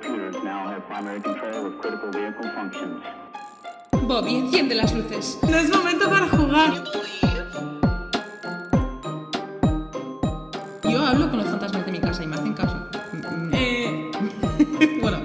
computers 0.00 0.34
now 0.42 0.66
have 0.66 0.82
primary 0.86 1.20
control 1.20 1.66
of 1.66 1.78
critical 1.80 2.10
vehicle 2.10 2.50
functions. 2.56 3.02
Bobby, 3.92 4.34
enciende 4.36 4.74
las 4.74 4.92
luces. 4.92 5.38
No 5.48 5.56
es 5.56 5.70
momento 5.70 6.08
para 6.10 6.28
jugar. 6.28 6.72
Yo 10.82 11.06
hablo 11.06 11.30
con 11.30 11.38
los 11.38 11.48
fantasmas 11.48 11.86
de 11.86 11.92
mi 11.92 12.00
casa 12.00 12.24
y 12.24 12.26
me 12.26 12.34
hacen 12.34 12.54
caso. 12.54 12.76
Mm, 13.12 13.46
mm. 13.46 13.50
Eh, 13.54 14.10
Bueno, 15.00 15.18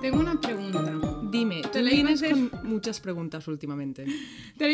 tengo 0.00 0.20
una 0.20 0.40
pregunta. 0.40 0.82
dime, 1.30 1.62
tú 1.62 1.68
Te 1.70 1.82
la 1.82 1.90
vienes 1.90 2.22
con 2.22 2.50
muchas 2.62 3.00
preguntas 3.00 3.46
últimamente. 3.48 4.04
Te 4.56 4.64
la 4.64 4.68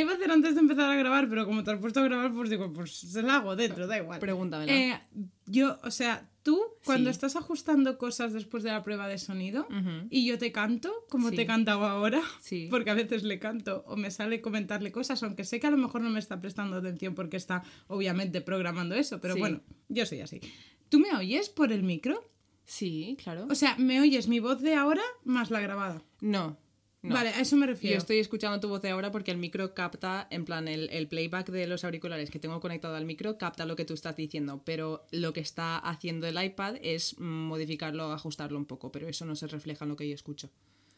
empezar 0.81 0.91
a 0.93 0.97
grabar, 0.97 1.29
pero 1.29 1.47
como 1.47 1.63
te 1.65 1.71
has 1.71 1.79
puesto 1.79 2.01
a 2.01 2.05
grabar, 2.05 2.33
pues 2.33 2.51
digo, 2.51 2.71
pues 2.73 2.93
se 2.95 3.23
la 3.23 3.37
hago 3.37 3.57
dentro, 3.57 3.87
da 3.87 3.99
igual. 3.99 4.19
Pregúntamela. 4.21 4.73
Eh, 4.73 5.01
yo, 5.47 5.79
o 5.83 5.91
sea, 5.91 6.29
tú 6.43 6.61
cuando 6.85 7.11
Sí. 7.11 7.15
estás 7.15 7.37
ajustando 7.37 7.99
cosas 7.99 8.33
después 8.33 8.63
de 8.63 8.71
la 8.71 8.83
prueba 8.83 9.09
de 9.09 9.19
sonido 9.19 9.67
y 10.11 10.27
yo 10.27 10.39
te 10.39 10.53
canto, 10.53 10.93
como 11.09 11.31
Sí. 11.31 11.37
te 11.37 11.43
he 11.43 11.47
cantado 11.47 11.85
ahora, 11.85 12.23
Sí. 12.41 12.67
porque 12.71 12.91
a 12.91 12.95
veces 12.95 13.23
le 13.25 13.39
canto 13.39 13.85
o 13.87 13.97
me 13.97 14.11
sale 14.11 14.41
comentarle 14.41 14.91
cosas, 14.93 15.23
aunque 15.23 15.45
sé 15.45 15.61
que 15.61 15.67
a 15.67 15.71
lo 15.71 15.77
mejor 15.77 16.01
no 16.01 16.11
me 16.11 16.19
está 16.19 16.41
prestando 16.41 16.77
atención 16.77 17.15
porque 17.15 17.37
está 17.37 17.63
obviamente 17.89 18.41
programando 18.41 18.95
eso, 18.95 19.21
pero 19.21 19.37
bueno, 19.37 19.61
yo 19.89 20.07
soy 20.07 20.21
así. 20.21 20.41
¿Tú 20.89 20.99
me 20.99 21.15
oyes 21.15 21.49
por 21.51 21.73
el 21.73 21.83
micro? 21.83 22.25
Sí, 22.65 23.17
claro. 23.23 23.47
O 23.51 23.55
sea, 23.55 23.75
¿me 23.79 24.01
oyes 24.01 24.29
mi 24.29 24.39
voz 24.41 24.61
de 24.63 24.75
ahora 24.75 25.03
más 25.25 25.51
la 25.51 25.61
grabada? 25.61 26.03
No. 26.21 26.57
No. 27.03 27.15
Vale, 27.15 27.31
a 27.31 27.41
eso 27.41 27.57
me 27.57 27.67
refiero. 27.67 27.95
Yo 27.95 27.99
estoy 27.99 28.19
escuchando 28.19 28.61
tu 28.61 28.69
voz 28.69 28.83
de 28.83 28.91
ahora 28.91 29.11
porque 29.11 29.31
el 29.31 29.39
micro 29.39 29.73
capta, 29.75 30.27
en 30.31 30.45
plan, 30.45 30.69
el, 30.69 30.91
el 30.91 31.09
playback 31.09 31.49
de 31.51 31.67
los 31.67 31.85
auriculares 31.85 32.31
que 32.31 32.39
tengo 32.39 32.61
conectado 32.61 32.95
al 32.95 33.07
micro 33.07 33.39
capta 33.39 33.65
lo 33.65 33.75
que 33.77 33.85
tú 33.85 33.95
estás 33.95 34.17
diciendo, 34.17 34.63
pero 34.65 35.07
lo 35.11 35.33
que 35.33 35.41
está 35.41 35.79
haciendo 35.79 36.27
el 36.27 36.43
iPad 36.43 36.77
es 36.83 37.19
modificarlo, 37.19 38.13
ajustarlo 38.13 38.59
un 38.59 38.67
poco, 38.67 38.93
pero 38.93 39.09
eso 39.09 39.25
no 39.25 39.35
se 39.35 39.47
refleja 39.47 39.85
en 39.85 39.89
lo 39.91 39.97
que 39.97 40.09
yo 40.09 40.15
escucho. 40.15 40.51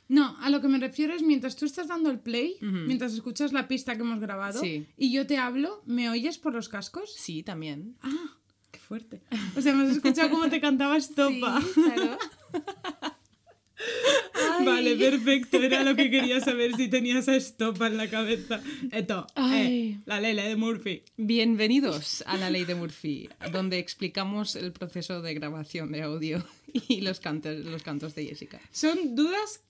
No, 0.09 0.36
a 0.41 0.50
lo 0.50 0.61
que 0.61 0.69
me 0.69 0.78
refiero 0.78 1.14
es 1.14 1.22
mientras 1.22 1.56
tú 1.56 1.64
estás 1.64 1.89
dando 1.89 2.11
el 2.11 2.19
play, 2.19 2.56
mientras 2.61 3.14
escuchas 3.14 3.53
la 3.53 3.66
pista 3.69 3.94
que 3.94 4.03
hemos 4.03 4.19
grabado 4.20 4.61
Sí. 4.61 4.87
y 4.98 5.12
yo 5.12 5.27
te 5.27 5.39
hablo, 5.39 5.83
¿me 5.87 6.11
oyes 6.11 6.37
por 6.39 6.53
los 6.53 6.69
cascos? 6.69 7.14
Sí, 7.14 7.42
también. 7.42 7.97
Ah, 8.03 8.37
qué 8.72 8.78
fuerte. 8.81 9.22
O 9.56 9.61
sea, 9.62 9.72
me 9.75 9.84
has 9.84 9.97
escuchado 9.97 10.28
cómo 10.31 10.50
te 10.50 10.61
cantaba 10.61 10.97
estopa. 10.98 11.62
claro. 11.75 12.19
Vale, 14.64 14.97
perfecto. 14.97 15.56
Era 15.62 15.83
lo 15.83 15.97
que 15.97 16.11
quería 16.11 16.41
saber 16.41 16.75
si 16.77 16.88
tenías 16.88 17.28
a 17.28 17.36
estopa 17.36 17.86
en 17.88 17.97
la 17.97 18.08
cabeza. 18.08 18.61
Esto, 18.92 19.27
eh, 19.36 19.98
la 20.06 20.20
lele 20.20 20.42
de 20.48 20.56
Murphy. 20.56 21.02
Bienvenidos 21.16 22.22
a 22.27 22.36
la 22.36 22.50
ley 22.50 22.64
de 22.64 22.75
Murphy, 22.75 23.28
donde 23.53 23.78
explicamos 23.78 24.55
el 24.56 24.72
proceso 24.72 25.20
de 25.22 25.34
grabación 25.34 25.91
de 25.92 26.03
audio 26.03 26.44
y 26.88 27.00
los 27.00 27.19
cantos, 27.20 27.64
los 27.64 27.83
cantos 27.83 28.14
de 28.14 28.27
Jessica. 28.27 28.60
Son 28.70 29.16
dudas 29.16 29.62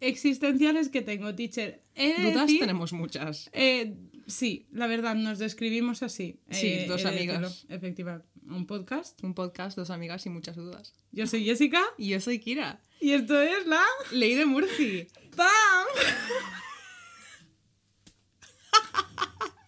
existenciales 0.00 0.88
que 0.88 1.02
tengo, 1.02 1.34
teacher. 1.34 1.82
He 1.94 2.14
de 2.20 2.32
Dudas 2.32 2.46
decir- 2.46 2.60
tenemos 2.60 2.92
muchas. 2.92 3.50
Eh, 3.52 3.94
sí, 4.30 4.66
la 4.72 4.86
verdad, 4.86 5.14
nos 5.14 5.38
describimos 5.38 6.02
así. 6.02 6.38
Sí, 6.50 6.66
Eh, 6.68 6.84
dos 6.88 7.02
de 7.02 7.08
amigas. 7.10 7.66
Efectiva. 7.68 8.22
Un 8.48 8.66
podcast. 8.66 9.22
Un 9.22 9.34
podcast, 9.34 9.76
dos 9.76 9.90
amigas 9.90 10.24
y 10.26 10.30
muchas 10.30 10.56
dudas. 10.56 10.94
Yo 11.12 11.26
soy 11.26 11.44
Jessica 11.44 11.82
Y 11.98 12.08
yo 12.08 12.20
soy 12.20 12.38
Kira. 12.38 12.80
y 13.00 13.12
esto 13.12 13.40
es 13.40 13.66
la... 13.66 13.82
Ley 14.12 14.34
de 14.34 14.46
Murphy. 14.46 15.06
¡Pam! 15.36 15.48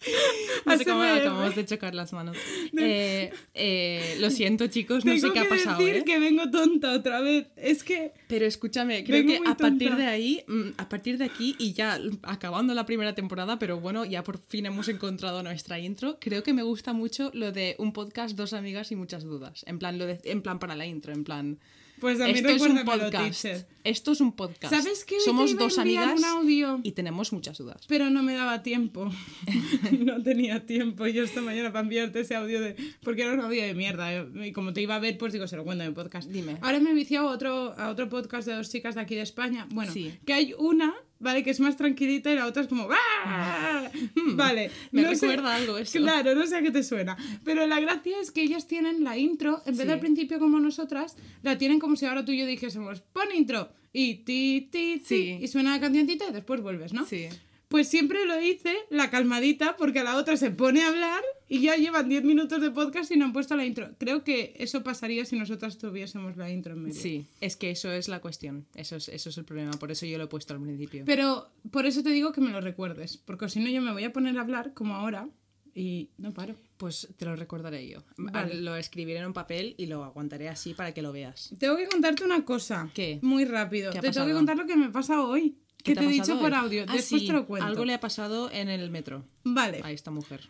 No 0.67 0.77
sé 0.79 0.85
cómo 0.85 1.03
acabamos 1.03 1.57
de 1.57 1.65
chocar 1.67 1.95
las 1.95 2.13
manos. 2.13 2.37
Eh, 2.79 3.33
eh, 3.55 4.17
lo 4.21 4.31
siento, 4.31 4.67
chicos, 4.69 5.05
no 5.05 5.13
Tengo 5.13 5.27
sé 5.29 5.33
qué 5.33 5.41
ha 5.41 5.49
pasado. 5.49 5.79
decir 5.79 5.97
¿eh? 5.97 6.05
que 6.05 6.19
vengo 6.19 6.51
tonta 6.51 6.93
otra 6.93 7.21
vez. 7.21 7.49
Es 7.57 7.83
que... 7.85 8.13
Pero 8.29 8.47
escúchame, 8.47 9.05
creo 9.05 9.27
que 9.27 9.39
a 9.45 9.57
partir 9.57 9.89
tonta. 9.89 9.97
de 10.05 10.07
ahí, 10.07 10.45
mm, 10.47 10.63
a 10.79 10.89
partir 10.89 11.19
de 11.19 11.25
aquí 11.25 11.57
y 11.59 11.73
ya 11.73 11.99
acabando 12.23 12.75
la 12.75 12.87
primera 12.87 13.15
temporada, 13.15 13.59
pero 13.59 13.81
bueno, 13.81 14.05
ya 14.05 14.23
por 14.23 14.39
fin 14.39 14.67
hemos 14.67 14.89
encontrado 14.89 15.43
nuestra 15.43 15.79
intro. 15.79 16.19
Creo 16.21 16.43
que 16.43 16.53
me 16.53 16.63
gusta 16.63 16.93
mucho 16.93 17.31
lo 17.35 17.53
de 17.53 17.75
un 17.79 17.93
podcast, 17.93 18.37
dos 18.37 18.53
amigas 18.53 18.93
y 18.93 18.97
muchas 18.97 19.25
dudas. 19.25 19.65
En 19.67 19.79
plan, 19.79 19.99
lo 19.99 20.07
de- 20.07 20.21
en 20.25 20.43
plan 20.43 20.59
para 20.59 20.77
la 20.77 20.87
intro, 20.87 21.13
en 21.13 21.25
plan. 21.25 21.59
Pues 22.01 22.21
a 22.21 22.25
mí 22.27 22.33
Esto 22.33 22.49
es 22.49 22.63
un 22.63 22.85
podcast. 22.85 23.47
Esto 23.85 24.13
es 24.13 24.21
un 24.21 24.33
podcast. 24.33 24.75
¿Sabes 24.75 25.05
qué? 25.05 25.21
Somos 25.21 25.57
dos 25.57 25.79
amigas 25.79 26.19
un 26.19 26.25
audio. 26.25 26.81
y 26.83 26.93
tenemos 26.93 27.33
muchas 27.33 27.59
dudas. 27.59 27.85
Pero 27.89 28.11
no 28.11 28.23
me 28.23 28.35
daba 28.35 28.63
tiempo. 28.63 29.09
no 30.01 30.23
tenía 30.23 30.67
tiempo. 30.67 31.07
Yo 31.07 31.23
esta 31.23 31.41
mañana 31.43 31.73
para 31.73 31.83
enviarte 31.85 32.21
ese 32.21 32.35
audio 32.35 32.61
de... 32.61 32.75
Porque 33.03 33.23
era 33.23 33.33
un 33.35 33.41
audio 33.41 33.63
de 33.63 33.75
mierda. 33.75 34.13
eh, 34.15 34.27
Y 34.49 34.53
como 34.53 34.73
te 34.73 34.83
iba 34.83 34.97
a 34.97 34.99
ver, 34.99 35.17
pues 35.19 35.33
digo, 35.33 35.47
se 35.47 35.57
lo 35.57 35.65
cuento 35.65 35.85
en 35.85 35.89
el 35.91 35.95
podcast. 35.95 36.29
Dime. 36.29 36.59
Ahora 36.61 36.81
me 36.81 36.91
he 36.91 36.95
viciado 36.95 37.29
a 37.29 37.33
otro, 37.33 37.73
a 37.79 37.89
otro 37.89 38.09
podcast 38.09 38.47
de 38.49 38.55
dos 38.55 38.71
chicas 38.71 38.95
de 38.97 39.01
aquí 39.01 39.15
de 39.15 39.23
España. 39.23 39.67
Bueno, 39.71 39.93
Sí. 39.93 40.13
que 40.27 40.33
hay 40.33 40.55
una, 40.59 40.95
¿vale? 41.23 41.43
Que 41.43 41.51
es 41.51 41.61
más 41.61 41.77
tranquilita 41.77 42.31
y 42.31 42.35
la 42.37 42.47
otra 42.47 42.63
es 42.63 42.69
como... 42.69 42.89
"Ah". 42.91 43.89
Vale. 44.35 44.71
Me 44.91 45.03
no 45.03 45.15
sé- 45.15 45.27
recuerda 45.27 45.55
algo 45.55 45.79
eso. 45.79 45.99
Claro, 45.99 46.35
no 46.35 46.47
sé 46.47 46.57
a 46.57 46.63
qué 46.63 46.71
te 46.71 46.83
suena. 46.83 47.17
Pero 47.45 47.67
la 47.67 47.81
gracia 47.81 48.17
es 48.21 48.31
que 48.31 48.43
ellas 48.43 48.67
tienen 48.67 49.05
la 49.05 49.17
intro, 49.17 49.63
en 49.65 49.73
vez 49.77 49.83
Sí. 49.83 49.87
de 49.87 49.93
al 49.93 50.01
principio 50.01 50.39
como 50.39 50.61
nosotras, 50.61 51.17
la 51.43 51.57
tienen 51.59 51.79
como 51.79 51.97
si 51.97 52.05
ahora 52.07 52.25
tú 52.25 52.33
y 52.33 52.39
yo 52.39 52.47
dijésemos, 52.47 53.01
pon 53.01 53.29
intro. 53.35 53.71
Y 53.93 54.17
ti, 54.25 54.69
ti, 54.71 54.99
ti. 54.99 55.05
Sí. 55.05 55.39
Y 55.41 55.49
suena 55.49 55.71
la 55.73 55.81
cancioncita 55.81 56.25
y 56.29 56.33
después 56.33 56.61
vuelves, 56.63 56.93
¿no? 56.93 57.05
Sí. 57.07 57.29
Pues 57.73 57.89
siempre 57.89 58.27
lo 58.27 58.39
hice, 58.41 58.75
la 58.91 59.09
calmadita, 59.09 59.77
porque 59.77 60.01
a 60.01 60.05
la 60.05 60.17
otra 60.17 60.37
se 60.37 60.51
pone 60.51 60.83
a 60.83 60.89
hablar 60.89 61.23
y 61.49 61.63
ya 61.63 61.75
llevan 61.77 62.07
10 62.09 62.23
minutos 62.25 62.61
de 62.61 62.71
podcast 62.71 63.11
y 63.11 63.17
no 63.17 63.25
han 63.25 63.33
puesto 63.33 63.57
la 63.57 63.65
intro. 63.65 63.91
Creo 63.99 64.25
que 64.25 64.55
eso 64.59 64.83
pasaría 64.83 65.25
si 65.25 65.39
nosotras 65.39 65.79
tuviésemos 65.79 66.37
la 66.37 66.51
intro 66.51 66.75
en 66.75 66.83
medio. 66.83 67.01
Sí, 67.01 67.27
es 67.41 67.57
que 67.57 67.71
eso 67.71 67.91
es 67.91 68.09
la 68.09 68.21
cuestión. 68.21 68.67
Eso 68.75 68.97
es, 68.97 69.09
eso 69.09 69.31
es 69.31 69.39
el 69.39 69.47
problema. 69.47 69.73
Por 69.73 69.91
eso 69.91 70.05
yo 70.05 70.19
lo 70.19 70.25
he 70.25 70.29
puesto 70.29 70.53
al 70.53 70.61
principio. 70.61 71.05
Pero 71.07 71.51
por 71.71 71.87
eso 71.87 72.03
te 72.03 72.11
digo 72.11 72.31
que 72.33 72.43
me 72.43 72.51
lo 72.51 72.61
recuerdes, 72.61 73.17
porque 73.17 73.49
si 73.49 73.59
no 73.61 73.71
yo 73.71 73.81
me 73.81 73.93
voy 73.93 74.05
a 74.05 74.13
poner 74.13 74.37
a 74.37 74.43
hablar 74.43 74.75
como 74.75 74.95
ahora 74.95 75.31
y 75.75 76.11
no 76.19 76.35
paro. 76.35 76.57
Pues 76.77 77.09
te 77.17 77.25
lo 77.25 77.37
recordaré 77.37 77.89
yo. 77.89 78.03
Vale. 78.19 78.55
Lo 78.57 78.77
escribiré 78.77 79.21
en 79.21 79.27
un 79.27 79.33
papel 79.33 79.75
y 79.79 79.87
lo 79.87 80.05
aguantaré 80.05 80.49
así 80.49 80.75
para 80.75 80.93
que 80.93 81.01
lo 81.01 81.13
veas. 81.13 81.55
Tengo 81.59 81.77
que 81.77 81.87
contarte 81.87 82.25
una 82.25 82.45
cosa. 82.45 82.91
¿Qué? 82.93 83.19
Muy 83.23 83.45
rápido. 83.47 83.93
¿Qué 83.93 83.99
ha 83.99 84.01
Te 84.03 84.11
tengo 84.11 84.27
que 84.27 84.33
pasado? 84.33 84.39
contar 84.39 84.57
lo 84.59 84.67
que 84.67 84.77
me 84.77 84.91
pasa 84.91 85.23
hoy. 85.23 85.57
¿Qué 85.83 85.95
Que 85.95 86.01
te, 86.01 86.05
he 86.05 86.09
dicho 86.09 86.39
por 86.39 86.55
audio. 86.55 86.85
Ah, 86.89 86.93
Después 86.93 87.23
sí, 87.23 87.27
te 87.27 87.33
lo 87.33 87.47
cuento. 87.47 87.67
Algo 87.67 87.85
le 87.85 87.95
ha 87.95 88.01
pasado 88.01 88.51
en 88.51 88.69
el 88.69 88.91
metro 88.91 89.25
Vale. 89.45 89.81
a 89.83 89.91
esta 89.91 90.11
mujer. 90.11 90.41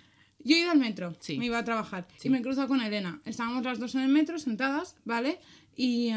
Yo 0.44 0.56
he 0.56 0.59
ido 0.60 0.70
al 0.72 0.78
metro, 0.78 1.15
Sí. 1.20 1.38
me 1.38 1.47
iba 1.47 1.59
a 1.59 1.65
trabajar 1.65 2.06
Sí. 2.19 2.28
y 2.28 2.31
me 2.31 2.38
he 2.38 2.43
cruzado 2.43 2.69
con 2.69 2.81
Elena. 2.82 3.20
Estábamos 3.25 3.62
las 3.65 3.78
dos 3.78 3.94
en 3.94 4.03
el 4.03 4.09
metro 4.09 4.38
sentadas, 4.38 4.97
¿vale? 5.04 5.38
Y 5.76 6.10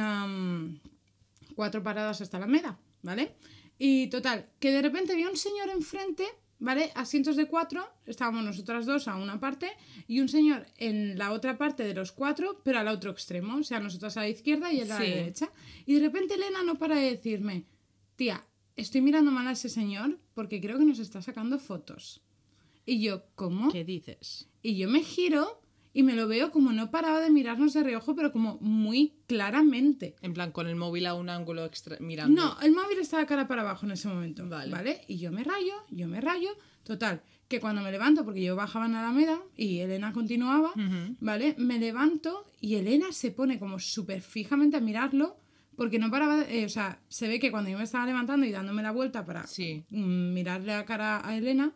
cuatro 1.55 1.83
paradas 1.83 2.21
hasta 2.21 2.39
la 2.39 2.45
Alameda, 2.45 2.77
¿vale? 3.01 3.33
Y 3.77 4.07
total, 4.07 4.45
que 4.59 4.71
de 4.71 4.81
repente 4.81 5.15
vi 5.15 5.23
a 5.23 5.29
un 5.29 5.37
señor 5.37 5.69
enfrente, 5.69 6.25
¿vale? 6.59 6.91
Asientos 6.95 7.35
de 7.35 7.45
cuatro, 7.47 7.87
estábamos 8.05 8.43
nosotras 8.43 8.85
dos 8.85 9.07
a 9.07 9.15
una 9.15 9.39
parte 9.39 9.69
y 10.07 10.19
un 10.21 10.29
señor 10.29 10.65
en 10.77 11.17
la 11.17 11.31
otra 11.31 11.57
parte 11.57 11.83
de 11.83 11.93
los 11.93 12.11
cuatro, 12.11 12.61
pero 12.63 12.79
al 12.79 12.87
otro 12.87 13.11
extremo, 13.11 13.57
o 13.57 13.63
sea, 13.63 13.79
nosotras 13.79 14.17
a 14.17 14.21
la 14.21 14.29
izquierda 14.29 14.71
y 14.71 14.79
él 14.81 14.91
a 14.91 14.99
la 14.99 15.05
Sí. 15.05 15.11
derecha. 15.11 15.49
Y 15.85 15.95
de 15.95 15.99
repente 16.01 16.33
Elena 16.35 16.63
no 16.63 16.75
para 16.75 16.95
de 16.95 17.11
decirme, 17.11 17.63
tía, 18.15 18.43
estoy 18.75 19.01
mirando 19.01 19.31
mal 19.31 19.47
a 19.47 19.51
ese 19.51 19.69
señor 19.69 20.19
porque 20.33 20.61
creo 20.61 20.77
que 20.77 20.85
nos 20.85 20.99
está 20.99 21.21
sacando 21.21 21.59
fotos. 21.59 22.21
Y 22.85 23.01
yo, 23.01 23.23
¿cómo? 23.35 23.71
¿Qué 23.71 23.83
dices? 23.83 24.49
Y 24.61 24.77
yo 24.77 24.89
me 24.89 25.01
giro 25.01 25.61
y 25.95 26.03
me 26.03 26.13
lo 26.13 26.27
veo 26.27 26.51
como 26.51 26.73
no 26.73 26.91
paraba 26.91 27.21
de 27.21 27.29
mirarnos 27.29 27.73
de 27.73 27.81
reojo, 27.81 28.15
pero 28.15 28.33
como 28.33 28.57
muy 28.59 29.13
claramente. 29.27 30.15
En 30.21 30.33
plan, 30.33 30.51
con 30.51 30.67
el 30.67 30.75
móvil 30.75 31.05
a 31.05 31.13
un 31.13 31.29
ángulo 31.29 31.63
extra 31.63 31.97
mirando. 32.01 32.41
No, 32.41 32.61
el 32.61 32.73
móvil 32.73 32.99
estaba 32.99 33.25
cara 33.25 33.47
para 33.47 33.61
abajo 33.61 33.85
en 33.85 33.93
ese 33.93 34.09
momento. 34.09 34.47
Vale. 34.47 34.71
Vale. 34.71 35.01
Y 35.07 35.17
yo 35.17 35.31
me 35.31 35.45
rayo, 35.45 35.73
yo 35.89 36.09
me 36.09 36.19
rayo. 36.19 36.49
Total, 36.83 37.23
que 37.47 37.61
cuando 37.61 37.81
me 37.81 37.91
levanto, 37.91 38.25
porque 38.25 38.43
yo 38.43 38.57
bajaba 38.57 38.87
en 38.87 38.95
Alameda 38.95 39.41
y 39.55 39.79
Elena 39.79 40.11
continuaba. 40.11 40.73
¿vale? 41.21 41.55
Me 41.57 41.79
levanto 41.79 42.51
y 42.59 42.75
Elena 42.75 43.13
se 43.13 43.31
pone 43.31 43.57
como 43.57 43.79
súper 43.79 44.21
fijamente 44.21 44.75
a 44.77 44.81
mirarlo. 44.81 45.37
Porque 45.75 45.99
no 45.99 46.09
paraba, 46.09 46.37
de- 46.37 46.61
eh, 46.61 46.65
o 46.65 46.69
sea, 46.69 46.99
se 47.09 47.27
ve 47.27 47.39
que 47.39 47.51
cuando 47.51 47.69
yo 47.69 47.77
me 47.77 47.83
estaba 47.83 48.05
levantando 48.05 48.45
y 48.45 48.51
dándome 48.51 48.81
la 48.81 48.91
vuelta 48.91 49.25
para 49.25 49.45
Sí. 49.47 49.83
mm, 49.89 50.33
mirarle 50.33 50.67
la 50.67 50.85
cara 50.85 51.27
a 51.27 51.35
Elena, 51.37 51.73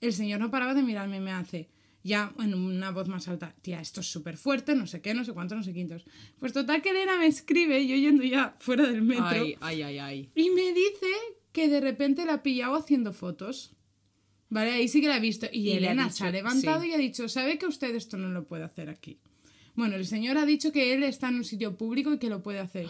el 0.00 0.12
señor 0.12 0.40
no 0.40 0.50
paraba 0.50 0.74
de 0.74 0.82
mirarme 0.82 1.18
y 1.18 1.20
me 1.20 1.32
hace, 1.32 1.68
ya 2.02 2.32
en 2.40 2.54
una 2.54 2.90
voz 2.90 3.08
más 3.08 3.28
alta, 3.28 3.54
tía, 3.62 3.80
esto 3.80 4.00
es 4.00 4.10
súper 4.10 4.36
fuerte, 4.36 4.74
no 4.74 4.86
sé 4.86 5.00
qué, 5.00 5.14
no 5.14 5.24
sé 5.24 5.32
cuántos, 5.32 5.56
no 5.58 5.62
sé 5.64 5.72
quintos. 5.74 6.04
Pues 6.40 6.52
total 6.52 6.82
que 6.82 6.90
Elena 6.90 7.16
me 7.18 7.26
escribe, 7.26 7.86
yo 7.86 7.94
yendo 7.94 8.24
ya 8.24 8.56
fuera 8.58 8.86
del 8.88 9.02
metro, 9.02 9.26
Ay, 9.26 9.56
ay, 9.60 9.82
ay, 9.82 9.98
ay. 9.98 10.30
y 10.34 10.50
me 10.50 10.72
dice 10.72 11.06
que 11.52 11.68
de 11.68 11.80
repente 11.80 12.24
la 12.24 12.34
ha 12.34 12.42
pillado 12.42 12.74
haciendo 12.74 13.12
fotos. 13.12 13.74
Vale, 14.48 14.70
ahí 14.72 14.88
sí 14.88 15.00
que 15.00 15.08
la 15.08 15.16
he 15.16 15.20
visto. 15.20 15.46
Y, 15.52 15.70
Elena 15.72 16.04
dicho- 16.04 16.16
se 16.16 16.24
ha 16.24 16.30
levantado 16.30 16.82
sí. 16.82 16.88
y 16.88 16.92
ha 16.92 16.98
dicho, 16.98 17.28
¿sabe 17.28 17.58
que 17.58 17.66
usted 17.66 17.94
esto 17.94 18.16
no 18.16 18.28
lo 18.28 18.44
puede 18.46 18.64
hacer 18.64 18.88
aquí? 18.90 19.18
Bueno, 19.74 19.96
el 19.96 20.06
señor 20.06 20.36
ha 20.36 20.44
dicho 20.44 20.72
que 20.72 20.92
él 20.92 21.02
está 21.04 21.28
en 21.28 21.36
un 21.36 21.44
sitio 21.44 21.76
público 21.78 22.12
y 22.12 22.18
que 22.18 22.28
lo 22.28 22.42
puede 22.42 22.58
hacer. 22.58 22.86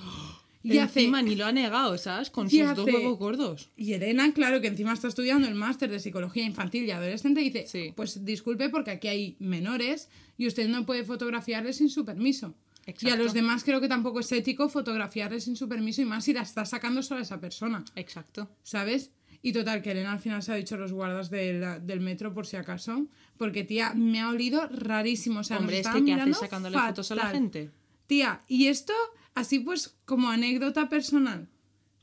Y 0.64 0.78
hace, 0.78 1.00
Encima 1.00 1.22
ni 1.22 1.34
lo 1.34 1.44
ha 1.46 1.52
negado, 1.52 1.98
¿sabes? 1.98 2.30
Con 2.30 2.46
y 2.46 2.50
sus 2.60 2.74
dos 2.76 2.86
huevos 2.86 3.18
gordos. 3.18 3.70
y 3.76 3.94
Elena, 3.94 4.32
claro, 4.32 4.60
que 4.60 4.68
encima 4.68 4.92
está 4.92 5.08
estudiando 5.08 5.48
el 5.48 5.54
máster 5.56 5.90
de 5.90 5.98
psicología 5.98 6.44
infantil 6.44 6.84
y 6.84 6.90
adolescente, 6.92 7.40
dice, 7.40 7.66
Sí. 7.66 7.92
pues 7.96 8.24
disculpe 8.24 8.68
porque 8.68 8.92
aquí 8.92 9.08
hay 9.08 9.36
menores 9.40 10.08
y 10.38 10.46
usted 10.46 10.68
no 10.68 10.86
puede 10.86 11.04
fotografiarles 11.04 11.76
sin 11.78 11.88
su 11.90 12.04
permiso. 12.04 12.54
Y 12.86 12.90
a 12.90 12.92
Exacto. 12.92 13.16
los 13.24 13.32
demás 13.32 13.64
creo 13.64 13.80
que 13.80 13.88
tampoco 13.88 14.20
es 14.20 14.30
ético 14.32 14.68
fotografiarles 14.68 15.44
sin 15.44 15.56
su 15.56 15.68
permiso 15.68 16.02
y 16.02 16.04
más 16.04 16.24
si 16.24 16.32
la 16.32 16.42
está 16.42 16.64
sacando 16.64 17.02
solo 17.02 17.20
a 17.20 17.22
esa 17.22 17.40
persona, 17.40 17.84
Exacto. 17.96 18.48
¿sabes? 18.62 19.10
Y 19.44 19.52
total, 19.52 19.82
que 19.82 19.90
Elena 19.90 20.12
al 20.12 20.20
final 20.20 20.40
se 20.44 20.52
ha 20.52 20.54
dicho 20.54 20.76
a 20.76 20.78
los 20.78 20.92
guardas 20.92 21.28
del, 21.30 21.84
del 21.84 21.98
metro 22.00 22.32
por 22.32 22.46
si 22.46 22.56
acaso, 22.56 23.06
porque 23.36 23.64
tía, 23.64 23.92
me 23.94 24.20
ha 24.20 24.28
olido 24.28 24.68
rarísimo. 24.68 25.40
O 25.40 25.44
sea, 25.44 25.56
nos 25.56 25.62
Hombre, 25.62 25.80
es 25.80 25.88
que 25.88 26.04
¿qué 26.04 26.12
haces 26.14 26.38
sacándole 26.38 26.78
fotos 26.78 27.10
a 27.10 27.14
la 27.16 27.26
gente? 27.30 27.70
Tía, 28.06 28.40
y 28.46 28.66
esto 28.68 28.92
así 29.34 29.60
pues 29.60 29.96
como 30.04 30.28
anécdota 30.28 30.88
personal, 30.88 31.48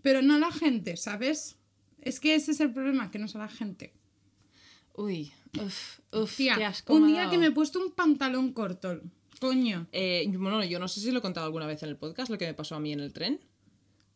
pero 0.02 0.22
no 0.22 0.36
a 0.36 0.40
la 0.40 0.52
gente, 0.52 0.98
¿sabes? 0.98 1.58
Es 2.02 2.20
que 2.20 2.36
ese 2.36 2.52
es 2.52 2.60
el 2.60 2.72
problema, 2.72 3.12
que 3.12 3.20
no 3.20 3.26
es 3.26 3.36
a 3.36 3.40
la 3.40 3.50
gente. 3.50 3.94
Uy, 4.96 5.32
uf, 5.62 6.00
uf, 6.12 6.36
Tía, 6.36 6.56
qué 6.56 6.66
asco 6.66 6.94
un 6.94 7.08
día 7.08 7.30
que 7.30 7.38
me 7.38 7.48
he 7.48 7.52
puesto 7.52 7.80
un 7.80 7.92
pantalón 7.92 8.54
corto, 8.54 9.02
coño. 9.40 9.88
Eh, 9.92 10.30
bueno, 10.38 10.64
yo 10.64 10.80
no 10.80 10.88
sé 10.88 11.00
si 11.00 11.12
lo 11.12 11.20
he 11.20 11.22
contado 11.22 11.46
alguna 11.46 11.68
vez 11.68 11.84
en 11.84 11.90
el 11.90 11.98
podcast, 11.98 12.30
lo 12.30 12.38
que 12.38 12.46
me 12.46 12.54
pasó 12.54 12.76
a 12.76 12.80
mí 12.80 12.92
en 12.92 13.00
el 13.00 13.14
tren. 13.14 13.40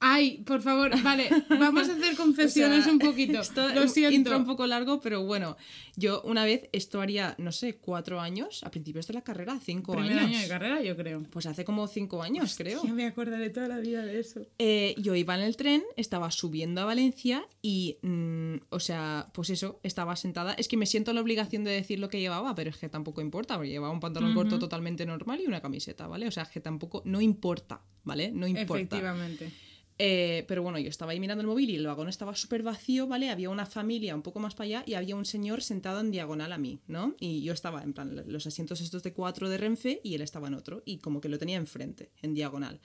Ay, 0.05 0.39
por 0.45 0.61
favor, 0.61 0.91
vale, 1.01 1.29
vamos 1.47 1.87
a 1.87 1.93
hacer 1.93 2.17
confesiones 2.17 2.79
O 2.81 2.83
sea, 2.83 2.91
un 2.91 2.99
poquito. 2.99 3.39
Esto 3.39 3.61
Lo 3.69 3.83
un 3.83 3.87
intro 3.87 3.93
siento. 3.93 4.37
un 4.37 4.45
poco 4.45 4.67
largo, 4.67 4.99
pero 4.99 5.23
bueno, 5.23 5.55
yo 5.95 6.21
una 6.23 6.43
vez, 6.43 6.67
esto 6.73 6.99
haría, 6.99 7.35
no 7.37 7.53
sé, 7.53 7.77
cuatro 7.77 8.19
años, 8.19 8.65
a 8.65 8.69
principios 8.69 9.07
de 9.07 9.13
la 9.13 9.21
carrera, 9.21 9.57
cinco 9.63 9.93
Primer 9.93 10.11
años. 10.11 10.25
año 10.25 10.39
de 10.39 10.47
carrera, 10.49 10.81
yo 10.81 10.97
creo. 10.97 11.23
Pues 11.31 11.45
hace 11.45 11.63
como 11.63 11.87
cinco 11.87 12.21
años, 12.21 12.55
creo. 12.57 12.83
Ya 12.83 12.91
me 12.91 13.05
acordaré 13.05 13.49
toda 13.49 13.69
la 13.69 13.77
vida 13.77 14.05
de 14.05 14.19
eso. 14.19 14.45
Eh, 14.59 14.93
yo 14.97 15.15
iba 15.15 15.35
en 15.35 15.41
el 15.41 15.55
tren, 15.55 15.83
estaba 15.95 16.31
subiendo 16.31 16.81
a 16.81 16.85
Valencia 16.85 17.45
y, 17.61 17.97
mm, 18.01 18.55
o 18.71 18.81
sea, 18.81 19.29
pues 19.33 19.51
eso, 19.51 19.79
estaba 19.83 20.17
sentada. 20.17 20.53
Es 20.55 20.67
que 20.67 20.75
me 20.75 20.85
siento 20.85 21.13
la 21.13 21.21
obligación 21.21 21.63
de 21.63 21.71
decir 21.71 21.99
lo 21.99 22.09
que 22.09 22.19
llevaba, 22.19 22.53
pero 22.55 22.71
es 22.71 22.77
que 22.77 22.89
tampoco 22.89 23.21
importa, 23.21 23.55
porque 23.55 23.69
llevaba 23.69 23.93
un 23.93 24.01
pantalón 24.01 24.33
corto 24.33 24.59
totalmente 24.59 25.05
normal 25.05 25.39
y 25.39 25.47
una 25.47 25.61
camiseta, 25.61 26.07
¿vale? 26.07 26.27
O 26.27 26.31
sea, 26.31 26.43
es 26.43 26.49
que 26.49 26.59
tampoco, 26.59 27.03
no 27.05 27.21
importa, 27.21 27.79
¿vale? 28.03 28.31
No 28.33 28.47
importa. 28.47 28.97
Efectivamente. 28.97 29.62
Eh, 29.99 30.43
pero 30.47 30.63
bueno, 30.63 30.79
yo 30.79 30.89
estaba 30.89 31.11
ahí 31.11 31.19
mirando 31.19 31.41
el 31.41 31.47
móvil 31.47 31.69
y 31.69 31.75
el 31.75 31.85
vagón 31.85 32.09
estaba 32.09 32.35
súper 32.35 32.63
vacío, 32.63 33.07
¿vale? 33.07 33.29
Había 33.29 33.49
una 33.49 33.65
familia 33.65 34.15
un 34.15 34.23
poco 34.23 34.39
más 34.39 34.55
para 34.55 34.65
allá 34.65 34.83
y 34.87 34.95
había 34.95 35.15
un 35.15 35.25
señor 35.25 35.61
sentado 35.61 35.99
en 35.99 36.09
diagonal 36.09 36.51
a 36.51 36.57
mí, 36.57 36.79
¿no? 36.87 37.15
Y 37.19 37.43
yo 37.43 37.53
estaba 37.53 37.83
en 37.83 37.93
plan, 37.93 38.23
los 38.27 38.47
asientos 38.47 38.81
estos 38.81 39.03
de 39.03 39.13
cuatro 39.13 39.49
de 39.49 39.57
Renfe 39.57 40.01
y 40.03 40.15
él 40.15 40.21
estaba 40.21 40.47
en 40.47 40.55
otro 40.55 40.81
y 40.85 40.97
como 40.97 41.21
que 41.21 41.29
lo 41.29 41.37
tenía 41.37 41.57
enfrente, 41.57 42.11
en 42.21 42.33
diagonal. 42.33 42.81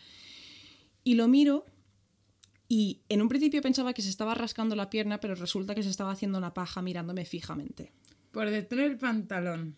Y 1.02 1.14
lo 1.14 1.28
miro 1.28 1.64
y 2.68 3.00
en 3.08 3.22
un 3.22 3.28
principio 3.30 3.62
pensaba 3.62 3.94
que 3.94 4.02
se 4.02 4.10
estaba 4.10 4.34
rascando 4.34 4.76
la 4.76 4.90
pierna, 4.90 5.20
pero 5.20 5.34
resulta 5.34 5.74
que 5.74 5.82
se 5.82 5.88
estaba 5.88 6.12
haciendo 6.12 6.36
una 6.36 6.52
paja 6.52 6.82
mirándome 6.82 7.24
fijamente. 7.24 7.92
Por 8.30 8.50
dentro 8.50 8.82
del 8.82 8.98
pantalón. 8.98 9.76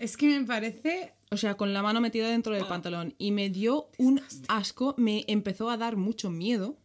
Es 0.00 0.16
que 0.16 0.26
me 0.26 0.44
parece. 0.46 1.12
O 1.30 1.36
sea, 1.36 1.56
con 1.56 1.72
la 1.72 1.82
mano 1.82 2.00
metida 2.00 2.28
dentro 2.28 2.54
del 2.54 2.64
pantalón. 2.66 3.14
Y 3.18 3.30
me 3.30 3.50
dio 3.50 3.88
un 3.98 4.20
asco, 4.48 4.94
me 4.96 5.24
empezó 5.28 5.70
a 5.70 5.76
dar 5.76 5.96
mucho 5.96 6.30
miedo. 6.30 6.76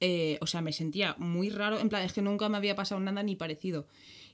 Eh, 0.00 0.36
o 0.42 0.46
sea, 0.46 0.60
me 0.60 0.72
sentía 0.72 1.14
muy 1.18 1.48
raro. 1.48 1.78
En 1.78 1.88
plan, 1.88 2.02
es 2.02 2.12
que 2.12 2.20
nunca 2.20 2.48
me 2.48 2.56
había 2.58 2.74
pasado 2.76 3.00
nada 3.00 3.22
ni 3.22 3.36
parecido. 3.36 3.86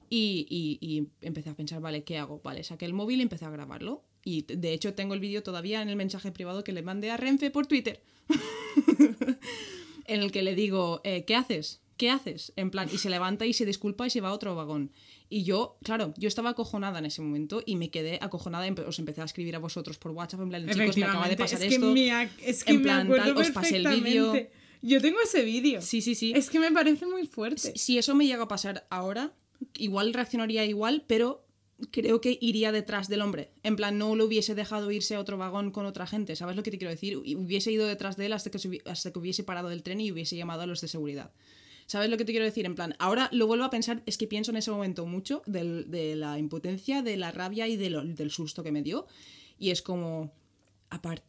Y, 0.09 0.47
y- 0.51 0.79
y 0.81 1.07
empecé 1.25 1.51
a 1.51 1.55
pensar, 1.55 1.81
vale, 1.81 2.03
¿qué 2.03 2.19
hago? 2.19 2.41
Vale, 2.43 2.65
saqué 2.65 2.87
el 2.87 2.95
móvil 2.95 3.21
y 3.21 3.23
empecé 3.23 3.45
a 3.45 3.51
grabarlo. 3.51 4.03
Y 4.25 4.43
de 4.43 4.73
hecho 4.73 4.95
tengo 4.95 5.15
el 5.15 5.21
vídeo 5.21 5.43
todavía 5.43 5.81
en 5.83 5.89
el 5.89 5.97
mensaje 5.97 6.33
privado 6.33 6.65
que 6.65 6.73
le 6.73 6.83
mandé 6.83 7.11
a 7.11 7.17
Renfe 7.17 7.51
por 7.53 7.67
Twitter. 7.67 8.03
en 10.07 10.21
el 10.23 10.33
que 10.33 10.43
le 10.43 10.55
digo, 10.55 11.01
eh, 11.05 11.25
¿qué 11.25 11.37
haces? 11.37 11.81
¿Qué 11.97 12.11
haces? 12.11 12.53
En 12.57 12.71
plan, 12.71 12.89
y 12.93 12.99
se 12.99 13.11
levanta 13.11 13.47
y 13.47 13.53
se 13.53 13.67
disculpa 13.67 14.07
y 14.07 14.11
se 14.11 14.21
va 14.21 14.31
a 14.31 14.33
otro 14.33 14.55
vagón. 14.55 14.91
Y 15.33 15.45
yo, 15.45 15.79
claro, 15.85 16.13
yo 16.19 16.27
estaba 16.27 16.51
acojonada 16.51 16.99
en 16.99 17.07
ese 17.07 17.23
momento 17.23 17.63
y 17.65 17.77
me 17.77 17.89
quedé 17.89 18.19
acojonada. 18.21 18.67
Os 18.87 18.99
empecé 18.99 19.23
a 19.23 19.25
escribir 19.25 19.55
a 19.55 19.61
vosotros 19.61 19.97
por 19.97 20.11
WhatsApp, 20.11 20.41
en 20.41 20.49
plan, 20.49 20.69
chicos, 20.69 20.97
me 20.97 21.05
acaba 21.05 21.29
de 21.29 21.37
pasar 21.37 21.63
es 21.63 21.69
que 21.69 21.75
esto. 21.77 21.93
me 21.93 22.29
es 22.45 22.65
que 22.65 22.73
en 22.73 22.79
me 22.79 22.83
plan, 22.83 23.07
acuerdo 23.07 23.35
tal, 23.35 23.43
os 23.43 23.51
pasé 23.51 23.77
el 23.77 23.87
vídeo. 23.87 24.35
Yo 24.83 25.01
tengo 25.01 25.19
ese 25.23 25.43
vídeo. 25.45 25.81
Sí, 25.83 26.01
sí, 26.03 26.17
sí. 26.17 26.33
Es 26.35 26.51
que 26.51 26.59
me 26.59 26.73
parece 26.73 27.07
muy 27.07 27.29
fuerte. 27.29 27.79
Si 27.79 27.97
eso 27.97 28.15
me 28.17 28.27
llega 28.27 28.43
a 28.43 28.49
pasar 28.49 28.89
ahora, 28.91 29.33
igual 29.75 30.13
reaccionaría 30.13 30.65
igual, 30.65 31.05
pero 31.07 31.47
creo 31.93 32.21
que 32.21 32.37
iría 32.41 32.73
detrás 32.73 33.09
del 33.09 33.23
hombre. 33.23 33.53
En 33.63 33.77
plan, 33.77 33.99
no 33.99 34.17
lo 34.17 34.25
hubiese 34.25 34.57
dejado 34.57 34.91
irse 34.91 35.15
a 35.15 35.21
otro 35.21 35.39
vagón 35.39 35.71
con 35.71 35.87
otra 35.87 36.09
gente. 36.09 36.35
¿Sabes 36.35 36.57
lo 36.57 36.65
que 36.65 36.73
te 36.73 36.79
quiero 36.79 36.91
decir? 36.91 37.17
Hubiese 37.17 37.71
ido 37.71 37.87
detrás 37.87 38.17
de 38.17 38.27
él 38.27 38.33
hasta 38.33 38.51
que, 38.51 38.83
hasta 38.85 39.13
que 39.13 39.19
hubiese 39.19 39.45
parado 39.45 39.69
del 39.69 39.85
tren 39.85 40.01
y 40.01 40.11
hubiese 40.11 40.37
llamado 40.37 40.63
a 40.63 40.67
los 40.67 40.81
de 40.81 40.89
seguridad. 40.89 41.31
¿Sabes 41.91 42.09
lo 42.09 42.17
que 42.17 42.25
te 42.25 42.31
quiero 42.31 42.45
decir? 42.45 42.67
En 42.67 42.77
plan, 42.77 42.95
ahora 43.01 43.29
lo 43.33 43.49
vuelvo 43.49 43.65
a 43.65 43.71
pensar, 43.71 44.01
es 44.07 44.17
que 44.17 44.29
pienso 44.29 44.53
en 44.53 44.59
ese 44.59 44.71
momento 44.71 45.07
mucho 45.07 45.43
de 45.47 46.15
la 46.15 46.39
impotencia, 46.39 47.03
de 47.03 47.17
la 47.17 47.33
rabia 47.33 47.67
y 47.67 47.77
del 47.77 48.31
susto 48.31 48.63
que 48.63 48.71
me 48.71 48.85
dio. 48.85 49.09
Y 49.59 49.71
es 49.71 49.83
como, 49.83 50.31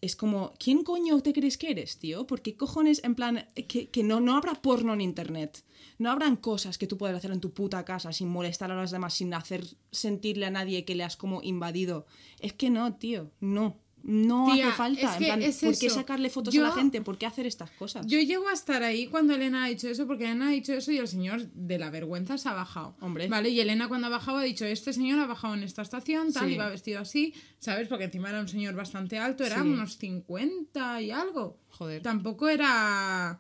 es 0.02 0.16
como, 0.16 0.54
¿quién 0.60 0.84
coño 0.84 1.19
te 1.22 1.34
crees 1.34 1.58
que 1.58 1.72
eres, 1.72 1.98
tío? 1.98 2.28
¿Por 2.28 2.44
qué 2.44 2.58
cojones, 2.58 3.04
en 3.04 3.16
plan, 3.16 3.48
que, 3.68 3.90
que 3.90 4.04
no, 4.04 4.19
no 4.19 4.38
habrá 4.38 4.54
porno 4.54 4.94
en 4.94 5.02
internet? 5.02 5.63
No 5.98 6.12
habrán 6.12 6.36
cosas 6.36 6.78
que 6.78 6.86
tú 6.86 6.96
puedas 6.96 7.18
hacer 7.18 7.31
en 7.31 7.42
tu 7.42 7.52
puta 7.56 7.84
casa 7.84 8.13
sin 8.13 8.28
molestar 8.28 8.72
a 8.72 8.80
los 8.80 8.92
demás, 8.92 9.16
sin 9.16 9.34
hacer 9.34 9.66
sentirle 9.90 10.46
a 10.46 10.52
nadie 10.52 10.86
que 10.86 10.94
le 10.94 11.04
has 11.04 11.18
como 11.18 11.42
invadido. 11.42 12.06
Es 12.40 12.54
que 12.54 12.69
no, 12.69 12.94
tío, 12.98 13.31
no. 13.40 13.80
No 14.03 14.50
Tía, 14.53 14.69
hace 14.69 14.77
falta. 14.77 15.13
en 15.13 15.19
que 15.19 15.25
plan, 15.25 15.42
es 15.44 15.57
¿por 15.59 15.77
qué 15.77 15.86
eso. 15.88 15.95
sacarle 15.95 16.30
fotos 16.30 16.53
Yo- 16.53 16.65
a 16.65 16.69
la 16.69 16.74
gente? 16.75 17.01
¿Por 17.01 17.18
qué 17.18 17.25
hacer 17.25 17.45
estas 17.45 17.69
cosas? 17.71 18.06
Yo 18.07 18.19
llego 18.19 18.48
a 18.50 18.53
estar 18.53 18.81
ahí 18.83 19.07
cuando 19.07 19.33
Elena 19.36 19.65
ha 19.65 19.68
dicho 19.68 19.88
eso, 19.88 20.07
porque 20.07 20.25
Elena 20.25 20.48
ha 20.48 20.51
dicho 20.51 20.74
eso 20.74 20.92
y 20.92 20.98
el 20.98 21.07
señor 21.07 21.45
de 21.53 21.77
la 21.77 21.89
vergüenza 21.89 22.38
se 22.38 22.50
ha 22.50 22.53
bajado. 22.53 22.95
Hombre. 23.01 23.27
Vale, 23.27 23.50
y 23.50 23.59
Elena 23.59 23.88
cuando 23.88 24.07
ha 24.07 24.09
bajado 24.09 24.38
ha 24.39 24.44
dicho, 24.44 24.65
este 24.65 24.92
señor 24.94 25.19
ha 25.19 25.27
bajado 25.27 25.53
en 25.53 25.63
esta 25.63 25.81
estación, 25.83 26.33
tal, 26.33 26.48
Sí. 26.48 26.53
iba 26.56 26.68
vestido 26.69 27.00
así, 27.00 27.33
¿sabes? 27.59 27.88
Porque 27.88 28.06
encima 28.06 28.30
era 28.30 28.39
un 28.39 28.48
señor 28.48 28.74
bastante 28.75 29.19
alto, 29.19 29.44
era 29.44 29.57
Sí. 29.62 29.68
unos 29.69 29.98
50 29.98 31.01
y 31.01 31.12
algo. 31.12 31.57
Joder. 31.69 32.01
Tampoco 32.01 32.50
era... 32.50 33.39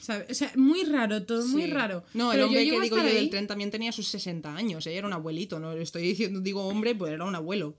¿sabes? 0.00 0.30
O 0.30 0.34
sea, 0.34 0.52
muy 0.56 0.84
raro, 0.84 1.24
todo 1.24 1.46
muy 1.48 1.66
raro. 1.66 2.04
No, 2.14 2.30
el 2.32 2.36
Pero 2.36 2.46
hombre 2.46 2.64
que 2.64 2.70
digo 2.80 2.96
yo 2.96 3.02
del 3.02 3.30
tren 3.30 3.46
también 3.46 3.70
tenía 3.70 3.90
sus 3.92 4.08
60 4.08 4.54
años. 4.54 4.86
Era 4.86 5.06
un 5.06 5.12
abuelito, 5.12 5.58
no 5.58 5.72
estoy 5.72 6.02
diciendo, 6.02 6.40
digo 6.40 6.66
hombre, 6.66 6.94
pues 6.94 7.12
era 7.12 7.24
un 7.24 7.34
abuelo. 7.34 7.74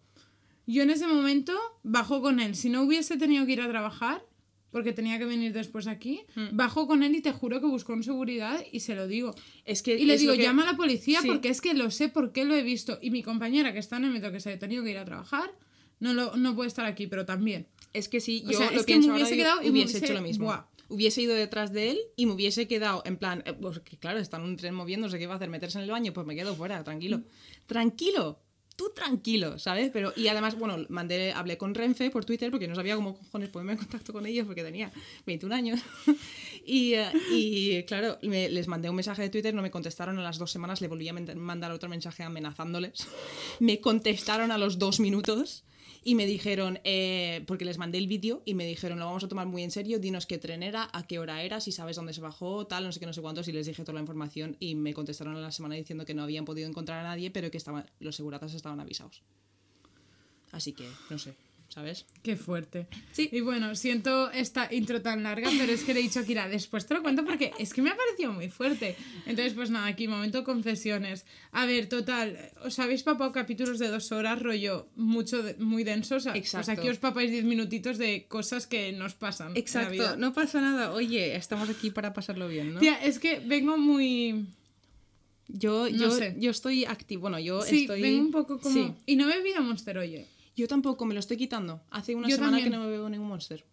Yo 0.66 0.84
en 0.84 0.90
ese 0.90 1.08
momento 1.08 1.54
bajo 1.84 2.22
con 2.22 2.40
él. 2.40 2.56
Si 2.56 2.70
no 2.70 2.84
hubiese 2.84 3.18
tenido 3.18 3.46
que 3.46 3.54
ir 3.54 3.62
a 3.62 3.68
trabajar, 3.70 4.24
porque 4.72 4.92
tenía 4.94 5.20
que 5.20 5.26
venir 5.26 5.54
después 5.54 5.86
aquí, 5.88 6.22
Hmm. 6.36 6.48
bajo 6.58 6.88
con 6.88 7.04
él 7.04 7.14
y 7.16 7.22
te 7.22 7.32
juro 7.32 7.60
que 7.60 7.68
buscó 7.68 7.94
en 7.94 8.02
seguridad 8.04 8.64
y 8.72 8.80
se 8.80 8.96
lo 8.96 9.08
digo. 9.08 9.36
Es 9.66 9.84
que 9.84 9.96
Y 10.00 10.06
le 10.06 10.18
digo, 10.18 10.34
que- 10.34 10.42
llama 10.42 10.64
a 10.64 10.72
la 10.72 10.78
policía 10.78 11.22
Sí. 11.22 11.28
porque 11.28 11.50
es 11.50 11.62
que 11.62 11.74
lo 11.76 11.92
sé, 11.92 12.10
porque 12.10 12.44
lo 12.46 12.56
he 12.56 12.64
visto. 12.64 12.98
Y 13.02 13.12
mi 13.12 13.22
compañera 13.22 13.72
que 13.74 13.80
está 13.80 13.98
en 13.98 14.06
el 14.06 14.12
metro, 14.12 14.32
que 14.32 14.40
se 14.40 14.52
ha 14.54 14.58
tenido 14.60 14.84
que 14.84 14.90
ir 14.92 14.98
a 14.98 15.06
trabajar, 15.06 15.52
no, 16.00 16.14
lo, 16.14 16.36
no 16.38 16.56
puede 16.56 16.70
estar 16.70 16.86
aquí, 16.86 17.06
pero 17.08 17.26
también. 17.26 17.68
Es 17.94 18.10
que 18.10 18.20
sí, 18.20 18.42
O 18.48 18.52
yo 18.52 18.58
sea, 18.58 18.72
lo 18.72 18.80
es 18.80 18.86
que 18.88 18.98
me 18.98 19.12
hubiese 19.12 19.24
ahora 19.34 19.36
quedado 19.36 19.62
y 19.64 19.70
hubiese 19.70 19.98
hubiese- 19.98 20.06
hecho 20.06 20.14
lo 20.16 20.22
mismo. 20.22 20.46
Buah. 20.46 20.66
Hubiese 20.90 21.22
ido 21.22 21.34
detrás 21.36 21.72
de 21.72 21.92
él 21.92 22.00
y 22.18 22.26
me 22.26 22.34
hubiese 22.34 22.68
quedado 22.68 23.04
en 23.06 23.18
plan, 23.18 23.42
eh, 23.46 23.54
pues 23.54 23.80
que 23.80 23.98
claro, 23.98 24.20
está 24.20 24.38
en 24.38 24.44
un 24.44 24.58
tren 24.58 24.74
moviéndose, 24.76 25.18
¿qué 25.20 25.28
va 25.28 25.34
a 25.34 25.38
hacer? 25.38 25.50
¿Meterse 25.50 25.78
en 25.78 25.86
el 25.86 25.92
baño? 25.92 26.14
Pues 26.14 26.26
me 26.28 26.36
quedo 26.36 26.56
fuera, 26.56 26.84
tranquilo. 26.84 27.20
Mm. 27.20 27.24
Tranquilo, 27.68 28.40
tú 28.76 28.92
tranquilo, 28.96 29.60
¿sabes? 29.60 29.90
Pero, 29.94 30.14
y 30.16 30.28
además, 30.28 30.58
bueno, 30.58 30.86
mandé, 30.90 31.32
hablé 31.32 31.58
con 31.58 31.76
Renfe 31.76 32.10
por 32.10 32.26
Twitter 32.26 32.50
porque 32.52 32.68
no 32.68 32.76
sabía 32.76 32.96
cómo 32.96 33.16
cojones 33.18 33.50
ponerme 33.50 33.74
en 33.74 33.78
contacto 33.80 34.14
con 34.14 34.26
ellos 34.26 34.46
porque 34.46 34.64
tenía 34.64 34.92
21 35.26 35.54
años. 35.56 35.80
y, 36.66 36.94
eh, 36.94 37.12
y, 37.32 37.84
claro, 37.84 38.18
me- 38.24 38.50
les 38.50 38.68
mandé 38.68 38.90
un 38.90 38.96
mensaje 38.96 39.22
de 39.22 39.30
Twitter, 39.30 39.54
no 39.54 39.62
me 39.62 39.72
contestaron 39.72 40.18
a 40.20 40.24
las 40.24 40.38
dos 40.38 40.52
semanas, 40.52 40.82
le 40.82 40.88
volví 40.88 41.08
a 41.08 41.14
mandar 41.14 41.72
otro 41.72 41.90
mensaje 41.90 42.24
amenazándoles. 42.24 43.08
me 43.60 43.80
contestaron 43.80 44.52
a 44.52 44.58
los 44.58 44.80
dos 44.80 45.00
minutos 45.00 45.64
y 46.04 46.16
me 46.16 46.26
dijeron, 46.26 46.80
eh, 46.84 47.44
porque 47.48 47.66
les 47.66 47.78
mandé 47.78 47.98
el 47.98 48.08
vídeo 48.08 48.42
y 48.46 48.54
me 48.54 48.66
dijeron, 48.66 49.00
lo 49.00 49.06
vamos 49.06 49.24
a 49.24 49.28
tomar 49.28 49.48
muy 49.48 49.64
en 49.64 49.72
serio, 49.72 50.00
dinos 50.00 50.26
qué 50.26 50.38
tren 50.38 50.64
era, 50.64 50.90
a 50.94 51.08
qué 51.08 51.20
hora 51.20 51.44
era, 51.44 51.62
si 51.62 51.72
sabes 51.72 51.96
dónde 51.96 52.14
se 52.14 52.22
bajó, 52.22 52.68
tal, 52.68 52.84
no 52.84 52.92
sé 52.92 53.00
qué, 53.00 53.06
no 53.06 53.14
sé 53.14 53.22
cuántos, 53.22 53.48
y 53.48 53.52
les 53.52 53.68
dije 53.68 53.84
toda 53.84 53.96
la 53.96 54.02
información 54.02 54.58
y 54.60 54.76
me 54.76 54.94
contestaron 54.94 55.36
a 55.36 55.40
la 55.40 55.52
semana 55.52 55.76
diciendo 55.76 56.06
que 56.06 56.14
no 56.14 56.24
habían 56.24 56.46
podido 56.46 56.68
encontrar 56.68 57.00
a 57.00 57.04
nadie, 57.04 57.32
pero 57.32 57.50
que 57.52 57.58
estaban, 57.58 57.90
los 58.00 58.16
seguratas 58.16 58.54
estaban 58.54 58.80
avisados. 58.80 59.22
Así 60.52 60.74
que, 60.74 60.88
no 61.10 61.18
sé, 61.18 61.34
¿sabes? 61.74 62.06
Qué 62.22 62.36
fuerte. 62.36 62.86
Sí. 63.14 63.30
Y 63.32 63.42
bueno, 63.42 63.74
siento 63.76 64.30
esta 64.32 64.68
intro 64.72 65.02
tan 65.02 65.24
larga, 65.24 65.50
pero 65.58 65.72
es 65.72 65.84
que 65.84 65.94
le 65.96 66.02
he 66.02 66.04
dicho 66.04 66.20
a 66.20 66.24
Kira, 66.24 66.48
después 66.48 66.86
te 66.86 66.94
lo 66.94 67.02
cuento 67.02 67.26
porque 67.26 67.52
es 67.58 67.74
que 67.74 67.82
me 67.82 67.90
ha 67.90 67.96
parecido 67.98 68.32
muy 68.32 68.50
fuerte. 68.50 68.96
Entonces, 69.26 69.54
pues 69.54 69.72
nada, 69.72 69.88
aquí 69.88 70.08
momento 70.08 70.44
confesiones. 70.44 71.26
A 71.52 71.66
ver, 71.66 71.90
total, 71.90 72.38
os 72.64 72.78
habéis 72.78 73.02
papado 73.02 73.32
capítulos 73.32 73.80
de 73.80 73.88
dos 73.88 74.12
horas, 74.12 74.40
rollo 74.40 74.88
mucho, 74.96 75.42
de- 75.42 75.56
muy 75.56 75.84
densos. 75.84 76.26
Pues 76.26 76.36
Exacto. 76.36 76.72
aquí 76.72 76.90
os 76.90 77.00
papáis 77.00 77.32
diez 77.32 77.44
minutitos 77.44 77.98
de 77.98 78.26
cosas 78.28 78.68
que 78.68 78.92
nos 78.92 79.16
pasan. 79.16 79.54
en 79.58 79.64
la 79.74 79.90
vida. 79.90 80.16
no 80.16 80.32
pasa 80.34 80.62
nada, 80.62 80.92
oye, 80.92 81.36
estamos 81.36 81.70
aquí 81.70 81.90
para 81.90 82.14
pasarlo 82.14 82.48
bien, 82.48 82.74
¿no? 82.76 82.80
Tía, 82.82 83.04
es 83.04 83.18
que 83.18 83.40
vengo 83.40 83.78
muy... 83.78 84.46
Yo, 85.48 85.84
no 85.90 85.98
yo, 85.98 86.12
sé. 86.12 86.36
yo 86.40 86.52
estoy 86.52 86.86
activo, 86.86 87.22
bueno, 87.22 87.38
yo 87.40 87.62
Sí, 87.62 87.82
estoy... 87.82 88.02
vengo 88.02 88.22
un 88.22 88.32
poco 88.32 88.60
como... 88.60 88.74
Sí. 88.76 88.94
Y 89.06 89.16
no 89.16 89.30
he 89.30 89.38
bebido 89.38 89.62
Monster, 89.62 89.98
oye. 89.98 90.28
Yo 90.56 90.68
tampoco, 90.68 91.06
me 91.06 91.14
lo 91.14 91.20
estoy 91.20 91.38
quitando. 91.38 91.82
Hace 91.90 92.16
una 92.16 92.28
Yo 92.28 92.36
semana 92.36 92.58
también. 92.58 92.72
que 92.72 92.78
no 92.78 92.84
me 92.84 92.90
bebo 92.92 93.10
ningún 93.10 93.28
monster. 93.28 93.66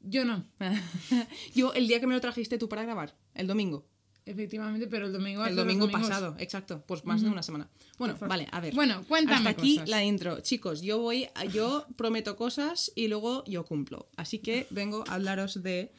Yo 0.00 0.24
no. 0.24 0.44
yo, 1.54 1.72
el 1.74 1.88
día 1.88 2.00
que 2.00 2.06
me 2.06 2.14
lo 2.14 2.20
trajiste 2.20 2.58
tú 2.58 2.68
para 2.68 2.82
grabar, 2.84 3.14
el 3.34 3.46
domingo. 3.46 3.84
efectivamente, 4.24 4.86
pero 4.88 5.06
el 5.06 5.12
domingo 5.12 5.44
El 5.44 5.54
domingo 5.56 5.88
pasado, 5.90 6.34
exacto, 6.38 6.82
pues 6.86 7.04
más 7.04 7.22
de 7.22 7.28
una 7.28 7.42
semana. 7.42 7.68
Bueno, 7.98 8.16
vale, 8.20 8.46
a 8.50 8.60
ver. 8.60 8.74
Bueno, 8.74 9.04
cuéntame 9.06 9.36
Hasta 9.38 9.50
aquí 9.50 9.74
cosas. 9.76 9.88
la 9.88 10.04
intro. 10.04 10.40
Chicos, 10.40 10.80
yo 10.82 10.98
voy, 10.98 11.28
a- 11.34 11.44
yo 11.44 11.86
prometo 11.96 12.34
cosas 12.36 12.90
y 12.96 13.08
luego 13.08 13.44
yo 13.46 13.64
cumplo. 13.64 14.08
Así 14.16 14.38
que 14.40 14.66
vengo 14.70 15.04
a 15.08 15.14
hablaros 15.14 15.62
de 15.62 15.92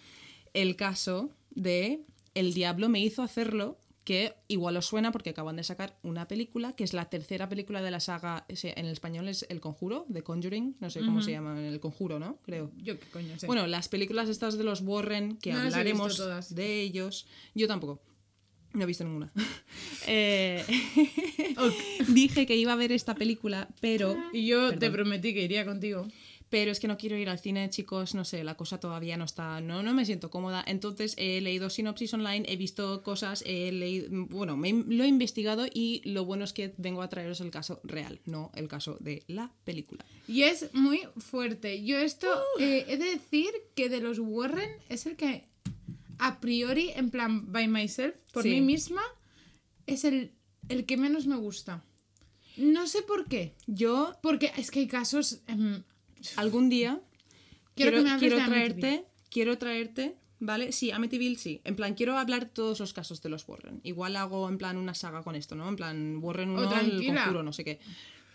el 0.53 0.75
caso 0.75 1.29
de 1.51 2.03
El 2.33 2.53
diablo 2.53 2.87
me 2.89 2.99
hizo 3.01 3.23
hacerlo, 3.23 3.77
que 4.07 4.35
igual 4.47 4.77
os 4.77 4.85
suena 4.85 5.11
porque 5.11 5.31
acaban 5.31 5.57
de 5.57 5.65
sacar 5.65 5.97
una 6.01 6.29
película, 6.29 6.71
que 6.71 6.85
es 6.85 6.93
la 6.93 7.09
tercera 7.09 7.49
película 7.49 7.81
de 7.81 7.91
la 7.91 7.99
saga, 7.99 8.45
en 8.47 8.85
el 8.85 8.93
español 8.93 9.27
es 9.27 9.45
El 9.49 9.59
Conjuro, 9.59 10.05
The 10.13 10.23
Conjuring, 10.23 10.77
no 10.79 10.89
sé 10.89 11.01
cómo 11.01 11.21
se 11.21 11.31
llama, 11.31 11.59
El 11.67 11.81
Conjuro, 11.81 12.17
¿no? 12.17 12.37
Creo. 12.41 12.71
Yo 12.77 12.97
qué 12.97 13.05
coño 13.07 13.37
sé. 13.37 13.47
Bueno, 13.47 13.67
las 13.67 13.89
películas 13.89 14.29
estas 14.29 14.57
de 14.57 14.63
los 14.63 14.79
Warren, 14.79 15.35
que 15.35 15.51
No 15.51 15.59
hablaremos 15.59 16.55
de 16.55 16.81
ellos. 16.81 17.27
Yo 17.53 17.67
tampoco. 17.67 18.01
No 18.71 18.83
he 18.83 18.85
visto 18.85 19.03
ninguna. 19.03 19.29
Eh, 20.09 20.63
Dije 22.07 22.45
que 22.45 22.55
iba 22.55 22.71
a 22.71 22.77
ver 22.77 22.93
esta 22.93 23.13
película, 23.13 23.67
pero. 23.81 24.15
y 24.31 24.47
yo 24.47 24.79
te 24.79 24.89
prometí 24.89 25.33
que 25.33 25.41
iría 25.41 25.65
contigo. 25.65 26.07
Pero 26.49 26.71
es 26.71 26.79
que 26.79 26.87
no 26.87 26.97
quiero 26.97 27.17
ir 27.17 27.27
al 27.29 27.39
cine, 27.39 27.69
chicos. 27.69 28.15
No 28.15 28.23
sé, 28.23 28.43
la 28.45 28.55
cosa 28.55 28.79
todavía 28.79 29.17
no 29.17 29.25
está. 29.25 29.59
No, 29.59 29.83
no 29.83 29.93
me 29.93 30.05
siento 30.05 30.29
cómoda. 30.29 30.63
Entonces 30.65 31.13
he 31.17 31.41
leído 31.41 31.69
sinopsis 31.69 32.13
online, 32.13 32.45
he 32.47 32.55
visto 32.55 33.03
cosas, 33.03 33.43
he 33.45 33.71
leído. 33.73 34.07
Bueno, 34.29 34.55
me, 34.55 34.71
lo 34.71 35.03
he 35.03 35.07
investigado 35.07 35.65
y 35.73 36.01
lo 36.05 36.23
bueno 36.23 36.45
es 36.45 36.53
que 36.53 36.73
vengo 36.77 37.01
a 37.01 37.09
traeros 37.09 37.41
el 37.41 37.51
caso 37.51 37.81
real, 37.83 38.21
no 38.25 38.51
el 38.55 38.69
caso 38.69 38.95
de 39.01 39.23
la 39.27 39.51
película. 39.65 40.05
Y 40.25 40.43
es 40.43 40.73
muy 40.73 41.01
fuerte. 41.17 41.83
Yo 41.83 41.97
esto 41.97 42.27
eh, 42.59 42.85
he 42.87 42.95
de 42.97 43.05
decir 43.11 43.49
que 43.75 43.89
de 43.89 43.99
los 43.99 44.17
Warren 44.19 44.69
es 44.87 45.05
el 45.05 45.17
que 45.17 45.43
a 46.19 46.39
priori, 46.39 46.91
en 46.95 47.09
plan, 47.11 47.51
by 47.51 47.67
myself, 47.67 48.15
por 48.31 48.43
Sí. 48.43 48.49
mí 48.51 48.61
misma, 48.61 49.01
es 49.85 50.05
el, 50.05 50.31
el 50.69 50.85
que 50.85 50.95
menos 50.95 51.27
me 51.27 51.35
gusta. 51.35 51.83
No 52.55 52.87
sé 52.87 53.01
por 53.03 53.27
qué. 53.27 53.53
Yo 53.67 54.15
Porque 54.23 54.51
es 54.57 54.71
que 54.71 54.79
hay 54.79 54.87
casos... 54.87 55.41
em, 55.47 55.83
algún 56.35 56.69
día 56.69 57.01
Quiero 57.75 58.03
quiero, 58.17 58.37
traerte, 58.37 59.05
quiero 59.29 59.57
traerte, 59.59 60.15
¿vale? 60.39 60.71
Sí, 60.71 60.89
Amityville 60.89 61.37
sí. 61.37 61.61
En 61.63 61.75
plan, 61.75 61.93
quiero 61.93 62.17
hablar 62.17 62.45
de 62.45 62.51
todos 62.51 62.79
los 62.79 62.91
casos 62.91 63.21
de 63.21 63.29
los 63.29 63.47
Warren. 63.47 63.81
Igual 63.83 64.15
hago 64.15 64.49
en 64.49 64.57
plan 64.57 64.77
una 64.77 64.95
saga 64.95 65.21
con 65.21 65.35
esto, 65.35 65.53
¿no? 65.55 65.69
En 65.69 65.75
plan, 65.75 66.17
Warren 66.19 66.49
1, 66.49 66.59
el 66.61 66.65
Oh, 66.65 66.69
tranquila. 66.71 67.21
conjuro, 67.21 67.43
no 67.43 67.53
sé 67.53 67.63
qué. 67.63 67.79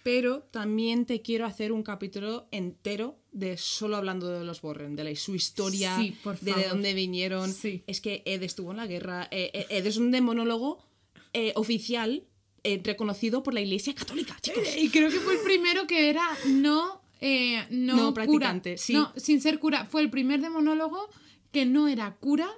Pero 0.04 0.42
también 0.52 1.06
te 1.06 1.22
quiero 1.22 1.44
hacer 1.44 1.72
un 1.72 1.82
capítulo 1.82 2.46
entero 2.52 3.18
de 3.32 3.56
solo 3.56 3.96
hablando 3.96 4.28
de 4.28 4.44
los 4.44 4.62
Warren, 4.62 4.94
de 4.94 5.02
la, 5.04 5.16
su 5.16 5.34
historia, 5.34 5.96
Sí, 5.96 6.16
de 6.40 6.68
dónde 6.68 6.94
vinieron. 6.94 7.52
Sí. 7.52 7.82
Es 7.88 8.00
que 8.00 8.22
Ed 8.26 8.44
estuvo 8.44 8.70
en 8.70 8.76
la 8.76 8.86
guerra. 8.86 9.26
eh, 9.32 9.50
eh, 9.54 9.66
Ed 9.70 9.86
es 9.86 9.96
un 9.96 10.12
demonólogo 10.12 10.84
eh, 11.32 11.52
oficial 11.56 12.22
eh, 12.62 12.80
reconocido 12.84 13.42
por 13.42 13.54
la 13.54 13.60
Iglesia 13.60 13.92
Católica, 13.92 14.36
chicos. 14.40 14.68
Y 14.76 14.88
creo 14.90 15.10
que 15.10 15.18
fue 15.18 15.34
el 15.34 15.40
primero 15.40 15.86
que 15.88 16.08
era 16.10 16.28
no, 16.46 17.01
eh, 17.22 17.64
no, 17.70 17.96
No 17.96 18.02
cura. 18.02 18.14
practicante, 18.14 18.76
sí. 18.76 18.92
No, 18.92 19.12
sin 19.16 19.40
ser 19.40 19.58
cura. 19.58 19.86
Fue 19.86 20.02
el 20.02 20.10
primer 20.10 20.40
demonólogo 20.40 21.08
que 21.52 21.64
no 21.64 21.88
era 21.88 22.16
cura 22.16 22.50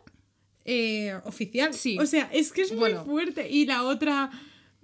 eh, 0.65 1.15
oficial. 1.25 1.75
Sí. 1.75 1.99
O 1.99 2.07
sea, 2.07 2.31
es 2.33 2.51
que 2.51 2.63
es 2.63 2.73
muy 2.73 2.93
fuerte. 3.05 3.51
Y 3.51 3.67
la 3.67 3.85
otra, 3.85 4.31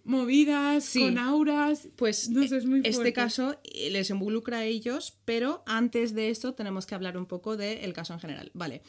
movidas 0.05 0.85
Sí. 0.85 1.01
con 1.01 1.19
auras. 1.19 1.89
Pues 1.97 2.29
no 2.29 2.47
sé, 2.47 2.59
es 2.59 2.67
muy 2.67 2.79
este 2.81 2.93
fuerte. 2.93 3.13
caso 3.15 3.59
eh, 3.65 3.91
les 3.91 4.11
involucra 4.11 4.59
a 4.59 4.65
ellos, 4.65 5.19
pero 5.25 5.63
antes 5.67 6.15
de 6.15 6.31
esto 6.31 6.55
tenemos 6.55 6.87
que 6.87 6.95
hablar 6.95 7.17
un 7.17 7.27
poco 7.27 7.57
del 7.57 7.93
caso 7.93 8.13
en 8.13 8.21
general. 8.21 8.51
Vale. 8.55 8.83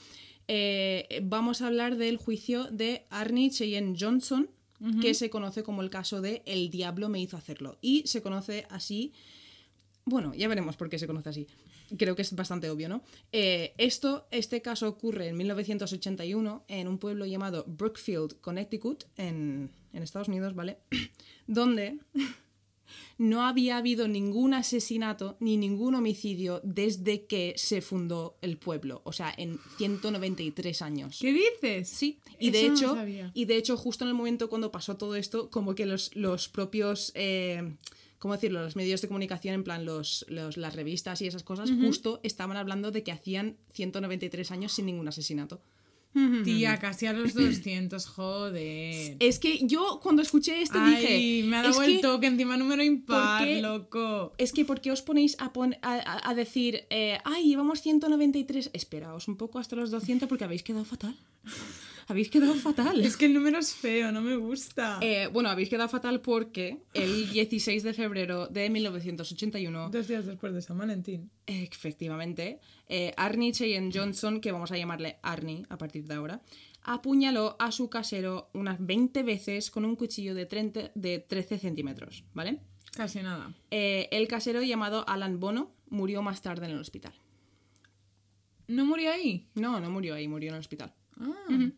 Eh, 0.47 1.21
vamos 1.23 1.61
a 1.61 1.67
hablar 1.67 1.95
del 1.95 2.17
juicio 2.17 2.65
de 2.65 3.05
Arnie 3.09 3.51
Cheyenne 3.51 3.95
Johnson, 3.97 4.49
que 4.99 5.13
se 5.13 5.29
conoce 5.29 5.61
como 5.61 5.83
el 5.83 5.91
caso 5.91 6.21
de 6.21 6.41
El 6.47 6.71
diablo 6.71 7.07
me 7.07 7.21
hizo 7.21 7.37
hacerlo. 7.37 7.77
Y 7.81 8.01
se 8.07 8.23
conoce 8.23 8.65
así. 8.71 9.13
Bueno, 10.05 10.33
ya 10.33 10.47
veremos 10.47 10.75
por 10.75 10.89
qué 10.89 10.97
se 10.97 11.07
conoce 11.07 11.29
así. 11.29 11.47
Creo 11.97 12.15
que 12.15 12.23
es 12.23 12.35
bastante 12.35 12.69
obvio, 12.69 12.89
¿no? 12.89 13.03
Eh, 13.31 13.73
esto, 13.77 14.27
este 14.31 14.61
caso 14.61 14.87
ocurre 14.87 15.27
en 15.27 15.37
1981 15.37 16.65
en 16.67 16.87
un 16.87 16.97
pueblo 16.97 17.25
llamado 17.25 17.65
Brookfield, 17.67 18.39
Connecticut, 18.41 19.03
en, 19.17 19.69
en 19.93 20.03
Estados 20.03 20.27
Unidos, 20.27 20.55
¿vale? 20.55 20.77
Donde 21.47 21.99
no 23.17 23.43
había 23.43 23.77
habido 23.77 24.07
ningún 24.07 24.53
asesinato 24.53 25.37
ni 25.39 25.57
ningún 25.57 25.95
homicidio 25.95 26.61
desde 26.63 27.25
que 27.25 27.53
se 27.57 27.81
fundó 27.81 28.37
el 28.41 28.57
pueblo, 28.57 29.01
o 29.03 29.13
sea, 29.13 29.33
en 29.37 29.59
193 29.77 30.81
años. 30.81 31.19
¿Qué 31.21 31.33
dices? 31.33 31.89
Sí, 31.89 32.19
y 32.39 32.49
de, 32.51 32.65
Eso 32.65 32.67
no 32.67 32.73
lo 32.73 32.77
hecho, 32.77 32.95
sabía. 32.95 33.31
y 33.33 33.45
de 33.45 33.57
hecho, 33.57 33.77
justo 33.77 34.03
en 34.05 34.09
el 34.09 34.15
momento 34.15 34.49
cuando 34.49 34.71
pasó 34.71 34.97
todo 34.97 35.15
esto, 35.15 35.49
como 35.49 35.75
que 35.75 35.85
los, 35.85 36.15
los 36.15 36.49
propios, 36.49 37.11
eh, 37.15 37.75
¿cómo 38.21 38.35
decirlo? 38.35 38.61
Los 38.61 38.75
medios 38.77 39.01
de 39.01 39.07
comunicación, 39.09 39.55
en 39.55 39.63
plan 39.65 39.83
los, 39.83 40.25
los- 40.29 40.55
las 40.55 40.75
revistas 40.75 41.21
y 41.21 41.27
esas 41.27 41.43
cosas, 41.43 41.69
justo 41.71 42.19
estaban 42.23 42.55
hablando 42.55 42.91
de 42.91 43.01
que 43.03 43.11
hacían 43.11 43.57
193 43.73 44.51
años 44.51 44.71
sin 44.71 44.85
ningún 44.85 45.07
asesinato. 45.07 45.59
Tía, 46.43 46.77
casi 46.77 47.05
a 47.07 47.13
los 47.13 47.33
200, 47.35 48.05
joder. 48.05 49.15
Es 49.19 49.39
que 49.39 49.65
yo 49.65 49.99
cuando 50.03 50.21
escuché 50.21 50.61
esto 50.61 50.77
Ay, 50.79 50.95
dije... 50.95 51.47
me 51.47 51.55
ha 51.57 51.61
dado 51.63 51.81
el 51.81 51.95
que- 51.95 52.01
toque 52.01 52.27
encima 52.27 52.57
número 52.57 52.83
impar, 52.83 53.45
qué? 53.45 53.61
loco. 53.61 54.33
Es 54.37 54.51
que, 54.51 54.65
¿por 54.65 54.81
qué 54.81 54.91
os 54.91 55.01
ponéis 55.01 55.37
a, 55.39 55.53
pon- 55.53 55.77
a, 55.81 55.93
a- 55.93 56.29
a 56.29 56.33
decir, 56.35 56.83
eh, 56.89 57.17
ay, 57.23 57.47
llevamos 57.47 57.81
193? 57.81 58.71
Esperaos 58.73 59.27
un 59.29 59.37
poco 59.37 59.57
hasta 59.57 59.75
los 59.77 59.89
200 59.89 60.27
porque 60.27 60.43
habéis 60.43 60.63
quedado 60.63 60.83
fatal. 60.83 61.15
Habéis 62.07 62.29
quedado 62.29 62.53
fatal. 62.55 63.01
Es 63.01 63.17
que 63.17 63.25
el 63.25 63.33
número 63.33 63.59
es 63.59 63.73
feo, 63.73 64.11
no 64.11 64.21
me 64.21 64.35
gusta. 64.35 64.99
Eh, 65.01 65.27
bueno, 65.31 65.49
habéis 65.49 65.69
quedado 65.69 65.89
fatal 65.89 66.21
porque 66.21 66.83
el 66.93 67.29
16 67.29 67.83
de 67.83 67.93
febrero 67.93 68.47
de 68.47 68.69
1981, 68.69 69.89
Dos 69.89 70.07
días 70.07 70.25
después 70.25 70.53
de 70.53 70.61
San 70.61 70.77
Valentín. 70.77 71.31
efectivamente, 71.45 72.59
eh, 72.87 73.13
Arnie 73.17 73.51
Cheyenne 73.51 73.91
Johnson, 73.93 74.41
que 74.41 74.51
vamos 74.51 74.71
a 74.71 74.77
llamarle 74.77 75.17
Arnie 75.21 75.65
a 75.69 75.77
partir 75.77 76.05
de 76.05 76.15
ahora, 76.15 76.41
apuñaló 76.83 77.55
a 77.59 77.71
su 77.71 77.89
casero 77.89 78.49
unas 78.53 78.83
20 78.85 79.23
veces 79.23 79.71
con 79.71 79.85
un 79.85 79.95
cuchillo 79.95 80.33
de, 80.35 80.45
30 80.45 80.91
de 80.95 81.19
13 81.19 81.59
centímetros, 81.59 82.23
¿vale? 82.33 82.59
Casi 82.93 83.21
nada. 83.21 83.53
Eh, 83.69 84.09
el 84.11 84.27
casero 84.27 84.61
llamado 84.61 85.07
Alan 85.07 85.39
Bono 85.39 85.71
murió 85.89 86.21
más 86.21 86.41
tarde 86.41 86.65
en 86.65 86.73
el 86.73 86.79
hospital. 86.79 87.13
¿No 88.67 88.85
murió 88.85 89.11
ahí? 89.11 89.47
No, 89.55 89.79
no 89.79 89.89
murió 89.89 90.15
ahí, 90.15 90.27
murió 90.27 90.49
en 90.49 90.55
el 90.55 90.59
hospital. 90.61 90.93
Ah. 91.19 91.69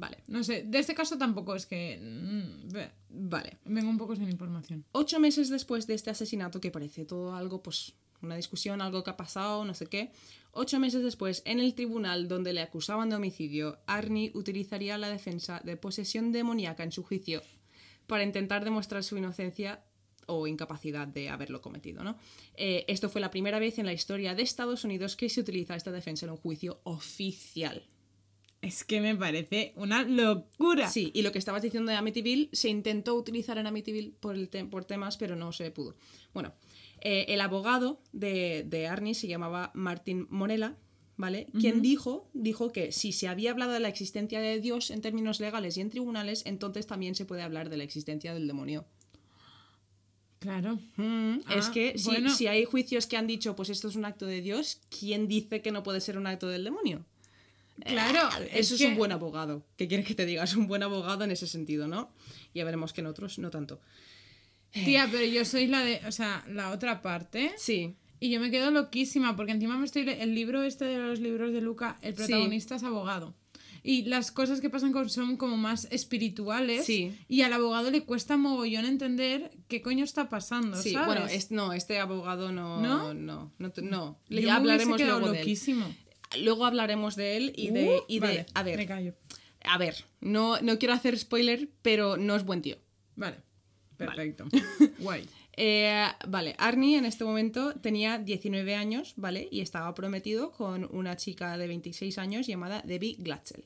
Vale, 0.00 0.16
No 0.28 0.42
sé, 0.42 0.64
de 0.66 0.78
este 0.78 0.94
caso 0.94 1.18
tampoco 1.18 1.54
es 1.54 1.66
que. 1.66 2.00
mm, 2.00 3.28
vale. 3.28 3.58
Vengo 3.66 3.90
un 3.90 3.98
poco 3.98 4.16
sin 4.16 4.30
información. 4.30 4.86
Ocho 4.92 5.20
meses 5.20 5.50
después 5.50 5.86
de 5.86 5.92
este 5.92 6.08
asesinato, 6.08 6.58
que 6.58 6.70
parece 6.70 7.04
todo 7.04 7.34
algo, 7.34 7.62
pues, 7.62 7.92
una 8.22 8.34
discusión, 8.34 8.80
algo 8.80 9.04
que 9.04 9.10
ha 9.10 9.18
pasado, 9.18 9.62
no 9.66 9.74
sé 9.74 9.86
qué. 9.86 10.10
Ocho 10.52 10.80
meses 10.80 11.02
después, 11.02 11.42
en 11.44 11.60
el 11.60 11.74
tribunal 11.74 12.28
donde 12.28 12.54
le 12.54 12.62
acusaban 12.62 13.10
de 13.10 13.16
homicidio, 13.16 13.78
Arnie 13.86 14.32
utilizaría 14.34 14.96
la 14.96 15.10
defensa 15.10 15.60
de 15.64 15.76
posesión 15.76 16.32
demoníaca 16.32 16.82
en 16.82 16.92
su 16.92 17.02
juicio 17.02 17.42
para 18.06 18.24
intentar 18.24 18.64
demostrar 18.64 19.04
su 19.04 19.18
inocencia 19.18 19.84
o 20.26 20.46
incapacidad 20.46 21.06
de 21.06 21.28
haberlo 21.28 21.60
cometido, 21.60 22.02
¿no? 22.02 22.16
Eh, 22.54 22.86
esto 22.88 23.10
fue 23.10 23.20
la 23.20 23.30
primera 23.30 23.58
vez 23.58 23.78
en 23.78 23.84
la 23.84 23.92
historia 23.92 24.34
de 24.34 24.42
Estados 24.42 24.84
Unidos 24.84 25.14
que 25.14 25.28
se 25.28 25.40
utiliza 25.40 25.76
esta 25.76 25.92
defensa 25.92 26.24
en 26.24 26.32
un 26.32 26.38
juicio 26.38 26.80
oficial. 26.84 27.86
Es 28.62 28.84
que 28.84 29.00
me 29.00 29.16
parece 29.16 29.72
una 29.76 30.02
locura. 30.02 30.88
Sí, 30.88 31.10
y 31.14 31.22
lo 31.22 31.32
que 31.32 31.38
estabas 31.38 31.62
diciendo 31.62 31.90
de 31.90 31.96
Amityville 31.96 32.50
se 32.52 32.68
intentó 32.68 33.14
utilizar 33.14 33.56
en 33.56 33.66
Amityville 33.66 34.12
por, 34.20 34.34
el 34.36 34.48
te- 34.50 34.64
por 34.66 34.84
temas, 34.84 35.16
pero 35.16 35.34
no 35.34 35.50
se 35.52 35.70
pudo. 35.70 35.96
Bueno, 36.34 36.52
eh, 37.00 37.24
el 37.28 37.40
abogado 37.40 38.02
de, 38.12 38.64
de 38.66 38.86
Arnie 38.86 39.14
se 39.14 39.28
llamaba 39.28 39.70
Martin 39.74 40.26
Morella, 40.28 40.76
¿vale? 41.16 41.46
Quien 41.58 41.80
dijo, 41.80 42.28
dijo 42.34 42.70
que 42.70 42.92
si 42.92 43.12
se 43.12 43.28
había 43.28 43.50
hablado 43.52 43.72
de 43.72 43.80
la 43.80 43.88
existencia 43.88 44.40
de 44.40 44.60
Dios 44.60 44.90
en 44.90 45.00
términos 45.00 45.40
legales 45.40 45.78
y 45.78 45.80
en 45.80 45.88
tribunales, 45.88 46.42
entonces 46.44 46.86
también 46.86 47.14
se 47.14 47.24
puede 47.24 47.40
hablar 47.42 47.70
de 47.70 47.78
la 47.78 47.84
existencia 47.84 48.34
del 48.34 48.46
demonio. 48.46 48.84
Claro. 50.38 50.78
Mm, 50.96 51.36
es 51.50 51.68
Ah, 51.68 51.70
que 51.72 51.98
si, 51.98 52.04
bueno. 52.04 52.34
si 52.34 52.46
hay 52.46 52.64
juicios 52.64 53.06
que 53.06 53.16
han 53.18 53.26
dicho, 53.26 53.54
pues 53.56 53.68
esto 53.68 53.88
es 53.88 53.96
un 53.96 54.06
acto 54.06 54.24
de 54.26 54.40
Dios, 54.40 54.80
¿quién 54.98 55.28
dice 55.28 55.60
que 55.60 55.70
no 55.72 55.82
puede 55.82 56.00
ser 56.00 56.16
un 56.16 56.26
acto 56.26 56.48
del 56.48 56.64
demonio? 56.64 57.04
Claro. 57.84 58.28
Eh, 58.42 58.50
Eso 58.54 58.74
es, 58.74 58.80
que- 58.80 58.86
un 58.88 58.96
buen 58.96 59.12
abogado. 59.12 59.64
¿Qué 59.76 59.88
quieres 59.88 60.06
que 60.06 60.14
te 60.14 60.26
diga? 60.26 60.44
Es 60.44 60.54
un 60.56 60.66
buen 60.66 60.82
abogado 60.82 61.24
en 61.24 61.30
ese 61.30 61.46
sentido, 61.46 61.88
¿no? 61.88 62.10
Ya 62.54 62.64
veremos 62.64 62.92
que 62.92 63.00
en 63.00 63.06
otros 63.06 63.38
no 63.38 63.50
tanto. 63.50 63.80
Tía, 64.72 65.08
pero 65.10 65.24
yo 65.24 65.44
soy 65.44 65.66
la 65.66 65.82
de. 65.84 66.00
O 66.06 66.12
sea, 66.12 66.44
la 66.48 66.70
otra 66.70 67.02
parte. 67.02 67.52
Sí, 67.56 67.96
Y 68.22 68.30
yo 68.30 68.38
me 68.38 68.50
quedo 68.50 68.70
loquísima 68.70 69.34
porque 69.34 69.52
encima 69.52 69.76
me 69.78 69.86
estoy. 69.86 70.08
El 70.08 70.34
libro 70.34 70.62
este 70.62 70.84
de 70.84 70.98
los 70.98 71.20
libros 71.20 71.52
de 71.52 71.60
Luca, 71.62 71.96
el 72.02 72.12
Sí. 72.14 72.18
protagonista 72.24 72.76
es 72.76 72.82
abogado. 72.84 73.34
Y 73.82 74.02
las 74.02 74.30
cosas 74.30 74.60
que 74.60 74.68
pasan 74.68 74.92
con 74.92 75.08
son 75.08 75.38
como 75.38 75.56
más 75.56 75.88
espirituales. 75.90 76.84
Sí. 76.84 77.16
Y 77.28 77.40
al 77.42 77.52
abogado 77.54 77.90
le 77.90 78.02
cuesta 78.04 78.36
mogollón 78.36 78.84
entender 78.84 79.50
qué 79.68 79.80
coño 79.80 80.04
está 80.04 80.28
pasando. 80.28 80.76
sí. 80.76 80.92
¿sabes? 80.92 81.06
Bueno, 81.06 81.26
es- 81.26 81.50
no, 81.50 81.72
este 81.72 81.98
abogado 81.98 82.52
no. 82.52 82.82
¿No? 82.82 83.14
No, 83.14 83.50
no, 83.58 83.72
no. 83.82 84.18
Hubiese 84.28 84.50
hablaremos 84.50 85.00
luego 85.00 85.32
de 85.32 85.40
él. 85.40 85.44
Luego 86.38 86.66
hablaremos 86.66 87.16
de 87.16 87.36
él 87.36 87.52
y 87.56 87.70
de. 87.70 87.98
Uh, 87.98 88.04
y 88.08 88.20
de 88.20 88.26
vale, 88.26 88.46
a 88.54 88.62
ver, 88.62 88.76
Me 88.76 88.86
callo. 88.86 89.14
A 89.64 89.78
ver, 89.78 90.04
no, 90.20 90.60
no 90.60 90.78
quiero 90.78 90.94
hacer 90.94 91.18
spoiler, 91.18 91.68
pero 91.82 92.16
no 92.16 92.36
es 92.36 92.44
buen 92.44 92.62
tío. 92.62 92.76
Vale. 93.16 93.36
Perfecto. 93.96 94.46
Guay. 94.98 95.28
Eh, 95.56 96.06
vale, 96.26 96.54
Arnie 96.58 96.96
en 96.96 97.04
este 97.04 97.24
momento 97.24 97.74
tenía 97.74 98.18
19 98.18 98.74
años, 98.74 99.12
¿vale? 99.16 99.46
Y 99.50 99.60
estaba 99.60 99.92
prometido 99.94 100.52
con 100.52 100.88
una 100.90 101.16
chica 101.16 101.58
de 101.58 101.66
26 101.66 102.16
años 102.16 102.46
llamada 102.46 102.82
Debbie 102.86 103.16
Glatzel. 103.18 103.64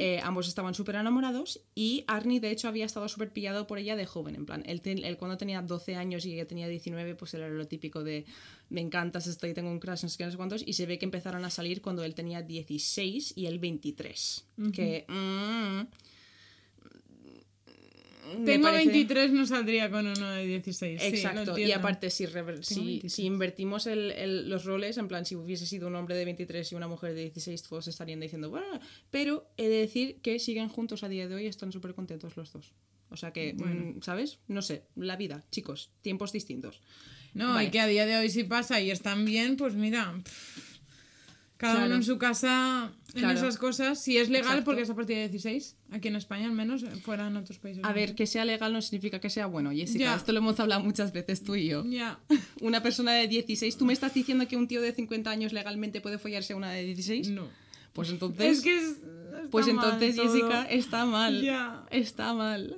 Eh, 0.00 0.20
ambos 0.22 0.48
estaban 0.48 0.74
súper 0.74 0.96
enamorados 0.96 1.60
y 1.74 2.04
Arnie 2.08 2.40
de 2.40 2.50
hecho 2.50 2.66
había 2.66 2.84
estado 2.84 3.08
súper 3.08 3.32
pillado 3.32 3.66
por 3.68 3.78
ella 3.78 3.94
de 3.94 4.06
joven, 4.06 4.34
en 4.34 4.44
plan, 4.44 4.64
él, 4.66 4.80
cuando 5.18 5.36
tenía 5.36 5.62
12 5.62 5.94
años 5.94 6.26
y 6.26 6.34
ella 6.34 6.46
tenía 6.46 6.66
19, 6.66 7.14
pues 7.14 7.34
era 7.34 7.48
lo 7.48 7.66
típico 7.68 8.02
de 8.02 8.24
me 8.70 8.80
encantas, 8.80 9.26
estoy, 9.26 9.54
tengo 9.54 9.70
un 9.70 9.78
crush, 9.78 10.02
no 10.02 10.08
sé 10.08 10.18
qué, 10.18 10.24
no 10.24 10.30
sé 10.30 10.36
cuántos, 10.36 10.62
y 10.66 10.72
se 10.72 10.86
ve 10.86 10.98
que 10.98 11.04
empezaron 11.04 11.44
a 11.44 11.50
salir 11.50 11.80
cuando 11.80 12.02
él 12.02 12.14
tenía 12.14 12.42
16 12.42 13.34
y 13.36 13.46
él 13.46 13.58
23. 13.58 14.44
Que... 14.72 15.04
mm, 15.08 16.11
Tengo 18.44 18.64
parece- 18.68 18.86
23, 18.90 19.30
no 19.32 19.46
saldría 19.46 19.90
con 19.90 20.06
uno 20.06 20.30
de 20.30 20.46
16. 20.46 21.00
sí, 21.02 21.10
lo 21.10 21.16
Exacto, 21.16 21.58
y 21.58 21.72
aparte, 21.72 22.10
si, 22.10 22.26
rever- 22.26 22.62
si, 22.62 22.74
26. 22.76 23.12
si 23.12 23.24
invertimos 23.24 23.86
el- 23.86 24.10
el- 24.12 24.48
los 24.48 24.64
roles, 24.64 24.98
en 24.98 25.08
plan, 25.08 25.24
si 25.26 25.36
hubiese 25.36 25.66
sido 25.66 25.88
un 25.88 25.96
hombre 25.96 26.16
de 26.16 26.24
23 26.24 26.70
y 26.72 26.74
una 26.74 26.88
mujer 26.88 27.14
de 27.14 27.22
16, 27.22 27.62
todos 27.62 27.88
estarían 27.88 28.20
diciendo, 28.20 28.50
bueno, 28.50 28.66
pero 29.10 29.46
he 29.56 29.68
de 29.68 29.76
decir 29.78 30.16
que 30.22 30.38
siguen 30.38 30.68
juntos 30.68 31.02
a 31.02 31.08
día 31.08 31.28
de 31.28 31.34
hoy 31.34 31.44
y 31.44 31.46
están 31.48 31.72
súper 31.72 31.94
contentos 31.94 32.36
los 32.36 32.52
dos. 32.52 32.72
O 33.10 33.16
sea 33.16 33.32
que, 33.32 33.52
mm, 33.54 34.00
¿sabes? 34.02 34.38
No 34.48 34.62
sé, 34.62 34.84
la 34.96 35.16
vida, 35.16 35.44
chicos, 35.50 35.90
tiempos 36.00 36.32
distintos. 36.32 36.80
No, 37.34 37.54
Vale. 37.54 37.68
y 37.68 37.70
que 37.70 37.80
a 37.80 37.86
día 37.86 38.06
de 38.06 38.16
hoy 38.16 38.30
si 38.30 38.44
pasa 38.44 38.80
y 38.80 38.90
están 38.90 39.24
bien, 39.24 39.56
pues 39.56 39.74
mira, 39.74 40.12
pff, 40.24 40.71
cada 41.62 41.74
Claro. 41.74 41.86
uno 41.86 41.94
en 41.94 42.02
su 42.02 42.18
casa 42.18 42.92
en 43.14 43.20
Claro. 43.20 43.38
esas 43.38 43.56
cosas. 43.56 44.02
Si 44.02 44.18
es 44.18 44.28
legal, 44.28 44.46
Exacto. 44.50 44.64
porque 44.64 44.82
es 44.82 44.90
a 44.90 44.94
partir 44.96 45.16
de 45.16 45.28
16, 45.28 45.76
aquí 45.92 46.08
en 46.08 46.16
España 46.16 46.46
al 46.46 46.52
menos, 46.52 46.84
fuera 47.04 47.28
en 47.28 47.36
otros 47.36 47.58
países. 47.60 47.84
A 47.84 47.92
ver, 47.92 48.14
que 48.16 48.26
sea 48.26 48.44
legal 48.44 48.72
no 48.72 48.82
significa 48.82 49.20
que 49.20 49.30
sea 49.30 49.46
bueno, 49.46 49.70
Jessica. 49.70 50.04
Ya. 50.06 50.14
Esto 50.16 50.32
lo 50.32 50.38
hemos 50.38 50.58
hablado 50.58 50.82
muchas 50.82 51.12
veces 51.12 51.44
tú 51.44 51.54
y 51.54 51.68
yo. 51.68 51.84
Ya. 51.84 52.18
Una 52.60 52.82
persona 52.82 53.12
de 53.12 53.28
16, 53.28 53.76
¿tú 53.76 53.84
me 53.84 53.92
estás 53.92 54.12
diciendo 54.12 54.48
que 54.48 54.56
un 54.56 54.66
tío 54.66 54.80
de 54.82 54.92
50 54.92 55.30
años 55.30 55.52
legalmente 55.52 56.00
puede 56.00 56.18
follarse 56.18 56.52
a 56.52 56.56
una 56.56 56.72
de 56.72 56.82
16? 56.84 57.28
No. 57.30 57.48
Pues 57.92 58.10
entonces... 58.10 58.58
Es 58.58 58.64
que 58.64 58.76
es- 58.76 58.96
Pues 59.50 59.68
entonces. 59.68 60.16
Jessica, 60.16 60.64
está 60.64 61.04
mal. 61.06 61.42
Ya. 61.42 61.84
Está 61.90 62.34
mal. 62.34 62.74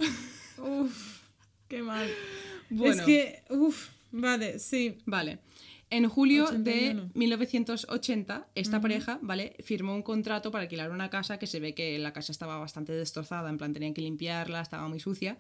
Uf, 0.58 1.20
qué 1.68 1.82
mal. 1.82 2.06
Bueno. 2.70 2.94
Es 2.94 3.02
que, 3.02 3.42
uf, 3.50 3.88
vale, 4.10 4.58
sí. 4.58 4.98
Vale. 5.06 5.38
En 5.96 6.08
julio 6.08 6.44
81. 6.44 7.02
de 7.04 7.10
1980, 7.14 8.48
esta 8.54 8.80
pareja, 8.80 9.18
¿vale? 9.22 9.56
Firmó 9.62 9.94
un 9.94 10.02
contrato 10.02 10.50
para 10.50 10.62
alquilar 10.62 10.90
una 10.90 11.10
casa 11.10 11.38
que 11.38 11.46
se 11.46 11.60
ve 11.60 11.74
que 11.74 11.98
la 11.98 12.12
casa 12.12 12.32
estaba 12.32 12.58
bastante 12.58 12.92
destrozada, 12.92 13.48
en 13.50 13.58
plan 13.58 13.72
tenían 13.72 13.94
que 13.94 14.00
limpiarla, 14.02 14.60
estaba 14.60 14.88
muy 14.88 15.00
sucia. 15.00 15.38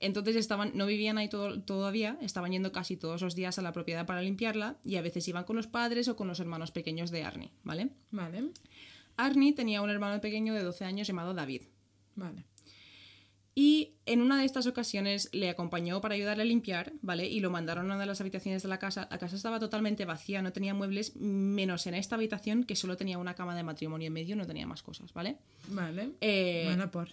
Entonces 0.00 0.36
estaban, 0.36 0.70
no 0.74 0.86
vivían 0.86 1.18
ahí 1.18 1.28
todo- 1.28 1.60
todavía, 1.62 2.16
estaban 2.22 2.52
yendo 2.52 2.70
casi 2.70 2.96
todos 2.96 3.20
los 3.22 3.34
días 3.34 3.58
a 3.58 3.62
la 3.62 3.72
propiedad 3.72 4.06
para 4.06 4.22
limpiarla 4.22 4.76
y 4.84 4.94
a 4.96 5.02
veces 5.02 5.26
iban 5.26 5.42
con 5.44 5.56
los 5.56 5.66
padres 5.66 6.06
o 6.08 6.14
con 6.14 6.28
los 6.28 6.38
hermanos 6.38 6.70
pequeños 6.70 7.10
de 7.10 7.24
Arnie, 7.24 7.50
¿vale? 7.64 7.88
Vale, 8.12 8.50
Arnie 9.16 9.52
tenía 9.54 9.82
un 9.82 9.90
hermano 9.90 10.20
pequeño 10.20 10.54
de 10.54 10.62
12 10.62 10.84
años 10.84 11.06
llamado 11.08 11.34
David. 11.34 11.62
vale. 12.14 12.44
Y 13.60 13.96
en 14.06 14.22
una 14.22 14.38
de 14.38 14.44
estas 14.44 14.68
ocasiones 14.68 15.30
le 15.32 15.50
acompañó 15.50 16.00
para 16.00 16.14
ayudarle 16.14 16.44
a 16.44 16.46
limpiar, 16.46 16.92
¿vale? 17.02 17.26
Y 17.26 17.40
lo 17.40 17.50
mandaron 17.50 17.90
a 17.90 17.94
una 17.94 17.98
de 17.98 18.06
las 18.06 18.20
habitaciones 18.20 18.62
de 18.62 18.68
la 18.68 18.78
casa. 18.78 19.08
La 19.10 19.18
casa 19.18 19.34
estaba 19.34 19.58
totalmente 19.58 20.04
vacía, 20.04 20.42
no 20.42 20.52
tenía 20.52 20.74
muebles, 20.74 21.16
menos 21.16 21.88
en 21.88 21.94
esta 21.94 22.14
habitación 22.14 22.62
que 22.62 22.76
solo 22.76 22.96
tenía 22.96 23.18
una 23.18 23.34
cama 23.34 23.56
de 23.56 23.64
matrimonio 23.64 24.06
en 24.06 24.12
medio, 24.12 24.36
no 24.36 24.46
tenía 24.46 24.64
más 24.64 24.84
cosas, 24.84 25.12
¿vale? 25.12 25.38
Vale. 25.70 26.12
Eh, 26.20 26.66
bueno, 26.66 26.88
por. 26.88 27.08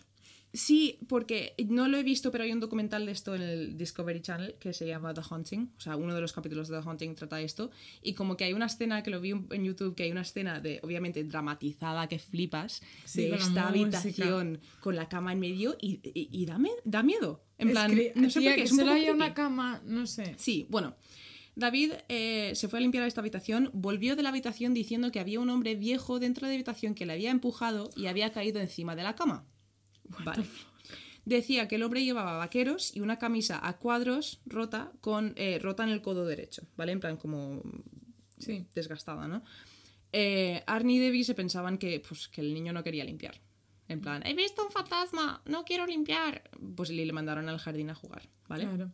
Sí, 0.55 0.99
porque 1.09 1.53
no 1.67 1.87
lo 1.89 1.97
he 1.97 2.03
visto, 2.03 2.31
pero 2.31 2.45
hay 2.45 2.51
un 2.53 2.61
documental 2.61 3.05
de 3.05 3.11
esto 3.11 3.35
en 3.35 3.41
el 3.41 3.77
Discovery 3.77 4.21
Channel 4.21 4.55
que 4.59 4.71
se 4.73 4.87
llama 4.87 5.13
The 5.13 5.21
Haunting. 5.29 5.71
O 5.77 5.81
sea, 5.81 5.97
uno 5.97 6.15
de 6.15 6.21
los 6.21 6.31
capítulos 6.33 6.69
de 6.69 6.77
The 6.79 6.83
Haunting 6.87 7.13
trata 7.13 7.41
esto. 7.41 7.71
Y 8.01 8.13
como 8.13 8.37
que 8.37 8.45
hay 8.45 8.53
una 8.53 8.67
escena 8.67 9.03
que 9.03 9.09
lo 9.11 9.19
vi 9.19 9.31
en 9.31 9.63
YouTube, 9.65 9.95
que 9.95 10.03
hay 10.03 10.11
una 10.11 10.21
escena 10.21 10.61
de, 10.61 10.79
obviamente, 10.81 11.23
dramatizada 11.25 12.07
que 12.07 12.19
flipas, 12.19 12.81
Sí, 13.03 13.23
de 13.23 13.35
esta 13.35 13.47
música. 13.47 13.67
habitación 13.67 14.59
con 14.79 14.95
la 14.95 15.09
cama 15.09 15.33
en 15.33 15.39
medio 15.41 15.75
y, 15.81 15.99
y, 16.03 16.29
y 16.31 16.45
da, 16.45 16.57
me- 16.57 16.69
da 16.85 17.03
miedo. 17.03 17.43
En 17.57 17.67
Es 17.67 17.73
plan, 17.73 17.91
no 18.15 18.29
sé 18.29 18.39
tía, 18.39 18.49
por 18.51 18.55
qué, 18.55 18.61
que 18.61 18.65
es 18.65 18.71
un 18.71 18.77
solo 18.79 18.91
poco 18.91 19.01
haya 19.01 19.13
una 19.13 19.33
cama, 19.33 19.81
no 19.85 20.07
sé. 20.07 20.35
Sí, 20.37 20.65
bueno. 20.69 20.95
David 21.57 21.93
eh, 22.09 22.51
se 22.55 22.67
fue 22.67 22.79
a 22.79 22.81
limpiar 22.81 23.07
esta 23.07 23.21
habitación, 23.21 23.69
volvió 23.73 24.17
de 24.17 24.23
la 24.23 24.29
habitación 24.29 24.73
diciendo 24.73 25.09
que 25.11 25.21
había 25.21 25.39
un 25.39 25.49
hombre 25.49 25.75
viejo 25.75 26.19
dentro 26.19 26.47
de 26.47 26.53
la 26.53 26.55
habitación 26.55 26.95
que 26.95 27.05
le 27.05 27.13
había 27.13 27.31
empujado 27.31 27.91
y 27.95 28.07
había 28.07 28.31
caído 28.33 28.59
encima 28.59 28.95
de 28.97 29.03
la 29.03 29.15
cama. 29.15 29.45
Vale. 30.23 30.45
Decía 31.25 31.67
que 31.67 31.75
el 31.75 31.83
hombre 31.83 32.03
llevaba 32.05 32.37
vaqueros 32.37 32.95
y 32.95 32.99
una 32.99 33.17
camisa 33.17 33.59
a 33.67 33.77
cuadros 33.77 34.41
rota 34.45 34.91
con 35.01 35.33
eh, 35.37 35.57
rota 35.59 35.83
en 35.83 35.89
el 35.89 36.01
codo 36.01 36.25
derecho, 36.25 36.67
¿vale? 36.77 36.91
En 36.91 36.99
plan 36.99 37.17
como 37.17 37.63
Sí. 38.37 38.67
desgastada, 38.75 39.27
¿no? 39.27 39.43
Eh, 40.11 40.63
Arnie 40.67 40.97
y 40.97 40.99
Debbie 40.99 41.23
se 41.23 41.33
pensaban 41.33 41.77
que, 41.77 41.99
pues, 42.07 42.27
que 42.27 42.41
el 42.41 42.53
niño 42.53 42.73
no 42.73 42.83
quería 42.83 43.03
limpiar. 43.03 43.41
En 43.87 44.01
plan, 44.01 44.25
he 44.25 44.33
visto 44.33 44.63
un 44.63 44.71
fantasma, 44.71 45.41
no 45.45 45.63
quiero 45.65 45.85
limpiar. 45.87 46.49
Pues 46.75 46.89
le 46.89 47.05
le 47.05 47.13
mandaron 47.13 47.49
al 47.49 47.57
jardín 47.59 47.89
a 47.89 47.95
jugar, 47.95 48.29
¿vale? 48.47 48.65
Claro. 48.65 48.91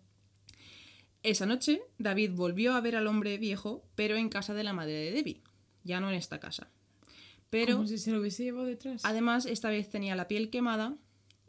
Esa 1.24 1.46
noche, 1.46 1.82
David 2.00 2.32
volvió 2.34 2.74
a 2.74 2.82
ver 2.82 2.96
al 2.96 3.08
hombre 3.08 3.38
viejo, 3.38 3.86
pero 3.96 4.16
en 4.16 4.30
casa 4.30 4.54
de 4.54 4.64
la 4.64 4.74
madre 4.74 4.94
de 4.94 5.12
Debbie, 5.12 5.42
ya 5.84 6.00
no 6.00 6.10
en 6.10 6.16
esta 6.16 6.40
casa. 6.40 6.70
Pero 7.52 7.76
Como 7.76 7.88
si 7.88 8.00
se 8.00 8.12
lo 8.12 8.22
hubiese 8.22 8.44
llevado 8.44 8.66
detrás. 8.66 9.06
además 9.06 9.46
esta 9.46 9.70
vez 9.70 9.90
tenía 9.90 10.16
la 10.16 10.28
piel 10.28 10.50
quemada 10.50 10.98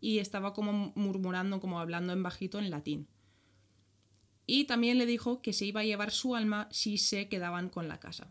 y 0.00 0.18
estaba 0.18 0.52
como 0.52 0.92
murmurando, 0.96 1.60
como 1.60 1.80
hablando 1.80 2.12
en 2.12 2.22
bajito 2.22 2.58
en 2.58 2.70
latín. 2.70 3.08
Y 4.44 4.64
también 4.64 4.98
le 4.98 5.06
dijo 5.06 5.40
que 5.40 5.52
se 5.52 5.64
iba 5.64 5.80
a 5.80 5.84
llevar 5.84 6.10
su 6.10 6.34
alma 6.34 6.68
si 6.70 6.98
se 6.98 7.28
quedaban 7.28 7.70
con 7.70 7.88
la 7.88 8.00
casa. 8.00 8.30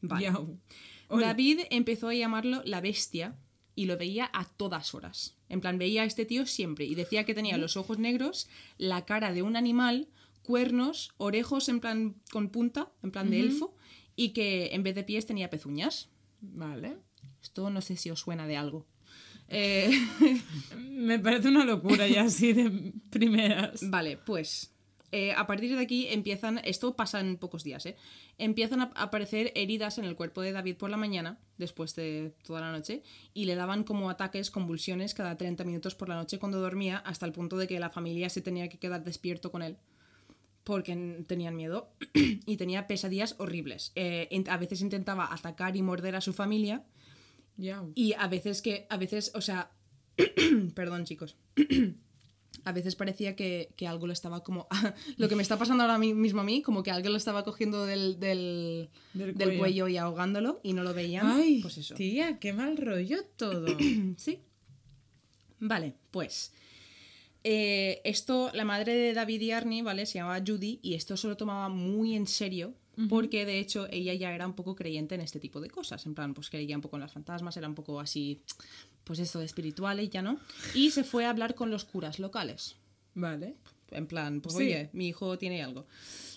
Vale. 0.00 0.32
David 1.10 1.60
empezó 1.70 2.08
a 2.08 2.14
llamarlo 2.14 2.62
la 2.64 2.80
bestia 2.80 3.36
y 3.74 3.84
lo 3.84 3.98
veía 3.98 4.30
a 4.32 4.46
todas 4.46 4.94
horas. 4.94 5.36
En 5.50 5.60
plan, 5.60 5.76
veía 5.78 6.02
a 6.02 6.06
este 6.06 6.24
tío 6.24 6.46
siempre 6.46 6.86
y 6.86 6.94
decía 6.94 7.24
que 7.24 7.34
tenía 7.34 7.58
los 7.58 7.76
ojos 7.76 7.98
negros, 7.98 8.48
la 8.78 9.04
cara 9.04 9.32
de 9.34 9.42
un 9.42 9.54
animal, 9.54 10.08
cuernos, 10.42 11.12
orejos 11.18 11.68
en 11.68 11.80
plan 11.80 12.16
con 12.30 12.48
punta, 12.48 12.90
en 13.02 13.10
plan 13.10 13.30
de 13.30 13.40
elfo, 13.40 13.76
y 14.16 14.30
que 14.30 14.70
en 14.72 14.82
vez 14.82 14.94
de 14.94 15.04
pies 15.04 15.26
tenía 15.26 15.50
pezuñas. 15.50 16.08
Vale. 16.42 16.98
Esto 17.42 17.70
no 17.70 17.80
sé 17.80 17.96
si 17.96 18.10
os 18.10 18.20
suena 18.20 18.46
de 18.46 18.56
algo. 18.56 18.86
Eh, 19.54 19.90
Me 20.78 21.18
parece 21.18 21.48
una 21.48 21.66
locura 21.66 22.06
ya 22.08 22.22
así 22.22 22.54
de 22.54 22.94
primeras. 23.10 23.90
Vale, 23.90 24.16
pues 24.16 24.72
eh, 25.14 25.32
a 25.32 25.46
partir 25.46 25.76
de 25.76 25.82
aquí 25.82 26.06
empiezan, 26.08 26.58
esto 26.64 26.96
pasa 26.96 27.20
en 27.20 27.36
pocos 27.36 27.62
días, 27.62 27.84
¿eh? 27.84 27.96
empiezan 28.38 28.80
a 28.80 28.92
aparecer 28.94 29.52
heridas 29.54 29.98
en 29.98 30.06
el 30.06 30.16
cuerpo 30.16 30.40
de 30.40 30.52
David 30.52 30.76
por 30.76 30.88
la 30.88 30.96
mañana, 30.96 31.38
después 31.58 31.94
de 31.94 32.34
toda 32.44 32.62
la 32.62 32.72
noche, 32.72 33.02
y 33.34 33.44
le 33.44 33.54
daban 33.54 33.84
como 33.84 34.08
ataques, 34.08 34.50
convulsiones 34.50 35.12
cada 35.12 35.36
30 35.36 35.64
minutos 35.64 35.94
por 35.94 36.08
la 36.08 36.14
noche 36.14 36.38
cuando 36.38 36.60
dormía, 36.60 36.96
hasta 36.96 37.26
el 37.26 37.32
punto 37.32 37.58
de 37.58 37.66
que 37.66 37.78
la 37.78 37.90
familia 37.90 38.30
se 38.30 38.40
tenía 38.40 38.70
que 38.70 38.78
quedar 38.78 39.04
despierto 39.04 39.52
con 39.52 39.60
él. 39.60 39.76
Porque 40.64 41.24
tenían 41.26 41.56
miedo 41.56 41.90
y 42.14 42.56
tenía 42.56 42.86
pesadillas 42.86 43.34
horribles. 43.38 43.92
Eh, 43.96 44.28
a 44.48 44.56
veces 44.58 44.80
intentaba 44.80 45.32
atacar 45.32 45.76
y 45.76 45.82
morder 45.82 46.14
a 46.16 46.20
su 46.20 46.32
familia, 46.32 46.84
Yau. 47.56 47.90
y 47.94 48.12
a 48.14 48.28
veces 48.28 48.62
que, 48.62 48.86
a 48.88 48.96
veces, 48.96 49.32
o 49.34 49.40
sea, 49.40 49.72
perdón 50.74 51.04
chicos, 51.04 51.36
a 52.64 52.70
veces 52.72 52.94
parecía 52.94 53.34
que, 53.34 53.72
que 53.76 53.88
algo 53.88 54.06
lo 54.06 54.12
estaba 54.12 54.44
como, 54.44 54.68
lo 55.16 55.28
que 55.28 55.34
me 55.34 55.42
está 55.42 55.58
pasando 55.58 55.82
ahora 55.82 55.98
mi- 55.98 56.14
mismo 56.14 56.42
a 56.42 56.44
mí, 56.44 56.62
como 56.62 56.82
que 56.84 56.92
alguien 56.92 57.12
lo 57.12 57.18
estaba 57.18 57.42
cogiendo 57.42 57.84
del, 57.84 58.20
del, 58.20 58.88
Del 59.14 59.34
del 59.34 59.48
cuello. 59.48 59.58
cuello. 59.58 59.88
y 59.88 59.96
ahogándolo 59.96 60.60
y 60.62 60.74
no 60.74 60.84
lo 60.84 60.94
veían. 60.94 61.26
Ay, 61.26 61.60
pues 61.60 61.78
eso. 61.78 61.94
tía, 61.96 62.38
qué 62.38 62.52
mal 62.52 62.76
rollo 62.76 63.24
todo. 63.36 63.66
Sí. 64.16 64.38
Vale, 65.58 65.94
pues. 66.10 66.52
Eh, 67.44 68.00
esto, 68.04 68.50
la 68.54 68.64
madre 68.64 68.94
de 68.94 69.12
David 69.12 69.40
y 69.40 69.50
Arnie, 69.52 69.82
¿vale? 69.82 70.06
Se 70.06 70.14
llamaba 70.18 70.42
Judy 70.46 70.78
y 70.82 70.94
esto 70.94 71.16
se 71.16 71.28
lo 71.28 71.36
tomaba 71.36 71.68
muy 71.68 72.14
en 72.14 72.26
serio 72.26 72.74
porque 73.08 73.46
de 73.46 73.58
hecho 73.58 73.88
ella 73.90 74.12
ya 74.14 74.34
era 74.34 74.46
un 74.46 74.52
poco 74.52 74.76
creyente 74.76 75.14
en 75.14 75.22
este 75.22 75.40
tipo 75.40 75.60
de 75.60 75.70
cosas. 75.70 76.04
En 76.06 76.14
plan, 76.14 76.34
pues 76.34 76.50
creía 76.50 76.76
un 76.76 76.82
poco 76.82 76.96
en 76.96 77.00
las 77.00 77.12
fantasmas, 77.12 77.56
era 77.56 77.66
un 77.66 77.74
poco 77.74 77.98
así, 77.98 78.42
pues 79.02 79.18
eso, 79.18 79.40
espiritual 79.40 79.98
y 80.00 80.08
ya 80.08 80.20
no. 80.22 80.38
Y 80.74 80.90
se 80.90 81.02
fue 81.02 81.24
a 81.24 81.30
hablar 81.30 81.54
con 81.54 81.70
los 81.70 81.84
curas 81.84 82.18
locales. 82.18 82.76
Vale. 83.14 83.56
En 83.90 84.06
plan, 84.06 84.40
pues 84.40 84.54
Sí. 84.56 84.64
oye, 84.64 84.90
mi 84.92 85.08
hijo 85.08 85.38
tiene 85.38 85.62
algo. 85.62 85.86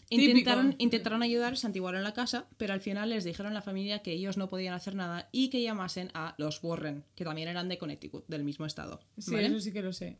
Típico. 0.10 0.30
Intentaron, 0.30 0.76
intentaron 0.78 1.24
ayudar, 1.24 1.58
santiguaron 1.58 2.04
la 2.04 2.14
casa, 2.14 2.48
pero 2.58 2.74
al 2.74 2.82
final 2.82 3.10
les 3.10 3.24
dijeron 3.24 3.52
a 3.52 3.56
la 3.56 3.62
familia 3.62 4.00
que 4.02 4.12
ellos 4.14 4.38
no 4.38 4.48
podían 4.50 4.74
hacer 4.74 4.96
nada 4.96 5.30
y 5.32 5.50
que 5.50 5.62
llamasen 5.62 6.10
a 6.14 6.36
los 6.38 6.64
Warren, 6.64 7.04
que 7.16 7.24
también 7.26 7.48
eran 7.48 7.68
de 7.70 7.78
Connecticut, 7.78 8.26
del 8.28 8.44
mismo 8.44 8.66
estado. 8.66 9.02
Sí, 9.18 9.34
¿vale? 9.34 9.48
eso 9.48 9.60
sí 9.60 9.72
que 9.74 9.82
lo 9.82 9.94
sé. 9.94 10.18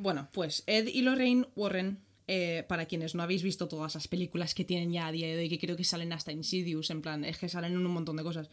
Bueno, 0.00 0.28
pues 0.32 0.62
Ed 0.68 0.86
y 0.86 1.02
Lorraine 1.02 1.48
Warren, 1.56 1.98
eh, 2.28 2.64
para 2.68 2.86
quienes 2.86 3.16
no 3.16 3.22
habéis 3.24 3.42
visto 3.42 3.66
todas 3.66 3.96
las 3.96 4.06
películas 4.06 4.54
que 4.54 4.64
tienen 4.64 4.92
ya 4.92 5.08
a 5.08 5.12
día 5.12 5.26
de 5.26 5.36
hoy, 5.36 5.48
que 5.48 5.58
creo 5.58 5.76
que 5.76 5.82
salen 5.82 6.12
hasta 6.12 6.30
Insidious, 6.30 6.90
en 6.90 7.02
plan, 7.02 7.24
es 7.24 7.36
que 7.36 7.48
salen 7.48 7.72
en 7.72 7.84
un 7.84 7.92
montón 7.92 8.16
de 8.16 8.22
cosas. 8.22 8.48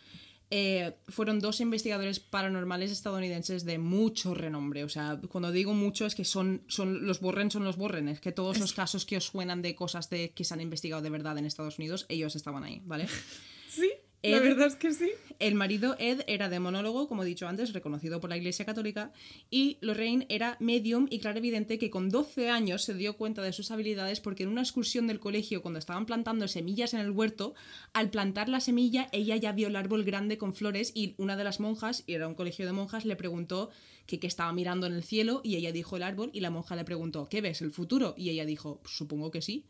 eh, 0.49 0.93
fueron 1.07 1.39
dos 1.39 1.59
investigadores 1.61 2.19
paranormales 2.19 2.91
estadounidenses 2.91 3.63
de 3.63 3.77
mucho 3.77 4.33
renombre. 4.33 4.83
O 4.83 4.89
sea, 4.89 5.21
cuando 5.29 5.51
digo 5.51 5.75
mucho 5.75 6.07
es 6.07 6.15
que 6.15 6.25
son, 6.25 6.63
son 6.67 7.05
los 7.05 7.19
Borren 7.19 7.51
son 7.51 7.63
los 7.63 7.77
Borren. 7.77 8.09
Es 8.09 8.21
que 8.21 8.31
todos 8.31 8.59
los 8.59 8.73
casos 8.73 9.05
que 9.05 9.17
os 9.17 9.25
suenan 9.25 9.61
de 9.61 9.75
cosas 9.75 10.09
de, 10.09 10.31
que 10.31 10.43
se 10.45 10.53
han 10.55 10.61
investigado 10.61 11.03
de 11.03 11.11
verdad 11.11 11.37
en 11.37 11.45
Estados 11.45 11.77
Unidos, 11.77 12.07
ellos 12.09 12.35
estaban 12.35 12.63
ahí, 12.63 12.81
¿vale? 12.85 13.07
La 14.31 14.39
verdad 14.39 14.67
es 14.67 14.75
que 14.75 14.91
sí. 14.93 15.09
El 15.37 15.55
marido 15.55 15.97
Ed 15.99 16.21
era 16.27 16.47
demonólogo, 16.47 17.09
como 17.09 17.23
he 17.23 17.25
dicho 17.25 17.45
antes, 17.45 17.73
reconocido 17.73 18.21
por 18.21 18.29
la 18.29 18.37
Iglesia 18.37 18.63
Católica, 18.63 19.11
y 19.51 19.77
Lorraine 19.81 20.25
era 20.29 20.55
medium 20.61 21.07
y 21.09 21.19
clarividente 21.19 21.77
que 21.77 21.89
con 21.89 22.09
12 22.09 22.49
años 22.49 22.83
se 22.83 22.93
dio 22.93 23.17
cuenta 23.17 23.41
de 23.41 23.51
sus 23.51 23.69
habilidades 23.71 24.21
porque 24.21 24.43
en 24.43 24.49
una 24.49 24.61
excursión 24.61 25.07
del 25.07 25.19
colegio, 25.19 25.61
cuando 25.61 25.77
estaban 25.79 26.05
plantando 26.05 26.47
semillas 26.47 26.93
en 26.93 27.01
el 27.01 27.11
huerto, 27.11 27.53
al 27.91 28.09
plantar 28.11 28.47
la 28.47 28.61
semilla 28.61 29.09
ella 29.11 29.35
ya 29.35 29.51
vio 29.51 29.67
el 29.67 29.75
árbol 29.75 30.05
grande 30.05 30.37
con 30.37 30.53
flores 30.53 30.93
y 30.95 31.15
una 31.17 31.35
de 31.35 31.43
las 31.43 31.59
monjas, 31.59 32.03
y 32.07 32.13
era 32.13 32.29
un 32.29 32.35
colegio 32.35 32.65
de 32.65 32.71
monjas, 32.71 33.03
le 33.03 33.17
preguntó 33.17 33.69
que, 34.05 34.19
que 34.19 34.27
estaba 34.27 34.53
mirando 34.53 34.87
en 34.87 34.93
el 34.93 35.03
cielo 35.03 35.41
y 35.43 35.57
ella 35.57 35.73
dijo 35.73 35.97
el 35.97 36.03
árbol 36.03 36.29
y 36.31 36.39
la 36.39 36.49
monja 36.49 36.77
le 36.77 36.85
preguntó, 36.85 37.27
¿qué 37.27 37.41
ves? 37.41 37.61
¿El 37.61 37.71
futuro? 37.71 38.15
Y 38.17 38.29
ella 38.29 38.45
dijo, 38.45 38.79
supongo 38.85 39.31
que 39.31 39.41
sí. 39.41 39.65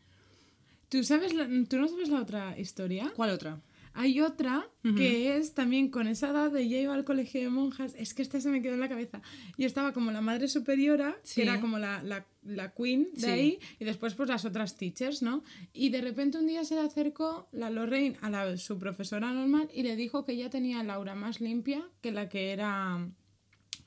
¿Tú, 0.88 1.02
sabes 1.02 1.34
la- 1.34 1.48
¿Tú 1.68 1.78
no 1.78 1.88
sabes 1.88 2.08
la 2.08 2.20
otra 2.22 2.56
historia? 2.56 3.12
¿Cuál 3.16 3.30
otra? 3.30 3.60
Hay 3.98 4.20
otra 4.20 4.68
que 4.96 5.36
es 5.36 5.54
también 5.54 5.88
con 5.90 6.06
esa 6.06 6.28
edad 6.30 6.50
de 6.52 6.62
ella 6.62 6.80
iba 6.80 6.94
al 6.94 7.04
colegio 7.04 7.40
de 7.40 7.48
monjas. 7.48 7.94
Es 7.98 8.14
que 8.14 8.22
esta 8.22 8.40
se 8.40 8.50
me 8.50 8.62
quedó 8.62 8.74
en 8.74 8.80
la 8.80 8.88
cabeza. 8.88 9.20
Y 9.56 9.64
estaba 9.64 9.92
como 9.92 10.12
la 10.12 10.20
madre 10.20 10.46
superiora, 10.48 11.16
Sí. 11.24 11.36
que 11.36 11.42
era 11.48 11.60
como 11.60 11.78
la, 11.78 12.02
la, 12.02 12.24
la 12.44 12.72
queen 12.72 13.08
de 13.14 13.20
Sí. 13.20 13.26
ahí, 13.26 13.58
y 13.80 13.84
después 13.84 14.14
pues 14.14 14.28
las 14.28 14.44
otras 14.44 14.76
teachers, 14.76 15.22
¿no? 15.22 15.42
Y 15.72 15.88
de 15.88 16.02
repente 16.02 16.38
un 16.38 16.46
día 16.46 16.64
se 16.64 16.74
le 16.76 16.82
acercó 16.82 17.48
la 17.52 17.70
Lorraine 17.70 18.16
a 18.20 18.30
la, 18.30 18.56
su 18.58 18.78
profesora 18.78 19.32
normal 19.32 19.68
y 19.74 19.82
le 19.82 19.96
dijo 19.96 20.24
que 20.24 20.32
ella 20.32 20.50
tenía 20.50 20.82
el 20.82 20.90
aura 20.90 21.14
más 21.14 21.40
limpia 21.40 21.82
que 22.02 22.12
la 22.12 22.28
que 22.28 22.52
era, 22.52 23.08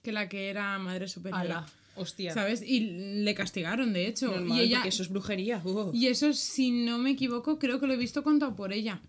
que 0.01 0.11
la 0.11 0.27
que 0.27 0.49
era 0.49 0.77
madre 0.79 1.07
superiora. 1.07 1.41
Ala, 1.41 1.65
hostia. 1.95 2.33
¿Sabes? 2.33 2.61
Y 2.61 2.79
le 3.23 3.33
castigaron, 3.35 3.93
de 3.93 4.07
hecho. 4.07 4.27
Normal, 4.31 4.57
y 4.57 4.61
ella, 4.63 4.83
eso 4.85 5.03
es 5.03 5.09
brujería. 5.09 5.61
uh. 5.63 5.91
y 5.93 6.07
eso, 6.07 6.33
si 6.33 6.71
no 6.71 6.97
me 6.97 7.11
equivoco, 7.11 7.57
creo 7.59 7.79
que 7.79 7.87
lo 7.87 7.93
he 7.93 7.97
visto 7.97 8.23
contado 8.23 8.55
por 8.55 8.73
ella. 8.73 9.01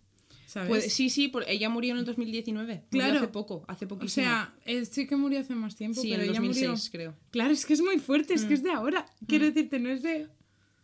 ¿Sabes? 0.51 0.69
Pues 0.69 0.93
sí, 0.93 1.11
sí, 1.11 1.29
por- 1.29 1.49
ella 1.49 1.69
murió 1.69 1.93
en 1.93 1.99
el 1.99 2.05
2019. 2.05 2.75
Murió 2.75 2.85
Claro. 2.91 3.19
hace 3.21 3.29
poco, 3.29 3.65
hace 3.69 3.85
O 3.85 3.89
poquísimo. 3.89 4.27
sea, 4.27 4.53
él 4.65 4.85
sí 4.87 5.07
que 5.07 5.15
murió 5.15 5.39
hace 5.39 5.55
más 5.55 5.77
tiempo, 5.77 6.01
sí, 6.01 6.09
pero 6.11 6.23
en 6.25 6.31
ella 6.31 6.41
2006, 6.41 6.69
murió. 6.69 6.91
creo. 6.91 7.15
Claro, 7.31 7.53
es 7.53 7.65
que 7.65 7.75
es 7.75 7.81
muy 7.81 7.99
fuerte, 8.01 8.35
es 8.35 8.45
que 8.45 8.55
es 8.55 8.63
de 8.65 8.73
ahora. 8.73 9.07
Quiero 9.29 9.45
Mm. 9.45 9.49
decirte, 9.49 9.79
no 9.79 9.91
es 9.91 10.03
de. 10.03 10.27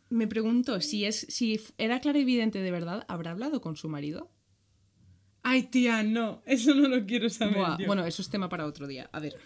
Me 0.09 0.29
pregunto 0.29 0.81
si 0.81 1.05
es 1.05 1.27
si 1.29 1.61
era 1.79 2.01
clarividente 2.01 2.61
de 2.61 2.71
verdad, 2.71 3.05
¿habrá 3.09 3.33
hablado 3.33 3.61
con 3.61 3.75
su 3.77 3.89
marido? 3.89 4.31
Ay, 5.43 5.65
tía, 5.65 6.03
no, 6.05 6.43
eso 6.47 6.73
no 6.75 6.87
lo 6.89 7.05
quiero 7.05 7.29
saber. 7.29 7.57
Buah, 7.57 7.79
yo. 7.79 7.87
bueno, 7.87 8.05
eso 8.07 8.23
es 8.23 8.29
tema 8.29 8.49
para 8.49 8.67
otro 8.67 8.87
día. 8.87 9.09
A 9.13 9.19
ver. 9.21 9.37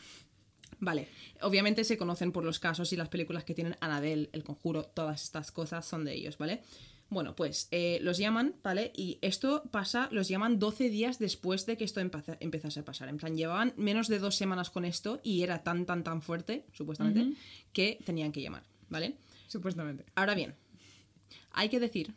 Vale, 0.82 1.08
obviamente 1.42 1.84
se 1.84 1.98
conocen 1.98 2.32
por 2.32 2.42
los 2.44 2.58
casos 2.58 2.90
y 2.92 2.96
las 2.96 3.08
películas 3.10 3.44
que 3.44 3.54
tienen 3.54 3.76
Annabelle, 3.80 4.30
El 4.32 4.44
Conjuro, 4.44 4.84
todas 4.84 5.22
estas 5.22 5.50
cosas 5.52 5.86
son 5.86 6.04
de 6.06 6.14
ellos, 6.14 6.38
¿vale? 6.38 6.62
Bueno, 7.10 7.34
pues 7.34 7.66
eh, 7.72 7.98
los 8.02 8.18
llaman, 8.18 8.54
¿vale? 8.62 8.92
Y 8.96 9.18
esto 9.20 9.64
pasa, 9.72 10.08
los 10.12 10.28
llaman 10.28 10.58
12 10.60 10.88
días 10.90 11.18
después 11.18 11.66
de 11.66 11.76
que 11.76 11.84
esto 11.84 12.00
empeza- 12.00 12.36
empezase 12.40 12.80
a 12.80 12.84
pasar. 12.84 13.08
En 13.08 13.16
plan, 13.18 13.36
llevaban 13.36 13.74
menos 13.76 14.06
de 14.08 14.20
dos 14.20 14.36
semanas 14.36 14.70
con 14.70 14.84
esto 14.84 15.20
y 15.24 15.42
era 15.42 15.62
tan, 15.64 15.86
tan, 15.86 16.04
tan 16.04 16.22
fuerte, 16.22 16.64
supuestamente, 16.72 17.36
que 17.72 17.98
tenían 18.04 18.30
que 18.30 18.40
llamar, 18.40 18.62
¿vale? 18.88 19.16
Supuestamente. 19.48 20.04
Ahora 20.14 20.34
bien, 20.36 20.54
hay 21.52 21.68
que 21.68 21.80
decir 21.80 22.14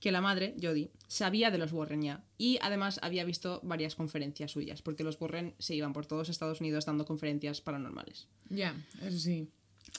que 0.00 0.10
la 0.10 0.20
madre, 0.20 0.56
Jodie, 0.60 0.90
sabía 1.06 1.52
de 1.52 1.58
los 1.58 1.72
Warren 1.72 2.02
ya 2.02 2.24
y 2.36 2.58
además 2.62 2.98
había 3.02 3.24
visto 3.24 3.60
varias 3.62 3.94
conferencias 3.94 4.50
suyas, 4.50 4.82
porque 4.82 5.04
los 5.04 5.20
Warren 5.20 5.54
se 5.60 5.76
iban 5.76 5.92
por 5.92 6.06
todos 6.06 6.28
Estados 6.28 6.60
Unidos 6.60 6.84
dando 6.86 7.04
conferencias 7.04 7.60
paranormales. 7.60 8.26
Ya, 8.50 8.74
eso 9.00 9.18
sí. 9.20 9.46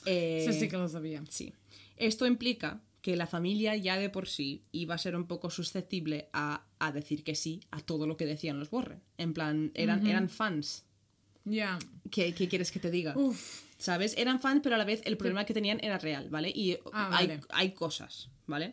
Eh, 0.04 0.44
Eso 0.46 0.52
sí 0.52 0.68
que 0.68 0.76
lo 0.76 0.86
sabía. 0.90 1.22
sí. 1.30 1.54
Esto 1.96 2.26
implica 2.26 2.82
que 3.04 3.16
la 3.16 3.26
familia 3.26 3.76
ya 3.76 3.98
de 3.98 4.08
por 4.08 4.26
sí 4.26 4.62
iba 4.72 4.94
a 4.94 4.98
ser 4.98 5.14
un 5.14 5.26
poco 5.26 5.50
susceptible 5.50 6.30
a, 6.32 6.64
a 6.78 6.90
decir 6.90 7.22
que 7.22 7.34
sí 7.34 7.60
a 7.70 7.80
todo 7.82 8.06
lo 8.06 8.16
que 8.16 8.24
decían 8.24 8.58
los 8.58 8.72
Warren. 8.72 9.02
En 9.18 9.34
plan, 9.34 9.72
eran, 9.74 10.06
eran 10.06 10.30
fans. 10.30 10.84
Ya. 11.44 11.78
¿Qué, 12.10 12.32
qué 12.34 12.48
quieres 12.48 12.72
que 12.72 12.80
te 12.80 12.90
diga? 12.90 13.12
Uf. 13.14 13.60
¿Sabes? 13.76 14.14
Eran 14.16 14.40
fans, 14.40 14.60
pero 14.62 14.76
a 14.76 14.78
la 14.78 14.86
vez 14.86 15.02
el 15.04 15.18
problema 15.18 15.44
que 15.44 15.52
tenían 15.52 15.80
era 15.84 15.98
real, 15.98 16.30
¿vale? 16.30 16.48
Y 16.48 16.78
Ah, 16.94 17.10
hay, 17.12 17.26
vale. 17.26 17.40
hay 17.50 17.72
cosas, 17.72 18.30
¿vale? 18.46 18.72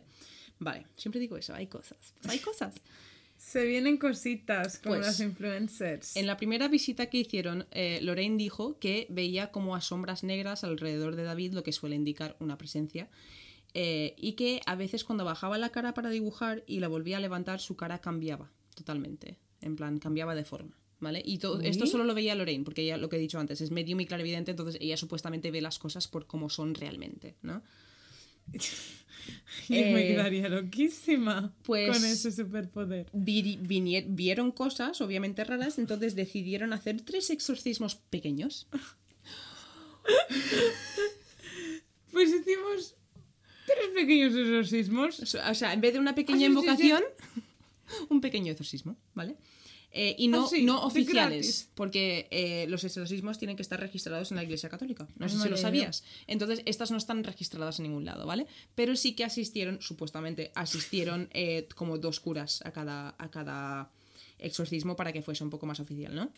Vale, 0.58 0.86
siempre 0.96 1.20
digo 1.20 1.36
eso, 1.36 1.52
hay 1.54 1.66
cosas. 1.66 1.98
Pues 2.22 2.32
hay 2.32 2.38
cosas. 2.38 2.74
Se 3.36 3.66
vienen 3.66 3.98
cositas 3.98 4.78
como 4.78 4.94
Pues, 4.94 5.08
las 5.08 5.20
influencers. 5.20 6.16
En 6.16 6.26
la 6.26 6.38
primera 6.38 6.68
visita 6.68 7.10
que 7.10 7.18
hicieron, 7.18 7.66
eh, 7.72 7.98
Lorraine 8.00 8.38
dijo 8.38 8.78
que 8.78 9.06
veía 9.10 9.50
como 9.50 9.76
a 9.76 9.82
sombras 9.82 10.24
negras 10.24 10.64
alrededor 10.64 11.16
de 11.16 11.24
David, 11.24 11.52
lo 11.52 11.62
que 11.62 11.72
suele 11.72 11.96
indicar 11.96 12.34
una 12.40 12.56
presencia, 12.56 13.10
eh, 13.74 14.14
y 14.18 14.32
que 14.32 14.60
a 14.66 14.74
veces 14.76 15.04
cuando 15.04 15.24
bajaba 15.24 15.58
la 15.58 15.70
cara 15.70 15.94
para 15.94 16.10
dibujar 16.10 16.62
y 16.66 16.80
la 16.80 16.88
volvía 16.88 17.16
a 17.16 17.20
levantar, 17.20 17.60
su 17.60 17.76
cara 17.76 18.00
cambiaba 18.00 18.50
totalmente. 18.74 19.38
En 19.60 19.76
plan, 19.76 19.98
cambiaba 19.98 20.34
de 20.34 20.44
forma. 20.44 20.76
¿Vale? 21.00 21.20
Y 21.24 21.38
todo, 21.38 21.60
esto 21.62 21.86
solo 21.86 22.04
lo 22.04 22.14
veía 22.14 22.36
Lorraine, 22.36 22.62
porque 22.64 22.82
ella, 22.82 22.96
lo 22.96 23.08
que 23.08 23.16
he 23.16 23.18
dicho 23.18 23.40
antes, 23.40 23.60
es 23.60 23.72
medium 23.72 24.00
y 24.00 24.06
clarividente, 24.06 24.52
entonces 24.52 24.80
ella 24.80 24.96
supuestamente 24.96 25.50
ve 25.50 25.60
las 25.60 25.80
cosas 25.80 26.06
por 26.06 26.28
cómo 26.28 26.48
son 26.48 26.76
realmente, 26.76 27.34
¿no? 27.42 27.60
Yo 29.68 29.76
me 29.76 30.04
eh, 30.04 30.08
quedaría 30.14 30.48
loquísima 30.48 31.52
pues- 31.64 31.90
con 31.96 32.04
ese 32.04 32.30
superpoder. 32.30 33.08
Vi- 33.12 33.58
vieron 34.06 34.52
cosas, 34.52 35.00
obviamente 35.00 35.42
raras, 35.42 35.78
entonces 35.80 36.14
decidieron 36.14 36.72
hacer 36.72 37.00
tres 37.00 37.30
exorcismos 37.30 37.96
pequeños. 37.96 38.68
Pues 42.12 42.28
hicimos 42.28 42.94
tres 43.74 43.94
pequeños 43.94 44.34
exorcismos. 44.34 45.20
O 45.20 45.54
sea, 45.54 45.72
en 45.72 45.80
vez 45.80 45.92
de 45.92 45.98
una 45.98 46.14
pequeña 46.14 46.46
Ah, 46.46 46.50
sí, 46.50 46.54
sí, 46.54 46.60
invocación, 46.60 47.02
un 48.08 48.20
pequeño 48.20 48.52
exorcismo, 48.52 48.96
¿vale? 49.14 49.36
Eh, 49.94 50.14
y 50.18 50.28
no, 50.28 50.46
Ah, 50.46 50.48
sí, 50.48 50.62
no 50.62 50.82
oficiales, 50.84 51.68
porque 51.74 52.26
eh, 52.30 52.64
los 52.68 52.82
exorcismos 52.82 53.38
tienen 53.38 53.56
que 53.56 53.62
estar 53.62 53.78
registrados 53.78 54.30
en 54.30 54.38
la 54.38 54.42
Iglesia 54.42 54.70
Católica. 54.70 55.06
No 55.18 55.28
sé 55.28 55.38
si 55.38 55.48
lo 55.50 55.56
sabías. 55.58 56.02
Entonces, 56.26 56.62
estas 56.64 56.90
no 56.90 56.96
están 56.96 57.22
registradas 57.24 57.78
en 57.78 57.82
ningún 57.84 58.06
lado, 58.06 58.26
¿vale? 58.26 58.46
Pero 58.74 58.96
sí 58.96 59.14
que 59.14 59.24
asistieron, 59.24 59.82
supuestamente, 59.82 60.50
asistieron 60.54 61.28
eh, 61.34 61.68
como 61.74 61.98
dos 61.98 62.20
curas 62.20 62.62
a 62.64 62.72
cada, 62.72 63.14
a 63.18 63.30
cada 63.30 63.90
exorcismo 64.38 64.96
para 64.96 65.12
que 65.12 65.20
fuese 65.20 65.44
un 65.44 65.50
poco 65.50 65.66
más 65.66 65.78
oficial, 65.78 66.14
¿no? 66.14 66.32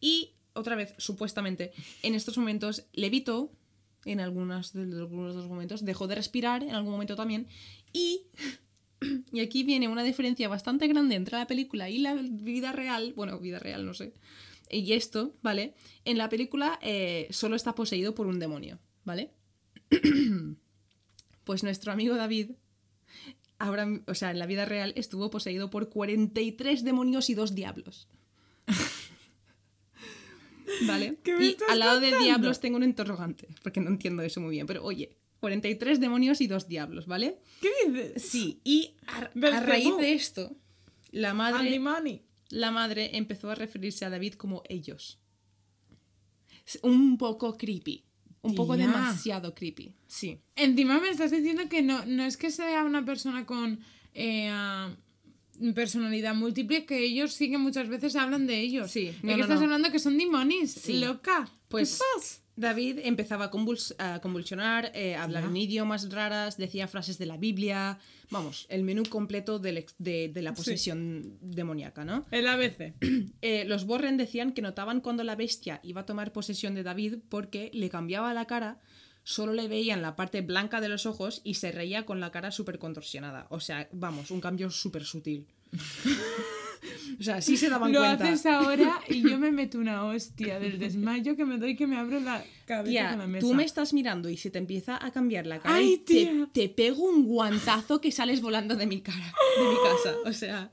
Y 0.00 0.30
otra 0.52 0.76
vez, 0.76 0.94
supuestamente, 0.98 1.72
en 2.02 2.14
estos 2.14 2.38
momentos 2.38 2.84
levitó, 2.92 3.50
en 4.06 4.20
algunos 4.20 4.72
de, 4.72 4.86
los 4.86 5.10
momentos, 5.10 5.84
dejó 5.84 6.06
de 6.06 6.14
respirar 6.14 6.62
en 6.62 6.74
algún 6.74 6.92
momento 6.92 7.16
también, 7.16 7.48
y, 7.92 8.22
y 9.32 9.40
aquí 9.40 9.64
viene 9.64 9.88
una 9.88 10.04
diferencia 10.04 10.48
bastante 10.48 10.88
grande 10.88 11.16
entre 11.16 11.36
la 11.36 11.46
película 11.46 11.90
y 11.90 11.98
la 11.98 12.14
vida 12.14 12.72
real, 12.72 13.12
bueno, 13.14 13.38
vida 13.38 13.58
real, 13.58 13.84
no 13.84 13.94
sé. 13.94 14.14
Y 14.70 14.92
esto, 14.94 15.36
¿vale? 15.42 15.74
En 16.04 16.18
la 16.18 16.28
película 16.28 16.78
eh, 16.82 17.28
solo 17.30 17.54
está 17.54 17.74
poseído 17.74 18.14
por 18.14 18.26
un 18.26 18.38
demonio, 18.38 18.78
¿vale? 19.04 19.30
Pues 21.44 21.62
nuestro 21.62 21.92
amigo 21.92 22.16
David, 22.16 22.50
ahora, 23.60 23.86
o 24.08 24.14
sea, 24.16 24.32
en 24.32 24.40
la 24.40 24.46
vida 24.46 24.64
real 24.64 24.92
estuvo 24.96 25.30
poseído 25.30 25.70
por 25.70 25.90
43 25.90 26.82
demonios 26.82 27.30
y 27.30 27.34
dos 27.34 27.54
diablos. 27.54 28.08
¿Vale? 30.86 31.18
¿Qué 31.22 31.36
me 31.36 31.46
y 31.46 31.56
al 31.68 31.78
lado 31.78 32.00
de 32.00 32.16
diablos 32.18 32.60
tengo 32.60 32.76
un 32.76 32.84
interrogante, 32.84 33.48
porque 33.62 33.80
no 33.80 33.88
entiendo 33.88 34.22
eso 34.22 34.40
muy 34.40 34.50
bien, 34.50 34.66
pero 34.66 34.84
oye, 34.84 35.16
43 35.40 36.00
demonios 36.00 36.40
y 36.40 36.46
dos 36.46 36.68
diablos, 36.68 37.06
¿vale? 37.06 37.38
¿Qué 37.60 37.70
dices? 37.86 38.22
Sí, 38.22 38.60
y 38.64 38.94
a, 39.06 39.60
raíz 39.60 39.96
de 39.98 40.12
esto, 40.12 40.56
la 41.10 41.34
madre, 41.34 41.80
la 42.48 42.70
madre 42.70 43.16
empezó 43.16 43.50
a 43.50 43.54
referirse 43.54 44.04
a 44.04 44.10
David 44.10 44.34
como 44.34 44.62
ellos. 44.68 45.18
Un 46.82 47.16
poco 47.16 47.56
creepy. 47.56 48.04
Un 48.42 48.54
poco 48.54 48.76
demasiado 48.76 49.54
creepy. 49.54 49.94
Sí. 50.06 50.40
Encima 50.54 51.00
me 51.00 51.10
estás 51.10 51.32
diciendo 51.32 51.68
que 51.68 51.82
no, 51.82 52.04
no 52.06 52.24
es 52.24 52.36
que 52.36 52.50
sea 52.50 52.84
una 52.84 53.04
persona 53.04 53.44
con 53.44 53.80
eh, 54.14 54.48
personalidad 55.74 56.34
múltiple, 56.34 56.84
que 56.86 57.04
ellos 57.04 57.32
sí 57.32 57.50
que 57.50 57.58
muchas 57.58 57.88
veces 57.88 58.16
hablan 58.16 58.46
de 58.46 58.60
ellos. 58.60 58.90
Sí, 58.90 59.12
¿De 59.22 59.36
no, 59.36 59.42
estás 59.42 59.58
no. 59.58 59.64
hablando? 59.64 59.90
Que 59.90 59.98
son 59.98 60.16
demonios. 60.18 60.70
Sí. 60.70 60.98
Loca. 60.98 61.48
Pues 61.68 61.98
¿Qué 61.98 62.04
pasa? 62.20 62.40
David 62.58 63.00
empezaba 63.04 63.46
a, 63.46 63.50
convuls- 63.50 63.94
a 63.98 64.20
convulsionar, 64.22 64.90
eh, 64.94 65.14
a 65.14 65.24
hablar 65.24 65.44
en 65.44 65.56
idiomas 65.58 66.10
raras, 66.10 66.56
decía 66.56 66.88
frases 66.88 67.18
de 67.18 67.26
la 67.26 67.36
Biblia. 67.36 67.98
Vamos, 68.30 68.64
el 68.70 68.82
menú 68.82 69.02
completo 69.04 69.60
ex- 69.62 69.94
de, 69.98 70.30
de 70.32 70.42
la 70.42 70.54
posesión 70.54 71.36
demoníaca, 71.42 72.04
¿no? 72.06 72.24
El 72.30 72.46
ABC. 72.48 72.94
Eh, 73.42 73.64
los 73.66 73.84
Borren 73.84 74.16
decían 74.16 74.52
que 74.52 74.62
notaban 74.62 75.00
cuando 75.00 75.22
la 75.22 75.36
bestia 75.36 75.80
iba 75.82 76.00
a 76.00 76.06
tomar 76.06 76.32
posesión 76.32 76.74
de 76.74 76.82
David 76.82 77.16
porque 77.28 77.70
le 77.74 77.90
cambiaba 77.90 78.32
la 78.32 78.46
cara, 78.46 78.80
solo 79.26 79.52
le 79.52 79.66
veían 79.66 80.02
la 80.02 80.14
parte 80.14 80.40
blanca 80.40 80.80
de 80.80 80.88
los 80.88 81.04
ojos 81.04 81.40
y 81.42 81.54
se 81.54 81.72
reía 81.72 82.06
con 82.06 82.20
la 82.20 82.30
cara 82.30 82.52
súper 82.52 82.78
contorsionada. 82.78 83.48
O 83.50 83.58
sea, 83.58 83.88
vamos, 83.90 84.30
un 84.30 84.40
cambio 84.40 84.70
súper 84.70 85.04
sutil. 85.04 85.46
O 87.18 87.22
sea, 87.22 87.40
sí 87.40 87.56
se 87.56 87.68
daban 87.68 87.90
Lo 87.90 88.00
cuenta. 88.00 88.24
haces 88.24 88.46
ahora 88.46 89.00
y 89.08 89.22
yo 89.28 89.38
me 89.38 89.50
meto 89.50 89.78
una 89.78 90.04
hostia 90.04 90.60
del 90.60 90.78
desmayo 90.78 91.34
que 91.34 91.44
me 91.44 91.56
doy 91.56 91.74
que 91.74 91.86
me 91.86 91.96
abro 91.96 92.20
la 92.20 92.44
cabeza 92.66 92.90
Tía, 92.90 93.10
con 93.10 93.18
la 93.18 93.26
mesa. 93.26 93.46
tú 93.46 93.54
me 93.54 93.64
estás 93.64 93.92
mirando 93.92 94.28
y 94.28 94.36
se 94.36 94.50
te 94.50 94.58
empieza 94.58 95.04
a 95.04 95.10
cambiar 95.10 95.46
la 95.46 95.58
cara 95.58 95.74
Ay, 95.74 96.04
y 96.06 96.46
te, 96.52 96.68
pego 96.68 97.02
un 97.02 97.24
guantazo 97.24 98.00
que 98.00 98.12
sales 98.12 98.40
volando 98.40 98.76
de 98.76 98.86
mi 98.86 99.00
cara, 99.00 99.32
de 99.58 99.68
mi 99.68 99.76
casa. 99.82 100.16
O 100.26 100.32
sea, 100.32 100.70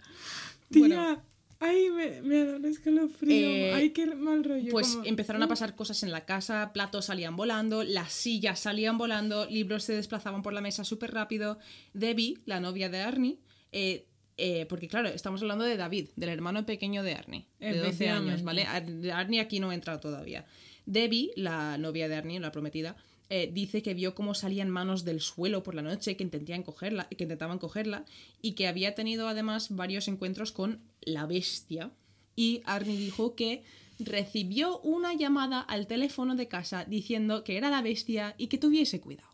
Tía, 0.70 0.80
bueno, 0.82 1.24
ay, 1.64 1.90
me, 1.92 2.22
me 2.22 2.44
un 2.56 2.66
escalofrío. 2.66 3.48
Eh, 3.48 3.74
ay, 3.74 3.90
qué 3.92 4.06
mal 4.08 4.44
rollo. 4.44 4.72
pues 4.72 4.94
como- 4.96 5.06
empezaron 5.06 5.42
a 5.44 5.48
pasar 5.48 5.76
cosas 5.76 6.04
en 6.04 6.12
la 6.12 6.26
casa, 6.26 6.72
platos 6.74 7.06
salían 7.06 7.36
volando, 7.36 7.84
las 7.84 8.12
sillas 8.14 8.60
salían 8.60 8.98
volando, 8.98 9.46
libros 9.48 9.84
se 9.84 9.94
desplazaban 9.94 10.42
por 10.44 10.54
la 10.54 10.62
mesa 10.62 10.84
súper 10.84 11.12
rápido. 11.14 11.58
Debbie, 11.94 12.40
la 12.46 12.60
novia 12.60 12.90
de 12.90 13.02
Arnie, 13.02 13.38
eh, 13.72 14.06
eh, 14.38 14.66
porque 14.68 14.88
claro, 14.88 15.10
estamos 15.10 15.42
hablando 15.42 15.64
de 15.64 15.78
David, 15.78 16.10
del 16.16 16.30
hermano 16.30 16.66
pequeño 16.66 17.04
de 17.04 17.14
Arnie, 17.14 17.46
de 17.60 17.78
12 17.80 18.10
años. 18.10 18.44
¿vale? 18.44 18.64
Ar- 18.64 18.86
Arnie 19.14 19.40
aquí 19.40 19.60
no 19.60 19.70
ha 19.70 19.76
entrado 19.76 20.00
todavía. 20.00 20.46
Debbie, 20.86 21.32
la 21.36 21.78
novia 21.78 22.10
de 22.10 22.16
Arnie, 22.16 22.40
la 22.40 22.52
prometida, 22.52 22.98
eh, 23.36 23.50
dice 23.52 23.82
que 23.82 23.96
vio 23.96 24.14
cómo 24.14 24.36
salían 24.36 24.70
manos 24.70 25.06
del 25.06 25.20
suelo 25.20 25.64
por 25.64 25.74
la 25.74 25.82
noche 25.82 26.16
que 26.16 26.24
intentaban 26.24 26.62
cogerla, 26.62 27.08
que 27.10 27.24
intentaban 27.24 27.58
cogerla 27.58 28.06
y 28.44 28.52
que 28.52 28.68
había 28.68 28.94
tenido 28.94 29.28
además 29.28 29.76
varios 29.76 30.08
encuentros 30.08 30.52
con 30.52 30.84
la 31.02 31.26
bestia. 31.26 31.90
Y 32.36 32.62
Arnie 32.66 32.96
dijo 32.96 33.34
que 33.34 33.64
recibió 33.98 34.78
una 34.82 35.16
llamada 35.16 35.62
al 35.62 35.88
teléfono 35.88 36.36
de 36.36 36.48
casa 36.48 36.86
diciendo 36.86 37.44
que 37.44 37.58
era 37.58 37.72
la 37.72 37.82
bestia 37.82 38.36
y 38.38 38.50
que 38.50 38.60
tuviese 38.60 39.02
cuidado. 39.02 39.30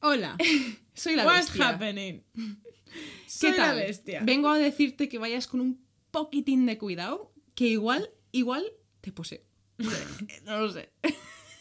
Hola, 0.00 0.36
Soy 0.92 1.16
la 1.16 1.24
what's 1.24 1.46
bestia. 1.46 1.68
happening? 1.70 2.22
¿Qué 2.34 3.26
Soy 3.26 3.50
la 3.52 3.56
tal? 3.56 3.76
bestia. 3.78 4.20
Vengo 4.22 4.50
a 4.50 4.58
decirte 4.58 5.08
que 5.08 5.16
vayas 5.16 5.46
con 5.46 5.62
un 5.62 5.82
poquitín 6.10 6.66
de 6.66 6.76
cuidado, 6.76 7.32
que 7.54 7.68
igual, 7.68 8.10
igual 8.32 8.66
te 9.00 9.12
poseo. 9.12 9.40
No 10.44 10.60
lo 10.60 10.70
sé. 10.70 10.90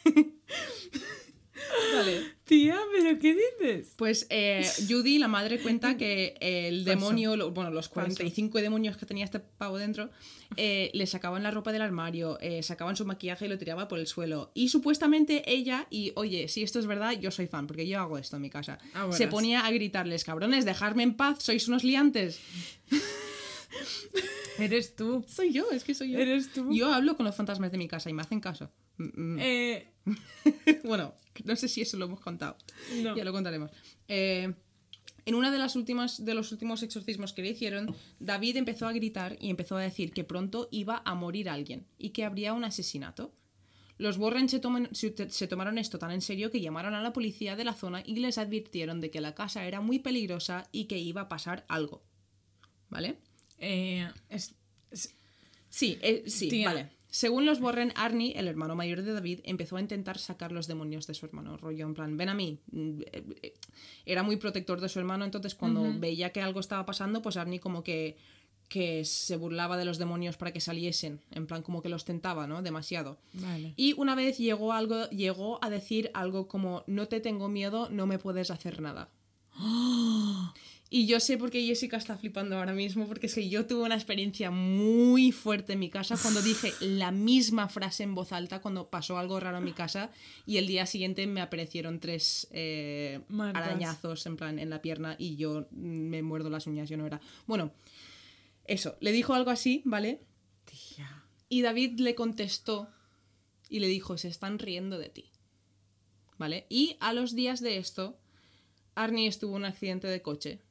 vale. 1.95 2.33
Tía, 2.45 2.77
¿pero 2.91 3.19
qué 3.19 3.35
dices? 3.35 3.93
Pues 3.95 4.27
eh, 4.29 4.67
Judy, 4.89 5.17
la 5.17 5.27
madre, 5.27 5.59
cuenta 5.59 5.95
que 5.97 6.35
el 6.41 6.83
demonio, 6.83 7.35
lo- 7.37 7.51
bueno, 7.51 7.69
los 7.71 7.87
45 7.89 8.59
demonios 8.59 8.97
que 8.97 9.05
tenía 9.05 9.23
este 9.23 9.39
pavo 9.39 9.77
dentro, 9.77 10.09
eh, 10.57 10.91
le 10.93 11.07
sacaban 11.07 11.41
la 11.41 11.51
ropa 11.51 11.71
del 11.71 11.81
armario, 11.81 12.37
eh, 12.41 12.61
sacaban 12.63 12.95
su 12.97 13.05
maquillaje 13.05 13.45
y 13.45 13.49
lo 13.49 13.57
tiraba 13.57 13.87
por 13.87 13.97
el 13.99 14.07
suelo. 14.07 14.51
Y 14.53 14.69
supuestamente 14.69 15.43
ella, 15.51 15.87
y 15.89 16.11
oye, 16.15 16.47
si 16.49 16.63
esto 16.63 16.79
es 16.79 16.85
verdad, 16.85 17.13
yo 17.13 17.31
soy 17.31 17.47
fan, 17.47 17.65
porque 17.65 17.87
yo 17.87 17.99
hago 17.99 18.17
esto 18.17 18.35
en 18.35 18.41
mi 18.41 18.49
casa, 18.49 18.77
Ah, 18.93 19.09
se 19.11 19.27
ponía 19.27 19.65
a 19.65 19.71
gritarles, 19.71 20.23
cabrones, 20.25 20.65
dejarme 20.65 21.03
en 21.03 21.15
paz, 21.15 21.41
sois 21.43 21.67
unos 21.67 21.83
liantes. 21.83 22.39
Eres 24.59 24.95
tú. 24.95 25.25
Soy 25.27 25.51
yo, 25.51 25.65
es 25.71 25.83
que 25.83 25.95
soy 25.95 26.11
yo. 26.11 26.19
Eres 26.19 26.51
tú. 26.53 26.69
Yo 26.71 26.93
hablo 26.93 27.15
con 27.15 27.25
los 27.25 27.35
fantasmas 27.35 27.71
de 27.71 27.77
mi 27.79 27.87
casa 27.87 28.09
y 28.09 28.13
me 28.13 28.21
hacen 28.21 28.39
caso. 28.39 28.69
Mm, 28.97 29.33
mm. 29.33 29.37
Eh, 29.39 29.87
bueno, 30.83 31.13
no 31.45 31.55
sé 31.55 31.67
si 31.67 31.81
eso 31.81 31.97
lo 31.97 32.05
hemos 32.05 32.19
contado. 32.19 32.57
No. 33.01 33.15
Ya 33.15 33.23
lo 33.23 33.31
contaremos. 33.31 33.71
Eh, 34.07 34.53
en 35.25 35.35
una 35.35 35.51
de 35.51 35.57
las 35.57 35.75
últimas 35.77 36.23
de 36.25 36.33
los 36.33 36.51
últimos 36.51 36.83
exorcismos 36.83 37.31
que 37.33 37.41
le 37.41 37.49
hicieron, 37.49 37.95
David 38.19 38.57
empezó 38.57 38.87
a 38.87 38.93
gritar 38.93 39.37
y 39.39 39.49
empezó 39.49 39.77
a 39.77 39.81
decir 39.81 40.11
que 40.11 40.23
pronto 40.25 40.67
iba 40.71 41.01
a 41.05 41.15
morir 41.15 41.49
alguien 41.49 41.85
y 41.97 42.09
que 42.09 42.25
habría 42.25 42.53
un 42.53 42.65
asesinato. 42.65 43.33
Los 43.97 44.17
Warren 44.17 44.49
se, 44.49 44.59
toman- 44.59 44.91
se- 44.93 45.29
se 45.29 45.47
tomaron 45.47 45.77
esto 45.77 45.97
tan 45.99 46.11
en 46.11 46.21
serio 46.21 46.51
que 46.51 46.59
llamaron 46.59 46.93
a 46.95 47.01
la 47.01 47.13
policía 47.13 47.55
de 47.55 47.63
la 47.63 47.73
zona 47.73 48.03
y 48.05 48.15
les 48.17 48.37
advirtieron 48.37 48.99
de 48.99 49.11
que 49.11 49.21
la 49.21 49.33
casa 49.35 49.65
era 49.65 49.79
muy 49.81 49.99
peligrosa 49.99 50.67
y 50.73 50.85
que 50.85 50.97
iba 50.97 51.21
a 51.21 51.29
pasar 51.29 51.63
algo. 51.69 52.03
¿Vale? 52.89 53.17
eh, 53.59 54.09
es- 54.29 54.55
es- 54.91 55.15
Sí, 55.69 55.97
eh, 56.01 56.23
sí, 56.27 56.49
Tía. 56.49 56.67
vale. 56.67 56.89
Según 57.13 57.45
los 57.45 57.61
Warren, 57.61 57.93
Arnie, 57.95 58.33
el 58.39 58.47
hermano 58.47 58.75
mayor 58.75 59.03
de 59.03 59.13
David, 59.13 59.41
empezó 59.43 59.77
a 59.77 59.79
intentar 59.79 60.17
sacar 60.17 60.51
los 60.51 60.65
demonios 60.65 61.05
de 61.05 61.13
su 61.13 61.27
hermano. 61.27 61.57
Rollo, 61.57 61.85
en 61.85 61.93
plan, 61.93 62.17
ven 62.17 62.29
a 62.29 62.33
mí. 62.33 62.57
Mm, 62.71 63.01
eh, 63.01 63.23
eh, 63.43 63.53
Era 64.03 64.23
muy 64.23 64.37
protector 64.37 64.81
de 64.81 64.89
su 64.89 64.97
hermano, 64.97 65.23
entonces 65.23 65.53
cuando 65.53 65.93
veía 65.99 66.31
que 66.31 66.41
algo 66.41 66.59
estaba 66.59 66.87
pasando, 66.87 67.21
pues 67.21 67.37
Arnie 67.37 67.59
como 67.59 67.83
que, 67.83 68.17
que 68.67 69.05
se 69.05 69.35
burlaba 69.35 69.77
de 69.77 69.85
los 69.85 69.99
demonios 69.99 70.37
para 70.37 70.53
que 70.53 70.59
saliesen. 70.59 71.21
En 71.29 71.45
plan, 71.45 71.61
como 71.61 71.83
que 71.83 71.89
los 71.89 72.03
tentaba, 72.03 72.47
¿no? 72.47 72.63
Demasiado. 72.63 73.19
Vale. 73.33 73.75
Y 73.77 73.93
una 73.93 74.15
vez 74.15 74.39
llegó, 74.39 74.73
algo, 74.73 75.07
llegó 75.11 75.63
a 75.63 75.69
decir 75.69 76.09
algo 76.15 76.47
como, 76.47 76.83
no 76.87 77.07
te 77.09 77.19
tengo 77.19 77.47
miedo, 77.47 77.89
no 77.91 78.07
me 78.07 78.17
puedes 78.17 78.49
hacer 78.49 78.81
nada. 78.81 79.09
Y 80.95 81.07
yo 81.07 81.19
sé 81.19 81.39
por 81.39 81.49
qué 81.49 81.65
Jessica 81.65 81.97
está 81.97 82.15
flipando 82.17 82.55
ahora 82.55 82.73
mismo, 82.73 83.07
porque 83.07 83.25
es 83.25 83.33
que 83.33 83.49
yo 83.49 83.65
tuve 83.65 83.81
una 83.81 83.95
experiencia 83.95 84.51
muy 84.51 85.31
fuerte 85.31 85.73
en 85.73 85.79
mi 85.79 85.89
casa 85.89 86.15
cuando 86.21 86.39
dije 86.39 86.71
la 86.81 87.09
misma 87.09 87.67
frase 87.67 88.03
en 88.03 88.13
voz 88.13 88.31
alta 88.31 88.61
cuando 88.61 88.91
pasó 88.91 89.17
algo 89.17 89.39
raro 89.39 89.57
en 89.57 89.63
mi 89.63 89.73
casa 89.73 90.11
y 90.45 90.57
el 90.57 90.67
día 90.67 90.85
siguiente 90.85 91.25
me 91.25 91.41
aparecieron 91.41 91.99
tres 91.99 92.47
eh, 92.51 93.21
arañazos 93.39 94.23
en 94.27 94.37
plan 94.37 94.59
en 94.59 94.69
la 94.69 94.83
pierna 94.83 95.15
y 95.17 95.35
yo 95.35 95.65
me 95.71 96.21
muerdo 96.21 96.51
las 96.51 96.67
uñas, 96.67 96.89
yo 96.89 96.97
no 96.97 97.07
era. 97.07 97.19
Bueno, 97.47 97.73
eso, 98.65 98.95
le 98.99 99.13
dijo 99.13 99.33
algo 99.33 99.49
así, 99.49 99.81
¿vale? 99.85 100.21
Tía. 100.65 101.23
Y 101.49 101.63
David 101.63 102.01
le 102.01 102.13
contestó 102.13 102.87
y 103.67 103.79
le 103.79 103.87
dijo, 103.87 104.19
se 104.19 104.27
están 104.27 104.59
riendo 104.59 104.99
de 104.99 105.09
ti. 105.09 105.31
¿Vale? 106.37 106.67
Y 106.69 106.97
a 106.99 107.13
los 107.13 107.33
días 107.33 107.61
de 107.61 107.77
esto, 107.77 108.19
Arnie 108.93 109.27
estuvo 109.27 109.55
en 109.55 109.63
un 109.63 109.65
accidente 109.65 110.05
de 110.05 110.21
coche. 110.21 110.61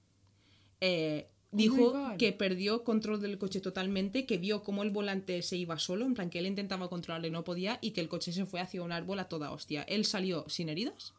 Eh, 0.82 1.32
Oh 1.52 1.56
dijo 1.56 2.16
que 2.16 2.32
perdió 2.32 2.82
control 2.82 3.20
del 3.20 3.36
coche 3.36 3.60
totalmente, 3.60 4.24
que 4.24 4.38
vio 4.38 4.62
cómo 4.62 4.82
el 4.82 4.90
volante 4.90 5.42
se 5.42 5.58
iba 5.58 5.78
solo, 5.78 6.06
en 6.06 6.14
plan 6.14 6.30
que 6.30 6.38
él 6.38 6.46
intentaba 6.46 6.88
controlarlo 6.88 7.26
y 7.26 7.30
no 7.30 7.44
podía, 7.44 7.78
y 7.82 7.90
que 7.90 8.00
el 8.00 8.08
coche 8.08 8.32
se 8.32 8.46
fue 8.46 8.60
hacia 8.60 8.82
un 8.82 8.90
árbol 8.90 9.18
a 9.18 9.28
toda 9.28 9.50
hostia. 9.50 9.82
Él 9.82 10.06
salió 10.06 10.46
sin 10.48 10.70
heridas, 10.70 11.12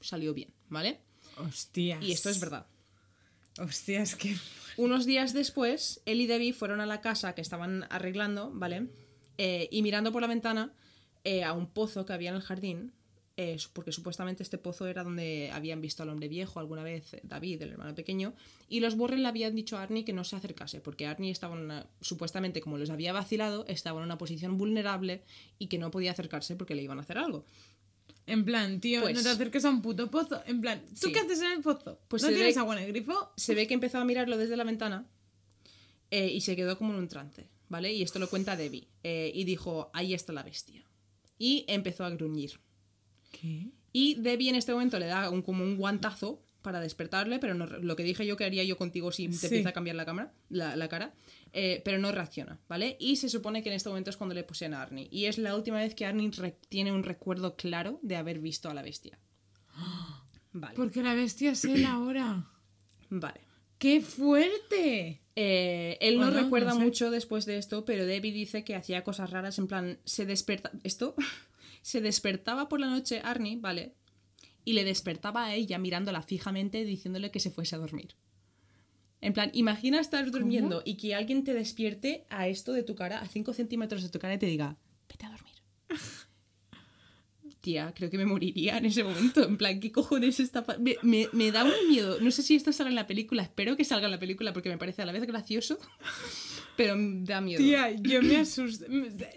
salió 0.00 0.32
bien, 0.32 0.54
¿vale? 0.70 1.00
Hostias. 1.36 2.02
Y 2.02 2.12
esto 2.12 2.30
es 2.30 2.40
verdad. 2.40 2.66
Hostias, 3.58 4.16
que. 4.16 4.36
Unos 4.78 5.04
días 5.04 5.34
después, 5.34 6.00
él 6.06 6.22
y 6.22 6.26
Debbie 6.26 6.54
fueron 6.54 6.80
a 6.80 6.86
la 6.86 7.02
casa 7.02 7.34
que 7.34 7.42
estaban 7.42 7.84
arreglando, 7.90 8.50
¿vale? 8.54 8.88
Eh, 9.36 9.68
y 9.70 9.82
mirando 9.82 10.10
por 10.10 10.22
la 10.22 10.28
ventana 10.28 10.72
eh, 11.24 11.44
a 11.44 11.52
un 11.52 11.66
pozo 11.66 12.06
que 12.06 12.14
había 12.14 12.30
en 12.30 12.36
el 12.36 12.42
jardín, 12.42 12.94
eh, 13.38 13.56
porque 13.74 13.92
supuestamente 13.92 14.42
este 14.42 14.56
pozo 14.58 14.86
era 14.86 15.04
donde 15.04 15.50
habían 15.52 15.80
visto 15.82 16.02
al 16.02 16.08
hombre 16.08 16.26
viejo 16.28 16.58
alguna 16.58 16.82
vez, 16.82 17.16
David, 17.22 17.60
el 17.62 17.72
hermano 17.72 17.94
pequeño, 17.94 18.34
y 18.68 18.80
los 18.80 18.94
Warren 18.94 19.22
le 19.22 19.28
habían 19.28 19.54
dicho 19.54 19.76
a 19.76 19.82
Arnie 19.82 20.04
que 20.04 20.12
no 20.14 20.24
se 20.24 20.36
acercase, 20.36 20.80
porque 20.80 21.06
Arnie 21.06 21.30
estaba 21.30 21.54
en 21.54 21.62
una, 21.64 21.86
supuestamente, 22.00 22.60
como 22.62 22.78
les 22.78 22.88
había 22.90 23.12
vacilado, 23.12 23.66
estaba 23.68 24.00
en 24.00 24.06
una 24.06 24.16
posición 24.18 24.56
vulnerable 24.56 25.22
y 25.58 25.66
que 25.66 25.78
no 25.78 25.90
podía 25.90 26.12
acercarse 26.12 26.56
porque 26.56 26.74
le 26.74 26.82
iban 26.82 26.98
a 26.98 27.02
hacer 27.02 27.18
algo. 27.18 27.44
En 28.26 28.44
plan, 28.44 28.80
tío, 28.80 29.02
Pues- 29.02 29.14
no 29.14 29.22
te 29.22 29.28
acerques 29.28 29.64
a 29.64 29.70
un 29.70 29.82
puto 29.82 30.10
pozo. 30.10 30.42
En 30.46 30.60
plan, 30.60 30.82
¿tú 31.00 31.06
Sí. 31.08 31.12
qué 31.12 31.20
haces 31.20 31.40
en 31.42 31.52
el 31.52 31.60
pozo? 31.62 32.00
Pues 32.08 32.22
¿No 32.22 32.28
tienes 32.30 32.54
ve- 32.54 32.60
agua 32.60 32.76
en 32.76 32.84
el 32.84 32.88
grifo? 32.92 33.32
se 33.36 33.54
ve 33.54 33.66
que 33.68 33.74
empezó 33.74 33.98
a 33.98 34.04
mirarlo 34.04 34.36
desde 34.36 34.56
la 34.56 34.64
ventana 34.64 35.06
eh, 36.10 36.28
y 36.32 36.40
se 36.40 36.56
quedó 36.56 36.76
como 36.78 36.92
en 36.94 36.98
un 37.00 37.08
trance, 37.08 37.46
¿vale? 37.68 37.92
Y 37.92 38.02
esto 38.02 38.18
lo 38.18 38.28
cuenta 38.28 38.56
Debbie. 38.56 38.88
eh, 39.04 39.30
y 39.34 39.44
dijo, 39.44 39.90
ahí 39.92 40.14
está 40.14 40.32
la 40.32 40.42
bestia. 40.42 40.84
Y 41.38 41.64
empezó 41.68 42.04
a 42.04 42.10
gruñir. 42.10 42.58
¿Qué? 43.40 43.70
Y 43.92 44.14
Debbie 44.16 44.50
en 44.50 44.56
este 44.56 44.72
momento 44.72 44.98
le 44.98 45.06
da 45.06 45.30
un, 45.30 45.42
como 45.42 45.64
un 45.64 45.76
guantazo 45.76 46.42
para 46.62 46.80
despertarle, 46.80 47.38
pero 47.38 47.54
no, 47.54 47.66
lo 47.66 47.94
que 47.96 48.02
dije 48.02 48.26
yo 48.26 48.36
que 48.36 48.44
haría 48.44 48.64
yo 48.64 48.76
contigo 48.76 49.12
si 49.12 49.28
te 49.28 49.34
Sí. 49.34 49.46
empieza 49.46 49.68
a 49.68 49.72
cambiar 49.72 49.94
la, 49.96 50.04
cámara, 50.04 50.32
la, 50.48 50.74
la 50.76 50.88
cara, 50.88 51.14
eh, 51.52 51.80
pero 51.84 51.98
no 51.98 52.10
reacciona, 52.12 52.58
¿vale? 52.68 52.96
Y 52.98 53.16
se 53.16 53.28
supone 53.28 53.62
que 53.62 53.68
en 53.68 53.76
este 53.76 53.88
momento 53.88 54.10
es 54.10 54.16
cuando 54.16 54.34
le 54.34 54.42
poseen 54.42 54.74
a 54.74 54.82
Arnie. 54.82 55.08
Y 55.12 55.26
es 55.26 55.38
la 55.38 55.54
última 55.54 55.78
vez 55.78 55.94
que 55.94 56.04
Arnie 56.06 56.30
tiene 56.68 56.92
un 56.92 57.04
recuerdo 57.04 57.54
claro 57.56 58.00
de 58.02 58.16
haber 58.16 58.40
visto 58.40 58.68
a 58.68 58.74
la 58.74 58.82
bestia. 58.82 59.18
Vale. 60.52 60.74
Porque 60.74 61.02
la 61.02 61.14
bestia 61.14 61.52
es 61.52 61.64
él 61.64 61.84
ahora. 61.84 62.50
Vale. 63.10 63.40
¡Qué 63.78 64.00
fuerte! 64.00 65.20
Eh, 65.36 65.98
él 66.00 66.18
no 66.18 66.30
recuerda 66.30 66.70
no 66.72 66.78
sé. 66.78 66.82
mucho 66.84 67.10
después 67.10 67.44
de 67.44 67.58
esto, 67.58 67.84
pero 67.84 68.06
Debbie 68.06 68.32
dice 68.32 68.64
que 68.64 68.74
hacía 68.74 69.04
cosas 69.04 69.30
raras, 69.30 69.58
en 69.58 69.66
plan, 69.66 69.98
se 70.04 70.24
desperta... 70.24 70.70
¿Esto? 70.82 71.14
Se 71.86 72.00
despertaba 72.00 72.68
por 72.68 72.80
la 72.80 72.88
noche 72.88 73.20
Arnie, 73.22 73.58
¿vale? 73.60 73.94
Y 74.64 74.72
le 74.72 74.82
despertaba 74.82 75.44
a 75.44 75.54
ella 75.54 75.78
mirándola 75.78 76.20
fijamente 76.20 76.84
diciéndole 76.84 77.30
que 77.30 77.38
se 77.38 77.52
fuese 77.52 77.76
a 77.76 77.78
dormir. 77.78 78.16
En 79.20 79.32
plan, 79.32 79.50
imagina 79.54 80.00
estar 80.00 80.28
durmiendo 80.32 80.82
y 80.84 80.96
que 80.96 81.14
alguien 81.14 81.44
te 81.44 81.54
despierte 81.54 82.24
a 82.28 82.48
esto 82.48 82.72
de 82.72 82.82
tu 82.82 82.96
cara, 82.96 83.20
a 83.20 83.28
5 83.28 83.52
centímetros 83.54 84.02
de 84.02 84.08
tu 84.08 84.18
cara 84.18 84.34
y 84.34 84.38
te 84.38 84.46
diga, 84.46 84.76
vete 85.08 85.26
a 85.26 85.30
dormir. 85.30 85.54
Tía, 87.60 87.92
creo 87.96 88.10
que 88.10 88.18
me 88.18 88.26
moriría 88.26 88.78
en 88.78 88.86
ese 88.86 89.04
momento. 89.04 89.44
En 89.44 89.56
plan, 89.56 89.78
¿qué 89.78 89.92
cojones 89.92 90.40
está 90.40 90.64
me, 90.80 90.96
me, 91.02 91.28
me 91.32 91.52
da 91.52 91.62
un 91.64 91.88
miedo. 91.88 92.18
No 92.20 92.32
sé 92.32 92.42
si 92.42 92.56
esto 92.56 92.72
sale 92.72 92.90
en 92.90 92.96
la 92.96 93.06
película. 93.06 93.42
Espero 93.44 93.76
que 93.76 93.84
salga 93.84 94.06
en 94.06 94.12
la 94.12 94.18
película 94.18 94.52
porque 94.52 94.68
me 94.70 94.78
parece 94.78 95.02
a 95.02 95.06
la 95.06 95.12
vez 95.12 95.24
gracioso, 95.24 95.78
pero 96.76 96.96
me 96.96 97.24
da 97.24 97.40
miedo. 97.40 97.58
Tía, 97.58 97.92
yo 97.92 98.22
me 98.22 98.38
asusto. 98.38 98.86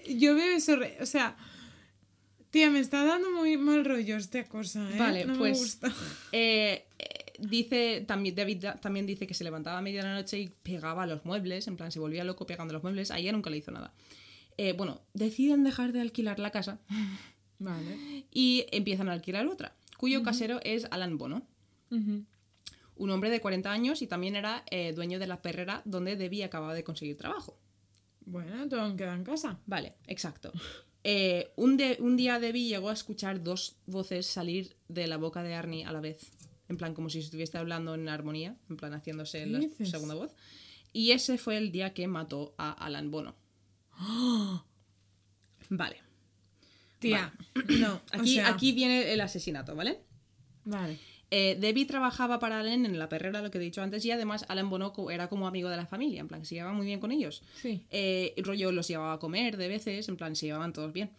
Yo 0.08 0.34
veo 0.34 0.56
eso. 0.58 0.76
re- 0.78 0.98
O 1.02 1.06
sea. 1.06 1.38
Tía, 2.52 2.70
me 2.72 2.80
está 2.80 3.06
dando 3.06 3.30
muy 3.32 3.58
mal 3.58 3.86
rollo 3.86 4.18
esta 4.18 4.44
cosa, 4.46 4.90
¿eh? 4.92 4.98
Vale, 4.98 5.26
no 5.26 5.38
pues- 5.38 5.54
me 5.54 5.58
gusta. 5.60 5.94
Eh, 6.32 6.86
eh, 6.98 7.34
dice, 7.40 8.04
también, 8.08 8.36
David 8.36 8.58
da- 8.62 8.76
también 8.76 9.06
dice 9.06 9.28
que 9.28 9.34
se 9.34 9.44
levantaba 9.44 9.78
a 9.78 9.82
media 9.82 10.02
de 10.02 10.08
la 10.10 10.14
noche 10.16 10.40
y 10.40 10.48
pegaba 10.64 11.04
a 11.04 11.08
los 11.08 11.26
muebles, 11.26 11.68
en 11.68 11.78
plan 11.78 11.92
se 11.92 12.00
volvía 12.00 12.24
loco 12.24 12.46
pegando 12.48 12.72
a 12.72 12.74
los 12.76 12.84
muebles, 12.84 13.12
a 13.12 13.20
ella 13.20 13.32
nunca 13.32 13.50
le 13.50 13.58
hizo 13.58 13.72
nada. 13.72 13.94
Eh, 14.58 14.74
bueno, 14.74 15.02
deciden 15.14 15.64
dejar 15.64 15.92
de 15.94 16.02
alquilar 16.02 16.40
la 16.40 16.52
casa 16.52 16.80
Vale. 17.60 18.26
y 18.32 18.66
empiezan 18.72 19.10
a 19.10 19.14
alquilar 19.14 19.46
otra, 19.48 19.76
cuyo 19.98 20.24
casero 20.24 20.60
es 20.64 20.88
Alan 20.92 21.18
Bono, 21.18 21.46
un 21.92 23.10
hombre 23.10 23.30
de 23.30 23.40
40 23.42 23.72
años 23.72 24.02
y 24.02 24.08
también 24.08 24.36
era 24.36 24.64
dueño 24.96 25.18
de 25.20 25.28
la 25.28 25.42
perrera 25.42 25.82
donde 25.86 26.16
Debbie 26.16 26.44
acababa 26.44 26.74
de 26.74 26.84
conseguir 26.84 27.16
trabajo. 27.18 27.58
Bueno, 28.26 28.68
todo 28.68 28.96
queda 28.96 29.14
en 29.16 29.24
casa. 29.24 29.60
Vale, 29.66 29.94
exacto. 30.08 30.52
Eh, 31.04 31.52
un, 31.56 31.78
de- 31.78 31.98
un 32.00 32.18
día 32.18 32.40
Debbie 32.40 32.68
llegó 32.68 32.90
a 32.90 32.94
escuchar 32.94 33.42
dos 33.44 33.78
voces 33.86 34.26
salir 34.26 34.76
de 34.88 35.08
la 35.08 35.18
boca 35.18 35.44
de 35.44 35.54
Arnie 35.54 35.86
a 35.86 35.92
la 35.94 36.02
vez. 36.02 36.32
En 36.68 36.78
plan, 36.78 36.94
como 36.94 37.10
si 37.10 37.20
estuviese 37.20 37.58
hablando 37.58 37.96
en 37.96 38.08
armonía, 38.10 38.56
en 38.70 38.78
plan, 38.78 38.94
haciéndose 38.94 39.46
la 39.48 39.60
dices? 39.60 39.90
segunda 39.90 40.14
voz. 40.16 40.32
Y 40.94 41.12
ese 41.12 41.38
fue 41.38 41.58
el 41.58 41.72
día 41.72 41.94
que 41.94 42.08
mató 42.08 42.54
a 42.58 42.72
Alan 42.72 43.10
Bono. 43.12 43.36
Vale. 45.70 45.98
Tía, 47.00 47.34
no. 47.80 48.02
Aquí, 48.12 48.40
o 48.40 48.44
sea, 48.44 48.50
aquí 48.50 48.72
viene 48.74 49.14
el 49.14 49.22
asesinato, 49.22 49.76
¿vale? 49.76 50.00
Vale. 50.66 51.00
Eh, 51.32 51.58
Debbie 51.60 51.86
trabajaba 51.86 52.40
para 52.40 52.60
Alan 52.60 52.86
en 52.86 52.98
la 52.98 53.08
perrera, 53.08 53.42
lo 53.42 53.52
que 53.52 53.60
he 53.60 53.62
dicho 53.62 53.82
antes, 53.84 54.04
y 54.06 54.12
además 54.12 54.46
Alan 54.48 54.70
Bono 54.70 54.94
co- 54.94 55.12
era 55.12 55.28
como 55.30 55.48
amigo 55.48 55.70
de 55.70 55.78
la 55.78 55.86
familia, 55.86 56.22
en 56.22 56.28
plan, 56.28 56.44
se 56.44 56.56
llevaba 56.56 56.74
muy 56.74 56.88
bien 56.88 57.00
con 57.00 57.12
ellos. 57.12 57.44
Sí. 57.62 57.84
Eh, 57.92 58.34
rollo 58.38 58.72
los 58.72 58.88
llevaba 58.88 59.14
a 59.14 59.20
comer 59.20 59.56
de 59.58 59.68
veces, 59.68 60.10
en 60.10 60.18
plan, 60.18 60.36
se 60.36 60.48
llevaban 60.48 60.74
todos 60.74 60.92
bien. 60.92 61.12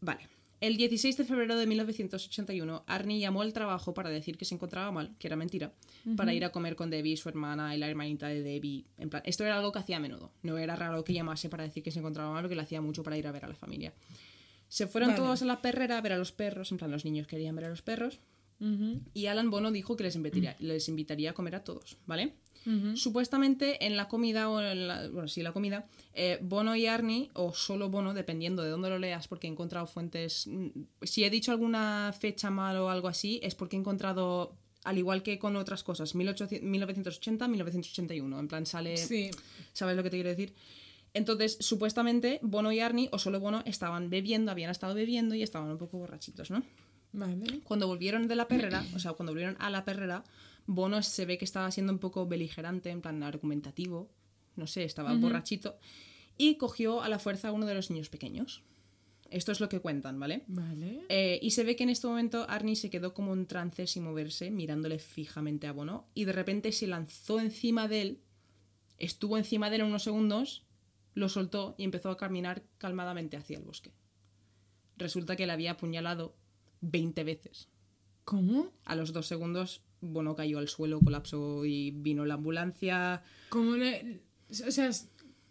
Vale. 0.00 0.28
El 0.60 0.76
16 0.76 1.16
de 1.16 1.24
febrero 1.24 1.56
de 1.56 1.66
1981, 1.66 2.84
Arnie 2.86 3.18
llamó 3.18 3.40
al 3.42 3.52
trabajo 3.54 3.94
para 3.94 4.10
decir 4.10 4.36
que 4.36 4.44
se 4.44 4.54
encontraba 4.54 4.90
mal, 4.90 5.14
que 5.18 5.26
era 5.26 5.36
mentira, 5.36 5.72
para 6.16 6.34
ir 6.34 6.44
a 6.44 6.50
comer 6.52 6.76
con 6.76 6.90
Debbie, 6.90 7.16
su 7.16 7.28
hermana 7.30 7.74
y 7.74 7.78
la 7.78 7.88
hermanita 7.88 8.28
de 8.28 8.42
Debbie. 8.42 8.84
En 8.98 9.08
plan, 9.08 9.22
esto 9.24 9.44
era 9.44 9.56
algo 9.56 9.72
que 9.72 9.78
hacía 9.78 9.96
a 9.96 10.00
menudo. 10.00 10.32
No 10.42 10.58
era 10.58 10.76
raro 10.76 11.02
que 11.02 11.14
llamase 11.14 11.48
para 11.48 11.64
decir 11.64 11.82
que 11.82 11.90
se 11.92 12.00
encontraba 12.00 12.30
mal, 12.32 12.42
porque 12.42 12.56
lo 12.56 12.62
hacía 12.62 12.82
mucho 12.82 13.02
para 13.02 13.16
ir 13.16 13.26
a 13.26 13.32
ver 13.32 13.44
a 13.46 13.48
la 13.48 13.54
familia. 13.54 13.94
Se 14.68 14.86
fueron 14.86 15.10
Vale. 15.10 15.22
todos 15.22 15.40
a 15.40 15.44
la 15.46 15.62
perrera 15.62 15.96
a 15.96 16.00
ver 16.02 16.12
a 16.12 16.18
los 16.18 16.32
perros, 16.32 16.70
en 16.72 16.78
plan, 16.78 16.90
los 16.90 17.04
niños 17.06 17.26
querían 17.26 17.56
ver 17.56 17.64
a 17.64 17.70
los 17.70 17.80
perros. 17.82 18.20
Y 19.14 19.26
Alan 19.26 19.50
Bono 19.50 19.70
dijo 19.72 19.96
que 19.96 20.04
les 20.04 20.16
invitaría, 20.16 20.54
les 20.60 20.88
invitaría 20.88 21.30
a 21.30 21.32
comer 21.32 21.54
a 21.56 21.64
todos, 21.64 21.96
¿vale? 22.06 22.34
Supuestamente 22.94 23.86
en 23.86 23.96
la 23.96 24.06
comida, 24.06 24.50
o 24.50 24.60
en 24.60 24.86
la, 24.86 25.08
bueno, 25.08 25.28
sí, 25.28 25.42
la 25.42 25.52
comida, 25.52 25.86
eh, 26.12 26.38
Bono 26.42 26.76
y 26.76 26.84
Arnie, 26.86 27.30
o 27.32 27.54
solo 27.54 27.88
Bono, 27.88 28.12
dependiendo 28.12 28.62
de 28.62 28.68
dónde 28.68 28.90
lo 28.90 28.98
leas, 28.98 29.28
porque 29.28 29.46
he 29.46 29.50
encontrado 29.50 29.86
fuentes. 29.86 30.46
mm, 30.46 30.68
Si 31.02 31.24
he 31.24 31.30
dicho 31.30 31.52
alguna 31.52 32.12
fecha 32.18 32.50
mal 32.50 32.76
o 32.76 32.90
algo 32.90 33.08
así, 33.08 33.40
es 33.42 33.54
porque 33.54 33.76
he 33.76 33.78
encontrado, 33.78 34.54
al 34.84 34.98
igual 34.98 35.22
que 35.22 35.38
con 35.38 35.56
otras 35.56 35.82
cosas, 35.82 36.14
1800 36.14 36.68
1980, 36.68 37.48
1981. 37.48 38.38
En 38.38 38.48
plan, 38.48 38.66
sale. 38.66 38.96
Sí. 38.98 39.30
¿Sabes 39.72 39.96
lo 39.96 40.02
que 40.02 40.10
te 40.10 40.16
quiero 40.18 40.28
decir? 40.30 40.52
Entonces, 41.14 41.56
supuestamente, 41.60 42.40
Bono 42.42 42.70
y 42.72 42.80
Arnie, 42.80 43.08
o 43.10 43.18
solo 43.18 43.40
Bono, 43.40 43.62
estaban 43.64 44.10
bebiendo, 44.10 44.50
habían 44.52 44.70
estado 44.70 44.94
bebiendo 44.94 45.34
y 45.34 45.42
estaban 45.42 45.70
un 45.70 45.78
poco 45.78 45.96
borrachitos, 45.98 46.50
¿no? 46.50 46.62
Vale. 47.12 47.60
Cuando 47.64 47.86
volvieron 47.86 48.28
de 48.28 48.36
la 48.36 48.48
perrera, 48.48 48.84
o 48.94 48.98
sea, 48.98 49.12
cuando 49.12 49.32
volvieron 49.32 49.56
a 49.58 49.70
la 49.70 49.84
perrera, 49.84 50.24
Bono 50.66 51.02
se 51.02 51.26
ve 51.26 51.38
que 51.38 51.44
estaba 51.44 51.70
siendo 51.70 51.92
un 51.92 51.98
poco 51.98 52.26
beligerante, 52.26 52.90
en 52.90 53.00
plan 53.00 53.22
argumentativo, 53.22 54.10
no 54.56 54.66
sé, 54.66 54.84
estaba 54.84 55.14
borrachito, 55.14 55.76
y 56.38 56.56
cogió 56.56 57.02
a 57.02 57.08
la 57.08 57.18
fuerza 57.18 57.48
a 57.48 57.52
uno 57.52 57.66
de 57.66 57.74
los 57.74 57.90
niños 57.90 58.08
pequeños. 58.08 58.62
Esto 59.30 59.52
es 59.52 59.60
lo 59.60 59.68
que 59.68 59.80
cuentan, 59.80 60.18
¿vale? 60.18 60.42
Vale. 60.48 61.04
Eh, 61.08 61.38
y 61.40 61.52
se 61.52 61.62
ve 61.62 61.76
que 61.76 61.84
en 61.84 61.90
este 61.90 62.06
momento 62.06 62.46
Arnie 62.48 62.74
se 62.74 62.90
quedó 62.90 63.14
como 63.14 63.32
en 63.32 63.46
trance 63.46 63.86
sin 63.86 64.02
moverse, 64.02 64.50
mirándole 64.50 64.98
fijamente 64.98 65.66
a 65.66 65.72
Bono, 65.72 66.06
y 66.14 66.24
de 66.24 66.32
repente 66.32 66.72
se 66.72 66.86
lanzó 66.86 67.40
encima 67.40 67.86
de 67.86 68.02
él, 68.02 68.20
estuvo 68.98 69.38
encima 69.38 69.70
de 69.70 69.76
él 69.76 69.82
unos 69.84 70.02
segundos, 70.02 70.64
lo 71.14 71.28
soltó 71.28 71.74
y 71.78 71.84
empezó 71.84 72.10
a 72.10 72.16
caminar 72.16 72.62
calmadamente 72.78 73.36
hacia 73.36 73.58
el 73.58 73.64
bosque. 73.64 73.92
Resulta 74.96 75.36
que 75.36 75.46
le 75.46 75.52
había 75.52 75.72
apuñalado 75.72 76.34
20 76.80 77.24
veces. 77.24 77.68
¿Cómo? 78.24 78.70
A 78.84 78.94
los 78.94 79.12
dos 79.12 79.26
segundos, 79.26 79.82
Bono 80.00 80.36
cayó 80.36 80.58
al 80.58 80.68
suelo, 80.68 81.00
colapsó 81.00 81.64
y 81.64 81.90
vino 81.90 82.24
la 82.24 82.34
ambulancia. 82.34 83.22
¿Cómo 83.48 83.76
le.? 83.76 84.20
O 84.66 84.70
sea, 84.70 84.90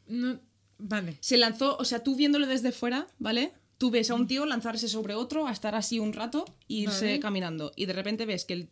no. 0.07 0.39
Vale. 0.77 1.17
Se 1.19 1.37
lanzó, 1.37 1.75
o 1.77 1.83
sea, 1.83 2.03
tú 2.03 2.15
viéndolo 2.15 2.47
desde 2.47 2.71
fuera, 2.71 3.07
¿vale? 3.19 3.53
Tú 3.77 3.91
ves 3.91 4.09
a 4.11 4.15
un 4.15 4.27
tío 4.27 4.45
lanzarse 4.45 4.87
sobre 4.87 5.13
otro, 5.13 5.47
a 5.47 5.51
estar 5.51 5.75
así 5.75 5.99
un 5.99 6.13
rato 6.13 6.45
e 6.69 6.73
irse 6.73 7.05
Vale. 7.05 7.19
caminando. 7.19 7.71
Y 7.75 7.85
de 7.85 7.93
repente 7.93 8.25
ves 8.25 8.45
que 8.45 8.53
el, 8.53 8.69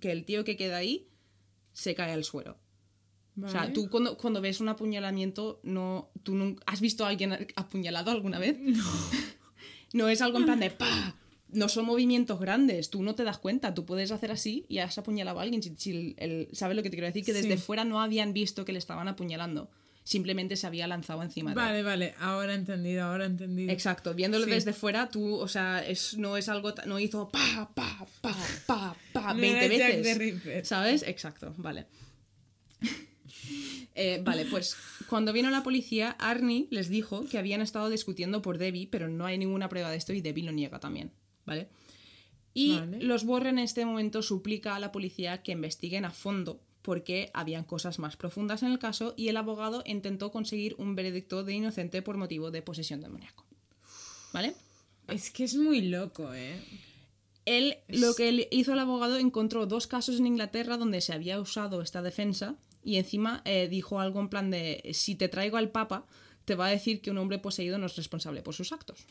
que 0.00 0.10
el 0.10 0.24
tío 0.24 0.44
que 0.44 0.56
queda 0.56 0.78
ahí 0.78 1.08
se 1.72 1.94
cae 1.94 2.12
al 2.12 2.24
suelo. 2.24 2.58
vale. 3.34 3.48
O 3.48 3.60
sea, 3.60 3.72
tú 3.72 3.88
cuando, 3.90 4.16
cuando 4.16 4.40
ves 4.40 4.60
un 4.60 4.68
apuñalamiento, 4.70 5.60
no, 5.62 6.10
tú 6.22 6.34
nunca, 6.34 6.62
¿has 6.66 6.80
visto 6.80 7.04
a 7.04 7.08
alguien 7.08 7.46
apuñalado 7.56 8.10
alguna 8.10 8.38
vez? 8.38 8.58
No. 8.58 8.84
no 9.92 10.08
es 10.08 10.20
algo 10.22 10.38
en 10.38 10.44
plan 10.44 10.60
de 10.60 10.70
¡pa! 10.70 11.14
No 11.52 11.68
son 11.68 11.84
movimientos 11.86 12.38
grandes, 12.40 12.90
tú 12.90 13.02
no 13.02 13.14
te 13.14 13.24
das 13.24 13.38
cuenta, 13.38 13.74
tú 13.74 13.84
puedes 13.84 14.10
hacer 14.12 14.30
así 14.30 14.66
y 14.68 14.78
has 14.78 14.96
apuñalado 14.98 15.40
a 15.40 15.42
alguien. 15.42 15.62
Si, 15.62 15.74
si 15.76 16.14
el- 16.18 16.48
¿Sabes 16.52 16.76
lo 16.76 16.82
que 16.82 16.90
te 16.90 16.96
quiero 16.96 17.06
decir? 17.06 17.24
Que 17.24 17.32
desde 17.32 17.56
Sí. 17.56 17.62
fuera 17.62 17.84
no 17.84 18.00
habían 18.00 18.32
visto 18.32 18.64
que 18.64 18.72
le 18.72 18.78
estaban 18.78 19.08
apuñalando, 19.08 19.70
simplemente 20.04 20.56
se 20.56 20.66
había 20.66 20.86
lanzado 20.86 21.22
encima 21.22 21.50
de 21.50 21.60
él. 21.60 21.66
Vale, 21.66 21.82
vale. 21.82 22.14
Ahora 22.20 22.52
he 22.52 22.56
entendido, 22.56 23.04
ahora 23.04 23.24
he 23.24 23.26
entendido. 23.28 23.72
Exacto, 23.72 24.14
viéndolo 24.14 24.44
Sí. 24.46 24.50
desde 24.52 24.72
fuera, 24.72 25.08
tú, 25.10 25.34
o 25.36 25.48
sea, 25.48 25.86
es, 25.86 26.16
no 26.16 26.36
es 26.36 26.48
algo, 26.48 26.72
no 26.86 26.98
hizo 27.00 27.28
pa, 27.28 27.70
pa, 27.74 28.06
pa, 28.20 28.36
pa, 28.66 28.96
pa, 29.12 29.34
No 29.34 29.40
20 29.40 29.64
era 29.66 29.76
Jack 29.76 30.02
veces. 30.02 30.68
¿Sabes? 30.68 31.02
Exacto, 31.02 31.54
vale. 31.56 31.86
Eh, 33.94 34.20
vale, 34.24 34.46
pues 34.46 34.76
cuando 35.08 35.32
vino 35.32 35.50
la 35.50 35.62
policía, 35.62 36.12
Arnie 36.18 36.68
les 36.70 36.88
dijo 36.88 37.26
que 37.28 37.38
habían 37.38 37.60
estado 37.60 37.90
discutiendo 37.90 38.40
por 38.40 38.56
Debbie, 38.56 38.86
pero 38.86 39.08
no 39.08 39.26
hay 39.26 39.36
ninguna 39.36 39.68
prueba 39.68 39.90
de 39.90 39.96
esto 39.96 40.12
y 40.12 40.20
Debbie 40.20 40.44
lo 40.44 40.52
niega 40.52 40.78
también, 40.80 41.10
¿vale? 41.46 41.68
Y 42.52 42.78
Vale. 42.78 43.02
los 43.02 43.24
Warren 43.24 43.58
en 43.58 43.64
este 43.64 43.84
momento 43.84 44.22
suplica 44.22 44.74
a 44.74 44.80
la 44.80 44.92
policía 44.92 45.42
que 45.42 45.52
investiguen 45.52 46.04
a 46.04 46.10
fondo 46.10 46.60
porque 46.82 47.30
habían 47.34 47.64
cosas 47.64 47.98
más 47.98 48.16
profundas 48.16 48.62
en 48.62 48.72
el 48.72 48.78
caso 48.78 49.14
y 49.16 49.28
el 49.28 49.36
abogado 49.36 49.82
intentó 49.86 50.30
conseguir 50.30 50.74
un 50.78 50.94
veredicto 50.94 51.44
de 51.44 51.54
inocente 51.54 52.02
por 52.02 52.16
motivo 52.16 52.50
de 52.50 52.62
posesión 52.62 53.00
demoníaco. 53.00 53.44
¿Vale? 54.32 54.54
Es 55.08 55.30
que 55.30 55.44
es 55.44 55.56
muy 55.56 55.82
loco, 55.82 56.32
¿eh? 56.32 56.62
Él, 57.46 57.78
lo 57.88 58.14
que 58.14 58.28
él 58.28 58.48
hizo 58.50 58.72
el 58.72 58.78
abogado, 58.78 59.18
encontró 59.18 59.66
dos 59.66 59.86
casos 59.86 60.18
en 60.18 60.26
Inglaterra 60.26 60.76
donde 60.76 61.00
se 61.00 61.12
había 61.12 61.40
usado 61.40 61.82
esta 61.82 62.02
defensa 62.02 62.56
y 62.84 62.96
encima 62.96 63.42
eh, 63.44 63.68
dijo 63.68 64.00
algo 64.00 64.20
en 64.20 64.28
plan 64.28 64.50
de, 64.50 64.90
si 64.94 65.14
te 65.14 65.28
traigo 65.28 65.56
al 65.56 65.70
Papa, 65.70 66.06
te 66.44 66.54
va 66.54 66.66
a 66.66 66.70
decir 66.70 67.00
que 67.00 67.10
un 67.10 67.18
hombre 67.18 67.38
poseído 67.38 67.78
no 67.78 67.86
es 67.86 67.96
responsable 67.96 68.42
por 68.42 68.54
sus 68.54 68.72
actos. 68.72 69.06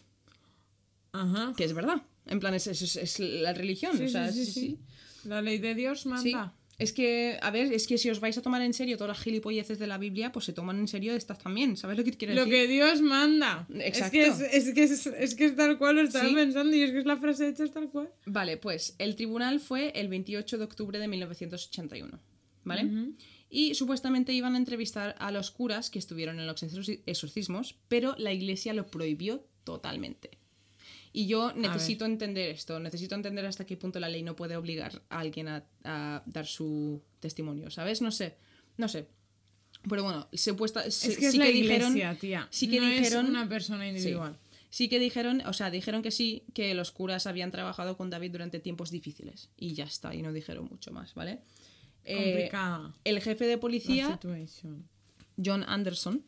Ajá. 1.12 1.54
Que 1.58 1.64
es 1.66 1.74
verdad. 1.74 2.04
En 2.30 2.40
plan, 2.40 2.54
es, 2.54 2.68
es- 2.68 2.96
es 2.96 3.20
la 3.20 3.54
religión. 3.54 3.98
Sí, 3.98 4.06
o 4.06 4.10
sea, 4.10 4.32
sí. 4.32 4.78
La 5.26 5.42
ley 5.42 5.58
de 5.58 5.76
Dios 5.76 6.06
manda. 6.06 6.56
Es 6.78 6.94
que, 6.94 7.38
a 7.42 7.52
ver, 7.52 7.74
es 7.74 7.88
que 7.88 7.98
si 7.98 8.10
os 8.10 8.22
vais 8.22 8.38
a 8.38 8.42
tomar 8.42 8.62
en 8.62 8.74
serio 8.74 8.96
todas 8.96 9.10
las 9.18 9.20
gilipolleces 9.22 9.80
de 9.80 9.88
la 9.88 9.98
Biblia, 9.98 10.32
pues 10.32 10.46
se 10.46 10.54
toman 10.54 10.80
en 10.80 10.88
serio 10.88 11.14
estas 11.14 11.38
también. 11.38 11.76
¿Sabes 11.76 11.98
lo 11.98 12.06
que 12.06 12.14
quiero 12.14 12.34
Lo 12.36 12.46
decir? 12.46 12.54
que 12.54 12.68
Dios 12.72 13.02
manda. 13.02 13.68
Exacto. 13.80 14.18
Es 14.18 14.36
que 14.38 14.46
es, 14.46 14.68
es 14.68 14.74
que 14.74 14.84
es, 14.84 15.08
es 15.08 15.36
que 15.36 15.46
es 15.46 15.56
tal 15.58 15.78
cual 15.78 15.96
lo 15.98 16.02
estaba 16.04 16.30
Sí. 16.30 16.34
pensando 16.34 16.74
y 16.74 16.84
es 16.84 16.92
que 16.92 17.00
es 17.00 17.06
la 17.06 17.18
frase 17.18 17.50
hecha 17.50 17.66
es 17.66 17.72
tal 17.74 17.90
cual. 17.90 18.10
Vale, 18.26 18.56
pues 18.56 18.96
el 18.98 19.18
tribunal 19.18 19.60
fue 19.60 19.92
el 19.94 20.08
28 20.08 20.58
de 20.58 20.64
octubre 20.64 21.00
de 21.00 21.10
1981, 21.10 22.18
¿vale? 22.64 23.12
Y 23.50 23.74
supuestamente 23.76 24.32
iban 24.32 24.56
a 24.56 24.58
entrevistar 24.58 25.16
a 25.20 25.32
los 25.32 25.52
curas 25.52 25.90
que 25.90 26.00
estuvieron 26.00 26.40
en 26.40 26.48
los 26.48 26.64
exorci- 26.64 27.02
exorcismos, 27.06 27.76
pero 27.90 28.16
la 28.18 28.32
iglesia 28.32 28.74
lo 28.74 28.88
prohibió 28.88 29.44
totalmente. 29.66 30.39
Y 31.12 31.28
yo 31.28 31.54
necesito 31.54 32.06
entender 32.06 32.50
esto, 32.50 32.80
necesito 32.80 33.16
entender 33.16 33.46
hasta 33.46 33.66
qué 33.66 33.76
punto 33.78 34.00
la 34.00 34.10
ley 34.10 34.22
no 34.24 34.36
puede 34.36 34.56
obligar 34.58 35.02
a 35.10 35.20
alguien 35.20 35.48
a, 35.48 35.66
a 35.84 36.24
dar 36.26 36.46
su 36.46 37.02
testimonio, 37.20 37.72
¿sabes? 37.72 38.02
No 38.02 38.12
sé, 38.12 38.36
no 38.78 38.88
sé. 38.88 39.08
Pero 39.88 40.04
bueno, 40.04 40.28
supuesta, 40.34 40.86
Es 40.86 40.96
sí, 40.96 41.16
que 41.16 41.28
es 41.28 41.32
sí 41.32 41.38
la 41.38 41.46
que 41.46 41.52
iglesia, 41.52 41.90
dijeron, 41.90 42.18
tía. 42.20 42.48
sí 42.52 42.70
que 42.70 42.80
no 42.80 42.88
dijeron, 42.88 43.26
es 43.26 43.30
una 43.32 43.48
persona 43.50 43.88
individual. 43.88 44.38
Sí 44.70 44.88
que 44.88 45.00
dijeron, 45.00 45.42
o 45.48 45.54
sea, 45.54 45.72
dijeron 45.72 46.04
que 46.04 46.12
sí, 46.12 46.44
que 46.54 46.76
los 46.76 46.92
curas 46.92 47.26
habían 47.26 47.50
trabajado 47.50 47.98
con 47.98 48.10
David 48.12 48.32
durante 48.34 48.60
tiempos 48.60 48.92
difíciles. 48.92 49.50
Y 49.58 49.74
ya 49.74 49.86
está, 49.86 50.14
y 50.14 50.22
no 50.22 50.32
dijeron 50.32 50.68
mucho 50.70 50.92
más, 50.92 51.16
¿vale? 51.16 51.40
Eh, 52.04 52.16
Complicada. 52.16 52.94
el 53.04 53.20
jefe 53.20 53.46
de 53.48 53.58
policía. 53.58 54.20
John 55.44 55.64
Anderson, 55.68 56.24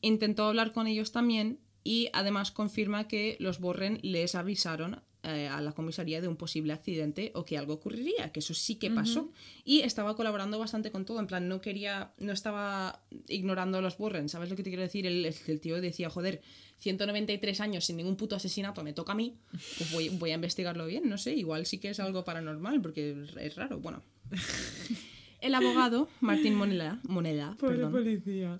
intentó 0.00 0.44
hablar 0.46 0.72
con 0.72 0.86
ellos 0.86 1.12
también 1.12 1.58
y 1.84 2.08
además 2.12 2.50
confirma 2.50 3.08
que 3.08 3.36
los 3.40 3.58
Borren 3.60 3.98
les 4.02 4.34
avisaron 4.34 5.00
eh, 5.24 5.46
a 5.46 5.60
la 5.60 5.70
comisaría 5.72 6.20
de 6.20 6.26
un 6.26 6.36
posible 6.36 6.72
accidente 6.72 7.30
o 7.36 7.44
que 7.44 7.56
algo 7.56 7.74
ocurriría, 7.74 8.32
que 8.32 8.40
eso 8.40 8.54
sí 8.54 8.74
que 8.76 8.90
pasó. 8.90 9.30
Y 9.64 9.80
estaba 9.82 10.16
colaborando 10.16 10.58
bastante 10.58 10.90
con 10.90 11.04
todo, 11.04 11.20
en 11.20 11.28
plan, 11.28 11.46
no 11.48 11.60
quería, 11.60 12.12
no 12.18 12.32
estaba 12.32 13.04
ignorando 13.28 13.78
a 13.78 13.80
los 13.80 13.96
Borren, 13.98 14.28
¿sabes 14.28 14.50
lo 14.50 14.56
que 14.56 14.64
te 14.64 14.70
quiero 14.70 14.82
decir? 14.82 15.06
El, 15.06 15.24
el- 15.26 15.60
tío 15.60 15.80
decía, 15.80 16.10
joder, 16.10 16.42
193 16.78 17.60
años 17.60 17.84
sin 17.84 17.96
ningún 17.98 18.16
puto 18.16 18.34
asesinato 18.34 18.82
me 18.82 18.92
toca 18.92 19.12
a 19.12 19.14
mí, 19.14 19.36
pues 19.78 19.92
voy, 19.92 20.08
voy 20.08 20.32
a 20.32 20.34
investigarlo 20.34 20.86
bien, 20.86 21.08
no 21.08 21.16
sé, 21.18 21.34
igual 21.34 21.66
sí 21.66 21.78
que 21.78 21.90
es 21.90 22.00
algo 22.00 22.24
paranormal, 22.24 22.80
porque 22.82 23.14
es 23.40 23.54
raro, 23.54 23.78
bueno, 23.78 24.02
El 25.40 25.54
abogado, 25.56 26.08
Martín 26.20 26.54
Moneda, 26.54 27.00
Moneda 27.04 27.56
perdón, 27.60 27.92
policía. 27.92 28.58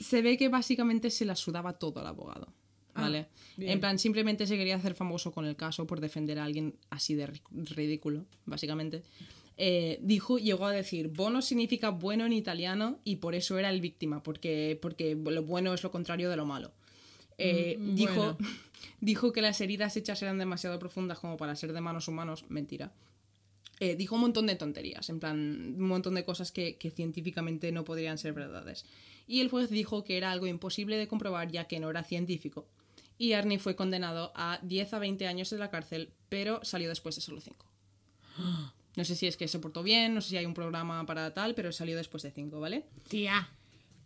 Se 0.00 0.22
ve 0.22 0.36
que 0.36 0.48
básicamente 0.48 1.10
se 1.10 1.24
la 1.24 1.36
sudaba 1.36 1.74
todo 1.74 2.00
al 2.00 2.06
abogado. 2.06 2.52
Ah, 2.94 3.02
¿Vale? 3.02 3.28
en 3.58 3.80
plan, 3.80 3.98
simplemente 3.98 4.46
se 4.46 4.56
quería 4.58 4.76
hacer 4.76 4.94
famoso 4.94 5.32
con 5.32 5.46
el 5.46 5.56
caso 5.56 5.86
por 5.86 6.00
defender 6.00 6.38
a 6.38 6.44
alguien 6.44 6.74
así 6.90 7.14
de 7.14 7.26
ri- 7.28 7.40
ridículo, 7.50 8.26
básicamente. 8.44 9.02
Eh, 9.56 9.98
dijo, 10.02 10.38
llegó 10.38 10.66
a 10.66 10.72
decir, 10.72 11.08
bono 11.08 11.40
significa 11.42 11.90
bueno 11.90 12.26
en 12.26 12.32
italiano 12.34 12.98
y 13.04 13.16
por 13.16 13.34
eso 13.34 13.58
era 13.58 13.70
el 13.70 13.80
víctima, 13.80 14.22
porque, 14.22 14.78
porque 14.82 15.14
lo 15.14 15.42
bueno 15.42 15.72
es 15.72 15.82
lo 15.82 15.90
contrario 15.90 16.28
de 16.28 16.36
lo 16.36 16.44
malo. 16.44 16.72
Eh, 17.38 17.76
Mm, 17.78 17.94
dijo, 17.94 18.14
bueno. 18.14 18.36
dijo 19.00 19.32
que 19.32 19.40
las 19.40 19.60
heridas 19.62 19.96
hechas 19.96 20.20
eran 20.22 20.38
demasiado 20.38 20.78
profundas 20.78 21.18
como 21.18 21.36
para 21.38 21.56
ser 21.56 21.72
de 21.72 21.80
manos 21.80 22.08
humanos, 22.08 22.44
mentira. 22.50 22.92
Eh, 23.84 23.96
dijo 23.96 24.14
un 24.14 24.20
montón 24.20 24.46
de 24.46 24.54
tonterías, 24.54 25.08
en 25.08 25.18
plan, 25.18 25.74
un 25.76 25.88
montón 25.88 26.14
de 26.14 26.24
cosas 26.24 26.52
que, 26.52 26.76
que 26.76 26.92
científicamente 26.92 27.72
no 27.72 27.84
podrían 27.84 28.16
ser 28.16 28.32
verdades. 28.32 28.84
Y 29.26 29.40
el 29.40 29.48
juez 29.48 29.70
dijo 29.70 30.04
que 30.04 30.16
era 30.16 30.30
algo 30.30 30.46
imposible 30.46 30.96
de 30.96 31.08
comprobar 31.08 31.50
ya 31.50 31.64
que 31.66 31.80
no 31.80 31.90
era 31.90 32.04
científico. 32.04 32.68
Y 33.18 33.32
Arnie 33.32 33.58
fue 33.58 33.74
condenado 33.74 34.30
a 34.36 34.60
10 34.62 34.94
a 34.94 34.98
20 35.00 35.26
años 35.26 35.52
en 35.52 35.58
la 35.58 35.68
cárcel, 35.70 36.10
pero 36.28 36.64
salió 36.64 36.88
después 36.88 37.16
de 37.16 37.22
solo 37.22 37.40
5. 37.40 37.66
No 38.94 39.04
sé 39.06 39.16
si 39.16 39.26
es 39.26 39.38
que 39.38 39.48
se 39.48 39.58
portó 39.58 39.82
bien, 39.82 40.12
no 40.14 40.20
sé 40.20 40.28
si 40.28 40.36
hay 40.36 40.44
un 40.44 40.52
programa 40.52 41.04
para 41.06 41.32
tal, 41.32 41.54
pero 41.54 41.72
salió 41.72 41.96
después 41.96 42.22
de 42.24 42.30
5, 42.30 42.60
¿vale? 42.60 42.84
Tía, 43.08 43.48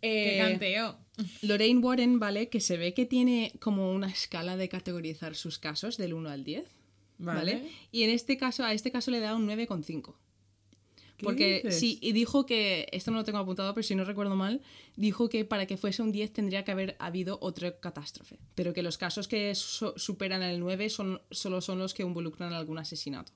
qué 0.01 0.37
Eh, 0.37 0.39
canteo. 0.39 0.97
Lorraine 1.41 1.81
Warren, 1.81 2.19
¿vale? 2.19 2.47
Que 2.47 2.61
se 2.61 2.77
ve 2.77 2.93
que 2.93 3.05
tiene 3.05 3.51
como 3.59 3.91
una 3.91 4.07
escala 4.07 4.55
de 4.55 4.69
categorizar 4.69 5.35
sus 5.35 5.59
casos 5.59 5.97
del 5.97 6.13
1 6.13 6.29
al 6.29 6.45
10. 6.45 6.65
¿Vale? 7.19 7.53
Vale. 7.55 7.71
Y 7.91 8.03
en 8.03 8.09
este 8.11 8.37
caso, 8.37 8.63
a 8.63 8.73
este 8.73 8.91
caso 8.91 9.11
le 9.11 9.19
da 9.19 9.35
un 9.35 9.47
9,5. 9.47 10.15
¿Qué 11.17 11.23
Porque 11.25 11.55
dices? 11.63 11.79
sí, 11.79 11.97
y 11.99 12.11
dijo 12.11 12.45
que, 12.45 12.87
esto 12.91 13.09
no 13.09 13.17
lo 13.17 13.23
tengo 13.23 13.39
apuntado, 13.39 13.73
pero 13.73 13.81
si 13.83 13.95
no 13.95 14.03
recuerdo 14.05 14.35
mal, 14.35 14.61
dijo 14.95 15.29
que 15.29 15.45
para 15.45 15.65
que 15.65 15.75
fuese 15.75 16.03
un 16.03 16.11
10 16.11 16.31
tendría 16.31 16.63
que 16.63 16.69
haber 16.71 16.95
habido 16.99 17.39
otra 17.41 17.79
catástrofe. 17.79 18.37
Pero 18.53 18.71
que 18.73 18.83
los 18.83 18.99
casos 18.99 19.27
que 19.27 19.55
so- 19.55 19.97
superan 19.97 20.43
el 20.43 20.59
9 20.59 20.91
son, 20.91 21.19
solo 21.31 21.61
son 21.61 21.79
los 21.79 21.95
que 21.95 22.03
involucran 22.03 22.53
algún 22.53 22.77
asesinato. 22.77 23.31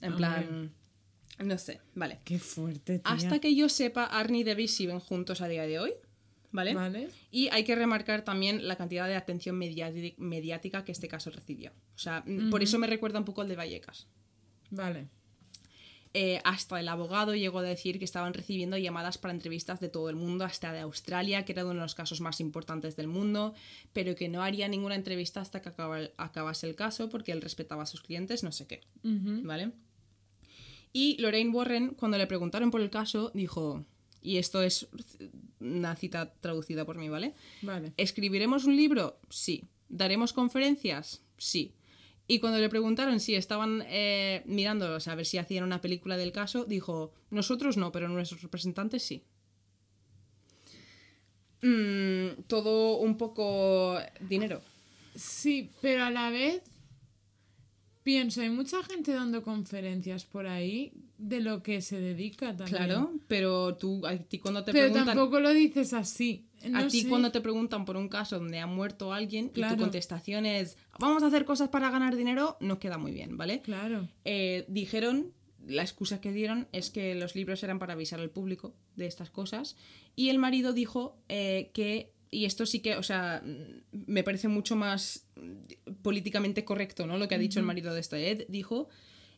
En 0.00 0.12
Ah, 0.12 0.16
plan, 0.16 0.72
no 1.40 1.58
sé, 1.58 1.80
vale. 1.96 2.20
Qué 2.24 2.38
fuerte, 2.38 3.00
tía. 3.00 3.12
Hasta 3.14 3.40
que 3.40 3.52
yo 3.56 3.68
sepa, 3.68 4.04
Arnie 4.04 4.42
y 4.42 4.44
Debbie 4.44 4.68
siguen 4.68 5.00
juntos 5.00 5.40
a 5.40 5.48
día 5.48 5.66
de 5.66 5.80
hoy, 5.80 5.92
¿vale? 6.52 6.74
Vale. 6.74 7.08
Y 7.30 7.48
hay 7.48 7.64
que 7.64 7.74
remarcar 7.76 8.22
también 8.22 8.66
la 8.66 8.76
cantidad 8.76 9.06
de 9.06 9.16
atención 9.16 9.56
mediáti- 9.58 10.14
mediática 10.18 10.84
que 10.84 10.92
este 10.92 11.08
caso 11.08 11.30
recibió. 11.30 11.70
O 11.94 11.98
sea, 11.98 12.22
mm, 12.26 12.50
por 12.50 12.62
eso 12.62 12.78
me 12.78 12.86
recuerda 12.86 13.18
un 13.18 13.24
poco 13.24 13.40
al 13.42 13.48
de 13.48 13.56
Vallecas. 13.56 14.06
Vale. 14.70 15.08
Eh, 16.12 16.40
hasta 16.42 16.80
el 16.80 16.88
abogado 16.88 17.36
llegó 17.36 17.60
a 17.60 17.62
decir 17.62 18.00
que 18.00 18.04
estaban 18.04 18.34
recibiendo 18.34 18.76
llamadas 18.76 19.16
para 19.16 19.32
entrevistas 19.32 19.78
de 19.78 19.88
todo 19.88 20.10
el 20.10 20.16
mundo, 20.16 20.44
hasta 20.44 20.72
de 20.72 20.80
Australia, 20.80 21.44
que 21.44 21.52
era 21.52 21.62
uno 21.64 21.74
de 21.74 21.80
los 21.82 21.94
casos 21.94 22.20
más 22.20 22.40
importantes 22.40 22.96
del 22.96 23.06
mundo, 23.06 23.54
pero 23.92 24.16
que 24.16 24.28
no 24.28 24.42
haría 24.42 24.66
ninguna 24.66 24.96
entrevista 24.96 25.40
hasta 25.40 25.62
que 25.62 25.68
acaba- 25.68 26.10
acabase 26.16 26.68
el 26.68 26.74
caso 26.74 27.08
porque 27.10 27.30
él 27.30 27.40
respetaba 27.40 27.84
a 27.84 27.86
sus 27.86 28.02
clientes, 28.02 28.42
no 28.42 28.50
sé 28.50 28.66
qué. 28.66 28.80
¿Vale? 29.04 29.70
Y 30.92 31.16
Lorraine 31.22 31.50
Warren, 31.50 31.90
cuando 31.90 32.18
le 32.18 32.26
preguntaron 32.26 32.72
por 32.72 32.80
el 32.80 32.90
caso, 32.90 33.30
dijo, 33.32 33.84
y 34.22 34.38
esto 34.38 34.62
es 34.62 34.88
una 35.60 35.96
cita 35.96 36.32
traducida 36.40 36.84
por 36.84 36.98
mí, 36.98 37.08
¿vale? 37.08 37.34
Vale. 37.62 37.92
¿Escribiremos 37.96 38.64
un 38.64 38.76
libro? 38.76 39.18
Sí. 39.28 39.64
¿Daremos 39.88 40.32
conferencias? 40.32 41.22
Sí. 41.38 41.74
Y 42.26 42.38
cuando 42.38 42.58
le 42.60 42.68
preguntaron 42.68 43.18
si 43.18 43.34
estaban 43.34 43.82
eh, 43.88 44.42
mirando, 44.46 44.94
o 44.94 45.00
sea, 45.00 45.14
a 45.14 45.16
ver 45.16 45.26
si 45.26 45.38
hacían 45.38 45.64
una 45.64 45.80
película 45.80 46.16
del 46.16 46.32
caso, 46.32 46.64
dijo, 46.64 47.12
nosotros 47.30 47.76
no, 47.76 47.90
pero 47.90 48.08
nuestros 48.08 48.42
representantes 48.42 49.02
sí. 49.02 49.24
Mm, 51.62 52.42
todo 52.46 52.98
un 52.98 53.16
poco 53.16 53.98
dinero. 54.20 54.62
Sí, 55.14 55.70
pero 55.82 56.04
a 56.04 56.10
la 56.10 56.30
vez 56.30 56.62
pienso, 58.02 58.40
hay 58.40 58.50
mucha 58.50 58.82
gente 58.84 59.12
dando 59.12 59.42
conferencias 59.42 60.24
por 60.24 60.46
ahí 60.46 60.92
de 61.20 61.40
lo 61.40 61.62
que 61.62 61.82
se 61.82 62.00
dedica 62.00 62.56
también. 62.56 62.76
Claro, 62.76 63.12
pero 63.28 63.76
tú, 63.76 64.06
a 64.06 64.16
ti 64.16 64.38
cuando 64.38 64.64
te 64.64 64.72
Pero 64.72 64.86
preguntan... 64.86 65.14
tampoco 65.14 65.38
lo 65.38 65.50
dices 65.50 65.92
así. 65.92 66.46
No 66.66 66.78
a 66.78 66.88
ti 66.88 67.02
sé. 67.02 67.08
cuando 67.08 67.30
te 67.30 67.40
preguntan 67.40 67.84
por 67.84 67.96
un 67.96 68.08
caso 68.08 68.38
donde 68.38 68.58
ha 68.58 68.66
muerto 68.66 69.12
alguien 69.12 69.50
y 69.54 69.60
tu 69.60 69.76
contestación 69.76 70.46
es 70.46 70.76
vamos 70.98 71.22
a 71.22 71.26
hacer 71.26 71.44
cosas 71.44 71.68
para 71.68 71.90
ganar 71.90 72.16
dinero, 72.16 72.56
no 72.60 72.78
queda 72.78 72.96
muy 72.98 73.12
bien, 73.12 73.36
¿vale? 73.36 73.60
Claro. 73.60 74.08
Eh, 74.24 74.64
dijeron, 74.68 75.32
la 75.66 75.82
excusa 75.82 76.20
que 76.20 76.32
dieron 76.32 76.68
es 76.72 76.90
que 76.90 77.14
los 77.14 77.34
libros 77.34 77.62
eran 77.62 77.78
para 77.78 77.92
avisar 77.92 78.20
al 78.20 78.30
público 78.30 78.74
de 78.96 79.06
estas 79.06 79.30
cosas 79.30 79.76
y 80.16 80.30
el 80.30 80.38
marido 80.38 80.72
dijo 80.72 81.18
eh, 81.28 81.70
que, 81.74 82.12
y 82.30 82.46
esto 82.46 82.64
sí 82.64 82.80
que, 82.80 82.96
o 82.96 83.02
sea, 83.02 83.42
me 83.92 84.22
parece 84.22 84.48
mucho 84.48 84.74
más 84.74 85.26
políticamente 86.02 86.64
correcto, 86.64 87.06
¿no? 87.06 87.18
Lo 87.18 87.28
que 87.28 87.34
ha 87.34 87.38
dicho 87.38 87.58
el 87.58 87.66
marido 87.66 87.92
de 87.92 88.00
esta 88.00 88.18
Ed, 88.18 88.46
dijo 88.48 88.88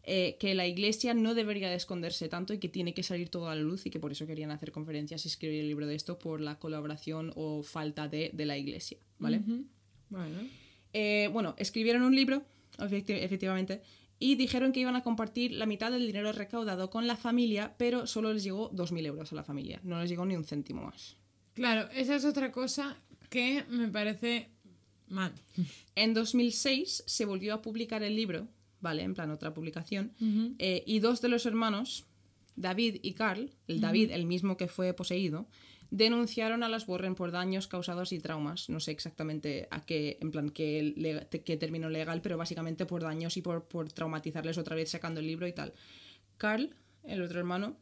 eh, 0.05 0.37
que 0.41 0.55
la 0.55 0.67
iglesia 0.67 1.15
no 1.15 1.35
debería 1.35 1.71
de 1.71 1.77
esconderse 1.77 2.29
tanto 2.29 2.53
y 2.55 2.59
que 2.59 2.69
tiene 2.69 2.93
que 2.95 3.03
salir 3.03 3.29
todo 3.29 3.49
a 3.49 3.55
la 3.55 3.63
luz 3.63 3.87
y 3.87 3.91
que 3.91 4.01
por 4.01 4.11
eso 4.13 4.27
querían 4.27 4.51
hacer 4.51 4.73
conferencias 4.73 5.25
y 5.25 5.29
escribir 5.29 5.61
el 5.61 5.69
libro 5.69 5.87
de 5.87 5.95
esto 5.95 6.19
por 6.19 6.41
la 6.41 6.59
colaboración 6.59 7.33
o 7.37 7.63
falta 7.63 8.09
de, 8.09 8.31
de 8.33 8.45
la 8.47 8.59
iglesia, 8.59 8.99
¿vale? 9.19 9.41
Bueno. 10.11 10.39
Eh, 10.93 11.29
bueno, 11.33 11.55
escribieron 11.57 12.03
un 12.03 12.15
libro, 12.15 12.43
efecti- 12.79 13.23
efectivamente, 13.23 13.81
y 14.19 14.35
dijeron 14.37 14.73
que 14.73 14.81
iban 14.81 14.95
a 14.97 15.03
compartir 15.03 15.53
la 15.53 15.67
mitad 15.67 15.91
del 15.91 16.07
dinero 16.07 16.31
recaudado 16.33 16.91
con 16.91 17.07
la 17.07 17.17
familia, 17.17 17.75
pero 17.79 18.07
solo 18.07 18.33
les 18.33 18.45
llegó 18.45 18.71
2.000 18.73 19.07
euros 19.07 19.33
a 19.33 19.37
la 19.37 19.43
familia, 19.45 19.81
no 19.85 20.01
les 20.01 20.11
llegó 20.11 20.25
ni 20.27 20.37
un 20.37 20.45
céntimo 20.45 20.83
más. 20.83 21.17
Claro, 21.55 21.89
esa 21.95 22.15
es 22.17 22.25
otra 22.25 22.53
cosa 22.53 22.97
que 23.31 23.65
me 23.69 23.89
parece 23.89 24.49
mal. 25.09 25.33
En 25.95 26.13
2006 26.15 27.05
se 27.07 27.25
volvió 27.25 27.55
a 27.55 27.63
publicar 27.63 28.03
el 28.03 28.15
libro, 28.17 28.49
¿vale? 28.83 29.03
En 29.03 29.15
plan, 29.15 29.31
otra 29.31 29.55
publicación, 29.55 30.13
eh, 30.59 30.83
y 30.87 30.99
dos 30.99 31.23
de 31.23 31.29
los 31.29 31.47
hermanos, 31.47 32.05
David 32.57 32.97
y 33.03 33.15
Carl, 33.15 33.51
el 33.67 33.81
David, 33.81 34.11
el 34.11 34.27
mismo 34.27 34.59
que 34.59 34.69
fue 34.69 34.93
poseído, 34.93 35.47
denunciaron 35.91 36.63
a 36.63 36.69
las 36.69 36.87
Warren 36.89 37.15
por 37.15 37.31
daños 37.31 37.67
causados 37.67 38.13
y 38.13 38.19
traumas. 38.19 38.69
No 38.69 38.81
sé 38.81 38.91
exactamente 38.91 39.69
a 39.71 39.85
qué, 39.85 40.19
en 40.21 40.31
plan, 40.31 40.51
qué, 40.51 41.27
qué 41.45 41.57
término 41.57 41.89
legal, 41.89 42.21
pero 42.21 42.37
básicamente 42.37 42.85
por 42.85 43.03
daños 43.03 43.37
y 43.37 43.43
por, 43.43 43.65
por 43.65 43.93
traumatizarles 43.93 44.59
otra 44.59 44.77
vez 44.77 44.91
sacando 44.91 45.21
el 45.21 45.27
libro 45.27 45.47
y 45.47 45.53
tal. 45.53 45.73
Carl, 46.37 46.75
el 47.05 47.23
otro 47.23 47.39
hermano, 47.39 47.77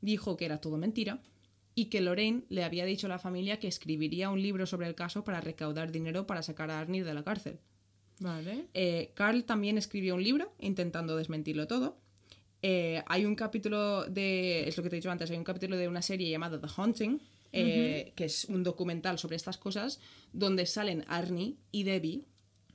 dijo 0.00 0.36
que 0.36 0.46
era 0.46 0.58
todo 0.60 0.78
mentira 0.78 1.20
y 1.74 1.86
que 1.86 2.00
Lorraine 2.00 2.44
le 2.48 2.64
había 2.64 2.86
dicho 2.86 3.06
a 3.06 3.10
la 3.10 3.18
familia 3.18 3.58
que 3.58 3.68
escribiría 3.68 4.30
un 4.30 4.40
libro 4.40 4.66
sobre 4.66 4.86
el 4.86 4.94
caso 4.94 5.24
para 5.24 5.40
recaudar 5.40 5.92
dinero 5.92 6.26
para 6.26 6.42
sacar 6.42 6.70
a 6.70 6.80
Arnie 6.80 7.04
de 7.04 7.14
la 7.14 7.22
cárcel. 7.22 7.58
Vale. 8.20 8.66
Eh, 8.74 9.10
Carl 9.14 9.44
también 9.44 9.78
escribió 9.78 10.14
un 10.14 10.22
libro 10.22 10.52
intentando 10.58 11.16
desmentirlo 11.16 11.66
todo. 11.66 11.98
Eh, 12.62 13.02
hay 13.06 13.24
un 13.24 13.34
capítulo 13.34 14.06
de, 14.06 14.66
es 14.66 14.76
lo 14.76 14.82
que 14.82 14.90
te 14.90 14.96
he 14.96 15.00
dicho 15.00 15.10
antes, 15.10 15.30
hay 15.30 15.36
un 15.36 15.44
capítulo 15.44 15.76
de 15.76 15.88
una 15.88 16.02
serie 16.02 16.30
llamada 16.30 16.60
The 16.60 16.68
Haunting, 16.76 17.20
eh, 17.52 18.12
que 18.16 18.24
es 18.24 18.46
un 18.46 18.62
documental 18.62 19.18
sobre 19.18 19.36
estas 19.36 19.58
cosas, 19.58 20.00
donde 20.32 20.66
salen 20.66 21.04
Arnie 21.08 21.56
y 21.70 21.84
Debbie 21.84 22.24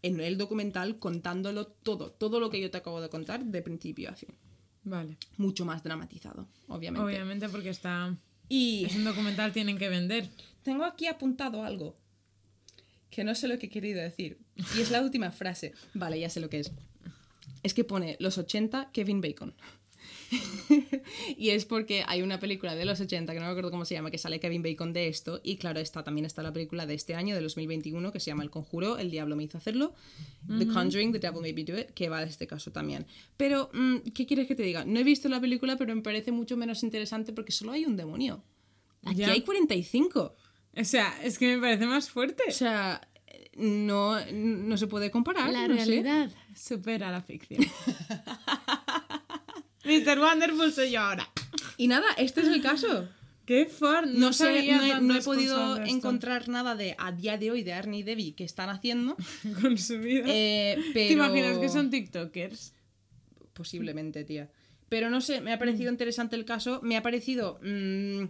en 0.02 0.20
el 0.20 0.38
documental 0.38 0.98
contándolo 0.98 1.68
todo, 1.68 2.12
todo 2.12 2.40
lo 2.40 2.50
que 2.50 2.60
yo 2.60 2.72
te 2.72 2.78
acabo 2.78 3.02
de 3.02 3.10
contar 3.10 3.44
de 3.44 3.62
principio 3.62 4.10
a 4.10 4.16
fin. 4.16 4.30
Vale. 4.84 5.18
Mucho 5.38 5.66
más 5.66 5.84
dramatizado, 5.84 6.48
obviamente. 6.68 7.06
Obviamente 7.06 7.50
porque 7.50 7.70
está... 7.70 8.18
Y 8.50 8.86
Es 8.86 8.96
un 8.96 9.06
documental, 9.06 9.54
tienen 9.54 9.78
que 9.78 9.88
vender. 9.88 10.30
tengo 10.64 10.84
aquí 10.84 11.08
apuntado 11.08 11.64
algo 11.64 11.96
que 13.12 13.24
no 13.24 13.36
sé 13.36 13.48
lo 13.48 13.60
que 13.60 13.68
he 13.68 13.70
querido 13.70 14.02
decir. 14.02 14.40
Y 14.76 14.82
es 14.82 14.90
la 14.90 15.02
última 15.02 15.32
frase. 15.32 15.74
Vale, 15.94 16.20
ya 16.20 16.30
sé 16.30 16.40
lo 16.40 16.50
que 16.50 16.60
es. 16.60 16.72
Es 17.62 17.74
que 17.76 17.84
pone 17.84 18.16
los 18.20 18.40
80 18.40 18.90
Kevin 18.92 19.22
Bacon. 19.22 19.54
y 21.38 21.50
es 21.50 21.66
porque 21.66 22.04
hay 22.08 22.22
una 22.22 22.40
película 22.40 22.74
de 22.76 22.86
los 22.86 23.00
80, 23.02 23.34
que 23.34 23.40
no 23.40 23.46
me 23.46 23.52
acuerdo 23.52 23.70
cómo 23.70 23.84
se 23.86 23.94
llama, 23.96 24.12
que 24.12 24.18
sale 24.18 24.40
Kevin 24.40 24.64
Bacon 24.64 24.94
de 24.94 25.08
esto. 25.08 25.42
Y 25.44 25.58
claro, 25.58 25.80
está, 25.80 26.04
también 26.04 26.26
está 26.26 26.42
la 26.42 26.54
película 26.54 26.86
de 26.86 26.94
este 26.94 27.16
año, 27.16 27.36
de 27.36 27.42
2021, 27.42 28.12
que 28.12 28.20
se 28.20 28.28
llama 28.32 28.44
El 28.44 28.50
Conjuro, 28.50 28.98
El 28.98 29.12
Diablo 29.12 29.36
me 29.36 29.44
hizo 29.44 29.58
hacerlo. 29.58 29.94
The 30.58 30.68
Conjuring, 30.68 31.12
The 31.12 31.20
Devil 31.20 31.42
Made 31.42 31.54
Me 31.54 31.64
Do 31.66 31.78
It, 31.80 31.88
que 31.92 32.10
va 32.10 32.22
de 32.22 32.30
este 32.30 32.48
caso 32.48 32.72
también. 32.72 33.06
Pero, 33.38 33.70
mm, 33.74 33.98
¿qué 34.16 34.26
quieres 34.26 34.48
que 34.48 34.56
te 34.56 34.64
diga? 34.64 34.86
No 34.86 35.00
he 35.00 35.04
visto 35.04 35.28
la 35.30 35.40
película, 35.42 35.76
pero 35.78 35.94
me 35.96 36.02
parece 36.02 36.32
mucho 36.32 36.56
menos 36.58 36.82
interesante 36.84 37.34
porque 37.34 37.52
solo 37.52 37.74
hay 37.74 37.86
un 37.86 37.98
demonio. 37.98 38.44
Aquí 39.04 39.18
Ya. 39.20 39.32
hay 39.32 39.42
45. 39.42 40.34
O 40.78 40.84
sea, 40.84 41.14
es 41.24 41.38
que 41.38 41.56
me 41.56 41.62
parece 41.62 41.86
más 41.86 42.10
fuerte. 42.10 42.44
O 42.48 42.52
sea, 42.52 43.02
no, 43.56 44.20
no 44.32 44.78
se 44.78 44.88
puede 44.88 45.12
comparar. 45.12 45.52
La 45.52 45.68
no 45.68 45.76
sé. 45.76 45.86
realidad 45.86 46.32
supera 46.56 47.12
la 47.12 47.22
ficción. 47.22 47.62
Mr. 49.84 50.20
Wonderful 50.20 50.72
soy 50.72 50.92
yo 50.92 51.02
ahora. 51.02 51.28
Y 51.78 51.88
nada, 51.88 52.06
este 52.18 52.42
es 52.42 52.48
el 52.48 52.62
caso. 52.62 53.10
Qué 53.46 53.66
for, 53.66 54.08
no, 54.08 54.14
No, 54.14 54.34
sabía 54.34 54.78
no 54.78 54.84
he, 54.84 54.88
no 54.88 54.96
he 54.96 55.00
tantas 55.00 55.26
podido 55.26 55.84
encontrar 55.84 56.48
nada 56.48 56.76
de 56.76 56.96
a 56.98 57.12
día 57.12 57.38
de 57.38 57.52
hoy 57.52 57.64
de 57.64 57.74
Arnie 57.74 58.02
y 58.02 58.04
Debbie 58.04 58.36
que 58.36 58.44
están 58.44 58.70
haciendo. 58.70 59.18
con 59.62 59.78
su 59.78 60.00
vida. 60.00 60.26
eh, 60.28 60.78
pero... 60.94 61.08
¿Te 61.08 61.14
imaginas 61.14 61.58
que 61.58 61.68
son 61.68 61.90
TikTokers? 61.90 62.74
Posiblemente, 63.54 64.24
tía. 64.24 64.50
Pero 64.90 65.10
no 65.10 65.22
sé, 65.22 65.42
me 65.42 65.54
ha 65.54 65.60
parecido 65.60 65.92
interesante 65.92 66.36
el 66.36 66.46
caso. 66.46 66.82
Me 66.84 66.98
ha 66.98 67.02
parecido 67.02 67.60
mm, 67.64 68.26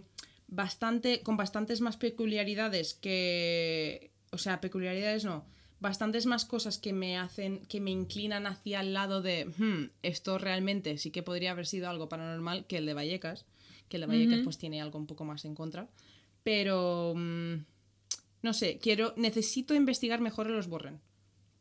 bastante. 0.52 1.22
con 1.22 1.36
bastantes 1.36 1.80
más 1.80 1.96
peculiaridades 1.96 2.94
que. 2.94 4.10
O 4.30 4.38
sea, 4.38 4.60
peculiaridades 4.60 5.24
no. 5.24 5.44
Bastantes 5.80 6.26
más 6.26 6.44
cosas 6.44 6.78
que 6.78 6.92
me 6.92 7.18
hacen. 7.18 7.64
que 7.66 7.80
me 7.80 7.90
inclinan 7.90 8.46
hacia 8.46 8.80
el 8.80 8.92
lado 8.92 9.20
de. 9.22 9.46
"Hmm, 9.56 9.90
esto 10.02 10.38
realmente 10.38 10.98
sí 10.98 11.10
que 11.10 11.22
podría 11.22 11.50
haber 11.52 11.66
sido 11.66 11.88
algo 11.88 12.08
paranormal 12.08 12.66
que 12.66 12.76
el 12.78 12.86
de 12.86 12.94
Vallecas. 12.94 13.44
Que 13.88 13.96
el 13.96 14.02
de 14.02 14.06
Vallecas, 14.06 14.40
pues 14.44 14.58
tiene 14.58 14.80
algo 14.80 14.98
un 14.98 15.06
poco 15.06 15.24
más 15.24 15.44
en 15.44 15.54
contra. 15.54 15.88
Pero. 16.44 17.14
mm, 17.16 17.54
no 18.42 18.52
sé, 18.52 18.78
quiero. 18.78 19.14
Necesito 19.16 19.74
investigar 19.74 20.20
mejor 20.20 20.46
a 20.46 20.50
los 20.50 20.68
Borren 20.68 21.00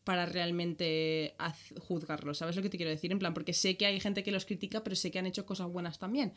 para 0.03 0.25
realmente 0.25 1.35
juzgarlos. 1.79 2.39
¿Sabes 2.39 2.55
lo 2.55 2.61
que 2.63 2.69
te 2.69 2.77
quiero 2.77 2.89
decir? 2.89 3.11
En 3.11 3.19
plan, 3.19 3.33
porque 3.35 3.53
sé 3.53 3.77
que 3.77 3.85
hay 3.85 3.99
gente 3.99 4.23
que 4.23 4.31
los 4.31 4.45
critica, 4.45 4.83
pero 4.83 4.95
sé 4.95 5.11
que 5.11 5.19
han 5.19 5.27
hecho 5.27 5.45
cosas 5.45 5.67
buenas 5.71 5.99
también. 5.99 6.33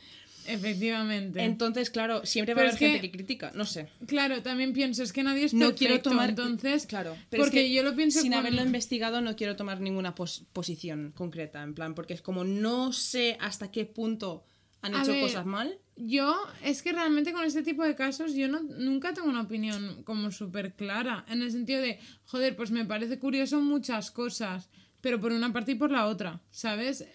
Efectivamente. 0.47 1.43
Entonces, 1.43 1.91
claro, 1.91 2.25
siempre 2.27 2.55
va 2.55 2.61
a 2.61 2.65
haber 2.65 2.79
que- 2.79 2.87
gente 2.91 3.01
que 3.01 3.11
critica. 3.11 3.53
No 3.55 3.65
sé. 3.65 3.89
Claro, 4.07 4.43
también 4.43 4.73
pienso, 4.73 5.03
es 5.03 5.13
que 5.13 5.23
nadie 5.23 5.45
es 5.45 5.55
No 5.55 5.61
perfecto, 5.71 5.79
quiero 5.79 6.03
tomar. 6.03 6.29
entonces, 6.31 6.87
Claro, 6.87 7.17
pero 7.31 7.43
es 7.43 7.49
porque 7.49 7.65
que 7.67 7.73
yo 7.73 7.83
lo 7.83 7.95
pienso 7.97 8.21
Sin 8.21 8.35
haberlo 8.35 8.63
investigado, 8.63 9.21
no 9.21 9.35
quiero 9.37 9.57
tomar 9.57 9.81
ninguna 9.81 10.15
pos- 10.15 10.45
posición 10.53 11.13
concreta. 11.15 11.63
En 11.63 11.75
plan, 11.75 11.95
porque 11.95 12.15
es 12.15 12.23
como 12.23 12.45
no 12.45 12.93
sé 12.93 13.37
hasta 13.41 13.71
qué 13.71 13.87
punto 13.87 14.45
han 14.85 14.95
A 14.95 15.03
hecho 15.03 15.13
ver, 15.13 15.23
cosas 15.23 15.47
mal. 15.47 15.79
Yo, 15.97 16.37
es 16.63 16.83
que 16.83 16.93
realmente 16.93 17.33
con 17.33 17.43
este 17.45 17.63
tipo 17.63 17.83
de 17.83 17.95
casos, 17.95 18.35
yo 18.35 18.49
no, 18.49 18.61
nunca 18.63 19.15
tengo 19.15 19.29
una 19.29 19.41
opinión 19.41 20.03
como 20.05 20.31
súper 20.31 20.75
clara. 20.75 21.25
En 21.27 21.41
el 21.41 21.51
sentido 21.51 21.81
de, 21.81 21.99
joder, 22.27 22.55
pues 22.55 22.71
me 22.71 22.85
parece 22.85 23.19
curioso 23.19 23.61
muchas 23.61 24.11
cosas, 24.11 24.69
pero 25.01 25.19
por 25.19 25.33
una 25.33 25.53
parte 25.55 25.73
y 25.73 25.77
por 25.77 25.91
la 25.91 26.07
otra, 26.07 26.43
¿sabes? 26.51 27.07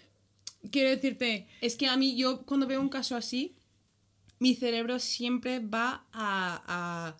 Quiero 0.71 0.89
decirte, 0.89 1.47
Es 1.61 1.75
que 1.75 1.87
a 1.87 1.95
mí, 1.95 2.15
yo 2.17 2.41
cuando 2.41 2.65
veo 2.65 2.81
un 2.81 2.89
caso 2.89 3.15
así, 3.15 3.55
mi 4.39 4.55
cerebro 4.55 4.97
siempre 4.97 5.59
va 5.59 6.05
a, 6.11 6.63
a 6.65 7.17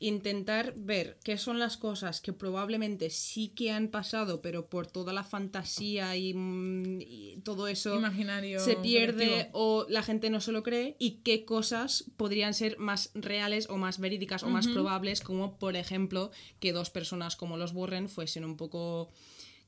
intentar 0.00 0.72
ver 0.76 1.18
qué 1.22 1.36
son 1.36 1.58
las 1.58 1.76
cosas 1.76 2.20
que 2.22 2.32
probablemente 2.32 3.10
sí 3.10 3.48
que 3.48 3.70
han 3.70 3.88
pasado, 3.88 4.40
pero 4.40 4.68
por 4.68 4.86
toda 4.86 5.12
la 5.12 5.24
fantasía 5.24 6.16
y, 6.16 6.32
mm, 6.34 7.00
y 7.02 7.36
todo 7.44 7.68
eso 7.68 7.96
Imaginario 7.96 8.60
se 8.60 8.76
pierde 8.76 9.26
colectivo. 9.26 9.50
o 9.52 9.86
la 9.90 10.02
gente 10.02 10.30
no 10.30 10.40
se 10.40 10.52
lo 10.52 10.62
cree 10.62 10.96
y 10.98 11.20
qué 11.22 11.44
cosas 11.44 12.04
podrían 12.16 12.54
ser 12.54 12.78
más 12.78 13.10
reales 13.14 13.68
o 13.68 13.76
más 13.76 14.00
verídicas 14.00 14.42
o 14.42 14.48
más 14.48 14.66
probables, 14.66 15.20
como 15.20 15.58
por 15.58 15.76
ejemplo 15.76 16.30
que 16.60 16.72
dos 16.72 16.88
personas 16.88 17.36
como 17.36 17.58
los 17.58 17.72
Warren 17.72 18.08
fuesen 18.08 18.44
un 18.44 18.56
poco 18.56 19.10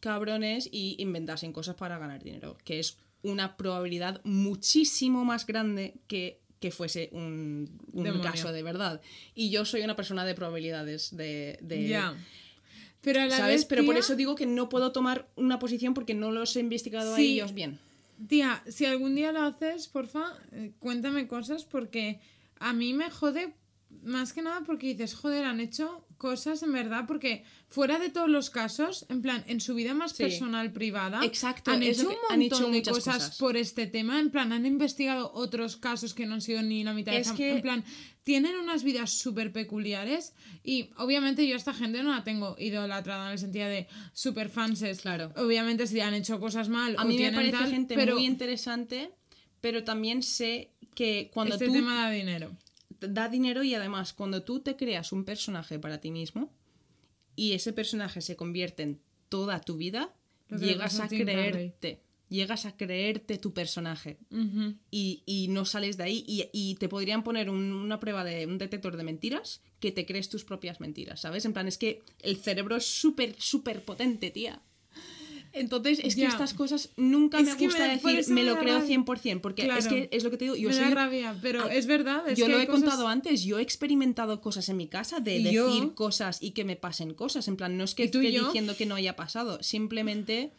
cabrones 0.01 0.69
y 0.73 0.97
inventasen 0.99 1.53
cosas 1.53 1.77
para 1.77 1.99
ganar 1.99 2.23
dinero, 2.25 2.57
que 2.65 2.81
es 2.81 2.97
una 3.23 3.57
probabilidad 3.57 4.21
muchísimo 4.25 5.25
más 5.25 5.47
grande 5.47 6.01
que 6.09 6.42
que 6.63 6.71
fuese 6.71 7.11
un, 7.13 7.69
caso 8.23 8.53
de 8.53 8.63
verdad. 8.63 9.03
Y 9.35 9.51
yo 9.51 9.65
soy 9.67 9.83
una 9.83 9.97
persona 9.97 10.25
de 10.25 10.35
probabilidades 10.35 11.15
de... 11.15 11.59
de- 11.61 11.89
ya. 11.89 12.15
Pero 13.03 13.21
a 13.21 13.27
la 13.27 13.37
¿Sabes? 13.37 13.63
vez, 13.63 13.65
Pero 13.65 13.85
por 13.85 13.97
eso 13.97 14.15
digo 14.15 14.37
que 14.37 14.47
no 14.47 14.69
puedo 14.69 14.93
tomar 14.93 15.29
una 15.35 15.59
posición 15.59 15.93
porque 15.93 16.15
no 16.15 16.31
los 16.31 16.55
he 16.55 16.61
investigado 16.61 17.17
a 17.17 17.21
ellos 17.21 17.53
bien. 17.53 17.81
Tía, 18.29 18.63
si 18.69 18.87
algún 18.87 19.17
día 19.17 19.33
lo 19.33 19.43
haces, 19.43 19.89
porfa, 19.89 20.39
eh, 20.53 20.71
cuéntame 20.79 21.27
cosas 21.27 21.65
porque 21.65 22.21
a 22.61 22.73
mí 22.73 22.95
me 22.95 23.11
jode 23.11 23.55
más 24.05 24.33
que 24.33 24.43
nada 24.43 24.63
porque 24.65 24.87
dices, 24.87 25.15
joder, 25.15 25.45
han 25.45 25.59
hecho 25.59 26.07
cosas 26.23 26.63
en 26.63 26.73
verdad 26.73 27.05
porque 27.09 27.43
fuera 27.69 27.99
de 27.99 28.09
todos 28.11 28.29
los 28.29 28.49
casos, 28.49 29.07
en 29.09 29.23
plan, 29.23 29.43
en 29.49 29.61
su 29.61 29.75
vida 29.75 29.93
más 29.93 30.13
Sí. 30.13 30.23
personal 30.23 30.73
privada, 30.73 31.19
Exacto, 31.25 31.73
han 31.73 31.83
hecho 31.83 32.03
un 32.09 32.15
montón 32.31 32.33
han 32.33 32.43
hecho 32.43 32.69
de 32.71 32.83
cosas, 32.93 33.15
cosas. 33.17 33.39
por 33.39 33.57
este 33.57 33.87
tema, 33.89 34.21
en 34.21 34.31
plan, 34.31 34.53
han 34.53 34.65
investigado 34.65 35.33
otros 35.35 35.77
casos 35.77 36.15
que 36.15 36.25
no 36.27 36.35
han 36.35 36.41
sido 36.41 36.63
ni 36.63 36.85
la 36.85 36.95
mitad 36.95 37.11
de 37.13 37.19
Es 37.19 37.27
esa- 37.27 37.37
que- 37.37 37.51
en 37.57 37.63
plan, 37.63 37.85
tienen 38.23 38.57
unas 38.57 38.85
vidas 38.85 39.11
súper 39.19 39.53
peculiares 39.53 40.35
y 40.63 40.91
obviamente 40.97 41.45
yo 41.49 41.55
a 41.55 41.59
esta 41.59 41.75
gente 41.75 42.03
no 42.05 42.13
la 42.15 42.23
tengo 42.23 42.55
idolatrada 42.59 43.27
en 43.27 43.33
el 43.33 43.39
sentido 43.41 43.67
de 43.67 43.89
super 44.13 44.49
fanses. 44.49 45.01
Claro. 45.01 45.33
Obviamente 45.37 45.89
si 45.89 45.99
han 46.01 46.15
hecho 46.15 46.39
cosas 46.39 46.69
mal 46.69 46.95
A 46.99 47.03
o 47.03 47.07
mí 47.09 47.19
me 47.19 47.33
parece 47.33 47.51
tal, 47.59 47.71
gente 47.71 47.95
pero 47.97 48.15
muy 48.15 48.27
interesante, 48.27 49.11
pero 49.61 49.83
también 49.83 50.23
sé 50.23 50.71
que 50.95 51.31
cuando 51.35 51.55
este 51.55 51.67
tú 51.67 51.73
tema 51.73 51.95
da 52.05 52.11
dinero. 52.11 52.57
Da 53.09 53.29
dinero 53.29 53.63
y 53.63 53.75
además 53.75 54.13
cuando 54.13 54.43
tú 54.43 54.61
te 54.61 54.77
creas 54.77 55.13
un 55.13 55.25
personaje 55.25 55.79
para 55.79 56.01
ti 56.01 56.11
mismo 56.11 56.53
y 57.37 57.53
ese 57.53 57.73
personaje 57.73 58.21
se 58.21 58.37
convierte 58.37 58.83
en 58.83 59.01
toda 59.29 59.61
tu 59.61 59.77
vida, 59.77 60.15
llegas 60.67 60.95
a 61.01 61.09
creerte. 61.25 62.03
Llegas 62.29 62.65
a 62.65 62.75
creerte 62.79 63.37
tu 63.37 63.53
personaje 63.53 64.17
y, 64.91 65.23
y 65.27 65.49
no 65.49 65.67
sales 65.67 65.99
de 65.99 66.05
ahí 66.05 66.25
y, 66.27 66.45
y 66.55 66.77
te 66.77 66.89
podrían 66.89 67.23
poner 67.25 67.51
un- 67.51 67.73
una 67.75 68.01
prueba 68.01 68.25
de 68.25 68.47
un 68.47 68.57
detector 68.57 68.97
de 68.97 69.05
mentiras 69.05 69.61
que 69.81 69.93
te 69.93 70.07
crees 70.07 70.31
tus 70.31 70.43
propias 70.43 70.81
mentiras, 70.81 71.21
¿sabes? 71.21 71.45
En 71.45 71.53
plan, 71.53 71.69
es 71.69 71.77
que 71.77 72.03
el 72.21 72.39
cerebro 72.39 72.77
es 72.77 72.87
súper, 72.87 73.35
súper 73.39 73.83
potente, 73.85 74.31
tía. 74.31 74.63
Entonces, 75.55 76.01
es 76.03 76.15
que 76.15 76.23
Ya. 76.23 76.29
estas 76.29 76.55
cosas 76.55 76.91
nunca 76.97 77.39
Es 77.39 77.45
me 77.47 77.55
gusta 77.67 77.87
me- 77.87 77.95
decir, 77.99 78.29
me 78.29 78.35
me 78.43 78.43
lo 78.45 78.59
creo 78.59 78.79
rabia. 78.79 78.87
100%, 78.89 79.41
porque 79.43 79.67
es 79.79 79.87
que 79.87 80.09
es 80.11 80.25
lo 80.25 80.31
que 80.31 80.37
te 80.39 80.45
digo, 80.47 80.57
yo 80.57 80.69
me 80.71 80.75
soy... 80.75 80.85
da 80.85 80.91
rabia, 80.95 81.37
pero 81.43 81.65
Ah, 81.65 81.75
es 81.75 81.87
verdad. 81.87 82.27
Es 82.29 82.39
yo 82.39 82.47
que 82.47 82.53
lo 82.53 82.59
he 82.61 82.67
cosas- 82.67 82.81
contado 82.83 83.09
antes, 83.09 83.45
yo 83.45 83.59
he 83.59 83.63
experimentado 83.63 84.41
cosas 84.41 84.69
en 84.71 84.77
mi 84.79 84.87
casa 84.89 85.21
de 85.21 85.37
¿Y 85.37 85.43
decir 85.45 85.59
yo? 85.83 85.95
cosas 85.95 86.39
y 86.43 86.53
que 86.53 86.65
me 86.65 86.77
pasen 86.77 87.15
cosas. 87.15 87.49
En 87.49 87.57
plan, 87.57 87.77
no 87.77 87.85
es 87.85 87.95
que 87.95 88.05
¿Y 88.05 88.11
tú 88.11 88.23
y 88.23 88.29
esté 88.29 88.45
diciendo 88.47 88.77
que 88.77 88.87
no 88.87 88.95
haya 88.95 89.15
pasado, 89.17 89.63
simplemente 89.63 90.53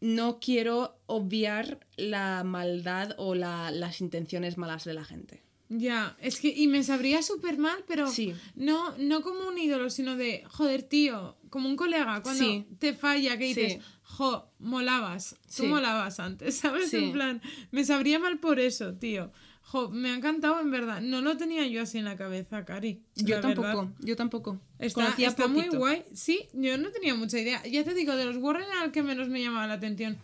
no 0.00 0.38
quiero 0.40 0.98
obviar 1.06 1.80
la 1.96 2.42
maldad 2.44 3.14
o 3.16 3.34
la- 3.34 3.70
las 3.70 4.00
intenciones 4.00 4.58
malas 4.58 4.84
de 4.84 4.94
la 4.94 5.04
gente. 5.04 5.42
Ya, 5.68 6.16
es 6.20 6.40
que, 6.40 6.48
y 6.48 6.66
me 6.68 6.82
sabría 6.84 7.22
súper 7.22 7.58
mal, 7.58 7.84
pero 7.88 8.06
Sí. 8.08 8.34
no, 8.54 8.96
no 8.98 9.22
como 9.22 9.48
un 9.48 9.58
ídolo, 9.58 9.90
sino 9.90 10.16
de, 10.16 10.44
joder, 10.46 10.82
tío, 10.82 11.36
como 11.50 11.68
un 11.68 11.76
colega, 11.76 12.22
cuando 12.22 12.44
Sí. 12.44 12.66
te 12.78 12.92
falla, 12.94 13.38
que 13.38 13.44
dices, 13.46 13.72
Sí. 13.74 13.78
jo, 14.02 14.46
molabas, 14.58 15.36
tú 15.56 15.64
molabas 15.66 16.20
antes, 16.20 16.56
¿sabes? 16.90 16.92
En 16.94 17.12
plan, 17.12 17.40
me 17.70 17.84
sabría 17.84 18.18
mal 18.18 18.38
por 18.38 18.60
eso, 18.60 18.94
tío. 18.94 19.32
Jo, 19.62 19.88
me 19.88 20.10
ha 20.10 20.14
encantado, 20.14 20.60
en 20.60 20.70
verdad. 20.70 21.00
No 21.00 21.22
lo 21.22 21.38
tenía 21.38 21.66
yo 21.66 21.80
así 21.82 21.96
en 21.96 22.04
la 22.04 22.16
cabeza, 22.18 22.66
Cari. 22.66 23.00
Yo 23.16 23.40
tampoco, 23.40 23.66
verdad. 23.66 23.88
yo 24.00 24.14
tampoco. 24.14 24.60
Está, 24.78 25.02
Conocía 25.04 25.28
está 25.28 25.48
muy 25.48 25.68
guay. 25.68 26.04
Sí, 26.12 26.40
yo 26.52 26.76
no 26.76 26.90
tenía 26.90 27.14
mucha 27.14 27.38
idea. 27.40 27.66
Ya 27.66 27.82
te 27.82 27.94
digo, 27.94 28.14
de 28.14 28.26
los 28.26 28.36
Warren 28.36 28.66
era 28.70 28.84
el 28.84 28.92
que 28.92 29.02
menos 29.02 29.30
me 29.30 29.42
llamaba 29.42 29.66
la 29.66 29.74
atención. 29.74 30.18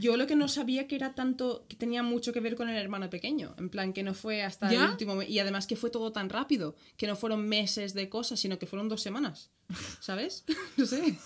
Yo 0.00 0.16
lo 0.16 0.26
que 0.26 0.36
no 0.36 0.48
sabía 0.48 0.86
que 0.88 0.96
era 0.96 1.14
tanto, 1.14 1.66
que 1.68 1.76
tenía 1.76 2.02
mucho 2.02 2.32
que 2.32 2.40
ver 2.40 2.56
con 2.56 2.68
el 2.68 2.76
hermano 2.76 3.10
pequeño, 3.10 3.54
en 3.58 3.68
plan 3.70 3.92
que 3.92 4.02
no 4.02 4.14
fue 4.14 4.42
hasta 4.42 4.70
¿Ya? 4.70 4.84
el 4.84 4.90
último 4.90 5.22
y 5.22 5.38
además 5.38 5.66
que 5.66 5.76
fue 5.76 5.90
todo 5.90 6.12
tan 6.12 6.28
rápido, 6.28 6.74
que 6.96 7.06
no 7.06 7.16
fueron 7.16 7.46
meses 7.48 7.94
de 7.94 8.08
cosas, 8.08 8.40
sino 8.40 8.58
que 8.58 8.66
fueron 8.66 8.88
dos 8.88 9.02
semanas, 9.02 9.50
¿sabes? 10.00 10.44
no 10.76 10.86
sé. 10.86 11.16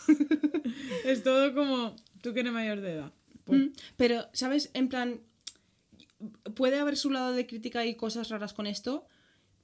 Es 1.04 1.22
todo 1.22 1.54
como, 1.54 1.96
tú 2.20 2.34
que 2.34 2.40
eres 2.40 2.52
mayor 2.52 2.80
de 2.80 2.92
edad. 2.92 3.12
Pues, 3.44 3.60
Mm, 3.60 3.72
Pero, 3.96 4.26
¿sabes? 4.32 4.70
En 4.74 4.88
plan, 4.88 5.20
puede 6.54 6.78
haber 6.78 6.96
su 6.96 7.10
lado 7.10 7.32
de 7.32 7.46
crítica 7.46 7.86
y 7.86 7.94
cosas 7.94 8.28
raras 8.28 8.52
con 8.52 8.66
esto, 8.66 9.06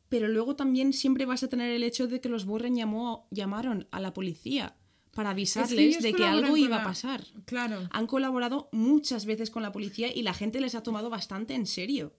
pero 0.09 0.29
luego 0.29 0.57
también 0.57 0.93
siempre 0.93 1.27
vas 1.27 1.43
a 1.43 1.49
tener 1.49 1.71
el 1.71 1.83
hecho 1.83 2.07
de 2.07 2.21
que 2.21 2.29
los 2.29 2.45
Warren 2.45 2.77
llamó, 2.77 3.27
llamaron 3.31 3.89
a 3.91 4.01
la 4.01 4.13
policía 4.15 4.77
para 5.15 5.31
avisarles 5.31 6.03
de 6.03 6.13
que 6.13 6.25
algo 6.25 6.57
iba 6.57 6.83
a 6.83 6.85
pasar. 6.85 7.25
Claro. 7.47 7.89
Han 7.91 8.07
colaborado 8.07 8.69
muchas 8.73 9.25
veces 9.27 9.51
con 9.51 9.63
la 9.63 9.73
policía 9.73 10.15
y 10.15 10.23
la 10.23 10.35
gente 10.35 10.61
les 10.61 10.75
ha 10.75 10.83
tomado 10.83 11.11
bastante 11.11 11.55
en 11.55 11.67
serio. 11.67 12.13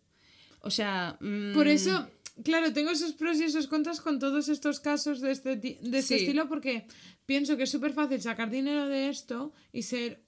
O 0.62 0.72
sea... 0.72 1.18
mm, 1.20 1.54
Por 1.54 1.68
eso, 1.68 2.10
claro, 2.44 2.74
tengo 2.74 2.90
esos 2.92 3.14
pros 3.14 3.40
y 3.40 3.44
esos 3.44 3.68
contras 3.68 4.02
con 4.02 4.18
todos 4.20 4.50
estos 4.50 4.80
casos 4.80 5.22
de 5.22 5.32
este, 5.32 5.56
de 5.58 5.78
este 5.82 6.02
Sí. 6.02 6.14
estilo 6.16 6.48
porque 6.50 6.88
pienso 7.26 7.58
que 7.58 7.64
es 7.64 7.72
súper 7.72 7.94
fácil 7.94 8.22
sacar 8.22 8.50
dinero 8.50 8.88
de 8.88 9.10
esto 9.10 9.54
y 9.72 9.84
ser... 9.84 10.24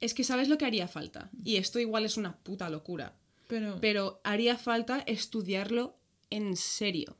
Es 0.00 0.12
que 0.14 0.24
sabes 0.24 0.48
lo 0.48 0.58
que 0.58 0.66
haría 0.66 0.88
falta. 0.88 1.30
Y 1.42 1.56
esto 1.56 1.78
igual 1.78 2.04
es 2.04 2.16
una 2.18 2.36
puta 2.36 2.68
locura. 2.70 3.16
Pero, 3.48 3.78
Pero 3.80 4.20
haría 4.24 4.56
falta 4.58 5.02
estudiarlo 5.06 5.94
en 6.30 6.56
serio. 6.56 7.16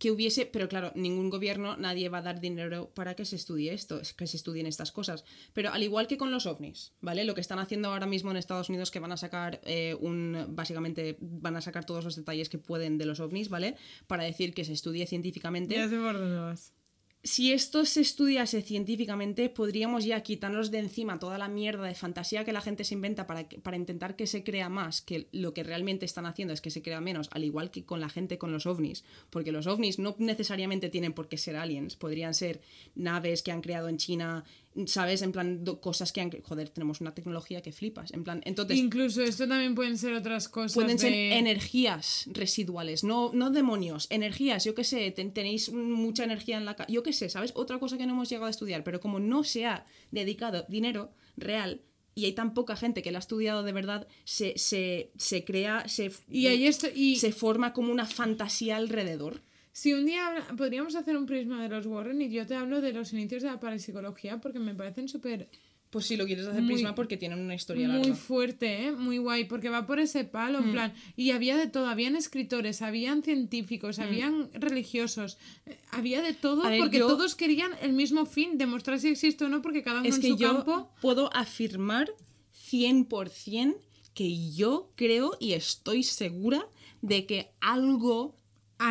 Que 0.00 0.10
hubiese, 0.10 0.46
pero 0.46 0.68
claro, 0.68 0.92
ningún 0.96 1.28
gobierno, 1.28 1.76
nadie 1.76 2.08
va 2.08 2.18
a 2.18 2.22
dar 2.22 2.40
dinero 2.40 2.90
para 2.94 3.14
que 3.14 3.26
se 3.26 3.36
estudie 3.36 3.74
esto, 3.74 4.00
es 4.00 4.14
que 4.14 4.26
se 4.26 4.38
estudien 4.38 4.66
estas 4.66 4.92
cosas. 4.92 5.24
Pero 5.52 5.70
al 5.72 5.82
igual 5.82 6.06
que 6.06 6.16
con 6.16 6.30
los 6.30 6.46
ovnis, 6.46 6.94
¿vale? 7.00 7.24
Lo 7.24 7.34
que 7.34 7.42
están 7.42 7.58
haciendo 7.58 7.92
ahora 7.92 8.06
mismo 8.06 8.30
en 8.30 8.38
Estados 8.38 8.70
Unidos, 8.70 8.90
que 8.90 8.98
van 8.98 9.12
a 9.12 9.18
sacar 9.18 9.60
eh, 9.64 9.94
un. 10.00 10.46
Básicamente, 10.48 11.18
van 11.20 11.56
a 11.56 11.60
sacar 11.60 11.84
todos 11.84 12.02
los 12.02 12.16
detalles 12.16 12.48
que 12.48 12.58
pueden 12.58 12.96
de 12.96 13.04
los 13.04 13.20
ovnis, 13.20 13.50
¿vale? 13.50 13.76
Para 14.06 14.24
decir 14.24 14.54
que 14.54 14.64
se 14.64 14.72
estudie 14.72 15.06
científicamente 15.06 15.74
ya 15.74 15.88
sé 15.88 15.98
por 15.98 16.18
dónde. 16.18 16.79
Si 17.22 17.52
esto 17.52 17.84
se 17.84 18.00
estudiase 18.00 18.62
científicamente, 18.62 19.50
podríamos 19.50 20.06
ya 20.06 20.22
quitarnos 20.22 20.70
de 20.70 20.78
encima 20.78 21.18
toda 21.18 21.36
la 21.36 21.48
mierda 21.48 21.84
de 21.84 21.94
fantasía 21.94 22.44
que 22.46 22.52
la 22.54 22.62
gente 22.62 22.82
se 22.82 22.94
inventa 22.94 23.26
para, 23.26 23.46
que- 23.46 23.58
para 23.58 23.76
intentar 23.76 24.16
que 24.16 24.26
se 24.26 24.42
crea 24.42 24.70
más, 24.70 25.02
que 25.02 25.28
lo 25.32 25.52
que 25.52 25.62
realmente 25.62 26.06
están 26.06 26.24
haciendo 26.24 26.54
es 26.54 26.62
que 26.62 26.70
se 26.70 26.80
crea 26.80 27.00
menos, 27.02 27.28
al 27.32 27.44
igual 27.44 27.70
que 27.70 27.84
con 27.84 28.00
la 28.00 28.08
gente 28.08 28.38
con 28.38 28.52
los 28.52 28.64
ovnis, 28.64 29.04
porque 29.28 29.52
los 29.52 29.66
ovnis 29.66 29.98
no 29.98 30.16
necesariamente 30.18 30.88
tienen 30.88 31.12
por 31.12 31.28
qué 31.28 31.36
ser 31.36 31.56
aliens, 31.56 31.94
podrían 31.96 32.32
ser 32.32 32.62
naves 32.94 33.42
que 33.42 33.52
han 33.52 33.60
creado 33.60 33.88
en 33.88 33.98
China 33.98 34.44
¿sabes? 34.86 35.22
En 35.22 35.32
plan, 35.32 35.64
do- 35.64 35.80
cosas 35.80 36.12
que 36.12 36.20
han... 36.20 36.30
Joder, 36.30 36.68
tenemos 36.68 37.00
una 37.00 37.14
tecnología 37.14 37.60
que 37.60 37.72
flipas. 37.72 38.12
En 38.12 38.22
plan, 38.24 38.40
entonces... 38.44 38.78
Incluso 38.78 39.22
esto 39.22 39.48
también 39.48 39.74
pueden 39.74 39.98
ser 39.98 40.14
otras 40.14 40.48
cosas. 40.48 40.74
Pueden 40.74 40.98
ser 40.98 41.12
energías 41.12 42.26
residuales, 42.32 43.02
no, 43.04 43.30
no 43.34 43.50
demonios, 43.50 44.06
energías, 44.10 44.64
yo 44.64 44.74
qué 44.74 44.84
sé, 44.84 45.10
ten- 45.10 45.32
tenéis 45.32 45.72
mucha 45.72 46.24
energía 46.24 46.56
en 46.56 46.64
la 46.64 46.76
yo 46.88 47.02
qué 47.02 47.12
sé, 47.12 47.28
¿sabes? 47.28 47.52
Otra 47.54 47.78
cosa 47.78 47.98
que 47.98 48.06
no 48.06 48.12
hemos 48.12 48.28
llegado 48.28 48.46
a 48.46 48.50
estudiar, 48.50 48.84
pero 48.84 49.00
como 49.00 49.18
no 49.20 49.44
se 49.44 49.66
ha 49.66 49.84
dedicado 50.10 50.64
dinero 50.68 51.12
real 51.36 51.82
y 52.14 52.24
hay 52.26 52.32
tan 52.32 52.54
poca 52.54 52.76
gente 52.76 53.02
que 53.02 53.10
lo 53.12 53.18
ha 53.18 53.20
estudiado 53.20 53.62
de 53.62 53.72
verdad, 53.72 54.06
se, 54.24 54.56
se, 54.56 55.10
se 55.16 55.44
crea, 55.44 55.88
se, 55.88 56.10
Y 56.28 56.46
ahí 56.48 56.66
esto. 56.66 56.88
Y 56.94 57.16
se 57.16 57.32
forma 57.32 57.72
como 57.72 57.92
una 57.92 58.06
fantasía 58.06 58.76
alrededor. 58.76 59.42
Si 59.72 59.92
un 59.92 60.04
día 60.06 60.26
habla- 60.26 60.46
podríamos 60.56 60.94
hacer 60.96 61.16
un 61.16 61.26
prisma 61.26 61.62
de 61.62 61.68
los 61.68 61.86
Warren 61.86 62.20
y 62.22 62.30
yo 62.30 62.46
te 62.46 62.54
hablo 62.54 62.80
de 62.80 62.92
los 62.92 63.12
inicios 63.12 63.42
de 63.42 63.48
la 63.50 63.60
parapsicología 63.60 64.40
porque 64.40 64.58
me 64.58 64.74
parecen 64.74 65.08
súper 65.08 65.48
Pues 65.90 66.06
si 66.06 66.16
lo 66.16 66.24
quieres 66.24 66.46
hacer 66.46 66.62
Muy- 66.62 66.74
prisma 66.74 66.94
porque 66.94 67.16
tienen 67.16 67.40
una 67.40 67.56
historia 67.56 67.88
muy 67.88 67.98
larga. 67.98 68.14
fuerte, 68.14 68.86
¿eh? 68.86 68.92
muy 68.92 69.18
guay, 69.18 69.46
porque 69.46 69.70
va 69.70 69.86
por 69.88 69.98
ese 69.98 70.22
palo, 70.22 70.60
en 70.60 70.70
plan, 70.70 70.94
y 71.16 71.32
había 71.32 71.56
de 71.56 71.66
todo, 71.66 71.86
habían 71.88 72.14
escritores, 72.14 72.80
habían 72.80 73.24
científicos, 73.24 73.98
habían 73.98 74.50
religiosos, 74.52 75.36
eh, 75.66 75.80
había 75.90 76.22
de 76.22 76.32
todo, 76.32 76.62
ver, 76.62 76.78
porque 76.78 76.98
yo- 76.98 77.08
todos 77.08 77.34
querían 77.34 77.72
el 77.82 77.92
mismo 77.92 78.24
fin, 78.24 78.56
demostrar 78.56 79.00
si 79.00 79.08
existe 79.08 79.44
o 79.44 79.48
no, 79.48 79.62
porque 79.62 79.82
cada 79.82 79.98
uno 79.98 80.08
Es 80.08 80.14
en 80.14 80.20
que 80.22 80.28
su 80.28 80.36
yo 80.36 80.54
campo. 80.64 80.90
puedo 81.00 81.28
afirmar 81.34 82.08
100% 82.52 83.74
que 84.14 84.52
yo 84.52 84.92
creo 84.96 85.36
y 85.40 85.52
estoy 85.54 86.02
segura 86.02 86.64
de 87.02 87.26
que 87.26 87.50
algo, 87.60 88.36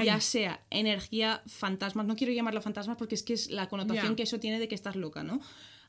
Ya 0.05 0.21
sea 0.21 0.63
energía, 0.69 1.41
fantasmas, 1.47 2.05
no 2.05 2.15
quiero 2.15 2.31
llamarlo 2.31 2.61
fantasmas 2.61 2.97
porque 2.97 3.15
es 3.15 3.23
que 3.23 3.33
es 3.33 3.49
la 3.49 3.67
connotación 3.69 4.15
que 4.15 4.23
eso 4.23 4.39
tiene 4.39 4.59
de 4.59 4.67
que 4.67 4.75
estás 4.75 4.95
loca, 4.95 5.23
¿no? 5.23 5.41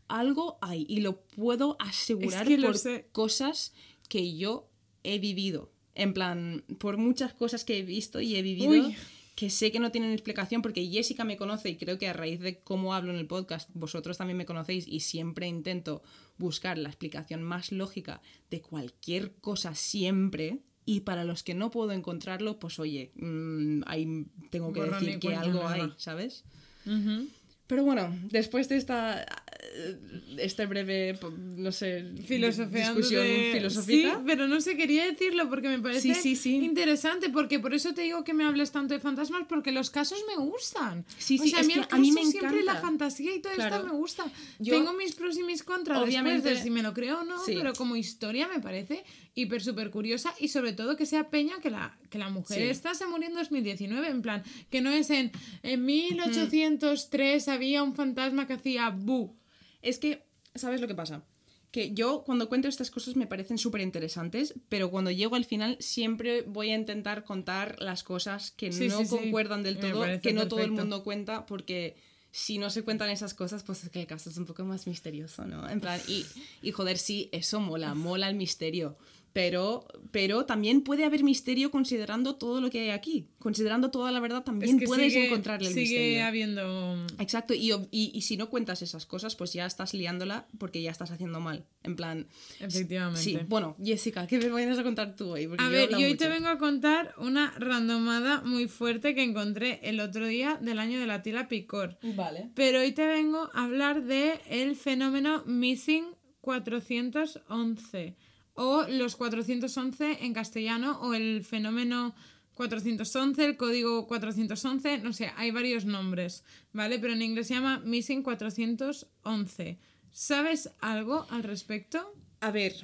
Algo 0.08 0.58
hay 0.62 0.86
y 0.88 1.00
lo 1.00 1.20
puedo 1.20 1.76
asegurar 1.78 2.46
que 2.46 2.58
por 2.58 2.78
sé. 2.78 3.08
cosas 3.12 3.72
que 4.08 4.36
yo 4.36 4.68
he 5.04 5.18
vivido. 5.18 5.70
En 5.94 6.14
plan, 6.14 6.64
por 6.78 6.96
muchas 6.96 7.34
cosas 7.34 7.64
que 7.64 7.78
he 7.78 7.82
visto 7.82 8.20
y 8.20 8.36
he 8.36 8.42
vivido 8.42 8.70
Uy. 8.70 8.96
que 9.34 9.50
sé 9.50 9.70
que 9.70 9.80
no 9.80 9.90
tienen 9.90 10.12
explicación 10.12 10.62
porque 10.62 10.86
Jessica 10.86 11.24
me 11.24 11.36
conoce 11.36 11.68
y 11.68 11.76
creo 11.76 11.98
que 11.98 12.08
a 12.08 12.12
raíz 12.12 12.40
de 12.40 12.60
cómo 12.60 12.94
hablo 12.94 13.12
en 13.12 13.18
el 13.18 13.26
podcast 13.26 13.68
vosotros 13.74 14.16
también 14.16 14.38
me 14.38 14.46
conocéis 14.46 14.88
y 14.88 15.00
siempre 15.00 15.46
intento 15.46 16.02
buscar 16.38 16.78
la 16.78 16.88
explicación 16.88 17.42
más 17.42 17.70
lógica 17.70 18.22
de 18.50 18.62
cualquier 18.62 19.34
cosa 19.36 19.74
siempre 19.74 20.60
y 20.92 21.00
para 21.00 21.22
los 21.24 21.42
que 21.42 21.54
no 21.54 21.70
puedo 21.70 21.92
encontrarlo 21.92 22.58
pues 22.58 22.78
oye 22.78 23.12
mm, 23.14 23.82
ahí 23.86 24.26
tengo 24.50 24.72
que 24.72 24.80
Borrón 24.80 25.04
decir 25.04 25.18
que 25.20 25.34
algo 25.36 25.60
nueva. 25.62 25.72
hay 25.74 25.92
¿sabes? 25.98 26.44
Ujú. 26.86 27.28
Pero 27.66 27.84
bueno, 27.84 28.12
después 28.32 28.68
de 28.68 28.76
esta 28.76 29.22
eh, 29.22 29.96
este 30.38 30.66
breve 30.66 31.14
po- 31.14 31.30
no 31.30 31.70
sé 31.70 32.02
discusión 32.02 33.22
de- 33.22 33.50
filosófica 33.54 34.14
Sí, 34.16 34.22
pero 34.26 34.48
no 34.48 34.60
sé, 34.60 34.76
quería 34.76 35.04
decirlo 35.06 35.48
porque 35.48 35.68
me 35.68 35.78
parece 35.78 36.00
Sí, 36.00 36.14
sí, 36.14 36.34
sí. 36.34 36.56
interesante, 36.56 37.28
porque 37.30 37.60
por 37.60 37.72
eso 37.72 37.94
te 37.94 38.02
digo 38.02 38.24
que 38.24 38.34
me 38.34 38.42
hables 38.44 38.72
tanto 38.72 38.94
de 38.94 38.98
fantasmas, 38.98 39.42
porque 39.48 39.70
los 39.70 39.90
casos 39.90 40.18
me 40.26 40.36
gustan. 40.42 41.04
Sí, 41.18 41.38
o 41.38 41.42
sí, 41.44 41.50
sea, 41.50 41.60
es 41.60 41.66
a 41.66 41.68
mí, 41.68 41.74
que 41.74 41.80
el 41.80 41.86
a 41.90 41.98
mí 41.98 42.10
me 42.10 42.20
caso 42.22 42.30
siempre 42.32 42.60
encanta. 42.62 42.74
la 42.74 42.80
fantasía 42.80 43.34
y 43.36 43.40
todo 43.40 43.52
esto 43.52 43.68
Claro. 43.68 43.84
me 43.86 43.92
gusta. 43.92 44.24
Yo- 44.58 44.74
Tengo 44.74 44.92
mis 44.94 45.14
pros 45.14 45.38
y 45.38 45.44
mis 45.44 45.62
contras, 45.62 46.02
Obviamente- 46.02 46.48
de 46.54 46.60
si 46.60 46.70
me 46.70 46.82
lo 46.82 46.92
creo 46.92 47.20
o 47.20 47.24
no, 47.24 47.36
pero 47.46 47.72
como 47.74 47.94
historia 47.94 48.48
me 48.48 48.58
parece 48.58 49.04
hiper 49.34 49.62
súper 49.62 49.90
curiosa 49.90 50.34
y 50.40 50.48
sobre 50.48 50.72
todo 50.72 50.96
que 50.96 51.06
sea 51.06 51.30
peña 51.30 51.54
que 51.62 51.70
la, 51.70 51.98
que 52.10 52.18
la 52.18 52.28
mujer 52.30 52.58
Sí. 52.58 52.64
esta 52.64 52.94
se 52.94 53.06
murió 53.06 53.28
en 53.28 53.34
2019, 53.34 54.08
en 54.08 54.22
plan, 54.22 54.42
que 54.70 54.80
no 54.80 54.90
es 54.90 55.08
en, 55.10 55.30
en 55.62 55.84
1803 55.84 57.48
había 57.48 57.82
un 57.82 57.94
fantasma 57.94 58.46
que 58.46 58.54
hacía 58.54 58.90
bu. 58.90 59.36
Es 59.82 59.98
que, 59.98 60.24
¿sabes 60.54 60.80
lo 60.80 60.88
que 60.88 60.94
pasa? 60.94 61.22
Que 61.70 61.92
yo 61.94 62.22
cuando 62.26 62.48
cuento 62.48 62.66
estas 62.68 62.90
cosas 62.90 63.14
me 63.16 63.26
parecen 63.28 63.56
súper 63.56 63.80
interesantes, 63.80 64.54
pero 64.68 64.90
cuando 64.90 65.10
llego 65.12 65.36
al 65.36 65.44
final 65.44 65.76
siempre 65.78 66.42
voy 66.42 66.70
a 66.70 66.74
intentar 66.76 67.22
contar 67.24 67.76
las 67.80 68.02
cosas 68.02 68.50
que 68.52 68.72
Sí, 68.72 68.88
no 68.88 69.04
sí, 69.04 69.08
concuerdan 69.08 69.62
del 69.62 69.78
todo, 69.78 70.04
que 70.20 70.32
no 70.32 70.48
todo 70.48 70.60
el 70.60 70.66
perfecto. 70.66 70.82
mundo 70.82 71.04
cuenta, 71.04 71.46
porque 71.46 71.94
si 72.32 72.58
no 72.58 72.70
se 72.70 72.82
cuentan 72.82 73.10
esas 73.10 73.34
cosas, 73.34 73.62
pues 73.62 73.84
es 73.84 73.90
que 73.90 74.00
el 74.00 74.06
caso 74.06 74.30
es 74.30 74.36
un 74.36 74.46
poco 74.46 74.64
más 74.64 74.86
misterioso, 74.86 75.44
¿no? 75.46 75.68
En 75.68 75.80
plan, 75.80 76.00
y, 76.08 76.24
y 76.62 76.70
joder, 76.72 76.98
sí, 76.98 77.28
eso 77.32 77.60
mola, 77.60 77.94
mola 77.94 78.28
el 78.28 78.36
misterio. 78.36 78.96
Pero, 79.32 79.86
pero 80.10 80.44
también 80.44 80.82
puede 80.82 81.04
haber 81.04 81.22
misterio 81.22 81.70
considerando 81.70 82.34
todo 82.34 82.60
lo 82.60 82.68
que 82.68 82.80
hay 82.80 82.90
aquí. 82.90 83.28
Considerando 83.38 83.92
toda 83.92 84.10
la 84.10 84.18
verdad, 84.18 84.42
también 84.42 84.74
Es 84.74 84.80
que 84.80 84.86
puedes 84.86 85.12
sigue- 85.12 85.26
encontrarle 85.26 85.68
el 85.68 85.74
sigue 85.74 85.98
misterio. 85.98 86.24
habiendo 86.26 87.06
Exacto, 87.20 87.54
y, 87.54 87.70
y, 87.92 88.10
y 88.12 88.22
si 88.22 88.36
no 88.36 88.50
cuentas 88.50 88.82
esas 88.82 89.06
cosas, 89.06 89.36
pues 89.36 89.52
ya 89.52 89.66
estás 89.66 89.94
liándola 89.94 90.48
porque 90.58 90.82
ya 90.82 90.90
estás 90.90 91.12
haciendo 91.12 91.38
mal. 91.38 91.64
En 91.84 91.94
plan. 91.94 92.26
Efectivamente. 92.58 93.20
Sí, 93.20 93.38
bueno, 93.48 93.76
Jessica, 93.82 94.26
¿qué 94.26 94.38
me 94.38 94.48
vienes 94.54 94.78
a 94.78 94.82
contar 94.82 95.14
tú 95.14 95.30
hoy? 95.30 95.46
Porque 95.46 95.62
A 95.62 95.66
yo 95.66 95.72
ver, 95.72 95.84
hablo 95.94 96.00
y 96.00 96.04
hoy 96.10 96.16
te 96.16 96.28
vengo 96.28 96.48
a 96.48 96.58
contar 96.58 97.14
una 97.18 97.52
randomada 97.56 98.40
muy 98.42 98.66
fuerte 98.66 99.14
que 99.14 99.22
encontré 99.22 99.78
el 99.84 100.00
otro 100.00 100.26
día 100.26 100.58
del 100.60 100.80
año 100.80 100.98
de 100.98 101.06
la 101.06 101.22
tila 101.22 101.46
picor. 101.46 101.98
Vale. 102.02 102.50
Pero 102.56 102.80
hoy 102.80 102.90
te 102.92 103.06
vengo 103.06 103.48
a 103.54 103.64
hablar 103.64 104.02
de 104.04 104.40
el 104.48 104.74
fenómeno 104.74 105.44
Missing 105.46 106.04
411 106.40 108.16
o 108.62 108.86
los 108.86 109.16
411 109.16 110.18
en 110.20 110.34
castellano 110.34 111.00
o 111.00 111.14
el 111.14 111.46
fenómeno 111.46 112.14
411, 112.56 113.42
el 113.42 113.56
código 113.56 114.06
411, 114.06 114.98
no 114.98 115.14
sé, 115.14 115.32
hay 115.38 115.50
varios 115.50 115.86
nombres, 115.86 116.44
¿vale? 116.74 116.98
Pero 116.98 117.14
en 117.14 117.22
inglés 117.22 117.46
se 117.46 117.54
llama 117.54 117.80
Missing 117.86 118.22
411. 118.22 119.78
¿Sabes 120.12 120.72
algo 120.80 121.26
al 121.30 121.42
respecto? 121.42 122.14
A 122.40 122.50
ver, 122.50 122.74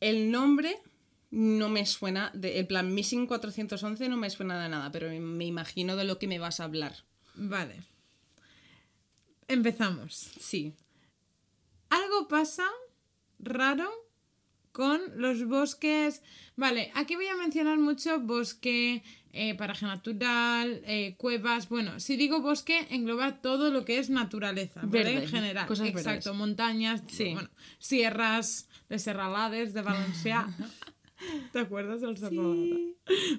el 0.00 0.30
nombre 0.30 0.74
no 1.30 1.68
me 1.68 1.84
suena, 1.84 2.30
de, 2.32 2.58
el 2.58 2.66
plan 2.66 2.94
Missing 2.94 3.26
411 3.26 4.08
no 4.08 4.16
me 4.16 4.30
suena 4.30 4.62
de 4.62 4.70
nada, 4.70 4.90
pero 4.92 5.10
me 5.10 5.44
imagino 5.44 5.94
de 5.96 6.04
lo 6.04 6.18
que 6.18 6.26
me 6.26 6.38
vas 6.38 6.60
a 6.60 6.64
hablar. 6.64 7.04
Vale. 7.34 7.82
Empezamos. 9.46 10.30
Sí. 10.40 10.72
Algo 11.90 12.28
pasa 12.28 12.66
raro 13.38 14.05
con 14.76 15.00
los 15.16 15.46
bosques. 15.48 16.22
Vale, 16.54 16.90
aquí 16.94 17.16
voy 17.16 17.28
a 17.28 17.36
mencionar 17.36 17.78
mucho 17.78 18.20
bosque, 18.20 19.02
eh, 19.32 19.54
paraje 19.54 19.86
natural, 19.86 20.82
eh, 20.84 21.14
cuevas. 21.16 21.70
Bueno, 21.70 21.98
si 21.98 22.16
digo 22.18 22.42
bosque, 22.42 22.86
engloba 22.90 23.40
todo 23.40 23.70
lo 23.70 23.86
que 23.86 23.98
es 23.98 24.10
naturaleza, 24.10 24.80
¿vale? 24.82 24.90
Verde, 24.92 25.22
En 25.24 25.28
general. 25.28 25.66
cosas 25.66 25.88
Exacto, 25.88 26.30
verdes. 26.30 26.34
montañas, 26.38 27.02
Sí. 27.08 27.32
bueno, 27.32 27.48
sierras, 27.78 28.68
de 28.90 28.98
Serralades, 28.98 29.72
de 29.72 29.82
Valencià. 29.82 30.46
¿Te 31.52 31.58
acuerdas 31.60 32.02
del 32.02 32.18
Serralada? 32.18 32.66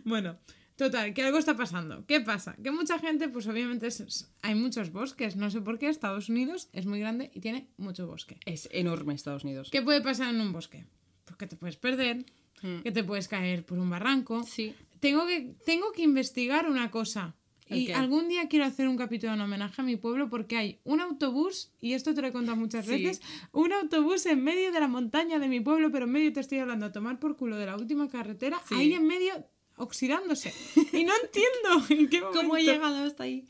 Bueno, 0.05 0.39
total, 0.75 1.13
que 1.13 1.21
algo 1.21 1.37
está 1.37 1.55
pasando. 1.55 2.03
¿Qué 2.07 2.19
pasa? 2.21 2.55
Que 2.63 2.71
mucha 2.71 2.97
gente, 2.97 3.29
pues 3.29 3.45
obviamente 3.45 3.85
es- 3.85 4.27
hay 4.41 4.55
muchos 4.55 4.91
bosques. 4.91 5.35
No 5.35 5.51
sé 5.51 5.61
por 5.61 5.77
qué 5.77 5.87
Estados 5.89 6.29
Unidos 6.29 6.69
es 6.73 6.87
muy 6.87 6.99
grande 6.99 7.29
y 7.35 7.41
tiene 7.41 7.67
mucho 7.77 8.07
bosque. 8.07 8.39
Es 8.45 8.67
enorme 8.71 9.13
Estados 9.13 9.43
Unidos. 9.43 9.69
¿Qué 9.71 9.83
puede 9.83 10.01
pasar 10.01 10.33
en 10.33 10.41
un 10.41 10.51
bosque? 10.51 10.85
Pues 11.27 11.37
que 11.37 11.45
te 11.47 11.55
puedes 11.57 11.75
perder, 11.77 12.25
Mm. 12.63 12.81
que 12.81 12.91
te 12.91 13.03
puedes 13.03 13.27
caer 13.27 13.63
por 13.65 13.77
un 13.77 13.89
barranco. 13.89 14.43
Sí. 14.43 14.73
Tengo 14.99 15.27
que, 15.27 15.53
tengo 15.63 15.91
que 15.91 16.01
investigar 16.01 16.67
una 16.67 16.89
cosa. 16.89 17.35
¿El 17.67 17.79
Y 17.79 17.91
algún 17.91 18.29
día 18.29 18.47
quiero 18.47 18.65
hacer 18.65 18.87
un 18.87 18.95
capítulo 18.97 19.33
en 19.33 19.41
homenaje 19.41 19.81
a 19.81 19.83
mi 19.85 19.95
pueblo 19.97 20.29
porque 20.29 20.55
hay 20.57 20.79
un 20.85 21.01
autobús, 21.01 21.69
y 21.81 21.93
esto 21.93 22.13
te 22.15 22.21
lo 22.21 22.29
he 22.29 22.31
contado 22.31 22.55
muchas 22.57 22.85
Sí. 22.85 22.91
veces, 23.03 23.21
un 23.51 23.73
autobús 23.73 24.25
en 24.25 24.41
medio 24.43 24.71
de 24.71 24.79
la 24.79 24.87
montaña 24.87 25.37
de 25.37 25.47
mi 25.49 25.59
pueblo, 25.59 25.91
pero 25.91 26.05
en 26.05 26.11
medio 26.13 26.31
te 26.33 26.39
estoy 26.39 26.59
hablando 26.59 26.85
a 26.87 26.91
tomar 26.93 27.19
por 27.19 27.35
culo 27.35 27.57
de 27.57 27.65
la 27.67 27.75
última 27.75 28.07
carretera, 28.09 28.59
Sí. 28.69 28.73
ahí 28.75 28.93
en 28.93 29.05
medio 29.05 29.33
oxidándose. 29.75 30.51
Y 30.93 31.03
no 31.03 31.13
entiendo 31.23 31.85
en 31.89 32.09
qué 32.09 32.21
momento. 32.21 32.31
¿Cómo 32.41 32.57
he 32.57 32.63
llegado 32.63 33.03
hasta 33.03 33.23
ahí? 33.23 33.45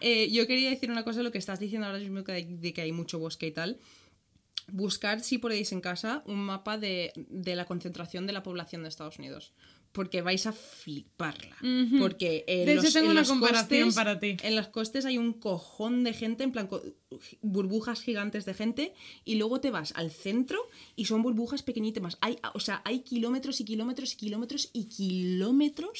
Eh, 0.00 0.30
yo 0.30 0.46
quería 0.46 0.70
decir 0.70 0.90
una 0.90 1.04
cosa, 1.04 1.22
lo 1.22 1.32
que 1.32 1.38
estás 1.38 1.58
diciendo 1.58 1.86
ahora 1.88 1.98
mismo 1.98 2.22
de 2.22 2.72
que 2.72 2.80
hay 2.80 2.92
mucho 2.92 3.18
bosque 3.18 3.48
y 3.48 3.50
tal. 3.52 3.78
Buscar, 4.68 5.20
si 5.20 5.38
podéis 5.38 5.72
en 5.72 5.80
casa, 5.80 6.22
un 6.26 6.40
mapa 6.44 6.76
de, 6.78 7.12
de 7.28 7.54
la 7.56 7.64
concentración 7.66 8.26
de 8.26 8.32
la 8.32 8.42
población 8.42 8.82
de 8.82 8.88
Estados 8.88 9.18
Unidos. 9.18 9.52
Porque 9.92 10.20
vais 10.20 10.46
a 10.46 10.52
fliparla. 10.52 11.56
Porque 11.98 12.44
en 12.48 12.66
De 12.66 12.72
hecho, 12.74 12.82
los, 12.82 12.92
tengo 12.92 13.06
en 13.06 13.10
una 13.12 13.20
los 13.20 13.28
comparación 13.30 13.88
costes- 13.88 13.94
para 13.94 14.18
ti. 14.20 14.36
En 14.42 14.54
los 14.54 14.68
costes 14.68 15.06
hay 15.06 15.16
un 15.16 15.32
cojón 15.32 16.04
de 16.04 16.12
gente, 16.12 16.44
en 16.44 16.52
plan 16.52 16.68
burbujas 17.40 18.02
gigantes 18.02 18.44
de 18.44 18.52
gente, 18.52 18.92
y 19.24 19.36
luego 19.36 19.60
te 19.60 19.70
vas 19.70 19.92
al 19.96 20.10
centro 20.10 20.58
y 20.96 21.06
son 21.06 21.22
burbujas 21.22 21.62
pequeñísimas. 21.62 22.18
Hay, 22.20 22.36
o 22.52 22.60
sea, 22.60 22.82
hay 22.84 23.00
kilómetros 23.00 23.60
y 23.60 23.64
kilómetros 23.64 24.12
y 24.12 24.16
kilómetros 24.16 24.68
y 24.74 24.84
kilómetros 24.84 25.98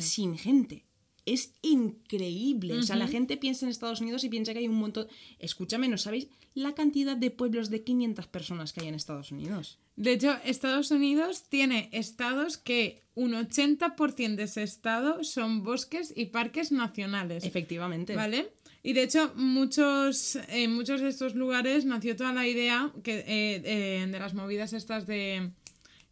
sin 0.00 0.38
gente. 0.38 0.84
Es 1.32 1.52
increíble. 1.62 2.74
O 2.74 2.82
sea, 2.82 2.96
la 2.96 3.08
gente 3.08 3.36
piensa 3.36 3.66
en 3.66 3.70
Estados 3.70 4.00
Unidos 4.00 4.24
y 4.24 4.28
piensa 4.28 4.52
que 4.52 4.60
hay 4.60 4.68
un 4.68 4.76
montón. 4.76 5.08
Escúchame, 5.38 5.88
¿no 5.88 5.98
sabéis 5.98 6.28
la 6.54 6.74
cantidad 6.74 7.16
de 7.16 7.30
pueblos 7.30 7.70
de 7.70 7.82
500 7.82 8.26
personas 8.26 8.72
que 8.72 8.80
hay 8.80 8.88
en 8.88 8.94
Estados 8.94 9.30
Unidos? 9.30 9.78
De 9.96 10.12
hecho, 10.12 10.36
Estados 10.44 10.90
Unidos 10.90 11.44
tiene 11.48 11.88
estados 11.92 12.56
que 12.56 13.02
un 13.14 13.32
80% 13.32 14.36
de 14.36 14.44
ese 14.44 14.62
estado 14.62 15.24
son 15.24 15.64
bosques 15.64 16.12
y 16.16 16.26
parques 16.26 16.70
nacionales. 16.70 17.44
Efectivamente. 17.44 18.14
¿Vale? 18.14 18.52
Y 18.82 18.92
de 18.92 19.02
hecho, 19.02 19.32
muchos, 19.34 20.38
en 20.48 20.74
muchos 20.74 21.00
de 21.00 21.08
estos 21.08 21.34
lugares 21.34 21.84
nació 21.84 22.16
toda 22.16 22.32
la 22.32 22.46
idea 22.46 22.92
que, 23.02 23.18
eh, 23.18 23.62
eh, 23.64 24.06
de 24.10 24.18
las 24.18 24.34
movidas 24.34 24.72
estas 24.72 25.06
de. 25.06 25.50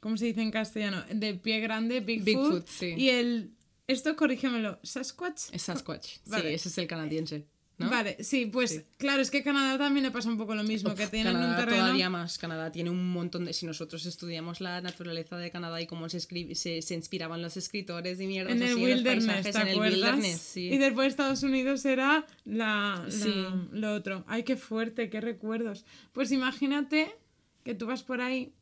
¿Cómo 0.00 0.16
se 0.16 0.26
dice 0.26 0.42
en 0.42 0.50
castellano? 0.50 1.02
De 1.12 1.34
pie 1.34 1.60
grande, 1.60 2.00
Bigfoot. 2.00 2.24
Bigfoot, 2.24 2.68
sí. 2.68 2.94
Y 2.96 3.08
el. 3.10 3.55
Esto, 3.88 4.16
corrígemelo, 4.16 4.78
¿Sasquatch? 4.82 5.44
Es 5.52 5.62
Sasquatch. 5.62 6.16
Vale. 6.26 6.48
Sí, 6.48 6.54
ese 6.54 6.68
es 6.70 6.78
el 6.78 6.86
canadiense. 6.86 7.44
¿no? 7.78 7.90
Vale, 7.90 8.16
sí, 8.24 8.46
pues 8.46 8.70
Sí. 8.70 8.80
claro, 8.96 9.20
es 9.20 9.30
que 9.30 9.42
Canadá 9.42 9.76
también 9.76 10.02
le 10.04 10.10
pasa 10.10 10.30
un 10.30 10.38
poco 10.38 10.54
lo 10.54 10.62
mismo, 10.64 10.94
que 10.94 11.06
tienen 11.08 11.34
Canadá 11.34 11.50
un 11.50 11.56
terreno. 11.56 11.82
todavía 11.82 12.08
más. 12.08 12.38
Canadá 12.38 12.72
tiene 12.72 12.88
un 12.88 13.06
montón 13.10 13.44
de. 13.44 13.52
Si 13.52 13.66
nosotros 13.66 14.06
estudiamos 14.06 14.62
la 14.62 14.80
naturaleza 14.80 15.36
de 15.36 15.50
Canadá 15.50 15.78
y 15.82 15.86
cómo 15.86 16.08
se, 16.08 16.16
escri- 16.16 16.54
se, 16.54 16.80
se 16.80 16.94
inspiraban 16.94 17.42
los 17.42 17.58
escritores 17.58 18.18
y 18.18 18.26
mierdas 18.26 18.56
En 18.56 18.62
el 18.62 18.70
así, 18.72 18.80
los 18.80 18.88
wilderness, 18.88 19.26
paisajes, 19.26 19.54
¿te 19.54 19.60
en 19.60 19.68
el 19.68 19.78
wilderness, 19.78 20.40
sí. 20.40 20.68
Y 20.72 20.78
después 20.78 21.08
Estados 21.08 21.42
Unidos 21.42 21.84
era 21.84 22.24
la, 22.46 23.04
la- 23.06 23.10
Sí. 23.10 23.44
lo 23.72 23.92
otro. 23.92 24.24
Ay, 24.26 24.42
qué 24.44 24.56
fuerte, 24.56 25.10
qué 25.10 25.20
recuerdos. 25.20 25.84
Pues 26.14 26.32
imagínate 26.32 27.14
que 27.62 27.74
tú 27.74 27.84
vas 27.86 28.02
por 28.02 28.22
ahí, 28.22 28.54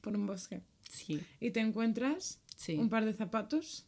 por 0.00 0.14
un 0.16 0.28
bosque, 0.28 0.60
Sí, 0.88 1.20
y 1.40 1.50
te 1.50 1.58
encuentras 1.58 2.38
sí. 2.56 2.74
un 2.76 2.88
par 2.88 3.04
de 3.04 3.14
zapatos 3.14 3.84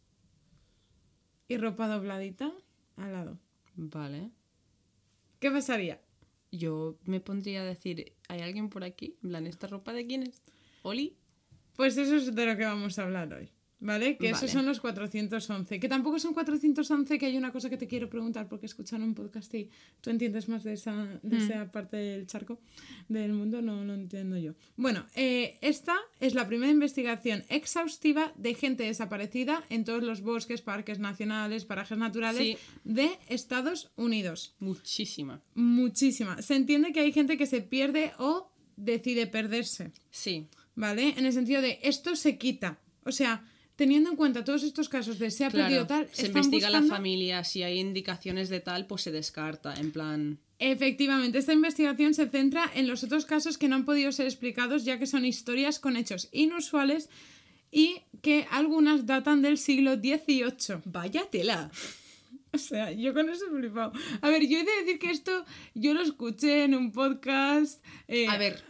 y 1.53 1.59
ropa 1.59 1.86
dobladita 1.86 2.53
al 2.96 3.12
lado. 3.12 3.38
Vale. 3.76 4.30
¿Qué 5.38 5.50
pasaría? 5.50 6.00
Yo 6.50 6.98
me 7.05 7.20
pondría 7.20 7.62
a 7.62 7.64
decir, 7.64 8.14
¿hay 8.28 8.40
alguien 8.40 8.68
por 8.68 8.84
aquí? 8.84 9.16
En 9.22 9.30
plan, 9.30 9.46
¿esta 9.46 9.66
ropa 9.66 9.92
de 9.92 10.07
quién 10.07 10.22
es? 10.22 10.42
¿Oli? 10.82 11.16
Pues 11.76 11.96
eso 11.96 12.16
es 12.16 12.34
de 12.34 12.46
lo 12.46 12.57
que 12.57 12.64
vamos 12.64 12.98
a 12.98 13.05
hablar 13.05 13.32
hoy. 13.32 13.50
¿Vale? 13.85 14.16
Que 14.16 14.28
esos 14.28 14.43
Vale. 14.43 14.53
son 14.53 14.66
los 14.66 14.78
411. 14.80 15.80
Que 15.80 15.89
tampoco 15.89 16.20
son 16.20 16.33
411, 16.35 17.18
que 17.18 17.26
hay 17.26 17.37
una 17.37 17.51
cosa 17.51 17.68
que 17.68 17.76
te 17.76 17.89
quiero 17.89 18.09
preguntar 18.09 18.49
porque 18.49 18.66
escucharon 18.66 19.09
un 19.09 19.14
podcast 19.14 19.53
y 19.55 19.70
tú 20.01 20.11
entiendes 20.11 20.49
más 20.49 20.62
de 20.62 20.74
esa, 20.74 21.18
de 21.20 21.37
Mm. 21.37 21.43
esa 21.43 21.70
parte 21.72 21.97
del 21.97 22.26
charco 22.28 22.61
del 23.09 23.33
mundo, 23.33 23.61
no 23.61 23.83
lo 23.85 23.95
entiendo 23.95 24.39
yo. 24.39 24.55
Bueno, 24.76 25.05
eh, 25.16 25.59
esta 25.62 25.97
es 26.20 26.35
la 26.35 26.47
primera 26.47 26.70
investigación 26.70 27.43
exhaustiva 27.49 28.33
de 28.37 28.55
gente 28.55 28.85
desaparecida 28.85 29.64
en 29.68 29.85
todos 29.85 30.05
los 30.05 30.20
bosques, 30.20 30.62
parques 30.62 31.01
nacionales, 31.01 31.64
parajes 31.64 31.99
naturales 31.99 32.39
Sí. 32.41 32.57
de 32.85 33.11
Estados 33.28 33.91
Unidos. 33.97 34.55
Muchísima. 34.61 35.43
Muchísima. 35.55 36.41
Se 36.41 36.55
entiende 36.55 36.93
que 36.93 37.01
hay 37.01 37.11
gente 37.12 37.37
que 37.37 37.47
se 37.47 37.62
pierde 37.62 38.12
o 38.18 38.49
decide 38.76 39.26
perderse. 39.26 39.91
Sí. 40.11 40.47
¿vale? 40.76 41.14
En 41.18 41.26
el 41.26 41.33
sentido 41.33 41.61
de 41.61 41.80
esto 41.83 42.14
se 42.16 42.39
quita. 42.39 42.78
O 43.05 43.11
sea, 43.12 43.45
teniendo 43.83 44.11
en 44.11 44.16
cuenta 44.16 44.45
todos 44.45 44.62
estos 44.62 44.89
casos 44.89 45.18
de 45.18 45.30
se 45.33 45.45
ha 45.45 45.51
perdido 45.51 45.87
tal, 45.87 46.09
se 46.12 46.26
investiga 46.28 46.70
la 46.70 46.78
buscando- 46.78 46.95
familia, 46.95 47.43
si 47.43 47.62
hay 47.64 47.80
indicaciones 47.80 48.49
de 48.49 48.61
tal, 48.61 48.87
pues 48.87 49.03
se 49.03 49.11
descarta, 49.11 49.74
en 49.74 49.91
plan... 49.91 50.39
Efectivamente, 50.61 51.39
esta 51.39 51.53
investigación 51.53 52.14
se 52.14 52.28
centra 52.28 52.70
en 52.74 52.87
los 52.87 53.03
otros 53.03 53.26
casos 53.26 53.59
que 53.59 53.66
no 53.68 53.74
han 53.74 53.85
podido 53.85 54.12
ser 54.12 54.26
explicados, 54.26 54.85
ya 54.85 54.99
que 55.01 55.07
son 55.07 55.24
historias 55.24 55.80
con 55.80 55.97
hechos 55.97 56.28
inusuales 56.30 57.09
y 57.72 58.03
que 58.22 58.47
algunas 58.53 59.05
datan 59.05 59.43
del 59.43 59.59
siglo 59.59 59.97
XVIII. 59.97 60.83
Vaya 60.85 61.22
tela. 61.30 61.70
O 62.55 62.59
sea, 62.59 62.93
yo 62.93 63.12
con 63.14 63.28
eso 63.30 63.47
he 63.47 63.59
flipado. 63.59 63.93
A 64.20 64.28
ver, 64.28 64.47
yo 64.47 64.59
he 64.59 64.64
de 64.64 64.70
decir 64.85 64.99
que 65.01 65.11
esto 65.11 65.45
yo 65.74 65.95
lo 65.95 66.03
escuché 66.03 66.64
en 66.64 66.74
un 66.76 66.93
podcast. 66.93 67.83
eh, 68.09 68.28
A 68.28 68.37
ver, 68.37 68.62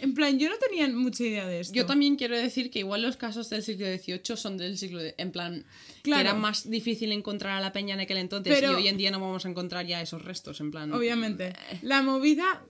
En 0.00 0.12
plan, 0.14 0.38
yo 0.38 0.48
no 0.48 0.56
tenía 0.56 0.88
mucha 0.88 1.22
idea 1.24 1.46
de 1.46 1.60
esto. 1.60 1.74
yo 1.74 1.86
también 1.86 2.16
quiero 2.16 2.36
decir 2.36 2.70
que 2.70 2.80
igual 2.80 3.02
los 3.02 3.16
casos 3.16 3.48
del 3.50 3.62
siglo 3.62 3.86
XVIII 3.86 4.36
son 4.36 4.56
del 4.56 4.76
siglo... 4.76 5.00
de- 5.00 5.14
en 5.18 5.30
plan, 5.32 5.64
Claro. 6.02 6.22
que 6.22 6.28
era 6.30 6.34
más 6.38 6.68
difícil 6.68 7.12
encontrar 7.12 7.56
a 7.56 7.60
la 7.60 7.72
peña 7.72 7.94
en 7.94 8.00
aquel 8.00 8.18
entonces 8.18 8.52
Pero- 8.54 8.72
y 8.72 8.74
hoy 8.74 8.88
en 8.88 8.96
día 8.96 9.10
no 9.10 9.20
vamos 9.20 9.46
a 9.46 9.48
encontrar 9.48 9.86
ya 9.86 10.02
esos 10.02 10.22
restos, 10.24 10.60
en 10.60 10.70
plan... 10.70 10.92
Obviamente. 10.92 11.52
La 11.82 12.02
movida. 12.02 12.62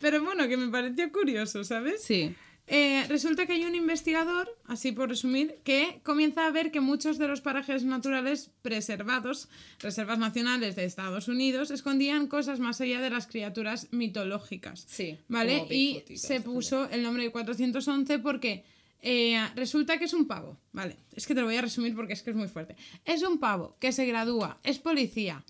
Pero 0.00 0.22
bueno, 0.22 0.46
que 0.48 0.56
me 0.56 0.68
pareció 0.70 1.10
curioso, 1.12 1.64
¿sabes? 1.64 2.02
Sí. 2.02 2.34
Eh, 2.68 3.04
resulta 3.08 3.44
que 3.44 3.54
hay 3.54 3.64
un 3.64 3.74
investigador, 3.74 4.56
así 4.66 4.92
por 4.92 5.08
resumir, 5.08 5.56
que 5.64 6.00
comienza 6.04 6.46
a 6.46 6.50
ver 6.50 6.70
que 6.70 6.80
muchos 6.80 7.18
de 7.18 7.28
los 7.28 7.40
parajes 7.40 7.84
naturales 7.84 8.50
preservados, 8.62 9.48
reservas 9.80 10.18
nacionales 10.18 10.76
de 10.76 10.84
Estados 10.84 11.28
Unidos, 11.28 11.70
escondían 11.70 12.28
cosas 12.28 12.60
más 12.60 12.80
allá 12.80 13.00
de 13.00 13.10
las 13.10 13.26
criaturas 13.26 13.88
mitológicas. 13.90 14.84
Sí, 14.88 15.18
¿Vale? 15.28 15.66
Y 15.70 16.02
se 16.16 16.40
puso 16.40 16.88
el 16.90 17.02
nombre 17.02 17.24
de 17.24 17.30
411 17.30 18.20
porque 18.20 18.64
eh, 19.02 19.36
resulta 19.56 19.98
que 19.98 20.04
es 20.04 20.14
un 20.14 20.26
pavo. 20.26 20.56
Vale, 20.72 20.96
es 21.14 21.26
que 21.26 21.34
te 21.34 21.40
lo 21.40 21.46
voy 21.46 21.56
a 21.56 21.62
resumir 21.62 21.94
porque 21.96 22.12
es 22.12 22.22
que 22.22 22.30
es 22.30 22.36
muy 22.36 22.48
fuerte. 22.48 22.76
Es 23.04 23.22
un 23.22 23.38
pavo 23.38 23.76
que 23.80 23.90
se 23.90 24.06
gradúa, 24.06 24.58
es 24.62 24.78
policía, 24.78 25.44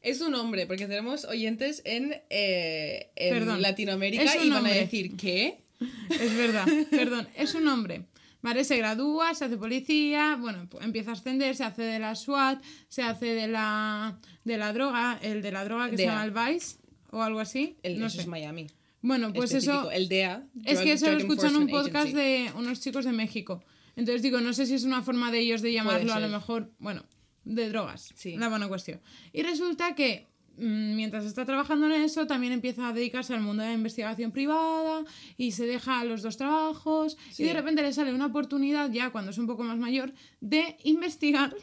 Es 0.00 0.20
un 0.20 0.34
hombre, 0.34 0.66
porque 0.66 0.88
tenemos 0.88 1.24
oyentes 1.24 1.80
en, 1.84 2.20
eh, 2.28 3.12
en 3.14 3.34
Perdón. 3.34 3.62
Latinoamérica 3.62 4.36
y 4.44 4.50
van 4.50 4.66
a 4.66 4.70
decir, 4.70 5.16
¿qué? 5.16 5.61
Es 6.08 6.36
verdad, 6.36 6.66
perdón, 6.90 7.28
es 7.36 7.54
un 7.54 7.68
hombre. 7.68 8.06
Vale, 8.42 8.64
se 8.64 8.76
gradúa, 8.76 9.34
se 9.34 9.44
hace 9.44 9.56
policía, 9.56 10.36
bueno, 10.40 10.66
pues 10.68 10.84
empieza 10.84 11.10
a 11.10 11.14
ascender, 11.14 11.54
se 11.54 11.62
hace 11.62 11.82
de 11.82 12.00
la 12.00 12.16
SWAT, 12.16 12.60
se 12.88 13.02
hace 13.02 13.26
de 13.34 13.46
la 13.46 14.18
de 14.44 14.56
la 14.58 14.72
droga, 14.72 15.18
el 15.22 15.42
de 15.42 15.52
la 15.52 15.64
droga 15.64 15.88
que 15.88 15.96
se 15.96 16.06
llama 16.06 16.24
el 16.24 16.32
Vice 16.32 16.76
o 17.10 17.22
algo 17.22 17.38
así, 17.38 17.76
El, 17.82 18.00
no 18.00 18.06
eso 18.06 18.16
sé. 18.16 18.22
es 18.22 18.26
Miami. 18.28 18.66
Bueno, 19.00 19.32
pues 19.32 19.52
eso. 19.52 19.90
El 19.90 20.08
DEA. 20.08 20.44
es 20.64 20.80
que 20.80 20.92
eso 20.92 21.10
lo 21.10 21.18
escuchan 21.18 21.50
en 21.54 21.62
un 21.62 21.68
podcast 21.68 22.06
Agency. 22.08 22.16
de 22.16 22.52
unos 22.56 22.80
chicos 22.80 23.04
de 23.04 23.12
México. 23.12 23.62
Entonces 23.96 24.22
digo, 24.22 24.40
no 24.40 24.52
sé 24.52 24.66
si 24.66 24.74
es 24.74 24.84
una 24.84 25.02
forma 25.02 25.30
de 25.30 25.40
ellos 25.40 25.60
de 25.60 25.72
llamarlo, 25.72 26.14
a 26.14 26.20
lo 26.20 26.28
mejor, 26.28 26.72
bueno, 26.78 27.04
de 27.44 27.68
drogas. 27.68 28.12
Sí. 28.16 28.36
La 28.36 28.48
buena 28.48 28.68
cuestión. 28.68 29.00
Y 29.32 29.42
resulta 29.42 29.94
que 29.94 30.26
mientras 30.56 31.24
está 31.24 31.44
trabajando 31.44 31.86
en 31.86 31.92
eso, 32.02 32.26
también 32.26 32.52
empieza 32.52 32.88
a 32.88 32.92
dedicarse 32.92 33.34
al 33.34 33.40
mundo 33.40 33.62
de 33.62 33.70
la 33.70 33.74
investigación 33.74 34.32
privada 34.32 35.04
y 35.36 35.52
se 35.52 35.66
deja 35.66 36.04
los 36.04 36.22
dos 36.22 36.36
trabajos 36.36 37.16
Sí. 37.30 37.42
y 37.42 37.46
de 37.46 37.52
repente 37.54 37.82
le 37.82 37.92
sale 37.92 38.12
una 38.14 38.26
oportunidad, 38.26 38.90
ya 38.90 39.10
cuando 39.10 39.30
es 39.30 39.38
un 39.38 39.46
poco 39.46 39.62
más 39.64 39.78
mayor, 39.78 40.12
de 40.40 40.76
investigar 40.84 41.54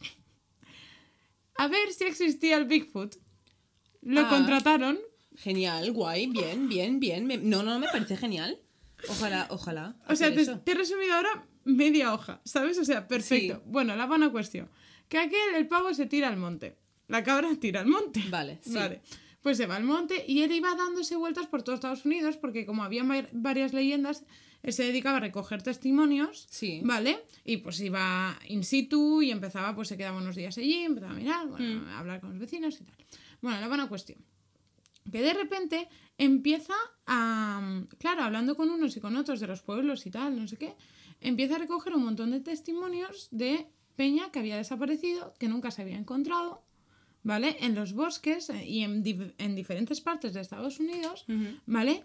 a 1.56 1.68
ver 1.68 1.92
si 1.92 2.04
existía 2.04 2.56
el 2.56 2.64
Bigfoot. 2.66 3.16
Lo 4.02 4.20
Ah. 4.22 4.28
contrataron 4.28 4.98
Genial, 5.36 5.92
guay, 5.92 6.26
bien, 6.26 6.68
bien, 6.68 6.98
bien. 6.98 7.24
Me- 7.26 7.36
No, 7.38 7.62
no, 7.62 7.78
me 7.78 7.86
parece 7.86 8.16
genial. 8.16 8.58
Ojalá, 9.08 9.46
ojalá. 9.50 9.94
O 10.08 10.16
sea, 10.16 10.34
te, 10.34 10.44
te 10.44 10.72
he 10.72 10.74
resumido 10.74 11.14
ahora 11.14 11.46
media 11.64 12.12
hoja, 12.12 12.40
¿sabes? 12.44 12.76
O 12.76 12.84
sea, 12.84 13.06
perfecto. 13.06 13.54
Sí. 13.58 13.62
Bueno, 13.66 13.94
la 13.94 14.06
buena 14.06 14.32
cuestión. 14.32 14.68
Que 15.08 15.18
aquel, 15.18 15.54
el 15.54 15.68
pavo 15.68 15.94
se 15.94 16.06
tira 16.06 16.26
al 16.26 16.38
monte. 16.38 16.76
La 17.08 17.22
cabra 17.24 17.48
tira 17.60 17.80
al 17.80 17.86
monte. 17.86 18.22
Vale, 18.30 18.58
sí. 18.62 18.74
Vale. 18.74 19.00
Pues 19.42 19.56
se 19.56 19.66
va 19.66 19.76
al 19.76 19.84
monte 19.84 20.24
y 20.26 20.42
él 20.42 20.52
iba 20.52 20.74
dándose 20.74 21.16
vueltas 21.16 21.46
por 21.46 21.62
todo 21.62 21.74
Estados 21.74 22.04
Unidos 22.04 22.36
porque 22.36 22.66
como 22.66 22.82
había 22.84 23.02
va- 23.04 23.26
varias 23.32 23.72
leyendas, 23.72 24.24
él 24.62 24.72
se 24.72 24.82
dedicaba 24.82 25.18
a 25.18 25.20
recoger 25.20 25.62
testimonios, 25.62 26.46
Sí. 26.50 26.80
¿vale? 26.84 27.24
Y 27.44 27.58
pues 27.58 27.80
iba 27.80 28.36
in 28.48 28.64
situ 28.64 29.22
y 29.22 29.30
empezaba, 29.30 29.74
pues 29.76 29.88
se 29.88 29.96
quedaba 29.96 30.18
unos 30.18 30.34
días 30.36 30.58
allí, 30.58 30.82
empezaba 30.82 31.12
a 31.12 31.16
mirar, 31.16 31.46
bueno, 31.48 31.82
Mm. 31.82 31.88
a 31.88 31.98
hablar 32.00 32.20
con 32.20 32.30
los 32.30 32.38
vecinos 32.40 32.80
y 32.80 32.84
tal. 32.84 32.96
Bueno, 33.40 33.60
la 33.60 33.68
buena 33.68 33.88
cuestión 33.88 34.18
que 35.10 35.22
de 35.22 35.32
repente 35.32 35.88
empieza 36.18 36.74
a, 37.06 37.82
claro, 37.98 38.24
hablando 38.24 38.56
con 38.56 38.68
unos 38.68 38.94
y 38.96 39.00
con 39.00 39.16
otros 39.16 39.40
de 39.40 39.46
los 39.46 39.62
pueblos 39.62 40.04
y 40.04 40.10
tal, 40.10 40.38
no 40.38 40.46
sé 40.48 40.56
qué, 40.58 40.74
empieza 41.22 41.54
a 41.54 41.58
recoger 41.58 41.94
un 41.94 42.04
montón 42.04 42.32
de 42.32 42.40
testimonios 42.40 43.28
de 43.30 43.68
Peña 43.96 44.30
que 44.30 44.40
había 44.40 44.56
desaparecido, 44.58 45.32
que 45.38 45.48
nunca 45.48 45.70
se 45.70 45.80
había 45.82 45.96
encontrado, 45.96 46.62
¿vale? 47.28 47.56
En 47.60 47.74
los 47.74 47.92
bosques 47.92 48.48
eh, 48.48 48.64
y 48.66 48.82
en, 48.82 49.04
dif- 49.04 49.34
en 49.38 49.54
diferentes 49.54 50.00
partes 50.00 50.32
de 50.32 50.40
Estados 50.40 50.80
Unidos, 50.80 51.26
¿vale? 51.66 52.02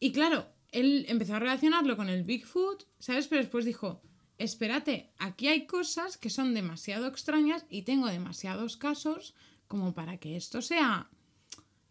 Y 0.00 0.10
claro, 0.12 0.46
él 0.72 1.04
empezó 1.08 1.34
a 1.36 1.38
relacionarlo 1.38 1.96
con 1.96 2.08
el 2.08 2.24
Bigfoot, 2.24 2.84
¿sabes? 2.98 3.28
Pero 3.28 3.42
después 3.42 3.64
dijo, 3.64 4.02
espérate, 4.38 5.10
aquí 5.18 5.46
hay 5.48 5.66
cosas 5.66 6.16
que 6.18 6.30
son 6.30 6.52
demasiado 6.52 7.06
extrañas 7.06 7.64
y 7.70 7.82
tengo 7.82 8.06
demasiados 8.08 8.76
casos 8.76 9.34
como 9.68 9.94
para 9.94 10.16
que 10.16 10.36
esto 10.36 10.60
sea, 10.62 11.08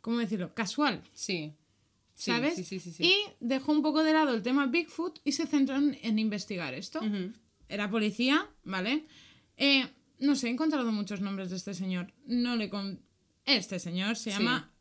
¿cómo 0.01 0.17
decirlo?, 0.19 0.53
casual, 0.53 1.01
Sí. 1.13 1.53
Sí, 2.13 2.31
¿sabes? 2.31 2.55
Sí, 2.55 2.79
sí. 2.81 2.91
Y 3.01 3.15
dejó 3.39 3.71
un 3.71 3.81
poco 3.81 4.03
de 4.03 4.11
lado 4.11 4.33
el 4.33 4.41
tema 4.41 4.65
Bigfoot 4.67 5.21
y 5.23 5.31
se 5.31 5.47
centró 5.47 5.77
en, 5.77 5.97
en 6.01 6.19
investigar 6.19 6.73
esto. 6.73 6.99
Ujú. 6.99 7.31
Era 7.69 7.89
policía, 7.89 8.45
¿vale? 8.65 9.05
Eh, 9.55 9.87
no 10.19 10.35
sé, 10.35 10.47
he 10.47 10.51
encontrado 10.51 10.91
muchos 10.91 11.21
nombres 11.21 11.49
de 11.49 11.55
este 11.57 11.73
señor. 11.73 12.13
No 12.25 12.55
le 12.55 12.69
con... 12.69 13.01
Este 13.45 13.79
señor 13.79 14.15
se 14.15 14.31
Sí. 14.31 14.37
llama 14.37 14.71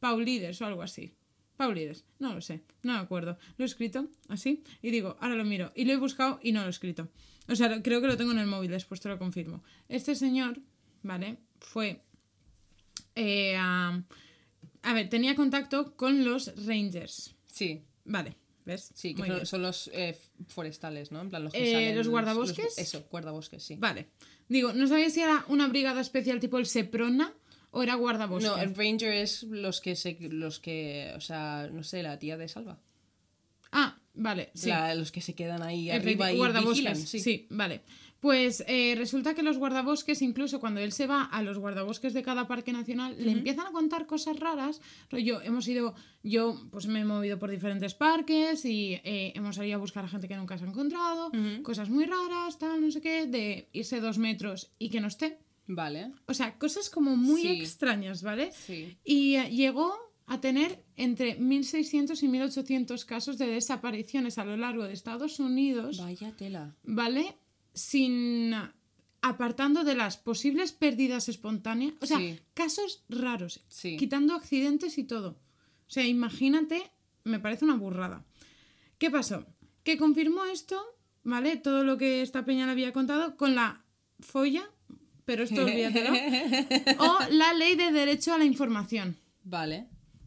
Paulides 0.00 0.60
o 0.62 0.66
algo 0.66 0.82
así. 0.82 1.14
Paulides, 1.56 2.04
no 2.18 2.34
lo 2.34 2.40
sé, 2.40 2.62
no 2.82 2.94
me 2.94 2.98
acuerdo. 2.98 3.38
Lo 3.56 3.64
he 3.64 3.66
escrito 3.66 4.08
así 4.28 4.64
y 4.80 4.90
digo, 4.90 5.16
ahora 5.20 5.34
lo 5.36 5.44
miro. 5.44 5.70
Y 5.76 5.84
lo 5.84 5.92
he 5.92 5.96
buscado 5.96 6.40
y 6.42 6.52
no 6.52 6.60
lo 6.62 6.66
he 6.68 6.70
escrito. 6.70 7.08
O 7.48 7.54
sea, 7.54 7.82
creo 7.82 8.00
que 8.00 8.06
lo 8.06 8.16
tengo 8.16 8.32
en 8.32 8.38
el 8.38 8.46
móvil, 8.46 8.70
después 8.70 9.00
te 9.00 9.08
lo 9.08 9.18
confirmo. 9.18 9.62
Este 9.88 10.14
señor, 10.14 10.60
¿vale? 11.02 11.38
Fue... 11.60 12.02
eh, 13.14 13.54
a, 13.56 14.02
a 14.82 14.94
ver, 14.94 15.08
tenía 15.08 15.36
contacto 15.36 15.94
con 15.96 16.24
los 16.24 16.52
Rangers. 16.66 17.34
Sí, 17.46 17.84
Vale, 18.04 18.34
¿ves? 18.64 18.90
sí, 18.94 19.14
que 19.14 19.44
son, 19.46 19.62
los 19.62 19.90
eh, 19.92 20.18
forestales, 20.48 21.10
¿no? 21.12 21.20
En 21.20 21.28
plan, 21.30 21.44
los 21.44 21.52
que 21.52 21.70
Eh, 21.70 21.72
salen- 21.74 21.96
¿los 21.96 22.08
guardabosques? 22.08 22.78
eso, 22.78 23.04
guardabosques, 23.10 23.62
sí. 23.62 23.76
Vale. 23.76 24.08
Digo, 24.48 24.72
no 24.72 24.86
sabía 24.86 25.08
si 25.10 25.20
era 25.20 25.44
una 25.48 25.68
brigada 25.68 26.00
especial 26.00 26.40
tipo 26.40 26.58
el 26.58 26.66
Seprona 26.66 27.32
o 27.70 27.82
era 27.82 27.94
guardabosque. 27.94 28.46
No, 28.48 28.58
el 28.58 28.74
Ranger 28.74 29.12
es 29.14 29.44
los 29.44 29.80
que 29.80 29.96
se, 29.96 30.16
los 30.20 30.58
que, 30.60 31.12
o 31.16 31.20
sea, 31.20 31.68
no 31.72 31.82
sé, 31.82 32.02
la 32.02 32.18
tía 32.18 32.36
de 32.36 32.48
Salva. 32.48 32.78
Ah, 33.70 33.98
vale, 34.14 34.50
sí. 34.54 34.68
La- 34.68 34.94
los 34.94 35.10
que 35.12 35.22
se 35.22 35.34
quedan 35.34 35.62
ahí 35.62 35.90
arriba 35.90 36.30
y 36.32 36.36
guardabosques, 36.36 36.74
vigilan, 36.84 36.96
sí. 36.96 37.20
sí. 37.20 37.46
vale. 37.50 37.80
Pues 38.22 38.62
eh, 38.68 38.94
resulta 38.96 39.34
que 39.34 39.42
los 39.42 39.58
guardabosques, 39.58 40.22
incluso 40.22 40.60
cuando 40.60 40.78
él 40.78 40.92
se 40.92 41.08
va 41.08 41.24
a 41.24 41.42
los 41.42 41.58
guardabosques 41.58 42.14
de 42.14 42.22
cada 42.22 42.46
parque 42.46 42.72
nacional, 42.72 43.16
le 43.18 43.32
empiezan 43.32 43.66
a 43.66 43.72
contar 43.72 44.06
cosas 44.06 44.38
raras. 44.38 44.80
Rollo, 45.10 45.42
hemos 45.42 45.66
ido, 45.66 45.96
yo 46.22 46.56
pues 46.70 46.86
me 46.86 47.00
he 47.00 47.04
movido 47.04 47.40
por 47.40 47.50
diferentes 47.50 47.94
parques 47.94 48.64
y 48.64 48.92
eh, 49.02 49.32
hemos 49.34 49.56
salido 49.56 49.74
a 49.74 49.80
buscar 49.80 50.04
a 50.04 50.08
gente 50.08 50.28
que 50.28 50.36
nunca 50.36 50.56
se 50.56 50.64
ha 50.64 50.68
encontrado, 50.68 51.32
cosas 51.64 51.90
muy 51.90 52.04
raras, 52.04 52.58
tal, 52.60 52.80
no 52.80 52.92
sé 52.92 53.00
qué, 53.00 53.26
de 53.26 53.68
irse 53.72 53.98
dos 54.00 54.18
metros 54.18 54.70
y 54.78 54.88
que 54.90 55.00
no 55.00 55.08
esté. 55.08 55.40
Vale. 55.66 56.12
O 56.26 56.34
sea, 56.34 56.56
cosas 56.60 56.90
como 56.90 57.16
muy 57.16 57.40
Sí. 57.42 57.48
extrañas, 57.60 58.22
¿vale? 58.22 58.52
Sí. 58.52 58.96
Y 59.04 59.34
eh, 59.34 59.50
llegó 59.50 59.92
a 60.26 60.40
tener 60.40 60.84
entre 60.94 61.40
1.600 61.40 62.22
y 62.22 62.28
1.800 62.28 63.04
casos 63.04 63.36
de 63.36 63.48
desapariciones 63.48 64.38
a 64.38 64.44
lo 64.44 64.56
largo 64.56 64.84
de 64.84 64.92
Estados 64.92 65.40
Unidos, 65.40 65.98
Vaya 65.98 66.30
tela. 66.36 66.76
¿vale? 66.84 67.36
Sin 67.74 68.54
apartando 69.22 69.84
de 69.84 69.94
las 69.94 70.16
posibles 70.16 70.72
pérdidas 70.72 71.28
espontáneas, 71.28 71.94
o 72.00 72.06
sea, 72.06 72.18
Sí. 72.18 72.38
casos 72.54 73.04
raros, 73.08 73.60
Sí. 73.68 73.96
quitando 73.96 74.34
accidentes 74.34 74.98
y 74.98 75.04
todo. 75.04 75.30
O 75.86 75.90
sea, 75.94 76.06
imagínate, 76.06 76.82
me 77.24 77.38
parece 77.38 77.64
una 77.64 77.76
burrada. 77.76 78.24
¿Qué 78.98 79.10
pasó? 79.10 79.46
Que 79.84 79.96
confirmó 79.96 80.44
esto, 80.46 80.80
¿vale? 81.22 81.56
Todo 81.56 81.84
lo 81.84 81.98
que 81.98 82.22
esta 82.22 82.44
peña 82.44 82.66
le 82.66 82.72
había 82.72 82.92
contado 82.92 83.36
con 83.36 83.54
la 83.54 83.84
folla, 84.20 84.68
pero 85.24 85.44
esto 85.44 85.62
olvídatelo, 85.64 86.10
o 86.98 87.18
la 87.30 87.52
ley 87.54 87.76
de 87.76 87.92
derecho 87.92 88.34
a 88.34 88.38
la 88.38 88.44
información. 88.44 89.16
Vale. 89.44 89.86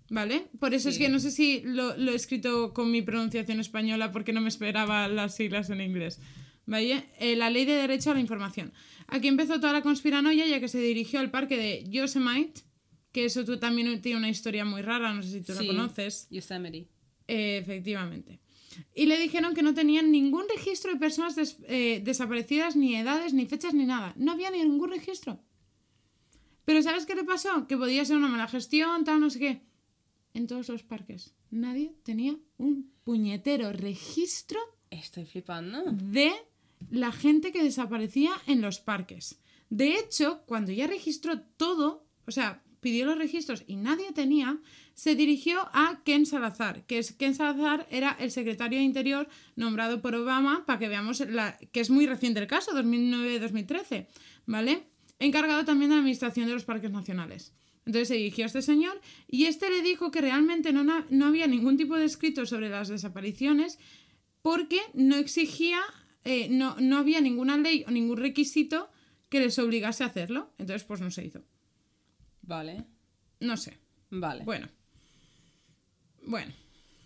¿Vale? 0.09 0.47
Por 0.59 0.73
eso 0.73 0.87
es 0.89 0.97
que 0.99 1.09
no 1.09 1.19
sé 1.19 1.31
si 1.31 1.61
lo, 1.65 1.97
lo 1.97 2.11
he 2.11 2.15
escrito 2.15 2.73
con 2.73 2.91
mi 2.91 3.01
pronunciación 3.01 3.59
española 3.59 4.11
porque 4.11 4.33
no 4.33 4.39
me 4.41 4.49
esperaba 4.49 5.07
las 5.07 5.35
siglas 5.35 5.69
en 5.71 5.81
inglés. 5.81 6.19
¿Vale? 6.67 7.05
Eh, 7.19 7.35
la 7.35 7.49
ley 7.49 7.65
de 7.65 7.73
derecho 7.75 8.11
a 8.11 8.13
la 8.15 8.19
información. 8.19 8.73
Aquí 9.07 9.27
empezó 9.27 9.59
toda 9.59 9.71
la 9.73 9.81
conspiranoia 9.83 10.47
ya 10.47 10.59
que 10.59 10.67
se 10.67 10.79
dirigió 10.79 11.19
al 11.19 11.29
parque 11.31 11.57
de 11.57 11.83
Yosemite, 11.89 12.61
que 13.11 13.25
eso 13.25 13.45
tú 13.45 13.57
también 13.57 14.01
tiene 14.01 14.17
una 14.17 14.29
historia 14.29 14.65
muy 14.65 14.81
rara, 14.81 15.13
no 15.13 15.21
sé 15.21 15.29
si 15.29 15.41
tú 15.41 15.53
la 15.53 15.61
Sí. 15.61 15.67
conoces. 15.67 16.27
Yosemite. 16.31 16.89
Eh, 17.27 17.57
efectivamente. 17.61 18.39
Y 18.93 19.05
le 19.05 19.17
dijeron 19.19 19.53
que 19.53 19.61
no 19.63 19.73
tenían 19.73 20.11
ningún 20.11 20.43
registro 20.53 20.91
de 20.91 20.99
personas 20.99 21.35
des- 21.35 21.57
eh, 21.67 22.01
desaparecidas, 22.03 22.75
ni 22.75 22.95
edades, 22.95 23.33
ni 23.33 23.45
fechas, 23.45 23.73
ni 23.73 23.85
nada. 23.85 24.13
No 24.17 24.31
había 24.33 24.49
ningún 24.51 24.89
registro. 24.89 25.39
Pero 26.65 26.81
¿sabes 26.81 27.05
qué 27.05 27.15
le 27.15 27.23
pasó? 27.23 27.67
Que 27.67 27.77
podía 27.77 28.03
ser 28.05 28.17
una 28.17 28.27
mala 28.27 28.47
gestión, 28.47 29.03
tal, 29.05 29.19
no 29.21 29.29
sé 29.29 29.39
qué. 29.39 29.61
En 30.33 30.47
todos 30.47 30.67
los 30.69 30.83
parques. 30.83 31.35
Nadie 31.51 31.93
tenía 32.03 32.35
un 32.57 32.91
puñetero 33.03 33.71
registro 33.71 34.59
Estoy 34.89 35.25
flipando. 35.25 35.83
de 35.91 36.33
la 36.89 37.11
gente 37.11 37.51
que 37.51 37.63
desaparecía 37.63 38.33
en 38.47 38.61
los 38.61 38.79
parques. 38.79 39.39
De 39.69 39.95
hecho, 39.95 40.43
cuando 40.45 40.71
ya 40.71 40.87
registró 40.87 41.41
todo, 41.41 42.05
o 42.27 42.31
sea, 42.31 42.63
pidió 42.79 43.05
los 43.05 43.17
registros 43.17 43.63
y 43.65 43.77
nadie 43.77 44.11
tenía, 44.11 44.59
se 44.93 45.15
dirigió 45.15 45.59
a 45.73 46.01
Ken 46.05 46.25
Salazar, 46.25 46.85
que 46.85 46.99
es 46.99 47.13
Ken 47.13 47.33
Salazar 47.33 47.87
era 47.89 48.15
el 48.19 48.29
secretario 48.31 48.77
de 48.77 48.85
Interior 48.85 49.27
nombrado 49.55 50.01
por 50.01 50.13
Obama, 50.13 50.65
para 50.65 50.79
que 50.79 50.87
veamos 50.87 51.19
la, 51.21 51.57
que 51.71 51.79
es 51.79 51.89
muy 51.89 52.05
reciente 52.05 52.39
el 52.39 52.47
caso, 52.47 52.73
2009-2013, 52.73 54.07
¿vale? 54.45 54.83
Encargado 55.17 55.65
también 55.65 55.89
de 55.89 55.95
la 55.95 56.01
administración 56.01 56.45
de 56.45 56.53
los 56.53 56.65
parques 56.65 56.91
nacionales. 56.91 57.53
Entonces 57.85 58.07
se 58.07 58.15
dirigió 58.15 58.45
a 58.45 58.47
este 58.47 58.61
señor 58.61 58.99
y 59.27 59.45
este 59.45 59.69
le 59.69 59.81
dijo 59.81 60.11
que 60.11 60.21
realmente 60.21 60.73
no, 60.73 60.83
no 60.83 61.25
había 61.25 61.47
ningún 61.47 61.77
tipo 61.77 61.95
de 61.95 62.05
escrito 62.05 62.45
sobre 62.45 62.69
las 62.69 62.87
desapariciones 62.87 63.79
porque 64.41 64.79
no 64.93 65.15
exigía, 65.15 65.79
eh, 66.25 66.49
no, 66.49 66.75
no 66.81 66.97
había 66.97 67.21
ninguna 67.21 67.57
ley 67.57 67.85
o 67.87 67.91
ningún 67.91 68.17
requisito 68.17 68.89
que 69.29 69.39
les 69.39 69.57
obligase 69.59 70.03
a 70.03 70.07
hacerlo. 70.07 70.53
Entonces, 70.57 70.83
pues 70.83 70.99
no 70.99 71.11
se 71.11 71.25
hizo. 71.25 71.41
Vale. 72.41 72.85
No 73.39 73.55
sé. 73.55 73.77
Vale. 74.09 74.43
Bueno. 74.43 74.67
Bueno, 76.23 76.53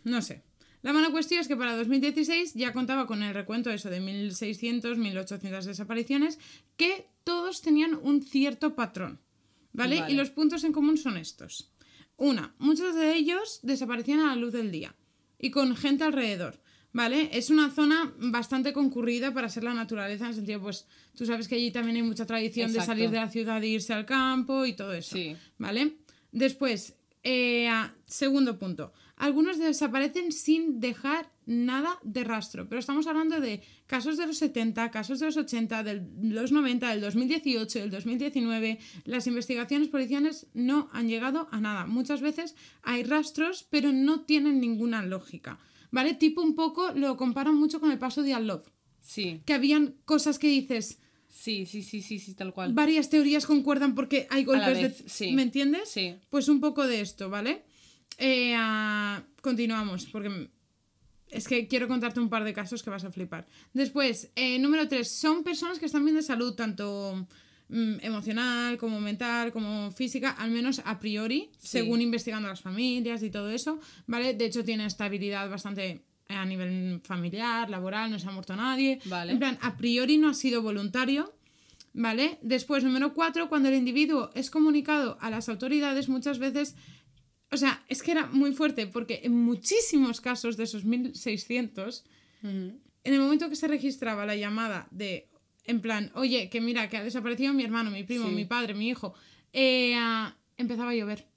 no 0.05 0.21
sé. 0.21 0.43
La 0.81 0.93
mala 0.93 1.11
cuestión 1.11 1.41
es 1.41 1.47
que 1.49 1.57
para 1.57 1.75
2016 1.75 2.53
ya 2.53 2.71
contaba 2.71 3.05
con 3.05 3.21
el 3.21 3.33
recuento 3.33 3.69
eso 3.69 3.89
de 3.89 4.01
1.600, 4.01 4.95
1.800 4.95 5.63
desapariciones, 5.63 6.39
que 6.77 7.07
todos 7.25 7.61
tenían 7.61 7.99
un 8.01 8.23
cierto 8.23 8.75
patrón. 8.75 9.19
¿vale? 9.73 9.99
Vale. 9.99 10.13
Y 10.13 10.15
los 10.15 10.29
puntos 10.29 10.63
en 10.63 10.71
común 10.71 10.97
son 10.97 11.17
estos. 11.17 11.69
Una, 12.15 12.55
muchos 12.59 12.95
de 12.95 13.15
ellos 13.15 13.59
desaparecían 13.63 14.21
a 14.21 14.27
la 14.27 14.35
luz 14.35 14.53
del 14.53 14.71
día 14.71 14.95
y 15.37 15.51
con 15.51 15.75
gente 15.75 16.05
alrededor. 16.05 16.61
¿Vale? 16.91 17.29
Es 17.33 17.49
una 17.51 17.69
zona 17.69 18.13
bastante 18.17 18.73
concurrida 18.73 19.31
para 19.33 19.47
ser 19.49 19.63
la 19.63 19.73
naturaleza, 19.75 20.23
en 20.25 20.29
el 20.31 20.35
sentido, 20.35 20.59
pues, 20.61 20.87
tú 21.15 21.25
sabes 21.25 21.47
que 21.47 21.55
allí 21.55 21.71
también 21.71 21.97
hay 21.97 22.03
mucha 22.03 22.25
tradición 22.25 22.73
de 22.73 22.79
salir 22.81 23.09
de 23.11 23.17
la 23.17 23.29
ciudad 23.29 23.63
e 23.63 23.67
irse 23.67 23.93
al 23.93 24.05
campo 24.07 24.65
y 24.65 24.73
todo 24.73 24.93
eso. 24.93 25.15
Sí. 25.15 25.35
¿Vale? 25.59 25.97
Después, 26.31 26.95
eh, 27.23 27.67
a- 27.67 27.93
segundo 28.05 28.57
punto. 28.57 28.91
Algunos 29.17 29.59
desaparecen 29.59 30.31
sin 30.31 30.79
dejar 30.79 31.29
nada 31.45 31.99
de 32.03 32.23
rastro. 32.23 32.67
Pero 32.69 32.79
estamos 32.79 33.05
hablando 33.05 33.39
de 33.41 33.61
casos 33.85 34.17
de 34.17 34.25
los 34.25 34.37
70, 34.37 34.89
casos 34.91 35.19
de 35.19 35.25
los 35.27 35.35
80, 35.37 35.83
de 35.83 36.01
los 36.23 36.51
90, 36.51 36.89
del 36.89 37.01
2018, 37.01 37.79
del 37.79 37.91
2019. 37.91 38.79
Las 39.03 39.27
investigaciones 39.27 39.89
policiales 39.89 40.47
no 40.53 40.89
han 40.93 41.07
llegado 41.09 41.49
a 41.51 41.59
nada. 41.59 41.85
Muchas 41.85 42.21
veces 42.21 42.55
hay 42.81 43.03
rastros, 43.03 43.67
pero 43.69 43.91
no 43.91 44.21
tienen 44.21 44.59
ninguna 44.61 45.03
lógica. 45.03 45.59
¿Vale? 45.91 46.13
Tipo 46.13 46.41
un 46.41 46.55
poco, 46.55 46.91
lo 46.93 47.17
comparan 47.17 47.55
mucho 47.55 47.79
con 47.79 47.91
el 47.91 47.97
paso 47.97 48.23
de 48.23 48.33
Al-Love. 48.33 48.69
Sí. 49.01 49.41
Que 49.45 49.53
habían 49.53 49.95
cosas 50.05 50.39
que 50.39 50.47
dices, 50.47 50.99
Sí, 51.29 51.65
sí, 51.67 51.83
sí, 51.83 52.01
sí, 52.01 52.19
sí, 52.19 52.33
tal 52.33 52.53
cual. 52.53 52.73
varias 52.73 53.09
teorías 53.09 53.45
concuerdan 53.45 53.93
porque 53.93 54.27
hay 54.31 54.43
golpes 54.43 54.81
vez, 54.81 55.03
de... 55.03 55.09
sí. 55.09 55.31
¿Me 55.33 55.43
entiendes? 55.43 55.89
Sí. 55.89 56.15
Pues 56.29 56.49
un 56.49 56.59
poco 56.59 56.87
de 56.87 57.01
esto, 57.01 57.29
¿vale? 57.29 57.63
Eh, 58.17 58.53
ah, 58.57 59.23
continuamos, 59.41 60.07
porque 60.07 60.49
es 61.29 61.47
que 61.47 61.67
quiero 61.67 61.87
contarte 61.87 62.19
un 62.19 62.29
par 62.29 62.43
de 62.43 62.53
casos 62.53 62.81
que 62.81 62.89
vas 62.89 63.03
a 63.03 63.11
flipar. 63.11 63.47
Después, 63.73 64.31
eh, 64.35 64.57
número 64.59 64.87
3, 64.87 65.07
son 65.09 65.43
personas 65.43 65.77
que 65.79 65.85
están 65.85 66.03
bien 66.03 66.15
de 66.15 66.23
salud, 66.23 66.55
tanto 66.55 67.27
mm, 67.69 67.95
emocional 68.01 68.77
como 68.77 68.99
mental, 68.99 69.51
como 69.51 69.91
física, 69.91 70.31
al 70.31 70.51
menos 70.51 70.81
a 70.85 70.99
priori, 70.99 71.49
según 71.57 72.01
investigando 72.01 72.47
a 72.47 72.51
las 72.51 72.61
familias 72.61 73.23
y 73.23 73.29
todo 73.29 73.49
eso, 73.49 73.79
¿vale? 74.07 74.33
De 74.33 74.45
hecho, 74.45 74.63
tiene 74.63 74.85
estabilidad 74.85 75.49
bastante 75.49 76.01
eh, 76.27 76.35
a 76.35 76.45
nivel 76.45 77.01
familiar, 77.03 77.69
laboral, 77.69 78.11
no 78.11 78.19
se 78.19 78.27
ha 78.27 78.31
muerto 78.31 78.55
nadie. 78.55 78.99
Vale. 79.05 79.31
En 79.31 79.39
plan, 79.39 79.57
a 79.61 79.77
priori 79.77 80.17
no 80.17 80.29
ha 80.29 80.33
sido 80.33 80.61
voluntario, 80.61 81.33
¿Vale? 81.93 82.37
Después, 82.41 82.83
número 82.83 83.13
cuatro, 83.13 83.49
cuando 83.49 83.69
el 83.69 83.75
individuo 83.75 84.29
es 84.35 84.49
comunicado 84.49 85.17
a 85.21 85.29
las 85.29 85.49
autoridades, 85.49 86.07
muchas 86.07 86.39
veces. 86.39 86.75
O 87.51 87.57
sea, 87.57 87.83
es 87.87 88.03
que 88.03 88.11
era 88.11 88.27
muy 88.27 88.53
fuerte, 88.53 88.85
porque 88.85 89.21
en 89.23 89.33
muchísimos 89.35 90.21
casos 90.21 90.55
de 90.55 90.65
esos 90.65 90.85
1600, 90.85 92.05
en 92.43 92.79
el 93.03 93.19
momento 93.19 93.49
que 93.49 93.55
se 93.55 93.67
registraba 93.67 94.25
la 94.25 94.35
llamada 94.35 94.87
de. 94.91 95.27
En 95.69 95.81
plan, 95.81 96.11
oye, 96.15 96.49
que 96.49 96.61
mira, 96.61 96.89
que 96.89 96.97
ha 96.97 97.03
desaparecido 97.03 97.53
mi 97.53 97.63
hermano, 97.63 97.91
mi 97.91 98.03
primo, 98.03 98.27
Sí. 98.27 98.33
mi 98.33 98.45
padre, 98.45 98.73
mi 98.73 98.89
hijo, 98.89 99.13
eh, 99.53 99.95
empezaba 100.57 100.89
a 100.91 100.95
llover. 100.95 101.27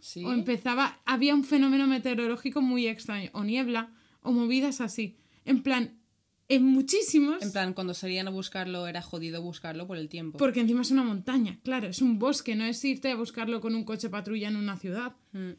Sí. 0.00 0.24
O 0.24 0.32
empezaba, 0.32 0.98
había 1.04 1.34
un 1.34 1.44
fenómeno 1.44 1.86
meteorológico 1.86 2.62
muy 2.62 2.86
extraño, 2.86 3.28
o 3.34 3.44
niebla, 3.44 3.92
o 4.22 4.32
movidas 4.32 4.80
así. 4.80 5.18
En 5.44 5.62
plan, 5.62 6.00
en 6.48 6.64
muchísimos. 6.64 7.42
En 7.42 7.52
plan, 7.52 7.74
cuando 7.74 7.92
salían 7.92 8.28
a 8.28 8.30
buscarlo 8.30 8.86
era 8.86 9.02
jodido 9.02 9.42
buscarlo 9.42 9.86
por 9.86 9.98
el 9.98 10.08
tiempo. 10.08 10.38
Porque 10.38 10.60
encima 10.60 10.80
es 10.80 10.90
una 10.90 11.04
montaña, 11.04 11.60
claro, 11.62 11.88
es 11.88 12.00
un 12.00 12.18
bosque, 12.18 12.56
no 12.56 12.64
es 12.64 12.82
irte 12.82 13.10
a 13.10 13.16
buscarlo 13.16 13.60
con 13.60 13.74
un 13.74 13.84
coche 13.84 14.08
patrulla 14.08 14.48
en 14.48 14.56
una 14.56 14.78
ciudad. 14.78 15.16
Mm. 15.32 15.50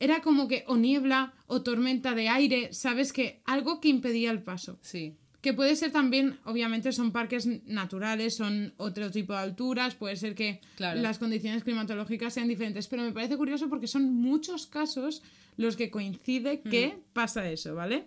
Era 0.00 0.22
como 0.22 0.48
que 0.48 0.64
o 0.66 0.76
niebla 0.76 1.34
o 1.46 1.62
tormenta 1.62 2.16
de 2.16 2.28
aire, 2.28 2.72
sabes 2.72 3.12
que 3.12 3.42
algo 3.44 3.80
que 3.80 3.88
impedía 3.90 4.32
el 4.32 4.42
paso. 4.42 4.76
Sí. 4.82 5.14
Que 5.44 5.52
puede 5.52 5.76
ser 5.76 5.92
también, 5.92 6.38
obviamente 6.46 6.90
son 6.90 7.12
parques 7.12 7.46
naturales, 7.66 8.34
son 8.34 8.72
otro 8.78 9.10
tipo 9.10 9.34
de 9.34 9.40
alturas, 9.40 9.94
puede 9.94 10.16
ser 10.16 10.34
que 10.34 10.62
Claro. 10.74 11.02
las 11.02 11.18
condiciones 11.18 11.62
climatológicas 11.62 12.32
sean 12.32 12.48
diferentes, 12.48 12.88
pero 12.88 13.02
me 13.02 13.12
parece 13.12 13.36
curioso 13.36 13.68
porque 13.68 13.86
son 13.86 14.04
muchos 14.14 14.66
casos 14.66 15.22
los 15.58 15.76
que 15.76 15.90
coincide 15.90 16.62
que 16.62 16.96
pasa 17.12 17.50
eso, 17.50 17.74
¿vale? 17.74 18.06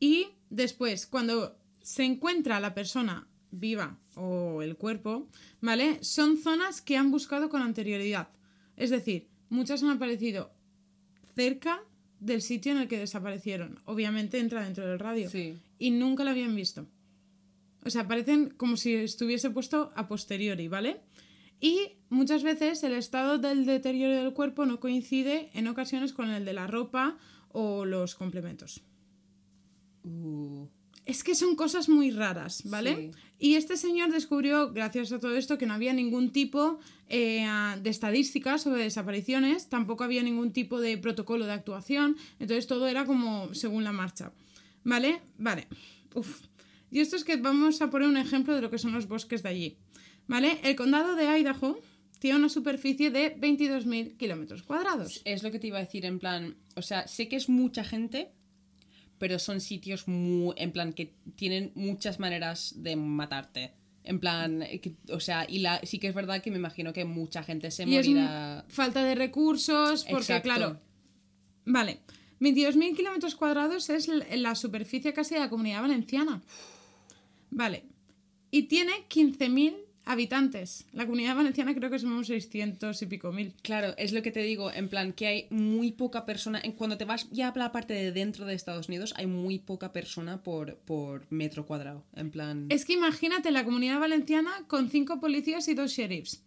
Y 0.00 0.26
después, 0.48 1.06
cuando 1.06 1.56
se 1.80 2.02
encuentra 2.02 2.58
la 2.58 2.74
persona 2.74 3.28
viva 3.52 3.96
o 4.16 4.62
el 4.62 4.74
cuerpo, 4.74 5.28
¿vale? 5.60 6.02
Son 6.02 6.36
zonas 6.36 6.80
que 6.82 6.96
han 6.96 7.12
buscado 7.12 7.48
con 7.48 7.62
anterioridad. 7.62 8.30
Es 8.76 8.90
decir, 8.90 9.28
muchas 9.48 9.80
han 9.84 9.90
aparecido 9.90 10.50
cerca 11.36 11.80
del 12.18 12.42
sitio 12.42 12.72
en 12.72 12.78
el 12.78 12.88
que 12.88 12.98
desaparecieron. 12.98 13.78
Obviamente 13.84 14.40
entra 14.40 14.64
dentro 14.64 14.84
del 14.88 14.98
radio. 14.98 15.30
Sí. 15.30 15.56
Y 15.80 15.90
nunca 15.90 16.22
la 16.22 16.30
habían 16.30 16.54
visto. 16.54 16.86
O 17.84 17.90
sea, 17.90 18.06
parecen 18.06 18.50
como 18.50 18.76
si 18.76 18.94
estuviese 18.94 19.50
puesto 19.50 19.90
a 19.96 20.06
posteriori, 20.06 20.68
¿vale? 20.68 21.00
Y 21.60 21.96
muchas 22.10 22.42
veces 22.42 22.84
el 22.84 22.92
estado 22.92 23.38
del 23.38 23.66
deterioro 23.66 24.14
del 24.14 24.32
cuerpo 24.32 24.66
no 24.66 24.78
coincide 24.78 25.50
en 25.54 25.66
ocasiones 25.66 26.12
con 26.12 26.30
el 26.30 26.44
de 26.44 26.52
la 26.52 26.66
ropa 26.68 27.18
o 27.48 27.84
los 27.84 28.14
complementos. 28.14 28.82
Uh, 30.04 30.66
Es 31.06 31.24
que 31.24 31.34
son 31.34 31.56
cosas 31.56 31.88
muy 31.88 32.10
raras, 32.10 32.62
¿vale? 32.64 32.94
Sí. 32.94 33.10
Y 33.38 33.54
este 33.54 33.76
señor 33.76 34.12
descubrió, 34.12 34.72
gracias 34.72 35.12
a 35.12 35.18
todo 35.18 35.34
esto, 35.34 35.56
que 35.56 35.66
no 35.66 35.74
había 35.74 35.94
ningún 35.94 36.30
tipo 36.30 36.78
eh, 37.08 37.46
de 37.82 37.90
estadísticas 37.90 38.62
sobre 38.62 38.82
desapariciones, 38.82 39.68
tampoco 39.68 40.04
había 40.04 40.22
ningún 40.22 40.52
tipo 40.52 40.78
de 40.78 40.98
protocolo 40.98 41.46
de 41.46 41.52
actuación, 41.52 42.16
entonces 42.38 42.66
todo 42.66 42.86
era 42.86 43.06
como 43.06 43.52
según 43.54 43.82
la 43.82 43.92
marcha, 43.92 44.32
¿vale? 44.84 45.20
Vale. 45.38 45.66
Uf. 46.14 46.42
Y 46.90 47.00
esto 47.00 47.16
es 47.16 47.24
que 47.24 47.36
vamos 47.36 47.80
a 47.82 47.90
poner 47.90 48.08
un 48.08 48.16
ejemplo 48.16 48.54
de 48.54 48.62
lo 48.62 48.70
que 48.70 48.78
son 48.78 48.92
los 48.92 49.06
bosques 49.06 49.42
de 49.42 49.48
allí, 49.48 49.76
¿vale? 50.26 50.58
El 50.64 50.74
condado 50.76 51.14
de 51.14 51.24
Idaho 51.38 51.78
tiene 52.18 52.38
una 52.38 52.48
superficie 52.48 53.10
de 53.10 53.36
22.000 53.40 54.16
kilómetros 54.16 54.62
cuadrados. 54.62 55.22
es 55.24 55.42
lo 55.42 55.50
que 55.50 55.58
te 55.58 55.68
iba 55.68 55.78
a 55.78 55.82
decir, 55.82 56.04
en 56.04 56.18
plan, 56.18 56.56
o 56.76 56.82
sea, 56.82 57.06
sé 57.08 57.28
que 57.28 57.36
es 57.36 57.48
mucha 57.48 57.84
gente, 57.84 58.32
pero 59.18 59.38
son 59.38 59.60
sitios 59.60 60.08
muy, 60.08 60.54
en 60.56 60.72
plan, 60.72 60.92
que 60.92 61.14
tienen 61.36 61.72
muchas 61.74 62.18
maneras 62.18 62.74
de 62.76 62.96
matarte. 62.96 63.72
En 64.02 64.18
plan, 64.18 64.60
que- 64.82 64.96
o 65.12 65.20
sea, 65.20 65.46
y 65.48 65.58
la, 65.58 65.78
sí 65.84 65.98
que 65.98 66.08
es 66.08 66.14
verdad 66.14 66.42
que 66.42 66.50
me 66.50 66.56
imagino 66.56 66.92
que 66.92 67.04
mucha 67.04 67.42
gente 67.42 67.70
se 67.70 67.84
Y 67.88 67.96
es 67.96 68.08
morirá. 68.08 68.64
falta 68.68 69.04
de 69.04 69.14
recursos, 69.14 70.04
porque 70.04 70.16
Exacto. 70.32 70.42
claro, 70.48 70.80
vale, 71.66 72.00
22.000 72.40 72.96
kilómetros 72.96 73.34
cuadrados 73.34 73.90
es 73.90 74.08
la 74.08 74.54
superficie 74.54 75.12
casi 75.12 75.34
de 75.34 75.40
la 75.40 75.50
comunidad 75.50 75.82
valenciana. 75.82 76.42
Vale, 77.50 77.84
y 78.50 78.64
tiene 78.64 78.92
15.000 79.08 79.76
habitantes. 80.04 80.86
La 80.92 81.04
comunidad 81.04 81.36
valenciana 81.36 81.74
creo 81.74 81.90
que 81.90 81.98
somos 81.98 82.26
600 82.26 83.00
y 83.02 83.06
pico 83.06 83.32
mil. 83.32 83.54
Claro, 83.62 83.94
es 83.96 84.12
lo 84.12 84.22
que 84.22 84.32
te 84.32 84.42
digo, 84.42 84.72
en 84.72 84.88
plan, 84.88 85.12
que 85.12 85.26
hay 85.26 85.46
muy 85.50 85.92
poca 85.92 86.26
persona. 86.26 86.62
Cuando 86.76 86.96
te 86.96 87.04
vas 87.04 87.28
ya 87.30 87.48
a 87.48 87.58
la 87.58 87.72
parte 87.72 87.94
de 87.94 88.12
dentro 88.12 88.46
de 88.46 88.54
Estados 88.54 88.88
Unidos, 88.88 89.14
hay 89.16 89.26
muy 89.26 89.58
poca 89.58 89.92
persona 89.92 90.42
por, 90.42 90.76
por 90.78 91.26
metro 91.30 91.66
cuadrado. 91.66 92.04
En 92.14 92.30
plan. 92.30 92.66
Es 92.70 92.84
que 92.84 92.94
imagínate 92.94 93.50
la 93.50 93.64
comunidad 93.64 94.00
valenciana 94.00 94.50
con 94.66 94.90
5 94.90 95.20
policías 95.20 95.68
y 95.68 95.74
2 95.74 95.90
sheriffs. 95.90 96.42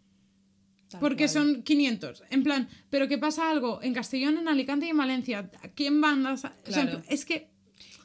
Porque 0.99 1.25
cual. 1.25 1.29
son 1.29 1.63
500. 1.63 2.23
En 2.29 2.43
plan, 2.43 2.69
pero 2.89 3.07
que 3.07 3.17
pasa 3.17 3.49
algo 3.49 3.79
en 3.81 3.93
Castellón, 3.93 4.37
en 4.37 4.47
Alicante 4.47 4.85
y 4.85 4.89
en 4.89 4.97
Valencia. 4.97 5.49
¿A 5.61 5.67
¿Quién 5.69 6.01
van 6.01 6.25
a.? 6.25 6.33
o 6.33 6.37
sea, 6.37 6.55
Claro. 6.63 7.01
es 7.09 7.25
que. 7.25 7.51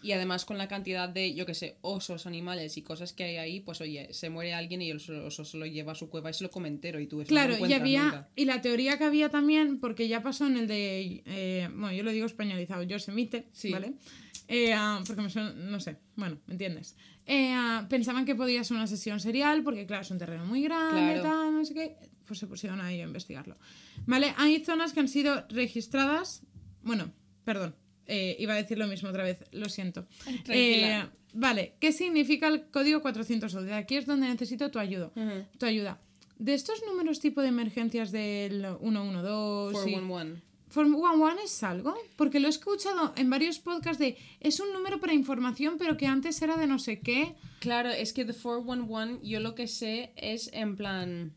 Y 0.01 0.13
además 0.13 0.45
con 0.45 0.59
la 0.59 0.69
cantidad 0.69 1.09
de, 1.09 1.35
yo 1.35 1.45
que 1.45 1.55
sé, 1.55 1.77
osos, 1.81 2.27
animales 2.29 2.77
y 2.77 2.83
cosas 2.83 3.13
que 3.13 3.25
hay 3.25 3.37
ahí, 3.37 3.59
pues 3.61 3.81
oye, 3.81 4.07
se 4.13 4.31
muere 4.31 4.55
alguien 4.55 4.81
y 4.81 4.91
el 4.91 4.99
oso, 5.27 5.45
se 5.45 5.57
lo 5.59 5.67
lleva 5.67 5.91
a 5.91 5.95
su 5.97 6.09
cueva 6.09 6.31
y 6.31 6.35
se 6.35 6.45
lo 6.45 6.51
come 6.53 6.69
entero 6.69 7.01
y 7.01 7.09
tú 7.09 7.21
eso 7.21 7.35
no 7.35 7.35
Claro, 7.35 7.59
lo 7.59 7.67
y 7.67 7.73
había. 7.73 8.05
nunca. 8.05 8.29
Y 8.37 8.45
la 8.45 8.61
teoría 8.61 8.97
que 8.97 9.03
había 9.03 9.29
también, 9.29 9.81
porque 9.81 10.07
ya 10.07 10.23
pasó 10.23 10.47
en 10.47 10.57
el 10.57 10.69
de. 10.69 11.23
eh, 11.27 11.69
bueno, 11.73 11.93
yo 11.93 12.05
lo 12.05 12.13
digo 12.13 12.27
españolizado, 12.27 12.85
Yosemite, 12.85 13.49
Sí. 13.53 13.73
¿vale? 13.73 13.95
Eh, 14.47 14.73
ah, 14.73 15.03
porque 15.05 15.21
me 15.21 15.31
suena. 15.31 15.51
No 15.53 15.81
sé, 15.81 15.97
bueno, 16.15 16.39
¿me 16.47 16.55
entiendes? 16.55 16.95
Eh, 17.27 17.51
ah, 17.53 17.85
pensaban 17.91 18.25
que 18.25 18.37
podía 18.37 18.63
ser 18.63 18.77
una 18.77 18.87
sesión 18.87 19.19
serial, 19.19 19.65
porque 19.65 19.85
claro, 19.85 20.03
es 20.03 20.11
un 20.13 20.19
terreno 20.19 20.47
muy 20.47 20.63
grande, 20.63 21.15
Claro. 21.15 21.23
tal, 21.23 21.53
no 21.55 21.65
sé 21.65 21.75
qué. 21.75 21.97
Pues 22.29 22.39
se 22.39 22.47
pusieron 22.47 22.81
ahí 22.81 23.01
a 23.01 23.05
investigarlo. 23.05 23.57
¿Vale? 24.07 24.35
Hay 24.37 24.63
zonas 24.65 24.93
que 24.93 25.01
han 25.01 25.09
sido 25.09 25.47
registradas. 25.49 26.43
Bueno, 26.83 27.11
perdón. 27.45 27.75
eh, 28.07 28.37
iba 28.39 28.53
a 28.55 28.57
decir 28.57 28.79
lo 28.79 28.87
mismo 28.87 29.09
otra 29.09 29.25
vez, 29.25 29.45
lo 29.53 29.69
siento. 29.69 30.07
Eh, 30.49 31.05
vale, 31.33 31.75
¿qué 31.81 31.93
significa 31.93 32.49
el 32.49 32.67
código 32.71 33.01
411? 33.03 33.73
Aquí 33.73 33.97
es 33.97 34.07
donde 34.07 34.29
necesito 34.29 34.71
tu 34.71 34.79
ayuda. 34.79 35.11
Tu 35.59 35.67
ayuda. 35.67 35.99
De 36.39 36.55
estos 36.55 36.83
números 36.87 37.21
tipo 37.21 37.43
de 37.43 37.49
emergencias 37.49 38.13
del 38.13 38.67
112 38.81 39.91
y 39.91 39.93
411. 39.95 40.43
411 40.73 41.45
es 41.45 41.63
algo, 41.63 41.95
porque 42.17 42.41
lo 42.41 42.47
he 42.47 42.51
escuchado 42.51 43.15
en 43.17 43.31
varios 43.31 43.59
podcasts 43.59 43.99
de 43.99 44.17
es 44.41 44.61
un 44.61 44.73
número 44.73 45.01
para 45.01 45.15
información, 45.15 45.77
pero 45.79 45.97
que 45.97 46.07
antes 46.07 46.41
era 46.43 46.57
de 46.57 46.67
no 46.67 46.79
sé 46.79 47.01
qué. 47.01 47.35
Claro, 47.61 47.91
es 47.91 48.13
que 48.13 48.25
de 48.25 48.35
411 48.35 49.27
yo 49.27 49.41
lo 49.41 49.55
que 49.55 49.67
sé 49.67 50.13
es 50.17 50.51
en 50.53 50.77
plan... 50.77 51.35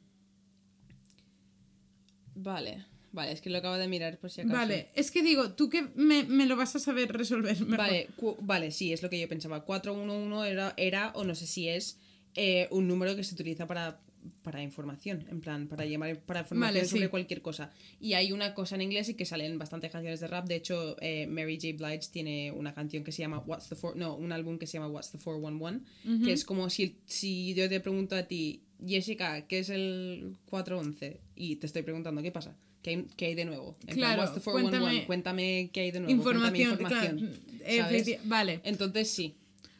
Vale, 2.35 2.85
vale, 3.11 3.31
es 3.31 3.41
que 3.41 3.49
lo 3.49 3.57
acabo 3.57 3.77
de 3.77 3.87
mirar 3.87 4.17
por 4.17 4.29
si 4.29 4.41
acaso. 4.41 4.55
Vale, 4.55 4.89
es 4.95 5.11
que 5.11 5.21
digo, 5.21 5.51
tú 5.53 5.69
que 5.69 5.83
me, 5.95 6.23
me 6.23 6.45
lo 6.45 6.55
vas 6.55 6.75
a 6.75 6.79
saber 6.79 7.11
resolver 7.11 7.59
mejor. 7.61 7.77
Vale, 7.77 8.09
vale, 8.41 8.71
sí, 8.71 8.93
es 8.93 9.03
lo 9.03 9.09
que 9.09 9.19
yo 9.19 9.27
pensaba. 9.27 9.65
411 9.65 10.49
era, 10.49 10.73
era 10.77 11.11
o 11.15 11.23
no 11.23 11.35
sé 11.35 11.47
si 11.47 11.67
es, 11.67 11.97
eh, 12.35 12.67
un 12.71 12.87
número 12.87 13.15
que 13.15 13.23
se 13.23 13.33
utiliza 13.33 13.67
para, 13.67 13.99
para 14.43 14.61
información, 14.61 15.25
en 15.29 15.41
plan, 15.41 15.67
para 15.67 15.85
llamar 15.85 16.19
para 16.21 16.41
información 16.41 16.75
Vale, 16.75 16.87
sobre 16.87 17.03
sí. 17.03 17.09
cualquier 17.09 17.41
cosa. 17.41 17.71
Y 17.99 18.13
hay 18.13 18.31
una 18.31 18.53
cosa 18.53 18.75
en 18.75 18.83
inglés 18.83 19.09
y 19.09 19.15
que 19.15 19.25
salen 19.25 19.57
bastantes 19.57 19.91
canciones 19.91 20.19
de 20.19 20.27
rap. 20.27 20.47
De 20.47 20.55
hecho, 20.55 20.95
eh, 21.01 21.27
Mary 21.27 21.59
J. 21.61 21.75
Blige 21.77 22.09
tiene 22.11 22.51
una 22.51 22.73
canción 22.73 23.03
que 23.03 23.11
se 23.11 23.21
llama 23.21 23.39
What's 23.39 23.69
the 23.69 23.75
Four... 23.75 23.95
No, 23.97 24.15
un 24.15 24.31
álbum 24.31 24.57
que 24.57 24.67
se 24.67 24.73
llama 24.73 24.87
What's 24.87 25.11
the 25.11 25.17
411, 25.17 25.81
que 26.23 26.31
es 26.31 26.45
como 26.45 26.69
si, 26.69 26.97
si 27.05 27.53
yo 27.53 27.67
te 27.69 27.79
pregunto 27.79 28.15
a 28.15 28.23
ti, 28.23 28.63
Jessica, 28.85 29.45
¿qué 29.47 29.59
es 29.59 29.69
el 29.69 30.35
411? 30.45 31.19
Y 31.43 31.55
te 31.55 31.65
estoy 31.65 31.81
preguntando, 31.81 32.21
¿qué 32.21 32.31
pasa? 32.31 32.55
¿Qué 32.83 32.91
hay, 32.91 33.07
qué 33.17 33.25
hay 33.25 33.33
de 33.35 33.45
nuevo? 33.45 33.75
En 33.87 33.95
plan, 33.95 34.15
Claro, 34.15 34.31
411? 34.31 34.51
cuéntame- 34.77 35.05
Cuéntame, 35.07 35.69
qué 35.73 35.81
hay 35.81 35.91
de 35.91 35.99
nuevo. 36.01 36.11
información, 36.15 36.71
información, 36.73 37.17
claro, 37.17 37.37
¿sabes? 37.83 38.07
efecti- 38.07 38.19
Vale, 38.25 38.59
Entonces 38.63 39.09
sí. 39.09 39.33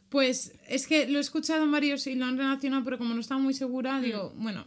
pues 0.09 0.53
es 0.67 0.87
que 0.87 1.07
lo 1.07 1.19
he 1.19 1.21
escuchado 1.21 1.63
en 1.63 1.71
varios 1.71 2.07
y 2.07 2.15
lo 2.15 2.25
han 2.25 2.37
relacionado, 2.37 2.83
pero 2.83 2.97
como 2.97 3.13
no 3.13 3.21
estaba 3.21 3.39
muy 3.39 3.53
segura, 3.53 3.99
Mm. 3.99 4.03
digo, 4.03 4.33
bueno. 4.37 4.65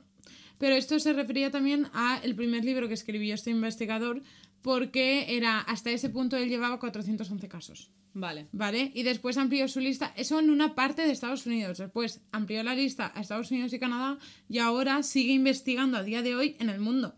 Pero 0.58 0.76
esto 0.76 0.98
se 1.00 1.12
refería 1.12 1.50
también 1.50 1.88
a 1.94 2.20
el 2.22 2.36
primer 2.36 2.64
libro 2.64 2.86
que 2.86 2.94
escribió 2.94 3.34
este 3.34 3.50
investigador, 3.50 4.22
porque 4.64 5.36
era 5.36 5.60
hasta 5.60 5.90
ese 5.90 6.08
punto 6.08 6.38
él 6.38 6.48
llevaba 6.48 6.80
411 6.80 7.48
casos. 7.48 7.90
Vale. 8.14 8.48
¿Vale? 8.50 8.92
Y 8.94 9.02
después 9.02 9.36
amplió 9.36 9.68
su 9.68 9.78
lista, 9.78 10.14
eso 10.16 10.38
en 10.40 10.48
una 10.48 10.74
parte 10.74 11.02
de 11.02 11.12
Estados 11.12 11.44
Unidos. 11.44 11.76
Después 11.76 12.22
amplió 12.32 12.62
la 12.62 12.74
lista 12.74 13.12
a 13.14 13.20
Estados 13.20 13.50
Unidos 13.50 13.74
y 13.74 13.78
Canadá 13.78 14.18
y 14.48 14.60
ahora 14.60 15.02
sigue 15.02 15.34
investigando 15.34 15.98
a 15.98 16.02
día 16.02 16.22
de 16.22 16.34
hoy 16.34 16.56
en 16.60 16.70
el 16.70 16.80
mundo, 16.80 17.14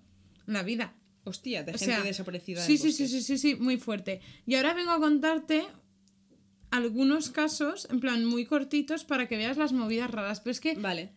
en 0.48 0.54
la 0.54 0.64
vida. 0.64 0.96
Hostia, 1.22 1.62
de 1.62 1.70
O 1.70 1.78
gente 1.78 1.94
sea, 1.94 2.02
desaparecida. 2.02 2.62
Sí, 2.62 2.78
sí, 2.78 2.90
sí, 2.90 3.06
sí, 3.06 3.22
sí, 3.22 3.38
sí, 3.38 3.54
muy 3.54 3.76
fuerte. 3.76 4.20
Y 4.44 4.56
ahora 4.56 4.74
vengo 4.74 4.90
a 4.90 4.98
contarte 4.98 5.68
algunos 6.72 7.30
casos, 7.30 7.86
en 7.92 8.00
plan 8.00 8.24
muy 8.24 8.44
cortitos, 8.44 9.04
para 9.04 9.28
que 9.28 9.36
veas 9.36 9.56
las 9.56 9.72
movidas 9.72 10.10
raras. 10.10 10.40
Pero 10.40 10.50
es 10.50 10.60
que 10.60 10.74
Vale. 10.74 11.12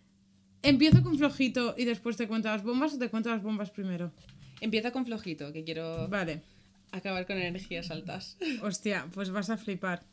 empiezo 0.61 1.01
con 1.01 1.17
flojito 1.17 1.73
y 1.75 1.85
después 1.85 2.17
te 2.17 2.27
cuento 2.27 2.49
las 2.49 2.63
bombas 2.63 2.93
o 2.93 2.99
te 2.99 3.09
cuento 3.09 3.31
las 3.31 3.41
bombas 3.41 3.71
primero. 3.71 4.13
Empieza 4.61 4.91
con 4.91 5.05
flojito, 5.05 5.51
que 5.53 5.63
quiero 5.63 6.07
Vale. 6.07 6.41
acabar 6.91 7.25
con 7.25 7.37
energías 7.37 7.91
altas. 7.91 8.37
Hostia, 8.61 9.07
pues 9.13 9.29
vas 9.31 9.49
a 9.49 9.57
flipar. 9.57 10.03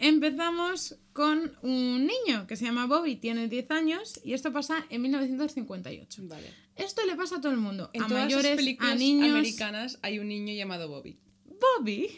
Empezamos 0.00 0.96
con 1.12 1.52
un 1.62 2.06
niño 2.06 2.46
que 2.46 2.54
se 2.56 2.64
llama 2.64 2.86
Bobby, 2.86 3.16
tiene 3.16 3.48
10 3.48 3.70
años 3.72 4.20
y 4.24 4.32
esto 4.32 4.52
pasa 4.52 4.86
en 4.90 5.02
1958. 5.02 6.22
Vale. 6.28 6.46
Esto 6.76 7.04
le 7.04 7.16
pasa 7.16 7.36
a 7.36 7.40
todo 7.40 7.50
el 7.50 7.58
mundo, 7.58 7.90
En 7.92 8.04
a 8.04 8.06
todas 8.06 8.24
mayores, 8.24 8.54
películas 8.56 8.92
a 8.92 8.94
niños. 8.94 9.30
americanas 9.30 9.98
hay 10.02 10.20
un 10.20 10.28
niño 10.28 10.54
llamado 10.54 10.88
Bobby. 10.88 11.18
Bobby, 11.44 12.08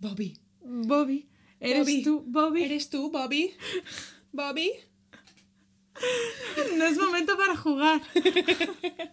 Bobby. 0.00 0.38
Bobby, 0.64 1.28
¿eres 1.60 1.80
Bobby. 1.80 2.02
tú, 2.02 2.24
Bobby? 2.26 2.62
¿Eres 2.62 2.88
tú, 2.88 3.10
Bobby? 3.10 3.52
Bobby. 4.32 4.70
No 6.76 6.84
es 6.84 6.96
momento 6.98 7.36
para 7.36 7.56
jugar. 7.56 8.00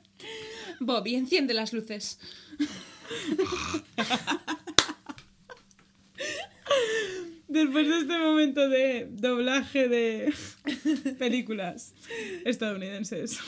Bobby, 0.80 1.16
enciende 1.16 1.54
las 1.54 1.74
luces. 1.74 2.20
Después 7.48 7.88
de 7.88 7.98
este 7.98 8.18
momento 8.18 8.70
de 8.70 9.08
doblaje 9.10 9.88
de 9.90 10.34
películas 11.18 11.94
estadounidenses, 12.46 13.40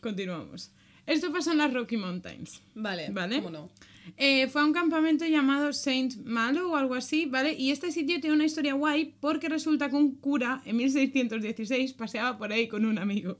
continuamos. 0.00 0.70
Esto 1.06 1.32
pasó 1.32 1.52
en 1.52 1.58
las 1.58 1.72
Rocky 1.72 1.96
Mountains. 1.96 2.62
Vale. 2.74 3.08
Vale. 3.10 3.36
¿Cómo 3.36 3.50
no? 3.50 3.70
Eh, 4.16 4.48
fue 4.48 4.62
a 4.62 4.64
un 4.64 4.72
campamento 4.72 5.24
llamado 5.26 5.72
Saint 5.72 6.16
Malo 6.24 6.70
o 6.72 6.76
algo 6.76 6.94
así, 6.94 7.26
¿vale? 7.26 7.54
Y 7.54 7.70
este 7.70 7.92
sitio 7.92 8.20
tiene 8.20 8.34
una 8.36 8.44
historia 8.44 8.74
guay 8.74 9.14
porque 9.20 9.48
resulta 9.48 9.88
que 9.88 9.96
un 9.96 10.16
cura 10.16 10.60
en 10.64 10.76
1616 10.76 11.92
paseaba 11.94 12.36
por 12.36 12.52
ahí 12.52 12.66
con 12.68 12.84
un 12.84 12.98
amigo, 12.98 13.38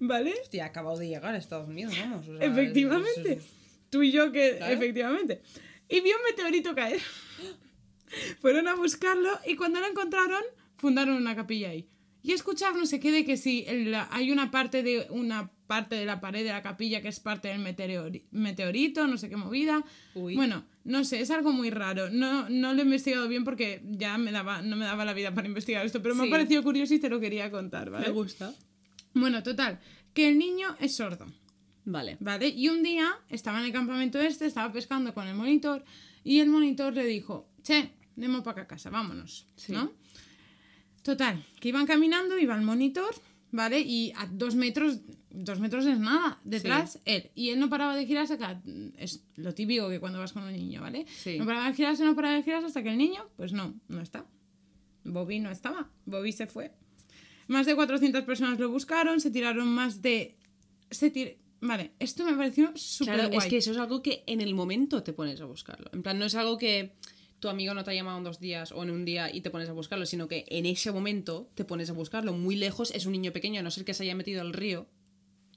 ¿vale? 0.00 0.34
Hostia, 0.42 0.66
acabado 0.66 0.96
de 0.98 1.08
llegar 1.08 1.34
a 1.34 1.38
Estados 1.38 1.68
Unidos, 1.68 1.94
vamos. 2.00 2.28
o 2.28 2.36
sea, 2.38 2.46
Efectivamente. 2.46 3.32
es- 3.32 3.38
es- 3.38 3.52
Tú 3.90 4.02
y 4.02 4.12
yo 4.12 4.30
que, 4.32 4.56
Claro. 4.58 4.74
efectivamente. 4.74 5.40
Y 5.88 6.00
vio 6.00 6.14
un 6.16 6.22
meteorito 6.30 6.74
caer. 6.74 7.00
Fueron 8.40 8.68
a 8.68 8.74
buscarlo 8.74 9.30
y 9.46 9.56
cuando 9.56 9.80
lo 9.80 9.86
encontraron, 9.86 10.42
fundaron 10.76 11.14
una 11.16 11.34
capilla 11.34 11.70
ahí. 11.70 11.86
Y 12.28 12.32
escuchar 12.32 12.76
no 12.76 12.84
sé 12.84 13.00
qué 13.00 13.10
de 13.10 13.24
que 13.24 13.38
si 13.38 13.64
el- 13.66 13.94
hay 14.10 14.30
una 14.30 14.50
parte 14.50 14.82
de 14.82 15.06
una 15.08 15.50
parte 15.66 15.96
de 15.96 16.04
la 16.04 16.20
pared 16.20 16.44
de 16.44 16.50
la 16.50 16.62
capilla 16.62 17.00
que 17.00 17.08
es 17.08 17.20
parte 17.20 17.48
del 17.48 17.58
meteori- 17.60 18.24
meteorito, 18.32 19.06
no 19.06 19.16
sé 19.16 19.30
qué 19.30 19.36
movida. 19.36 19.82
Uy. 20.14 20.34
Bueno, 20.36 20.64
no 20.84 21.04
sé, 21.04 21.20
es 21.20 21.30
algo 21.30 21.52
muy 21.52 21.70
raro. 21.70 22.10
No, 22.10 22.50
no 22.50 22.74
lo 22.74 22.80
he 22.80 22.84
investigado 22.84 23.28
bien 23.28 23.44
porque 23.44 23.80
ya 23.84 24.18
me 24.18 24.30
daba, 24.30 24.60
no 24.60 24.76
me 24.76 24.84
daba 24.84 25.06
la 25.06 25.14
vida 25.14 25.34
para 25.34 25.46
investigar 25.48 25.86
esto, 25.86 26.02
pero 26.02 26.14
me 26.14 26.26
ha 26.26 26.30
parecido 26.30 26.62
curioso 26.62 26.92
y 26.92 26.98
te 26.98 27.08
lo 27.08 27.18
quería 27.18 27.50
contar, 27.50 27.88
¿vale? 27.88 28.08
Me 28.08 28.12
gusta. 28.12 28.52
Bueno, 29.14 29.42
total, 29.42 29.80
que 30.12 30.28
el 30.28 30.38
niño 30.38 30.76
es 30.80 30.96
sordo, 30.96 31.24
Vale. 31.86 32.18
¿Vale? 32.20 32.48
Y 32.48 32.68
un 32.68 32.82
día 32.82 33.10
estaba 33.30 33.58
en 33.60 33.64
el 33.64 33.72
campamento 33.72 34.20
este, 34.20 34.44
estaba 34.44 34.70
pescando 34.70 35.14
con 35.14 35.26
el 35.26 35.34
monitor 35.34 35.82
y 36.24 36.40
el 36.40 36.50
monitor 36.50 36.92
le 36.92 37.06
dijo, 37.06 37.48
che, 37.62 37.92
demos 38.16 38.42
para 38.42 38.60
acá 38.62 38.66
casa, 38.74 38.90
vámonos, 38.90 39.46
Sí. 39.56 39.72
¿no? 39.72 39.92
Total, 41.08 41.42
que 41.58 41.68
iban 41.70 41.86
caminando, 41.86 42.38
iba 42.38 42.54
el 42.54 42.60
monitor, 42.62 43.14
¿vale? 43.50 43.80
Y 43.80 44.12
a 44.16 44.26
dos 44.26 44.54
metros, 44.56 45.00
dos 45.30 45.58
metros 45.58 45.86
es 45.86 45.98
nada, 45.98 46.38
detrás 46.44 46.98
él. 47.06 47.30
Y 47.34 47.48
él 47.48 47.58
no 47.60 47.70
paraba 47.70 47.96
de 47.96 48.04
girarse, 48.04 48.34
acá, 48.34 48.60
es 48.98 49.24
lo 49.36 49.54
típico 49.54 49.88
que 49.88 50.00
cuando 50.00 50.18
vas 50.18 50.34
con 50.34 50.42
un 50.42 50.52
niño, 50.52 50.82
¿vale? 50.82 51.06
Sí. 51.08 51.38
No 51.38 51.46
paraba 51.46 51.68
de 51.68 51.74
girarse, 51.74 52.04
no 52.04 52.14
paraba 52.14 52.34
de 52.36 52.42
girarse 52.42 52.66
hasta 52.66 52.82
que 52.82 52.90
el 52.90 52.98
niño, 52.98 53.26
pues 53.38 53.52
no, 53.54 53.74
no 53.88 54.02
está. 54.02 54.26
Bobby 55.04 55.38
no 55.40 55.50
estaba, 55.50 55.88
Bobby 56.04 56.32
se 56.32 56.46
fue. 56.46 56.72
Más 57.46 57.64
de 57.64 57.74
400 57.74 58.24
personas 58.24 58.58
lo 58.58 58.68
buscaron, 58.70 59.20
se 59.20 59.30
tiraron 59.30 59.68
más 59.68 60.02
de... 60.02 60.36
Se 60.90 61.10
tir- 61.10 61.38
Vale, 61.62 61.92
esto 61.98 62.24
me 62.24 62.34
pareció 62.34 62.70
súper 62.76 63.14
Claro, 63.14 63.28
guay. 63.30 63.38
es 63.38 63.46
que 63.50 63.56
eso 63.56 63.72
es 63.72 63.78
algo 63.78 64.02
que 64.02 64.22
en 64.26 64.40
el 64.42 64.54
momento 64.54 65.02
te 65.02 65.12
pones 65.14 65.40
a 65.40 65.46
buscarlo. 65.46 65.88
En 65.94 66.02
plan, 66.02 66.18
no 66.18 66.26
es 66.26 66.34
algo 66.34 66.56
que 66.58 66.92
tu 67.40 67.48
amigo 67.48 67.74
no 67.74 67.84
te 67.84 67.90
ha 67.90 67.94
llamado 67.94 68.18
en 68.18 68.24
dos 68.24 68.40
días 68.40 68.72
o 68.72 68.82
en 68.82 68.90
un 68.90 69.04
día 69.04 69.34
y 69.34 69.40
te 69.42 69.50
pones 69.50 69.68
a 69.68 69.72
buscarlo, 69.72 70.06
sino 70.06 70.26
que 70.28 70.44
en 70.48 70.66
ese 70.66 70.90
momento 70.92 71.48
te 71.54 71.64
pones 71.64 71.88
a 71.90 71.92
buscarlo. 71.92 72.32
Muy 72.32 72.56
lejos 72.56 72.90
es 72.92 73.06
un 73.06 73.12
niño 73.12 73.32
pequeño, 73.32 73.60
a 73.60 73.62
no 73.62 73.70
ser 73.70 73.84
que 73.84 73.94
se 73.94 74.02
haya 74.04 74.14
metido 74.14 74.40
al 74.40 74.52
río. 74.52 74.86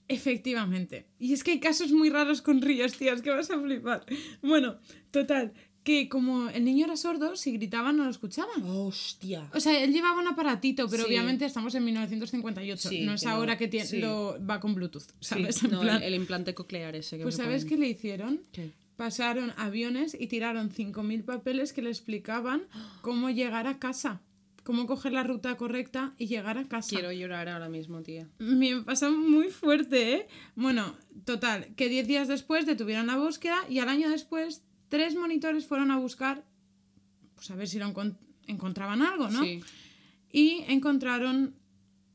Efectivamente. 0.07 1.05
Y 1.19 1.33
es 1.33 1.43
que 1.43 1.51
hay 1.51 1.59
casos 1.59 1.91
muy 1.91 2.09
raros 2.09 2.41
con 2.41 2.61
ríos, 2.61 2.97
tías, 2.97 3.21
que 3.21 3.29
vas 3.29 3.49
a 3.49 3.59
flipar. 3.61 4.05
Bueno, 4.41 4.77
total, 5.09 5.53
que 5.83 6.09
como 6.09 6.49
el 6.49 6.65
niño 6.65 6.85
era 6.85 6.97
sordo, 6.97 7.35
si 7.37 7.53
gritaban 7.53 7.95
no 7.97 8.03
lo 8.03 8.09
escuchaban. 8.11 8.61
¡Hostia! 8.63 9.49
O 9.53 9.59
sea, 9.59 9.81
él 9.83 9.93
llevaba 9.93 10.19
un 10.19 10.27
aparatito, 10.27 10.87
pero 10.89 11.03
Sí. 11.03 11.09
obviamente 11.09 11.45
estamos 11.45 11.73
en 11.75 11.85
1958. 11.85 12.89
Sí, 12.89 13.01
no 13.05 13.13
es 13.13 13.25
ahora 13.25 13.57
que 13.57 13.67
tiene, 13.69 13.85
sí. 13.85 13.99
lo, 13.99 14.37
va 14.45 14.59
con 14.59 14.75
Bluetooth, 14.75 15.07
¿sabes? 15.21 15.63
En 15.63 15.71
no, 15.71 15.79
plan- 15.81 15.97
el, 16.03 16.09
el 16.13 16.15
implante 16.15 16.53
coclear 16.53 16.95
ese 16.95 17.17
que 17.17 17.23
pues 17.23 17.35
¿sabes 17.35 17.63
ponen. 17.63 17.69
qué 17.69 17.81
le 17.85 17.89
hicieron? 17.89 18.41
¿Qué? 18.51 18.69
Pasaron 19.01 19.51
aviones 19.57 20.15
y 20.19 20.27
tiraron 20.27 20.69
5.000 20.69 21.25
papeles 21.25 21.73
que 21.73 21.81
le 21.81 21.89
explicaban 21.89 22.61
cómo 23.01 23.31
llegar 23.31 23.65
a 23.65 23.79
casa. 23.79 24.21
Cómo 24.63 24.85
coger 24.85 25.11
la 25.11 25.23
ruta 25.23 25.57
correcta 25.57 26.13
y 26.19 26.27
llegar 26.27 26.59
a 26.59 26.65
casa. 26.67 26.89
Quiero 26.91 27.11
llorar 27.11 27.49
ahora 27.49 27.67
mismo, 27.67 28.03
tía. 28.03 28.29
Me 28.37 28.79
pasó 28.83 29.11
muy 29.11 29.49
fuerte, 29.49 30.13
¿eh? 30.13 30.27
Bueno, 30.55 30.95
total, 31.25 31.73
que 31.75 31.89
10 31.89 32.05
días 32.07 32.27
después 32.27 32.67
detuvieron 32.67 33.07
la 33.07 33.17
búsqueda 33.17 33.57
y 33.67 33.79
al 33.79 33.89
año 33.89 34.07
después 34.07 34.61
tres 34.87 35.15
monitores 35.15 35.65
fueron 35.65 35.89
a 35.89 35.97
buscar, 35.97 36.45
pues 37.33 37.49
a 37.49 37.55
ver 37.55 37.67
si 37.67 37.79
lo 37.79 37.87
encon- 37.87 38.17
encontraban 38.45 39.01
algo, 39.01 39.29
¿no? 39.31 39.41
Sí. 39.43 39.63
Y 40.31 40.63
encontraron 40.67 41.55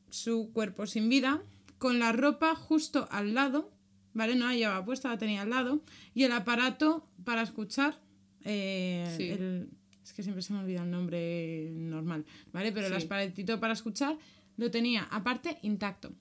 su 0.09 0.53
cuerpo 0.53 0.87
sin 0.87 1.09
vida, 1.09 1.43
con 1.78 1.99
la 1.99 2.12
ropa 2.12 2.55
justo 2.55 3.09
al 3.11 3.34
lado, 3.34 3.72
¿vale? 4.16 4.34
No 4.34 4.46
la 4.46 4.54
llevaba 4.54 4.84
puesta, 4.84 5.08
la 5.10 5.18
tenía 5.18 5.42
al 5.42 5.50
lado, 5.50 5.82
y 6.14 6.24
el 6.24 6.32
aparato 6.32 7.04
para 7.24 7.42
escuchar, 7.42 8.00
eh, 8.44 9.04
Sí. 9.16 9.28
el- 9.30 9.68
es 10.02 10.12
que 10.12 10.22
siempre 10.22 10.42
se 10.42 10.52
me 10.52 10.60
olvida 10.60 10.82
el 10.82 10.90
nombre 10.90 11.70
normal, 11.74 12.24
¿vale? 12.52 12.72
Pero 12.72 12.86
el 12.86 12.94
aparatito 12.94 13.60
para 13.60 13.74
escuchar 13.74 14.16
lo 14.56 14.70
tenía 14.70 15.02
aparte 15.10 15.58
intacto. 15.62 16.12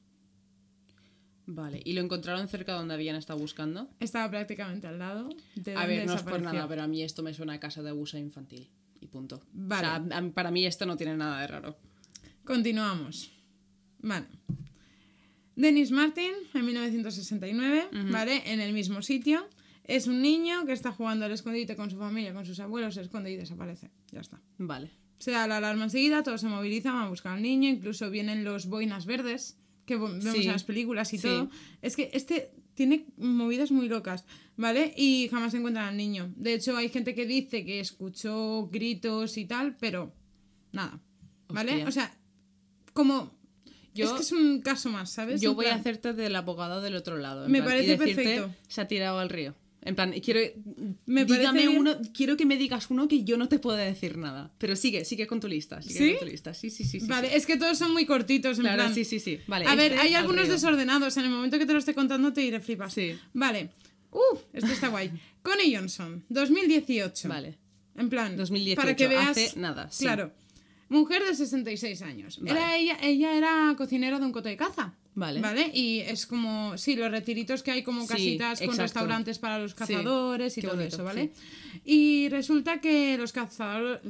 Vale, 1.48 1.80
¿y 1.86 1.94
lo 1.94 2.02
encontraron 2.02 2.48
cerca 2.48 2.74
donde 2.74 2.96
habían 2.96 3.16
estado 3.16 3.38
buscando? 3.40 3.88
Estaba 4.00 4.30
prácticamente 4.32 4.88
al 4.88 4.98
lado 4.98 5.30
de 5.56 5.76
A 5.76 5.86
ver, 5.86 6.08
no 6.08 6.16
es 6.16 6.24
por 6.24 6.42
nada, 6.42 6.68
pero 6.68 6.82
a 6.82 6.88
mí 6.88 7.04
esto 7.04 7.22
me 7.22 7.34
suena 7.36 7.54
a 7.54 7.60
casa 7.60 7.84
de 7.84 7.90
abuso 7.92 8.18
infantil. 8.18 8.68
Y 9.00 9.08
punto. 9.08 9.42
Vale. 9.54 9.88
O 9.88 10.08
sea, 10.10 10.32
para 10.34 10.50
mí 10.50 10.66
esto 10.66 10.86
no 10.88 10.98
tiene 10.98 11.16
nada 11.16 11.42
de 11.42 11.48
raro. 11.48 11.78
Continuamos. 12.44 13.32
Vale. 14.00 14.26
Dennis 15.56 15.92
Martin, 15.92 16.32
en 16.54 16.66
1969, 16.66 17.88
¿vale? 18.12 18.42
En 18.52 18.60
el 18.60 18.74
mismo 18.74 19.02
sitio. 19.02 19.48
Es 19.86 20.08
un 20.08 20.22
niño 20.22 20.66
que 20.66 20.74
está 20.74 20.92
jugando 20.92 21.26
al 21.26 21.32
escondite 21.32 21.76
con 21.76 21.90
su 21.92 21.98
familia, 21.98 22.34
con 22.34 22.46
sus 22.46 22.60
abuelos, 22.60 22.96
se 22.96 23.02
esconde 23.02 23.32
y 23.32 23.36
desaparece. 23.38 23.92
Ya 24.12 24.20
está. 24.22 24.42
Vale. 24.58 24.90
Se 25.20 25.32
da 25.32 25.48
la 25.48 25.58
alarma 25.58 25.86
enseguida, 25.86 26.24
todos 26.24 26.42
se 26.42 26.48
movilizan 26.48 26.98
a 26.98 27.08
buscar 27.08 27.34
al 27.34 27.42
niño, 27.44 27.70
incluso 27.70 28.10
vienen 28.10 28.44
los 28.44 28.66
boinas 28.66 29.06
verdes, 29.06 29.58
que 29.86 29.96
vemos 29.96 30.24
Sí. 30.24 30.42
en 30.42 30.48
las 30.52 30.64
películas 30.64 31.14
y 31.14 31.18
Sí. 31.20 31.28
todo. 31.28 31.50
Es 31.82 31.96
que 31.96 32.10
este 32.14 32.52
tiene 32.74 33.06
movidas 33.18 33.72
muy 33.72 33.88
locas, 33.88 34.26
¿vale? 34.58 34.94
Y 34.98 35.30
jamás 35.30 35.52
se 35.52 35.60
encuentran 35.60 35.86
al 35.88 35.96
niño. 35.96 36.34
De 36.36 36.56
hecho, 36.56 36.76
hay 36.76 36.90
gente 36.90 37.14
que 37.16 37.26
dice 37.26 37.64
que 37.64 37.80
escuchó 37.80 38.68
gritos 38.72 39.38
y 39.38 39.46
tal, 39.46 39.78
pero 39.80 40.14
nada, 40.74 41.00
¿vale? 41.48 41.72
Hostia. 41.86 41.88
O 41.88 41.92
sea, 41.92 42.18
como... 42.94 43.35
Yo- 43.96 44.06
es 44.08 44.12
que 44.14 44.22
es 44.22 44.32
un 44.32 44.62
caso 44.62 44.90
más, 44.90 45.10
¿sabes? 45.12 45.42
Yo 45.42 45.52
En 45.52 45.56
voy 45.56 45.66
a 45.68 45.76
hacerte 45.76 46.14
del 46.14 46.36
abogado 46.36 46.82
del 46.82 46.96
otro 46.96 47.18
lado. 47.18 47.46
en 47.46 47.52
Me 47.52 47.60
plan, 47.60 47.70
parece 47.70 47.94
y 47.94 47.98
decirte, 47.98 48.24
perfecto. 48.24 48.56
Se 48.68 48.82
ha 48.82 48.88
tirado 48.88 49.20
al 49.20 49.30
río. 49.30 49.56
En 49.82 49.94
plan, 49.96 50.12
quiero. 50.20 50.40
Me 51.06 51.26
dígame 51.26 51.68
uno. 51.70 51.96
Quiero 52.12 52.36
que 52.38 52.46
me 52.48 52.58
digas 52.58 52.88
uno 52.90 53.08
que 53.08 53.24
yo 53.24 53.38
no 53.38 53.48
te 53.48 53.60
pueda 53.60 53.78
decir 53.84 54.18
nada. 54.18 54.52
Pero 54.58 54.76
sigue, 54.76 55.06
sigue 55.06 55.28
con 55.28 55.40
tu 55.40 55.48
lista. 55.48 55.80
Sigue 55.84 56.00
¿Sí? 56.00 56.10
con 56.14 56.20
tu 56.22 56.26
lista. 56.32 56.54
Sí, 56.56 56.72
sí, 56.72 56.84
sí. 56.84 57.00
sí, 57.00 57.06
Vale, 57.08 57.30
sí. 57.30 57.36
es 57.36 57.46
que 57.46 57.56
todos 57.56 57.78
son 57.78 57.94
muy 57.94 58.08
cortitos, 58.08 58.58
en 58.58 58.64
Claro, 58.64 58.82
plan... 58.82 58.96
sí, 58.96 59.06
sí, 59.06 59.20
sí. 59.20 59.40
Vale, 59.46 59.66
a 59.68 59.76
ver, 59.76 59.92
este 59.92 60.04
hay 60.04 60.14
al 60.16 60.22
algunos 60.22 60.46
río. 60.46 60.54
desordenados. 60.54 61.16
En 61.18 61.26
el 61.26 61.30
momento 61.30 61.60
que 61.60 61.68
te 61.68 61.74
lo 61.74 61.78
esté 61.80 61.94
contando 61.94 62.34
te 62.34 62.42
diré 62.42 62.60
flipas. 62.62 62.92
Sí. 62.94 63.16
Vale. 63.34 63.70
Uh, 64.12 64.38
esto 64.54 64.72
está 64.72 64.88
guay. 64.88 65.12
Connie 65.44 65.76
Johnson, 65.76 66.26
2018. 66.30 67.30
Vale. 67.30 67.58
En 67.96 68.10
plan, 68.10 68.36
2018, 68.36 68.76
para 68.82 68.96
que 68.96 69.08
veas. 69.08 69.30
hace 69.30 69.54
nada, 69.60 69.90
sí. 69.92 70.04
Claro. 70.06 70.34
Mujer 70.90 71.24
de 71.24 71.34
66 71.36 72.02
años. 72.04 72.38
Vale. 72.40 72.52
Era 72.52 72.78
ella, 72.78 72.98
ella 73.02 73.36
era 73.38 73.74
cocinera 73.78 74.20
de 74.20 74.26
un 74.26 74.32
coto 74.32 74.50
de 74.50 74.58
caza. 74.58 74.94
Vale. 75.18 75.40
¿Vale? 75.40 75.72
Y 75.74 76.00
es 76.02 76.26
como, 76.28 76.78
sí, 76.78 76.98
los 76.98 77.10
retiritos 77.10 77.64
que 77.64 77.72
hay 77.72 77.84
como 77.84 78.02
Sí, 78.02 78.08
casitas 78.10 78.62
con 78.62 78.76
restaurantes 78.78 79.40
para 79.40 79.60
los 79.60 79.74
cazadores 79.74 80.58
y 80.58 80.62
todo 80.62 80.76
bonito, 80.76 80.96
eso, 80.96 81.04
¿vale? 81.06 81.32
Y 81.86 82.28
resulta 82.28 82.82
que 82.82 83.18
los 83.18 83.34
cazador- 83.34 84.02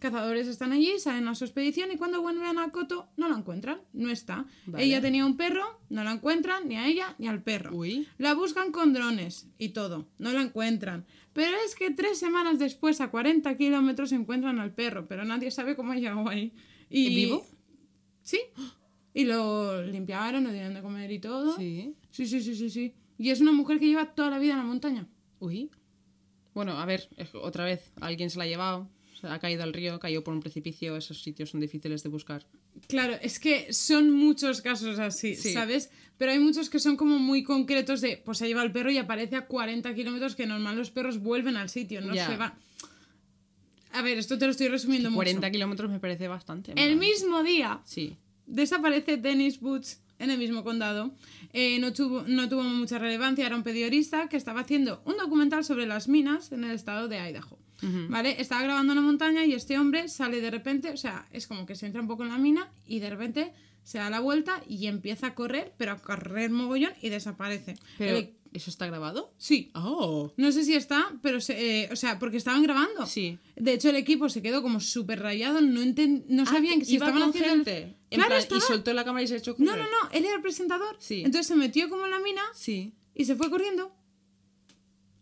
cazadores 0.00 0.48
están 0.48 0.72
allí, 0.72 0.98
salen 0.98 1.28
a 1.28 1.36
su 1.36 1.44
expedición 1.44 1.92
y 1.92 1.96
cuando 1.96 2.20
vuelven 2.20 2.58
a 2.58 2.68
Coto 2.70 3.08
no 3.16 3.28
la 3.28 3.36
encuentran, 3.36 3.78
no 3.92 4.10
está. 4.10 4.44
Vale. 4.66 4.84
Ella 4.84 5.00
tenía 5.00 5.24
un 5.24 5.36
perro, 5.36 5.80
no 5.88 6.02
la 6.02 6.10
encuentran 6.12 6.66
ni 6.68 6.76
a 6.76 6.86
ella 6.88 7.14
ni 7.18 7.28
al 7.28 7.40
perro. 7.42 7.70
Uy. 7.76 8.08
La 8.18 8.34
buscan 8.34 8.72
con 8.72 8.92
drones 8.92 9.46
y 9.58 9.68
todo, 9.70 10.08
no 10.18 10.32
la 10.32 10.42
encuentran. 10.42 11.04
Pero 11.34 11.56
es 11.66 11.74
que 11.74 11.90
tres 11.90 12.18
semanas 12.18 12.58
después, 12.58 13.00
a 13.00 13.10
40 13.10 13.54
kilómetros, 13.56 14.12
encuentran 14.12 14.58
al 14.60 14.72
perro, 14.72 15.06
pero 15.06 15.24
nadie 15.24 15.50
sabe 15.50 15.76
cómo 15.76 15.92
ha 15.92 15.96
llegado 15.96 16.26
ahí. 16.28 16.54
Y... 16.88 17.14
¿Vivo? 17.14 17.46
Sí. 18.22 18.40
Y 19.12 19.24
lo 19.24 19.82
limpiaron, 19.82 20.44
lo 20.44 20.52
dieron 20.52 20.74
de 20.74 20.80
comer 20.80 21.10
y 21.10 21.18
todo. 21.18 21.56
Sí. 21.56 21.94
Sí, 22.10 22.26
sí, 22.26 22.40
sí, 22.40 22.54
sí, 22.56 22.70
sí. 22.70 22.94
Y 23.18 23.30
es 23.30 23.40
una 23.40 23.52
mujer 23.52 23.78
que 23.78 23.86
lleva 23.86 24.14
toda 24.14 24.30
la 24.30 24.38
vida 24.38 24.52
en 24.52 24.58
la 24.58 24.64
montaña. 24.64 25.08
Uy. 25.40 25.70
Bueno, 26.54 26.78
a 26.78 26.86
ver, 26.86 27.08
otra 27.42 27.64
vez, 27.64 27.92
alguien 28.00 28.30
se 28.30 28.38
la 28.38 28.44
ha 28.44 28.46
llevado, 28.46 28.88
ha 29.24 29.38
caído 29.38 29.62
al 29.62 29.72
río, 29.72 29.98
cayó 30.00 30.22
por 30.24 30.34
un 30.34 30.40
precipicio, 30.40 30.96
esos 30.96 31.22
sitios 31.22 31.50
son 31.50 31.60
difíciles 31.60 32.02
de 32.02 32.08
buscar. 32.08 32.46
Claro, 32.88 33.16
es 33.22 33.38
que 33.38 33.72
son 33.72 34.10
muchos 34.10 34.60
casos 34.62 34.98
así, 34.98 35.34
Sí. 35.36 35.52
¿sabes? 35.52 35.90
Pero 36.18 36.32
hay 36.32 36.38
muchos 36.38 36.70
que 36.70 36.78
son 36.78 36.96
como 36.96 37.18
muy 37.18 37.42
concretos 37.42 38.00
de, 38.00 38.16
pues 38.24 38.38
se 38.38 38.46
lleva 38.46 38.62
el 38.62 38.72
perro 38.72 38.90
y 38.90 38.98
aparece 38.98 39.36
a 39.36 39.46
40 39.46 39.94
kilómetros, 39.94 40.34
que 40.36 40.46
normal 40.46 40.76
los 40.76 40.90
perros 40.90 41.18
vuelven 41.18 41.56
al 41.56 41.68
sitio, 41.70 42.00
no 42.00 42.14
se 42.14 42.36
va. 42.36 42.56
A 43.92 44.02
ver, 44.02 44.18
esto 44.18 44.36
te 44.38 44.44
lo 44.46 44.50
estoy 44.50 44.68
resumiendo 44.68 45.08
mucho. 45.10 45.16
40 45.18 45.50
kilómetros 45.50 45.90
me 45.90 46.00
parece 46.00 46.26
bastante. 46.28 46.72
El 46.76 46.96
mismo 46.96 47.42
día 47.44 47.80
Sí. 47.84 48.16
desaparece 48.46 49.16
Dennis 49.18 49.60
Boots 49.60 50.00
en 50.18 50.30
el 50.30 50.38
mismo 50.38 50.64
condado. 50.64 51.12
Eh, 51.52 51.78
no, 51.78 51.92
tuvo, 51.92 52.22
no 52.26 52.48
tuvo 52.48 52.62
mucha 52.64 52.98
relevancia, 52.98 53.46
era 53.46 53.54
un 53.56 53.62
periodista 53.62 54.28
que 54.28 54.36
estaba 54.36 54.60
haciendo 54.60 55.00
un 55.04 55.16
documental 55.16 55.64
sobre 55.64 55.86
las 55.86 56.08
minas 56.08 56.50
en 56.50 56.64
el 56.64 56.72
estado 56.72 57.06
de 57.08 57.18
Idaho. 57.18 57.58
¿Vale? 58.08 58.40
Estaba 58.40 58.62
grabando 58.62 58.92
en 58.92 58.96
la 58.96 59.02
montaña 59.02 59.44
y 59.44 59.52
este 59.52 59.78
hombre 59.78 60.08
sale 60.08 60.40
de 60.40 60.50
repente, 60.50 60.90
o 60.90 60.96
sea, 60.96 61.26
es 61.32 61.46
como 61.46 61.66
que 61.66 61.74
se 61.76 61.86
entra 61.86 62.00
un 62.00 62.08
poco 62.08 62.22
en 62.22 62.30
la 62.30 62.38
mina 62.38 62.70
y 62.86 63.00
de 63.00 63.10
repente 63.10 63.52
se 63.82 63.98
da 63.98 64.08
la 64.08 64.20
vuelta 64.20 64.62
y 64.66 64.86
empieza 64.86 65.28
a 65.28 65.34
correr, 65.34 65.74
pero 65.76 65.92
a 65.92 65.96
correr 65.98 66.50
mogollón 66.50 66.92
y 67.02 67.10
desaparece. 67.10 67.74
Pero, 67.98 68.16
El- 68.16 68.30
¿eso 68.54 68.70
está 68.70 68.86
grabado? 68.86 69.34
sí. 69.36 69.70
Oh. 69.74 70.32
No 70.38 70.50
sé 70.52 70.64
si 70.64 70.74
está, 70.74 71.12
pero 71.20 71.40
se, 71.42 71.82
eh, 71.82 71.88
o 71.92 71.96
sea, 71.96 72.18
porque 72.18 72.38
estaban 72.38 72.62
grabando. 72.62 73.04
Sí. 73.06 73.38
De 73.56 73.74
hecho, 73.74 73.90
el 73.90 73.96
equipo 73.96 74.30
se 74.30 74.40
quedó 74.40 74.62
como 74.62 74.80
súper 74.80 75.20
rayado, 75.20 75.60
no, 75.60 75.82
enten- 75.82 76.24
no 76.28 76.46
sabían 76.46 76.78
que 76.78 76.86
si 76.86 76.94
Ah, 76.94 77.04
estaban 77.06 77.22
haciendo. 77.28 77.48
gente. 77.64 77.96
En 78.10 78.18
Claro, 78.20 78.28
plan, 78.28 78.40
estaba- 78.40 78.58
Y 78.58 78.62
soltó 78.62 78.94
la 78.94 79.04
cámara 79.04 79.22
y 79.24 79.28
se 79.28 79.36
echó 79.36 79.54
No, 79.58 79.76
no, 79.76 79.82
no, 79.82 80.10
él 80.12 80.24
era 80.24 80.36
el 80.36 80.40
presentador. 80.42 80.96
Sí. 81.00 81.16
Entonces 81.24 81.48
se 81.48 81.54
metió 81.56 81.90
como 81.90 82.06
en 82.06 82.12
la 82.12 82.20
mina 82.20 82.42
Sí. 82.54 82.94
y 83.14 83.26
se 83.26 83.34
fue 83.36 83.50
corriendo. 83.50 83.92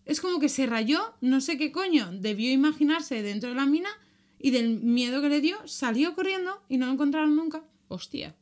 Es 0.04 0.20
como 0.20 0.40
que 0.40 0.48
se 0.48 0.66
rayó, 0.66 1.14
no 1.20 1.40
sé 1.40 1.56
qué 1.58 1.70
coño, 1.72 2.10
debió 2.12 2.50
imaginarse 2.50 3.22
dentro 3.22 3.50
de 3.50 3.54
la 3.54 3.66
mina 3.66 3.90
y 4.38 4.50
del 4.50 4.80
miedo 4.80 5.22
que 5.22 5.28
le 5.28 5.40
dio, 5.40 5.56
salió 5.66 6.14
corriendo 6.14 6.62
y 6.68 6.76
no 6.76 6.86
lo 6.86 6.92
encontraron 6.92 7.36
nunca. 7.36 7.62
Hostia. 7.88 8.34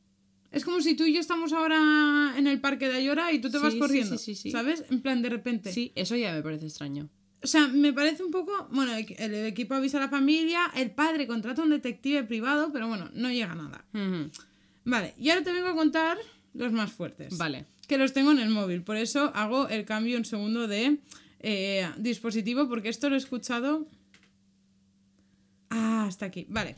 Es 0.50 0.64
como 0.64 0.80
si 0.80 0.94
tú 0.94 1.04
y 1.04 1.12
yo 1.12 1.20
estamos 1.20 1.52
ahora 1.52 2.34
en 2.36 2.46
el 2.46 2.60
parque 2.60 2.88
de 2.88 2.96
Ayora 2.96 3.32
y 3.32 3.40
tú 3.40 3.50
te 3.50 3.58
Sí, 3.58 3.62
vas 3.62 3.74
corriendo, 3.76 4.18
sí, 4.18 4.34
sí, 4.34 4.42
sí. 4.42 4.50
¿sabes? 4.50 4.84
En 4.90 5.00
plan 5.00 5.22
de 5.22 5.28
repente. 5.28 5.72
Sí, 5.72 5.92
eso 5.94 6.16
ya 6.16 6.32
me 6.32 6.42
parece 6.42 6.66
extraño. 6.66 7.08
O 7.42 7.46
sea, 7.46 7.68
me 7.68 7.92
parece 7.92 8.24
un 8.24 8.30
poco. 8.30 8.68
Bueno, 8.72 8.92
el, 8.94 9.34
equipo 9.46 9.74
avisa 9.74 9.98
a 9.98 10.00
la 10.00 10.08
familia, 10.08 10.70
el 10.74 10.90
padre 10.90 11.26
contrata 11.26 11.62
a 11.62 11.64
un 11.64 11.70
detective 11.70 12.24
privado, 12.24 12.70
pero 12.72 12.88
bueno, 12.88 13.10
no 13.14 13.30
llega 13.30 13.52
a 13.52 13.54
nada. 13.54 13.84
Vale, 14.84 15.14
y 15.18 15.30
ahora 15.30 15.44
te 15.44 15.52
vengo 15.52 15.68
a 15.68 15.74
contar 15.74 16.18
los 16.54 16.72
más 16.72 16.90
fuertes. 16.92 17.36
Vale. 17.38 17.66
que 17.86 17.98
los 17.98 18.12
tengo 18.12 18.32
en 18.32 18.40
el 18.40 18.50
móvil. 18.50 18.82
Por 18.82 18.96
eso 18.96 19.32
hago 19.34 19.68
el 19.68 19.84
cambio 19.84 20.18
un 20.18 20.24
segundo 20.24 20.66
de 20.66 20.98
eh, 21.40 21.88
dispositivo, 21.98 22.68
porque 22.68 22.88
esto 22.88 23.08
lo 23.08 23.14
he 23.16 23.18
escuchado. 23.18 23.86
Ah, 25.70 26.04
hasta 26.06 26.26
aquí. 26.26 26.46
Vale. 26.48 26.76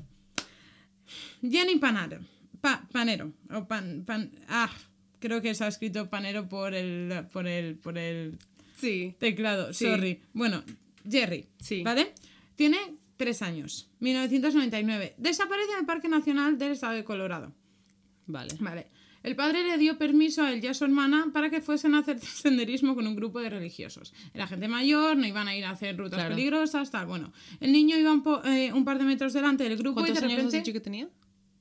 Jenny 1.43 1.77
Panaro. 1.79 2.19
Pa- 2.61 2.87
panero. 2.93 3.33
O 3.51 3.67
pan, 3.67 4.05
pan- 4.07 4.31
ah, 4.49 4.71
creo 5.19 5.41
que 5.43 5.55
se 5.55 5.65
ha 5.65 5.69
escrito 5.69 6.09
panero 6.09 6.49
por 6.49 6.75
el, 6.75 7.27
por 7.33 7.47
el, 7.49 7.77
por 7.77 7.99
el 7.99 8.39
Sí. 8.77 9.15
teclado. 9.19 9.73
Sí. 9.73 9.87
Sorry. 9.87 10.23
Bueno, 10.33 10.63
Jerry. 11.09 11.47
Sí. 11.59 11.83
¿Vale? 11.83 12.13
Tiene 12.55 12.79
tres 13.17 13.43
años. 13.43 13.91
1999. 14.01 15.15
Desaparece 15.19 15.73
en 15.73 15.81
el 15.81 15.87
Parque 15.87 16.09
Nacional 16.09 16.59
del 16.59 16.73
Estado 16.73 16.95
de 16.95 17.05
Colorado. 17.05 17.53
Vale. 18.27 18.55
Vale. 18.61 18.87
El 19.23 19.37
padre 19.37 19.63
le 19.65 19.79
dio 19.79 19.99
permiso 19.99 20.43
a 20.43 20.53
él 20.53 20.63
y 20.65 20.67
a 20.67 20.75
su 20.75 20.85
hermana 20.85 21.31
para 21.33 21.49
que 21.51 21.61
fuesen 21.61 21.95
a 21.95 21.99
hacer 21.99 22.19
senderismo 22.21 22.95
con 22.95 23.07
un 23.07 23.15
grupo 23.17 23.41
de 23.41 23.51
religiosos. 23.51 24.13
Era 24.35 24.47
gente 24.47 24.69
mayor, 24.69 25.17
no 25.17 25.27
iban 25.27 25.49
a 25.49 25.57
ir 25.57 25.65
a 25.65 25.71
hacer 25.71 25.97
rutas 25.97 26.19
Claro. 26.19 26.35
peligrosas, 26.35 26.91
tal. 26.91 27.07
Bueno, 27.07 27.33
el 27.61 27.73
niño 27.73 27.97
iba 27.99 28.13
un, 28.13 28.23
po- 28.23 28.45
eh, 28.45 28.73
un 28.73 28.85
par 28.85 28.99
de 28.99 29.05
metros 29.05 29.33
delante 29.33 29.65
del 29.65 29.77
grupo 29.77 30.01
y 30.01 30.05
¿Cuántos 30.05 30.21
de 30.21 30.27
años 30.27 30.39
has 30.39 30.45
repente... 30.47 30.59
dicho 30.59 30.73
que 30.73 30.81
tenía? 30.81 31.09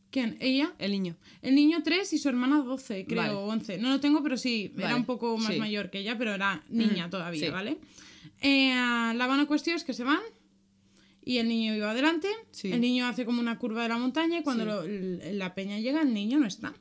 ¿Quién? 0.10 0.36
¿Ella? 0.42 0.74
El 0.78 0.92
niño. 0.92 1.16
El 1.42 1.56
niño 1.56 1.84
3 1.84 2.12
y 2.14 2.18
su 2.18 2.28
hermana 2.28 2.58
12, 2.64 3.06
creo, 3.08 3.18
Vale. 3.22 3.34
o 3.34 3.46
11. 3.46 3.78
No 3.78 3.90
lo 3.90 4.00
tengo, 4.02 4.22
pero 4.22 4.36
sí, 4.38 4.74
era 4.78 4.96
un 4.96 5.06
poco 5.06 5.38
más 5.38 5.54
sí. 5.54 5.60
mayor 5.60 5.90
que 5.90 6.00
ella, 6.00 6.18
pero 6.18 6.34
era 6.34 6.62
niña 6.70 7.10
todavía, 7.10 7.46
sí. 7.46 7.50
¿vale? 7.50 7.78
Eh, 8.42 8.74
la 9.16 9.28
buena 9.28 9.46
cuestión 9.46 9.76
es 9.78 9.84
que 9.86 9.94
se 9.94 10.04
van 10.04 10.20
y 11.24 11.38
el 11.38 11.48
niño 11.48 11.74
iba 11.76 11.92
adelante. 11.92 12.28
Sí. 12.52 12.72
El 12.74 12.82
niño 12.82 13.06
hace 13.08 13.24
como 13.26 13.40
una 13.40 13.58
curva 13.58 13.84
de 13.84 13.90
la 13.90 13.98
montaña 13.98 14.40
y 14.40 14.44
cuando 14.44 14.66
lo- 14.66 14.84
la 14.86 15.56
peña 15.56 15.80
llega, 15.80 16.02
el 16.02 16.14
niño 16.14 16.40
no 16.40 16.48
está, 16.48 16.74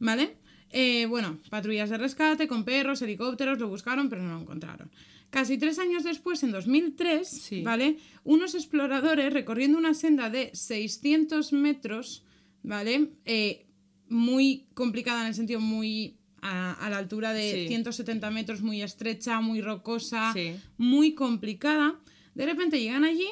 ¿vale? 0.00 0.36
Eh, 0.70 1.06
bueno, 1.06 1.38
patrullas 1.50 1.90
de 1.90 1.98
rescate 1.98 2.48
con 2.48 2.64
perros, 2.64 3.00
helicópteros, 3.02 3.58
lo 3.60 3.68
buscaron, 3.68 4.08
pero 4.08 4.22
no 4.22 4.34
lo 4.34 4.40
encontraron. 4.40 4.90
Casi 5.30 5.58
tres 5.58 5.78
años 5.78 6.02
después, 6.02 6.42
en 6.42 6.50
2003, 6.50 7.28
Sí. 7.28 7.62
¿vale? 7.62 7.98
Unos 8.24 8.56
exploradores 8.56 9.32
recorriendo 9.32 9.78
una 9.78 9.94
senda 9.94 10.28
de 10.28 10.50
600 10.54 11.52
metros, 11.52 12.24
¿vale? 12.64 13.10
Eh, 13.24 13.66
muy 14.08 14.66
complicada 14.74 15.20
en 15.22 15.28
el 15.28 15.34
sentido 15.34 15.60
muy 15.60 16.16
a, 16.42 16.72
a 16.72 16.90
la 16.90 16.98
altura 16.98 17.32
de 17.32 17.52
Sí. 17.52 17.68
170 17.68 18.30
metros, 18.32 18.60
muy 18.62 18.82
estrecha, 18.82 19.40
muy 19.40 19.60
rocosa, 19.60 20.32
Sí. 20.32 20.54
muy 20.78 21.14
complicada. 21.14 22.00
De 22.34 22.46
repente 22.46 22.80
llegan 22.80 23.04
allí 23.04 23.28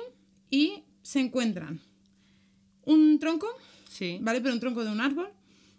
y 0.50 0.82
se 1.02 1.20
encuentran 1.20 1.80
un 2.84 3.18
tronco, 3.18 3.48
Sí. 3.90 4.18
¿vale? 4.20 4.40
Pero 4.40 4.54
un 4.54 4.60
tronco 4.60 4.84
de 4.84 4.90
un 4.92 5.00
árbol, 5.00 5.28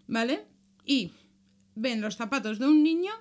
¿vale? 0.06 0.42
Y 0.84 1.12
ven 1.74 2.00
los 2.00 2.16
zapatos 2.16 2.58
de 2.58 2.66
un 2.66 2.82
niño, 2.82 3.12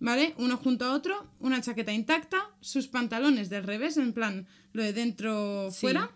¿vale? 0.00 0.34
Uno 0.38 0.56
junto 0.56 0.84
a 0.84 0.94
otro, 0.94 1.30
una 1.40 1.60
chaqueta 1.60 1.92
intacta, 1.92 2.50
sus 2.60 2.88
pantalones 2.88 3.48
del 3.50 3.64
revés, 3.64 3.96
en 3.96 4.12
plan 4.12 4.46
lo 4.72 4.82
de 4.82 4.92
dentro 4.92 5.70
Sí. 5.70 5.80
fuera, 5.80 6.10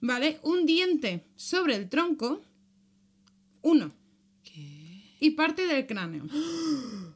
¿vale? 0.00 0.38
Un 0.42 0.66
diente 0.66 1.24
sobre 1.36 1.74
el 1.76 1.88
tronco, 1.88 2.42
uno, 3.62 3.92
y 5.22 5.30
parte 5.32 5.66
del 5.66 5.86
cráneo. 5.86 6.24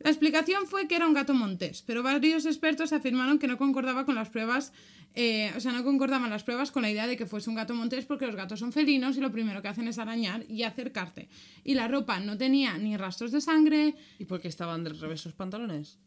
La 0.00 0.10
explicación 0.10 0.66
fue 0.66 0.86
que 0.86 0.96
era 0.96 1.06
un 1.06 1.14
gato 1.14 1.34
montés, 1.34 1.82
pero 1.82 2.02
varios 2.02 2.46
expertos 2.46 2.92
afirmaron 2.92 3.38
que 3.38 3.48
no 3.48 3.58
concordaba 3.58 4.04
con 4.04 4.14
las 4.14 4.30
pruebas, 4.30 4.72
eh, 5.14 5.52
o 5.56 5.60
sea, 5.60 5.72
no 5.72 5.82
concordaban 5.82 6.30
las 6.30 6.44
pruebas 6.44 6.70
con 6.70 6.82
la 6.82 6.90
idea 6.90 7.06
de 7.06 7.16
que 7.16 7.26
fuese 7.26 7.50
un 7.50 7.56
gato 7.56 7.74
montés 7.74 8.04
porque 8.04 8.26
los 8.26 8.36
gatos 8.36 8.60
son 8.60 8.72
felinos 8.72 9.16
y 9.16 9.20
lo 9.20 9.32
primero 9.32 9.60
que 9.60 9.68
hacen 9.68 9.88
es 9.88 9.98
arañar 9.98 10.44
y 10.48 10.62
acercarte. 10.62 11.28
Y 11.64 11.74
la 11.74 11.88
ropa 11.88 12.20
no 12.20 12.38
tenía 12.38 12.78
ni 12.78 12.96
rastros 12.96 13.32
de 13.32 13.40
sangre 13.40 13.96
¿Y 14.18 14.24
por 14.26 14.40
qué 14.40 14.48
estaban 14.48 14.84
del 14.84 14.98
revés 14.98 15.20
sus 15.20 15.34
pantalones? 15.34 15.98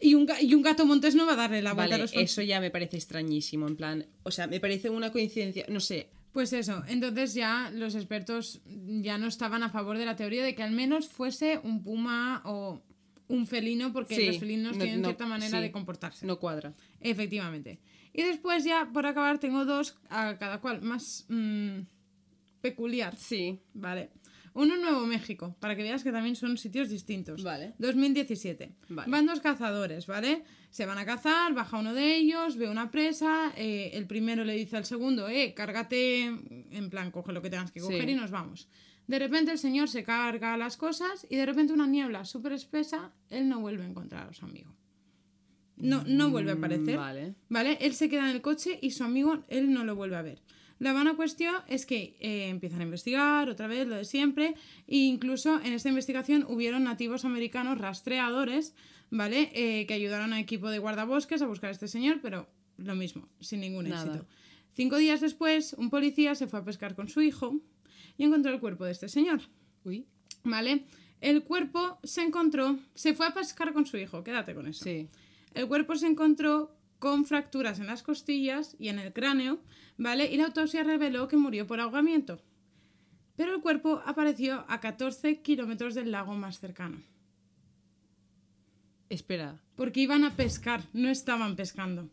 y 0.00 0.14
un, 0.14 0.26
y 0.40 0.54
un 0.54 0.62
gato 0.62 0.86
montés 0.86 1.14
no 1.14 1.26
va 1.26 1.34
a 1.34 1.36
darle 1.36 1.62
la 1.62 1.74
vuelta 1.74 1.92
Vale, 1.92 1.94
a 1.94 1.98
los 1.98 2.14
eso 2.14 2.42
ya 2.42 2.60
me 2.60 2.70
parece 2.70 2.96
extrañísimo, 2.96 3.68
en 3.68 3.76
plan, 3.76 4.06
o 4.22 4.30
sea, 4.30 4.46
me 4.46 4.60
parece 4.60 4.90
una 4.90 5.12
coincidencia, 5.12 5.66
no 5.68 5.80
sé, 5.80 6.08
Pues 6.32 6.52
eso, 6.52 6.82
entonces 6.88 7.34
ya 7.34 7.70
los 7.74 7.94
expertos 7.94 8.62
ya 8.64 9.18
no 9.18 9.26
estaban 9.26 9.62
a 9.62 9.70
favor 9.70 9.98
de 9.98 10.06
la 10.06 10.16
teoría 10.16 10.42
de 10.42 10.54
que 10.54 10.62
al 10.62 10.72
menos 10.72 11.08
fuese 11.08 11.60
un 11.62 11.82
puma 11.82 12.40
o 12.44 12.82
un 13.30 13.46
felino, 13.46 13.92
porque 13.92 14.14
Sí, 14.16 14.26
los 14.26 14.38
felinos 14.38 14.76
no- 14.76 14.82
tienen 14.84 15.00
no, 15.02 15.08
cierta 15.08 15.26
manera 15.26 15.58
sí. 15.58 15.62
de 15.62 15.70
comportarse. 15.72 16.26
no 16.26 16.38
cuadra. 16.38 16.74
Efectivamente. 17.00 17.80
Y 18.12 18.22
después 18.22 18.64
ya, 18.64 18.90
por 18.92 19.06
acabar, 19.06 19.38
tengo 19.38 19.64
dos, 19.64 19.96
a 20.08 20.36
cada 20.38 20.60
cual 20.60 20.82
más 20.82 21.24
mm, 21.28 21.80
peculiar. 22.60 23.16
Sí, 23.16 23.60
Vale. 23.74 24.10
Uno 24.52 24.74
en 24.74 24.82
Nuevo 24.82 25.06
México, 25.06 25.54
para 25.60 25.76
que 25.76 25.84
veas 25.84 26.02
que 26.02 26.10
también 26.10 26.34
son 26.34 26.58
sitios 26.58 26.88
distintos. 26.88 27.44
Vale. 27.44 27.74
2017. 27.78 28.72
Vale. 28.88 29.08
Van 29.08 29.24
dos 29.24 29.38
cazadores, 29.38 30.08
¿vale? 30.08 30.42
Se 30.70 30.86
van 30.86 30.98
a 30.98 31.04
cazar, 31.06 31.54
baja 31.54 31.78
uno 31.78 31.94
de 31.94 32.16
ellos, 32.16 32.56
ve 32.56 32.68
una 32.68 32.90
presa, 32.90 33.52
eh, 33.56 33.92
el 33.94 34.08
primero 34.08 34.44
le 34.44 34.54
dice 34.54 34.76
al 34.76 34.84
segundo, 34.84 35.28
eh, 35.28 35.54
cárgate, 35.54 36.24
en 36.24 36.90
plan, 36.90 37.12
coge 37.12 37.32
lo 37.32 37.40
que 37.42 37.48
tengas 37.50 37.70
que 37.70 37.78
coger 37.80 38.04
Sí. 38.04 38.10
y 38.10 38.14
nos 38.16 38.32
vamos. 38.32 38.68
De 39.10 39.18
repente 39.18 39.50
el 39.50 39.58
señor 39.58 39.88
se 39.88 40.04
carga 40.04 40.56
las 40.56 40.76
cosas 40.76 41.26
y 41.28 41.34
de 41.34 41.44
repente 41.44 41.72
una 41.72 41.88
niebla 41.88 42.24
súper 42.24 42.52
espesa, 42.52 43.12
él 43.28 43.48
no 43.48 43.58
vuelve 43.58 43.82
a 43.82 43.88
encontrar 43.88 44.28
a 44.28 44.32
su 44.32 44.44
amigo. 44.44 44.72
No, 45.78 46.04
no 46.06 46.30
vuelve 46.30 46.52
a 46.52 46.54
aparecer. 46.54 46.94
Mm, 46.94 47.00
vale. 47.00 47.34
¿Vale? 47.48 47.78
Él 47.80 47.94
se 47.94 48.08
queda 48.08 48.30
en 48.30 48.36
el 48.36 48.40
coche 48.40 48.78
y 48.80 48.92
su 48.92 49.02
amigo, 49.02 49.42
él 49.48 49.72
no 49.72 49.82
lo 49.82 49.96
vuelve 49.96 50.14
a 50.14 50.22
ver. 50.22 50.40
La 50.78 50.92
buena 50.92 51.16
cuestión 51.16 51.56
es 51.66 51.86
que 51.86 52.16
eh, 52.20 52.50
empiezan 52.50 52.82
a 52.82 52.84
investigar 52.84 53.48
otra 53.48 53.66
vez 53.66 53.88
lo 53.88 53.96
de 53.96 54.04
siempre 54.04 54.54
e 54.86 54.98
incluso 54.98 55.60
en 55.60 55.72
esta 55.72 55.88
investigación 55.88 56.46
hubieron 56.48 56.84
nativos 56.84 57.24
americanos 57.24 57.78
rastreadores, 57.78 58.76
¿vale? 59.10 59.50
Eh, 59.54 59.86
que 59.86 59.94
ayudaron 59.94 60.34
al 60.34 60.38
equipo 60.38 60.70
de 60.70 60.78
guardabosques 60.78 61.42
a 61.42 61.48
buscar 61.48 61.70
a 61.70 61.72
este 61.72 61.88
señor, 61.88 62.20
pero 62.22 62.48
lo 62.76 62.94
mismo, 62.94 63.28
sin 63.40 63.58
ningún 63.58 63.88
Nada. 63.88 64.04
éxito. 64.04 64.28
Cinco 64.72 64.98
días 64.98 65.20
después, 65.20 65.72
un 65.72 65.90
policía 65.90 66.36
se 66.36 66.46
fue 66.46 66.60
a 66.60 66.64
pescar 66.64 66.94
con 66.94 67.08
su 67.08 67.22
hijo 67.22 67.60
y 68.16 68.24
encontró 68.24 68.52
el 68.52 68.60
cuerpo 68.60 68.84
de 68.84 68.92
este 68.92 69.08
señor. 69.08 69.40
Uy, 69.84 70.06
¿Vale? 70.44 70.84
El 71.20 71.44
cuerpo 71.44 71.98
se 72.02 72.22
encontró, 72.22 72.78
se 72.94 73.14
fue 73.14 73.26
a 73.26 73.34
pescar 73.34 73.72
con 73.72 73.86
su 73.86 73.96
hijo, 73.98 74.24
quédate 74.24 74.54
con 74.54 74.66
eso. 74.66 74.84
sí. 74.84 75.08
El 75.52 75.66
cuerpo 75.66 75.96
se 75.96 76.06
encontró 76.06 76.76
con 77.00 77.24
fracturas 77.24 77.80
en 77.80 77.86
las 77.86 78.02
costillas 78.02 78.76
y 78.78 78.88
en 78.88 78.98
el 78.98 79.12
cráneo, 79.12 79.58
¿vale? 79.98 80.30
Y 80.30 80.36
la 80.36 80.46
autopsia 80.46 80.84
reveló 80.84 81.26
que 81.28 81.36
murió 81.36 81.66
por 81.66 81.80
ahogamiento. 81.80 82.40
Pero 83.36 83.54
el 83.54 83.60
cuerpo 83.60 84.02
apareció 84.04 84.64
a 84.68 84.80
14 84.80 85.40
kilómetros 85.40 85.94
del 85.94 86.12
lago 86.12 86.34
más 86.34 86.60
cercano. 86.60 87.02
Espera, 89.08 89.60
Porque 89.74 90.00
iban 90.00 90.24
a 90.24 90.36
pescar, 90.36 90.84
no 90.92 91.08
estaban 91.08 91.56
pescando. 91.56 92.08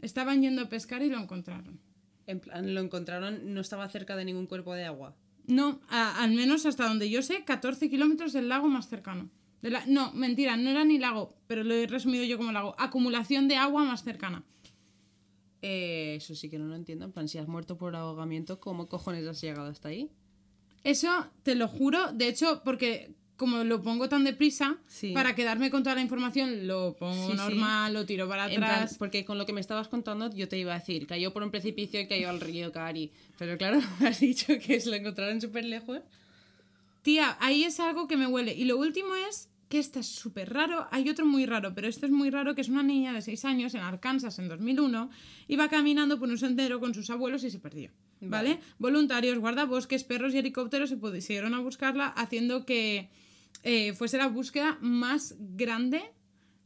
Estaban 0.00 0.42
yendo 0.42 0.62
a 0.62 0.68
pescar 0.68 1.02
y 1.02 1.08
lo 1.10 1.18
encontraron. 1.18 1.80
en 2.26 2.40
plan, 2.40 2.74
lo 2.74 2.80
encontraron, 2.80 3.54
no 3.54 3.60
estaba 3.60 3.88
cerca 3.88 4.16
de 4.16 4.24
ningún 4.24 4.46
cuerpo 4.46 4.74
de 4.74 4.84
agua. 4.84 5.14
No, 5.46 5.80
a- 5.88 6.22
al 6.22 6.32
menos 6.32 6.64
hasta 6.66 6.86
donde 6.88 7.10
yo 7.10 7.22
sé, 7.22 7.44
14 7.44 7.90
kilómetros 7.90 8.32
del 8.32 8.48
lago 8.48 8.68
más 8.68 8.88
cercano. 8.88 9.28
De 9.62 9.70
la- 9.70 9.84
no, 9.86 10.12
mentira, 10.12 10.56
no 10.56 10.70
era 10.70 10.84
ni 10.84 10.98
lago, 10.98 11.34
pero 11.46 11.64
lo 11.64 11.74
he 11.74 11.86
resumido 11.86 12.24
yo 12.24 12.36
como 12.38 12.52
lago. 12.52 12.74
Acumulación 12.78 13.48
de 13.48 13.56
agua 13.56 13.84
más 13.84 14.02
cercana. 14.04 14.42
Eh, 15.62 16.16
eso 16.16 16.34
sí 16.34 16.50
que 16.50 16.58
no 16.58 16.66
lo 16.66 16.74
entiendo. 16.76 17.04
En 17.06 17.12
plan, 17.12 17.28
si 17.28 17.38
has 17.38 17.48
muerto 17.48 17.78
por 17.78 17.96
ahogamiento, 17.96 18.60
¿cómo 18.60 18.86
cojones 18.86 19.26
has 19.26 19.40
llegado 19.40 19.68
hasta 19.70 19.88
ahí? 19.88 20.10
Eso 20.82 21.08
te 21.42 21.54
lo 21.54 21.68
juro, 21.68 22.12
de 22.12 22.28
hecho, 22.28 22.60
porque 22.64 23.14
como 23.36 23.64
lo 23.64 23.82
pongo 23.82 24.08
tan 24.08 24.22
deprisa, 24.24 24.78
Sí. 24.86 25.12
para 25.12 25.34
quedarme 25.34 25.70
con 25.70 25.82
toda 25.82 25.96
la 25.96 26.02
información, 26.02 26.66
lo 26.68 26.94
pongo 26.96 27.26
Sí, 27.26 27.32
sí. 27.32 27.36
normal, 27.36 27.92
lo 27.92 28.06
tiro 28.06 28.28
para 28.28 28.48
En 28.48 28.56
plan, 28.60 28.70
atrás. 28.70 28.96
porque 28.98 29.24
con 29.24 29.38
lo 29.38 29.44
que 29.46 29.52
me 29.52 29.60
estabas 29.60 29.88
contando, 29.88 30.30
yo 30.34 30.48
te 30.48 30.56
iba 30.58 30.72
a 30.74 30.78
decir, 30.78 31.06
cayó 31.06 31.32
por 31.32 31.42
un 31.42 31.50
precipicio 31.50 32.00
y 32.00 32.06
cayó 32.06 32.30
al 32.30 32.40
río 32.40 32.70
Cari. 32.72 33.10
Pero 33.38 33.58
claro, 33.58 33.80
has 34.06 34.20
dicho 34.20 34.46
que 34.64 34.78
se 34.80 34.88
lo 34.90 34.96
encontraron 34.96 35.40
súper 35.40 35.64
lejos. 35.64 36.00
Tía, 37.02 37.36
ahí 37.40 37.64
es 37.64 37.80
algo 37.80 38.08
que 38.08 38.16
me 38.16 38.26
huele. 38.26 38.54
Y 38.54 38.64
lo 38.64 38.78
último 38.78 39.14
es 39.28 39.48
que 39.68 39.78
este 39.78 40.00
es 40.00 40.06
súper 40.06 40.52
raro. 40.52 40.86
Hay 40.90 41.08
otro 41.10 41.26
muy 41.26 41.44
raro, 41.44 41.74
pero 41.74 41.88
este 41.88 42.06
es 42.06 42.12
muy 42.12 42.30
raro, 42.30 42.54
que 42.54 42.60
es 42.60 42.68
una 42.68 42.82
niña 42.82 43.12
de 43.12 43.20
6 43.20 43.44
años 43.44 43.74
en 43.74 43.80
Arkansas 43.80 44.38
en 44.38 44.48
2001. 44.48 45.10
Iba 45.48 45.68
caminando 45.68 46.18
por 46.18 46.28
un 46.28 46.38
sendero 46.38 46.80
con 46.80 46.94
sus 46.94 47.10
abuelos 47.10 47.44
y 47.44 47.50
se 47.50 47.58
perdió. 47.58 47.90
¿Vale? 48.20 48.54
Vale. 48.54 48.60
Voluntarios, 48.78 49.38
guardabosques, 49.38 50.04
perros 50.04 50.32
y 50.34 50.38
helicópteros 50.38 50.88
se 50.88 50.96
pusieron 50.96 51.52
a 51.54 51.58
buscarla, 51.58 52.06
haciendo 52.08 52.64
que 52.64 53.10
eh, 53.62 53.92
fuese 53.94 54.18
la 54.18 54.28
búsqueda 54.28 54.78
más 54.80 55.36
grande 55.38 56.12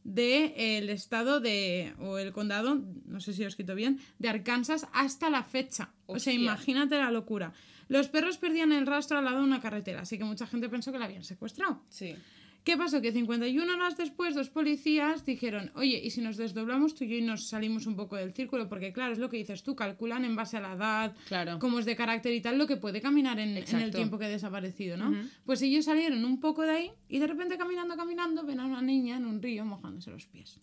del 0.03 0.89
estado 0.89 1.39
de, 1.39 1.93
o 1.99 2.17
el 2.17 2.31
condado, 2.31 2.81
no 3.05 3.19
sé 3.19 3.33
si 3.33 3.39
lo 3.39 3.45
he 3.45 3.49
escrito 3.49 3.75
bien, 3.75 3.99
de 4.17 4.29
Arkansas 4.29 4.87
hasta 4.93 5.29
la 5.29 5.43
fecha. 5.43 5.91
O 6.07 6.19
sea, 6.19 6.33
imagínate 6.33 6.97
la 6.97 7.11
locura. 7.11 7.53
Los 7.89 8.07
perros 8.07 8.37
perdían 8.37 8.71
el 8.71 8.87
rastro 8.87 9.17
al 9.17 9.25
lado 9.25 9.39
de 9.39 9.43
una 9.43 9.61
carretera, 9.61 10.01
así 10.01 10.17
que 10.17 10.23
mucha 10.23 10.47
gente 10.47 10.69
pensó 10.69 10.91
que 10.91 10.99
la 10.99 11.05
habían 11.05 11.23
secuestrado. 11.23 11.83
Sí. 11.89 12.15
¿Qué 12.63 12.77
pasó? 12.77 13.01
Que 13.01 13.11
51 13.11 13.73
horas 13.73 13.97
después, 13.97 14.35
dos 14.35 14.49
policías 14.49 15.25
dijeron, 15.25 15.71
oye, 15.75 15.99
¿y 16.03 16.11
si 16.11 16.21
nos 16.21 16.37
desdoblamos 16.37 16.93
tú 16.93 17.05
y 17.05 17.07
yo 17.09 17.15
y 17.15 17.21
nos 17.21 17.47
salimos 17.47 17.87
un 17.87 17.95
poco 17.95 18.15
del 18.17 18.33
círculo? 18.33 18.67
Porque 18.69 18.93
claro, 18.93 19.13
es 19.13 19.17
lo 19.17 19.29
que 19.29 19.37
dices 19.37 19.63
tú, 19.63 19.75
calculan 19.75 20.23
en 20.25 20.35
base 20.35 20.57
a 20.57 20.59
la 20.61 20.73
edad, 20.73 21.15
Claro. 21.27 21.57
cómo 21.57 21.79
es 21.79 21.85
de 21.85 21.95
carácter 21.95 22.33
y 22.33 22.41
tal, 22.41 22.57
lo 22.57 22.67
que 22.67 22.77
puede 22.77 23.01
caminar 23.01 23.39
en, 23.39 23.57
en 23.57 23.75
el 23.79 23.91
tiempo 23.91 24.19
que 24.19 24.25
ha 24.25 24.29
desaparecido, 24.29 24.97
¿no? 24.97 25.15
Pues 25.45 25.61
ellos 25.61 25.85
salieron 25.85 26.23
un 26.25 26.39
poco 26.39 26.63
de 26.63 26.71
ahí 26.71 26.91
y 27.07 27.17
de 27.19 27.27
repente 27.27 27.57
caminando, 27.57 27.95
caminando, 27.95 28.45
ven 28.45 28.59
a 28.59 28.65
una 28.65 28.81
niña 28.81 29.17
en 29.17 29.25
un 29.25 29.41
río 29.41 29.65
mojándose 29.65 30.11
los 30.11 30.27
pies, 30.27 30.59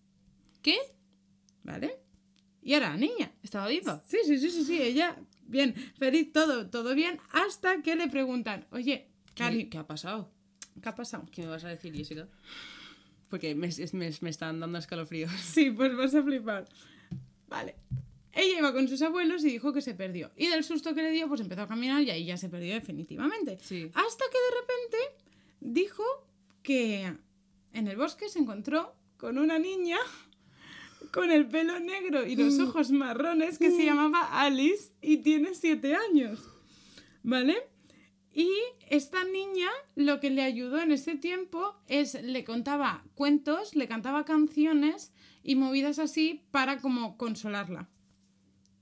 ¿Qué? 0.62 0.76
¿vale? 1.64 1.96
Y 2.62 2.74
era 2.74 2.90
la 2.90 2.96
niña. 2.96 3.32
¿Estaba 3.42 3.68
viva? 3.68 4.02
Sí, 4.06 4.18
sí, 4.24 4.38
sí, 4.38 4.50
sí, 4.50 4.64
sí, 4.64 4.80
ella, 4.82 5.16
bien, 5.46 5.74
feliz, 5.98 6.32
todo, 6.32 6.68
todo 6.68 6.94
bien, 6.94 7.18
hasta 7.32 7.80
que 7.82 7.96
le 7.96 8.08
preguntan, 8.08 8.66
oye, 8.70 9.08
Cari, 9.34 9.64
¿Qué, 9.64 9.70
qué 9.70 9.78
ha 9.78 9.86
pasado? 9.86 10.30
¿Qué 10.82 10.88
ha 10.88 10.94
pasado? 10.94 11.24
¿Qué 11.30 11.42
me 11.42 11.48
vas 11.48 11.64
a 11.64 11.68
decir, 11.68 11.94
Jessica? 11.94 12.28
Porque 13.28 13.54
me, 13.54 13.68
me- 13.92 14.12
me 14.20 14.30
están 14.30 14.60
dando 14.60 14.78
escalofríos. 14.78 15.30
Sí, 15.42 15.70
pues 15.70 15.96
vas 15.96 16.14
a 16.14 16.22
flipar. 16.22 16.66
Vale. 17.48 17.74
Ella 18.32 18.58
iba 18.58 18.72
con 18.72 18.86
sus 18.86 19.00
abuelos 19.02 19.42
y 19.44 19.48
dijo 19.50 19.72
que 19.72 19.80
se 19.80 19.94
perdió. 19.94 20.30
Y 20.36 20.48
del 20.48 20.62
susto 20.62 20.94
que 20.94 21.02
le 21.02 21.10
dio, 21.10 21.26
pues 21.28 21.40
empezó 21.40 21.62
a 21.62 21.66
caminar 21.68 22.02
y 22.02 22.10
ahí 22.10 22.26
ya 22.26 22.36
se 22.36 22.48
perdió 22.50 22.74
definitivamente. 22.74 23.58
Sí. 23.62 23.90
Hasta 23.94 24.24
que 24.30 24.38
de 24.38 24.60
repente 24.60 25.24
dijo 25.60 26.04
que 26.62 27.14
en 27.72 27.88
el 27.88 27.96
bosque 27.96 28.28
se 28.28 28.38
encontró 28.38 28.94
con 29.16 29.38
una 29.38 29.58
niña 29.58 29.96
con 31.12 31.30
el 31.30 31.46
pelo 31.48 31.80
negro 31.80 32.26
y 32.26 32.36
los 32.36 32.58
ojos 32.58 32.90
marrones 32.90 33.58
que 33.58 33.70
se 33.70 33.84
llamaba 33.86 34.42
Alice 34.42 34.92
y 35.00 35.18
tiene 35.18 35.54
siete 35.54 35.94
años. 35.94 36.38
¿Vale? 37.22 37.56
Y 38.38 38.50
esta 38.90 39.24
niña 39.24 39.70
lo 39.94 40.20
que 40.20 40.28
le 40.28 40.42
ayudó 40.42 40.78
en 40.82 40.92
ese 40.92 41.16
tiempo 41.16 41.74
es 41.88 42.22
le 42.22 42.44
contaba 42.44 43.02
cuentos, 43.14 43.74
le 43.74 43.88
cantaba 43.88 44.26
canciones 44.26 45.10
y 45.42 45.54
movidas 45.56 45.98
así 45.98 46.42
para 46.50 46.78
como 46.82 47.16
consolarla. 47.16 47.88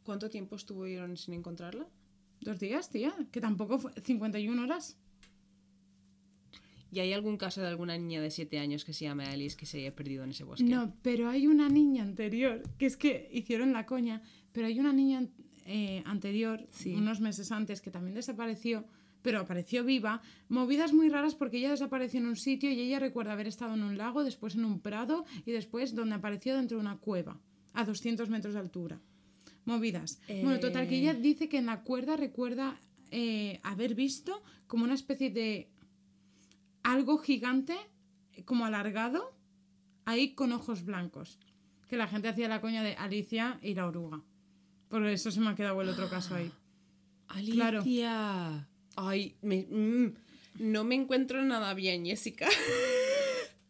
¿Cuánto 0.03 0.29
tiempo 0.29 0.57
estuvieron 0.57 1.17
sin 1.17 1.35
encontrarla? 1.35 1.87
Dos 2.41 2.59
días, 2.59 2.91
tía, 2.91 3.15
que 3.31 3.41
tampoco 3.41 3.79
fue 3.79 3.93
51 4.03 4.61
horas. 4.61 4.99
¿Y 6.91 6.99
hay 6.99 7.13
algún 7.13 7.37
caso 7.37 7.61
de 7.61 7.69
alguna 7.69 7.97
niña 7.97 8.21
de 8.21 8.33
7 8.33 8.59
años 8.59 8.85
que 8.85 8.93
se 8.93 9.05
llame 9.05 9.25
Alice 9.27 9.57
que 9.57 9.67
se 9.67 9.79
haya 9.79 9.95
perdido 9.95 10.25
en 10.25 10.31
ese 10.31 10.43
bosque? 10.43 10.65
No, 10.65 10.93
pero 11.03 11.29
hay 11.29 11.47
una 11.47 11.69
niña 11.69 12.03
anterior, 12.03 12.61
que 12.77 12.87
es 12.87 12.97
que 12.97 13.29
hicieron 13.33 13.73
la 13.73 13.87
coña, 13.87 14.21
pero 14.53 14.67
hay 14.67 14.81
una 14.81 14.93
niña 14.93 15.29
eh, 15.65 16.03
anterior, 16.07 16.67
Sí. 16.71 16.95
unos 16.95 17.21
meses 17.21 17.53
antes, 17.53 17.81
que 17.81 17.91
también 17.93 18.15
desapareció, 18.15 18.85
pero 19.25 19.41
apareció 19.41 19.85
viva, 19.85 20.21
movidas 20.51 20.93
muy 20.93 21.09
raras 21.09 21.35
porque 21.35 21.57
ella 21.57 21.71
desapareció 21.71 22.21
en 22.21 22.27
un 22.27 22.37
sitio 22.37 22.71
y 22.71 22.79
ella 22.79 22.99
recuerda 22.99 23.33
haber 23.33 23.47
estado 23.47 23.73
en 23.73 23.83
un 23.83 23.97
lago, 23.97 24.23
después 24.23 24.55
en 24.55 24.67
un 24.67 24.81
prado 24.81 25.25
y 25.47 25.53
después 25.53 25.95
donde 25.95 26.15
apareció 26.17 26.55
dentro 26.55 26.77
de 26.77 26.83
una 26.83 26.99
cueva, 26.99 27.41
a 27.73 27.87
200 27.87 28.29
metros 28.29 28.53
de 28.53 28.61
altura. 28.61 29.01
Movidas. 29.65 30.21
Bueno, 30.29 30.61
total, 30.61 30.87
que 30.89 30.97
Eh. 30.97 30.99
ella 31.01 31.15
dice 31.15 31.49
que 31.49 31.57
en 31.57 31.65
la 31.67 31.85
cuerda 31.85 32.17
recuerda 32.19 32.79
eh, 33.11 33.61
haber 33.63 33.95
visto 33.95 34.43
como 34.67 34.85
una 34.85 34.93
especie 34.95 35.31
de 35.31 35.71
algo 36.83 37.17
gigante, 37.17 37.77
como 38.45 38.67
alargado, 38.67 39.35
ahí 40.05 40.35
con 40.35 40.53
ojos 40.53 40.85
blancos. 40.85 41.39
Que 41.89 41.97
la 41.97 42.09
gente 42.09 42.29
hacía 42.29 42.47
la 42.49 42.61
coña 42.61 42.83
de 42.83 42.95
Alicia 42.97 43.59
y 43.63 43.73
la 43.75 43.87
oruga. 43.87 44.21
Por 44.91 45.07
eso 45.07 45.31
se 45.31 45.41
me 45.41 45.49
ha 45.49 45.55
quedado 45.55 45.81
el 45.81 45.89
otro 45.89 46.11
caso 46.11 46.35
ahí. 46.35 46.53
Alicia. 47.29 48.69
Ay, 48.97 49.35
me- 49.43 49.67
mm, 49.71 50.15
no 50.61 50.85
me 50.85 50.95
encuentro 50.95 51.43
nada 51.43 51.75
bien, 51.75 52.05
Jessica. 52.05 52.49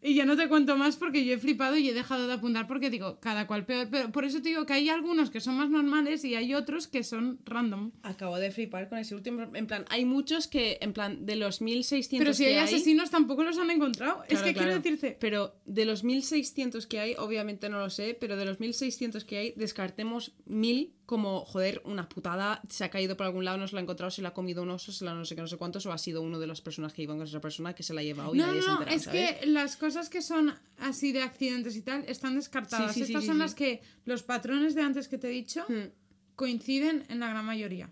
Y 0.07 0.15
ya 0.17 0.27
no 0.27 0.37
te 0.37 0.49
cuento 0.49 0.77
más 0.77 0.97
porque 0.97 1.25
yo 1.25 1.33
he 1.33 1.39
flipado 1.39 1.79
y 1.79 1.89
he 1.89 1.95
dejado 1.95 2.27
de 2.27 2.35
apuntar 2.35 2.67
porque 2.67 2.91
digo, 2.91 3.19
cada 3.21 3.47
cual 3.47 3.65
peor. 3.65 3.89
Pero 3.91 4.13
por 4.13 4.27
eso 4.27 4.43
te 4.43 4.51
digo 4.51 4.67
que 4.67 4.75
hay 4.75 4.91
algunos 4.91 5.31
que 5.31 5.41
son 5.41 5.57
más 5.57 5.71
normales 5.71 6.27
y 6.27 6.35
hay 6.35 6.53
otros 6.53 6.87
que 6.89 7.03
son 7.03 7.39
random. 7.47 7.91
Acabo 8.03 8.37
de 8.39 8.51
flipar 8.51 8.91
con 8.91 8.99
ese 8.99 9.15
último. 9.15 9.49
En 9.55 9.67
plan, 9.67 9.87
hay 9.89 10.05
muchos 10.05 10.47
que, 10.47 10.77
en 10.83 10.93
plan, 10.93 11.25
de 11.25 11.37
los 11.37 11.63
1600 11.63 12.23
Pero 12.23 12.35
si 12.35 12.45
que 12.45 12.51
hay 12.51 12.59
asesinos 12.59 13.09
tampoco 13.09 13.45
los 13.45 13.57
han 13.57 13.71
encontrado. 13.71 14.23
es 14.29 14.43
que 14.43 14.53
claro. 14.53 14.59
quiero 14.59 14.75
decirte... 14.83 15.17
Pero 15.19 15.55
de 15.65 15.87
los 15.87 16.05
1600 16.05 16.87
que 16.87 17.01
hay, 17.01 17.15
obviamente 17.17 17.71
no 17.71 17.79
lo 17.79 17.89
sé, 17.89 18.15
pero 18.21 18.37
de 18.37 18.45
los 18.45 18.61
1600 18.61 19.25
que 19.25 19.39
hay, 19.39 19.55
descartemos 19.57 20.35
1000 20.45 20.93
como, 21.07 21.45
joder, 21.45 21.83
una 21.85 22.09
putada, 22.09 22.63
se 22.69 22.83
ha 22.85 22.89
caído 22.91 23.17
por 23.17 23.27
algún 23.27 23.45
lado, 23.45 23.59
no 23.59 23.69
se 23.69 23.75
la 23.75 23.81
ha 23.81 23.83
encontrado, 23.83 24.11
se 24.11 24.23
la 24.23 24.31
ha 24.31 24.35
comido 24.35 24.63
un 24.63 24.71
oso, 24.71 24.91
se 24.91 25.05
la 25.05 25.13
no 25.15 25.25
sé 25.27 25.35
qué, 25.35 25.43
no 25.43 25.47
sé 25.49 25.57
cuántos, 25.59 25.85
o 25.87 25.93
ha 25.93 25.99
sido 25.99 26.23
uno 26.23 26.39
de 26.39 26.47
las 26.47 26.61
personas 26.63 26.93
que 26.95 27.03
iban 27.03 27.19
con 27.19 27.27
esa 27.27 27.41
persona 27.41 27.75
que 27.75 27.83
se 27.83 27.93
la 27.93 28.01
ha 28.01 28.05
llevado 28.05 28.35
y 28.35 28.39
No, 28.39 28.47
nadie 28.47 28.61
no, 28.61 28.83
es 28.85 29.03
¿sabes? 29.03 29.09
que 29.39 29.47
las 29.47 29.77
cosas 29.77 30.09
que 30.09 30.23
son 30.23 30.55
así 30.79 31.13
de 31.13 31.23
accidentes 31.23 31.77
y 31.77 31.83
tal 31.83 32.05
están 32.09 32.35
descartadas. 32.37 32.95
Sí, 32.95 33.01
sí, 33.01 33.07
sí, 33.07 33.13
Estas 33.13 33.23
sí, 33.25 33.29
son 33.29 33.39
las 33.39 33.55
que 33.55 33.83
los 34.07 34.23
patrones 34.23 34.75
de 34.75 34.81
antes 34.83 35.09
que 35.09 35.19
te 35.19 35.27
he 35.29 35.31
dicho 35.31 35.65
Hmm. 35.69 35.91
coinciden 36.37 37.05
en 37.09 37.21
la 37.21 37.29
gran 37.29 37.45
mayoría. 37.45 37.91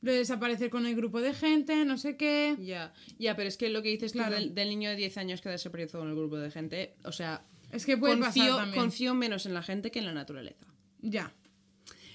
Lo 0.00 0.12
de 0.12 0.18
desaparecer 0.18 0.70
con 0.70 0.86
el 0.86 0.94
grupo 0.94 1.20
de 1.20 1.34
gente, 1.34 1.84
no 1.84 1.98
sé 1.98 2.16
qué. 2.16 2.56
Ya, 2.60 2.92
ya, 3.18 3.34
pero 3.34 3.48
es 3.48 3.56
que 3.56 3.68
lo 3.68 3.82
que 3.82 3.88
dices 3.88 4.12
tú 4.12 4.18
Claro. 4.18 4.36
del, 4.36 4.54
del 4.54 4.68
niño 4.68 4.90
de 4.90 4.96
10 4.96 5.16
años 5.18 5.40
que 5.40 5.48
desapareció 5.48 6.00
en 6.02 6.08
el 6.10 6.14
grupo 6.14 6.36
de 6.36 6.50
gente, 6.52 6.94
o 7.04 7.10
sea, 7.12 7.44
Es 7.72 7.84
que 7.84 7.96
puede 7.98 8.18
confío, 8.18 8.44
pasar 8.44 8.58
también. 8.60 8.80
confío 8.82 9.14
menos 9.14 9.44
en 9.46 9.54
la 9.54 9.62
gente 9.62 9.90
que 9.90 9.98
en 9.98 10.06
la 10.06 10.12
naturaleza. 10.14 10.64
Ya. 11.00 11.32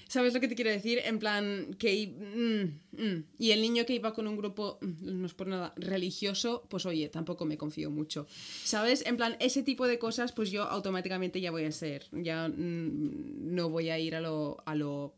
¿Sabes 0.08 0.32
lo 0.32 0.40
que 0.40 0.46
te 0.46 0.54
quiero 0.54 0.70
decir? 0.70 1.00
En 1.04 1.18
plan, 1.18 1.74
que... 1.78 2.06
mm, 2.06 3.02
mm. 3.02 3.24
Y 3.38 3.50
el 3.50 3.60
niño 3.60 3.84
que 3.84 3.94
iba 3.94 4.14
con 4.14 4.28
un 4.28 4.36
grupo, 4.36 4.78
mm, 4.80 5.20
no 5.20 5.26
es 5.26 5.34
por 5.34 5.48
nada, 5.48 5.72
religioso, 5.76 6.66
pues 6.68 6.86
oye, 6.86 7.08
tampoco 7.08 7.44
me 7.46 7.58
confío 7.58 7.90
mucho. 7.90 8.26
¿Sabes? 8.62 9.04
En 9.06 9.16
plan, 9.16 9.36
ese 9.40 9.62
tipo 9.62 9.86
de 9.88 9.98
cosas, 9.98 10.32
pues 10.32 10.50
yo 10.50 10.62
automáticamente 10.62 11.40
ya 11.40 11.50
voy 11.50 11.64
a 11.64 11.72
ser, 11.72 12.06
ya 12.12 12.48
no 12.48 13.70
voy 13.70 13.90
a 13.90 13.98
ir 13.98 14.14
a 14.14 14.20
lo, 14.20 14.62
a 14.66 14.74
lo 14.74 15.14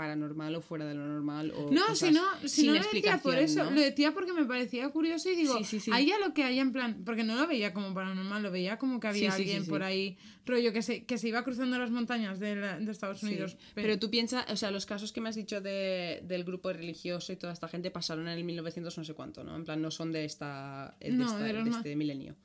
paranormal 0.00 0.54
o 0.56 0.62
fuera 0.62 0.86
de 0.86 0.94
lo 0.94 1.04
normal 1.04 1.52
o 1.54 1.70
No, 1.70 1.94
si 1.94 2.10
no, 2.10 2.22
si 2.46 2.66
no 2.66 2.72
lo 2.74 2.80
decía 2.80 3.20
por 3.22 3.36
eso, 3.36 3.64
¿no? 3.64 3.70
lo 3.72 3.80
decía 3.82 4.12
porque 4.14 4.32
me 4.32 4.46
parecía 4.46 4.88
curioso 4.88 5.28
y 5.30 5.36
digo, 5.36 5.62
Sí, 5.62 5.78
sí, 5.78 5.90
ahí 5.92 6.06
ya 6.06 6.18
lo 6.18 6.32
que 6.32 6.42
hay 6.44 6.58
en 6.58 6.72
plan, 6.72 7.02
porque 7.04 7.22
no 7.22 7.34
lo 7.36 7.46
veía 7.46 7.74
como 7.74 7.92
paranormal, 7.92 8.42
lo 8.42 8.50
veía 8.50 8.78
como 8.78 8.98
que 8.98 9.08
había 9.08 9.30
alguien 9.34 9.66
por 9.66 9.82
ahí, 9.82 10.16
rollo 10.46 10.72
que 10.72 10.80
se, 10.80 11.04
que 11.04 11.18
se 11.18 11.28
iba 11.28 11.44
cruzando 11.44 11.76
las 11.78 11.90
montañas 11.90 12.40
de, 12.40 12.56
la- 12.56 12.80
de 12.80 12.90
Estados 12.90 13.22
Unidos. 13.22 13.58
Pero 13.74 13.98
tú 13.98 14.08
piensas, 14.10 14.50
o 14.50 14.56
sea, 14.56 14.70
los 14.70 14.86
casos 14.86 15.12
que 15.12 15.20
me 15.20 15.28
has 15.28 15.36
dicho 15.36 15.60
de, 15.60 16.22
del 16.26 16.44
grupo 16.44 16.72
religioso 16.72 17.32
y 17.32 17.36
toda 17.36 17.52
esta 17.52 17.68
gente 17.68 17.90
pasaron 17.90 18.26
en 18.28 18.38
el 18.38 18.44
1900 18.44 18.96
no 18.96 19.04
sé 19.04 19.12
cuánto, 19.12 19.44
¿no? 19.44 19.54
En 19.54 19.64
plan, 19.66 19.82
no 19.82 19.90
son 19.90 20.12
de 20.12 20.24
esta, 20.24 20.96
de, 20.98 21.10
No, 21.10 21.26
esta- 21.26 21.38
de 21.40 21.52
los 21.52 21.64
de 21.64 21.70
más- 21.70 21.78
este 21.80 21.94
milenio. 21.94 22.36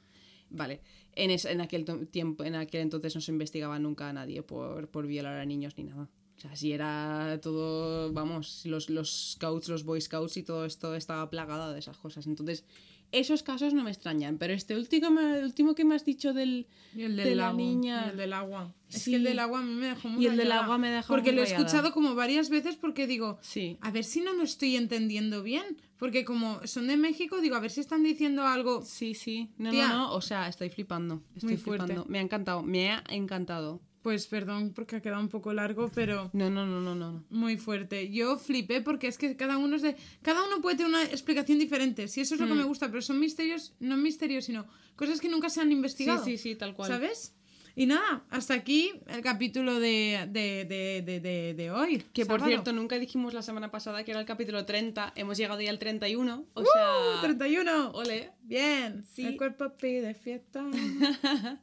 Vale. 0.49 0.81
En, 1.15 1.31
es- 1.31 1.45
en 1.45 1.61
aquel 1.61 1.85
tiempo, 2.11 2.43
en 2.43 2.55
aquel 2.55 2.81
entonces 2.81 3.15
no 3.15 3.21
se 3.21 3.31
investigaba 3.31 3.79
nunca 3.79 4.09
a 4.09 4.13
nadie 4.13 4.43
por, 4.43 4.89
por 4.89 5.07
violar 5.07 5.39
a 5.39 5.45
niños 5.45 5.77
ni 5.77 5.85
nada. 5.85 6.09
O 6.37 6.39
sea, 6.39 6.55
si 6.55 6.73
era 6.73 7.39
todo, 7.41 8.11
vamos, 8.11 8.65
los, 8.65 8.89
los 8.89 9.33
scouts, 9.35 9.69
los 9.69 9.83
boy 9.83 10.01
scouts 10.01 10.37
y 10.37 10.43
todo 10.43 10.65
esto 10.65 10.93
estaba 10.95 11.29
plagado 11.29 11.71
de 11.71 11.79
esas 11.79 11.97
cosas. 11.97 12.27
Entonces, 12.27 12.65
esos 13.11 13.41
casos 13.43 13.73
no 13.73 13.83
me 13.83 13.91
extrañan. 13.91 14.37
Pero 14.37 14.53
este 14.53 14.75
último, 14.75 15.19
el 15.21 15.45
último 15.45 15.75
que 15.75 15.85
me 15.85 15.95
has 15.95 16.03
dicho 16.03 16.33
del, 16.33 16.67
Y 16.93 17.03
el 17.03 17.15
de 17.15 17.23
del 17.23 17.37
la 17.37 17.47
agua, 17.49 17.57
niña. 17.57 18.03
y 18.07 18.09
el 18.09 18.17
del 18.17 18.33
agua. 18.33 18.73
Es 18.89 19.03
Sí. 19.03 19.11
que 19.11 19.17
el 19.17 19.23
del 19.23 19.39
agua 19.39 19.59
a 19.59 19.61
mí 19.61 19.73
me 19.73 19.87
dejó 19.87 20.09
muy 20.09 20.23
Y 20.23 20.27
el 20.27 20.35
del 20.35 20.47
rayada. 20.49 20.65
agua 20.65 20.77
me 20.77 20.89
dejó 20.89 21.07
Porque 21.13 21.29
muy 21.31 21.35
lo 21.37 21.41
he 21.41 21.45
rayada. 21.45 21.65
escuchado 21.65 21.93
como 21.93 22.15
varias 22.15 22.49
veces 22.49 22.75
porque 22.75 23.07
digo, 23.07 23.37
Sí. 23.41 23.77
a 23.79 23.91
ver 23.91 24.03
si 24.03 24.19
no 24.21 24.33
lo 24.33 24.43
estoy 24.43 24.75
entendiendo 24.75 25.41
bien. 25.41 25.77
Porque 25.97 26.25
como 26.25 26.59
son 26.67 26.87
de 26.87 26.97
México, 26.97 27.39
digo, 27.39 27.55
a 27.55 27.61
ver 27.61 27.71
si 27.71 27.79
están 27.79 28.03
diciendo 28.03 28.45
algo. 28.45 28.83
Sí, 28.83 29.13
sí. 29.15 29.51
No, 29.57 29.71
Tía. 29.71 29.87
no, 29.87 29.97
no. 30.09 30.13
O 30.13 30.19
sea, 30.19 30.49
estoy 30.49 30.69
flipando. 30.69 31.23
Estoy 31.35 31.51
Muy 31.51 31.57
fuerte. 31.57 31.85
flipando. 31.85 32.11
Me 32.11 32.19
ha 32.19 32.21
encantado. 32.21 32.63
Me 32.63 32.91
ha 32.91 33.03
encantado. 33.07 33.79
Pues 34.05 34.27
perdón 34.27 34.71
porque 34.75 34.97
ha 34.97 35.01
quedado 35.01 35.19
un 35.19 35.29
poco 35.29 35.51
largo, 35.51 35.89
pero 35.95 36.29
No, 36.31 36.47
no, 36.51 36.63
no, 36.67 36.79
no, 36.79 36.93
no. 36.93 37.25
muy 37.31 37.57
fuerte. 37.57 38.11
Yo 38.11 38.37
flipé 38.37 38.79
porque 38.81 39.07
es 39.07 39.17
que 39.17 39.35
cada 39.35 39.57
uno 39.57 39.77
es 39.77 39.81
de. 39.81 39.95
Cada 40.21 40.45
uno 40.45 40.61
puede 40.61 40.75
tener 40.77 40.89
una 40.91 41.03
explicación 41.05 41.57
diferente. 41.57 42.07
Si 42.07 42.21
eso 42.21 42.35
es 42.35 42.39
lo 42.39 42.45
que 42.45 42.53
Mm. 42.53 42.57
me 42.57 42.63
gusta, 42.65 42.87
pero 42.89 43.01
son 43.01 43.19
misterios, 43.19 43.73
no 43.79 43.97
misterios, 43.97 44.45
sino 44.45 44.67
cosas 44.95 45.19
que 45.19 45.27
nunca 45.27 45.49
se 45.49 45.59
han 45.61 45.71
investigado. 45.71 46.23
Sí, 46.23 46.37
sí, 46.37 46.51
sí, 46.51 46.55
tal 46.55 46.75
cual. 46.75 46.91
¿Sabes? 46.91 47.33
Y 47.75 47.87
nada, 47.87 48.23
hasta 48.29 48.53
aquí 48.53 48.91
el 49.07 49.21
capítulo 49.21 49.79
de, 49.79 50.27
de, 50.29 50.65
de, 50.69 51.19
de, 51.19 51.53
de, 51.55 51.71
hoy. 51.71 52.03
Que 52.13 52.27
por 52.27 52.39
sábado. 52.41 52.47
cierto, 52.47 52.73
nunca 52.73 52.99
dijimos 52.99 53.33
la 53.33 53.41
semana 53.41 53.71
pasada 53.71 54.03
que 54.03 54.11
era 54.11 54.19
el 54.19 54.27
capítulo 54.27 54.65
30. 54.65 55.13
Hemos 55.15 55.35
llegado 55.35 55.59
ya 55.61 55.71
al 55.71 55.79
31. 55.79 56.45
O 56.53 56.61
¡Uh! 56.61 56.63
sea. 56.63 57.21
31. 57.23 57.89
Ole. 57.93 58.33
Bien. 58.43 59.03
Sí. 59.03 59.25
El 59.25 59.35
cuerpo 59.35 59.75
pide 59.75 60.13
fiesta. 60.13 60.63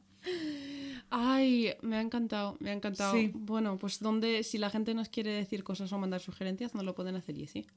Ay, 1.15 1.75
me 1.83 1.97
ha 1.97 2.01
encantado, 2.01 2.57
me 2.59 2.71
ha 2.71 2.73
encantado. 2.73 3.13
Sí. 3.13 3.29
Bueno, 3.35 3.77
pues 3.77 3.99
donde, 3.99 4.41
si 4.41 4.57
la 4.57 4.71
gente 4.71 4.95
nos 4.95 5.09
quiere 5.09 5.29
decir 5.29 5.63
cosas 5.63 5.93
o 5.93 5.99
mandar 5.99 6.21
sugerencias, 6.21 6.73
no 6.73 6.81
lo 6.81 6.95
pueden 6.95 7.15
hacer 7.15 7.37
y 7.37 7.45
sí. 7.45 7.67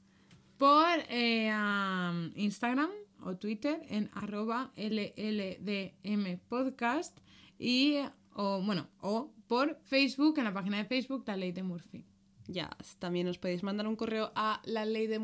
por 0.57 0.87
eh, 1.07 1.51
am, 1.51 2.31
Instagram 2.35 2.89
o 3.21 3.35
Twitter 3.35 3.79
en 3.89 4.09
arroba 4.13 4.71
LLDM 4.75 6.39
podcast 6.49 7.15
y 7.59 7.97
o 8.33 8.59
bueno 8.63 8.87
o 9.01 9.31
por 9.47 9.79
Facebook 9.83 10.39
en 10.39 10.45
la 10.45 10.53
página 10.53 10.77
de 10.77 10.85
Facebook 10.85 11.23
La 11.27 11.37
Ley 11.37 11.51
de 11.51 11.61
Murphy. 11.61 12.05
Ya, 12.47 12.75
también 12.97 13.27
os 13.27 13.37
podéis 13.37 13.61
mandar 13.61 13.85
un 13.87 13.95
correo 13.95 14.31
a 14.33 14.63
la 14.65 14.83
ley 14.83 15.05
de 15.05 15.19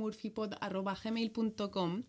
gmail.com 1.03 2.03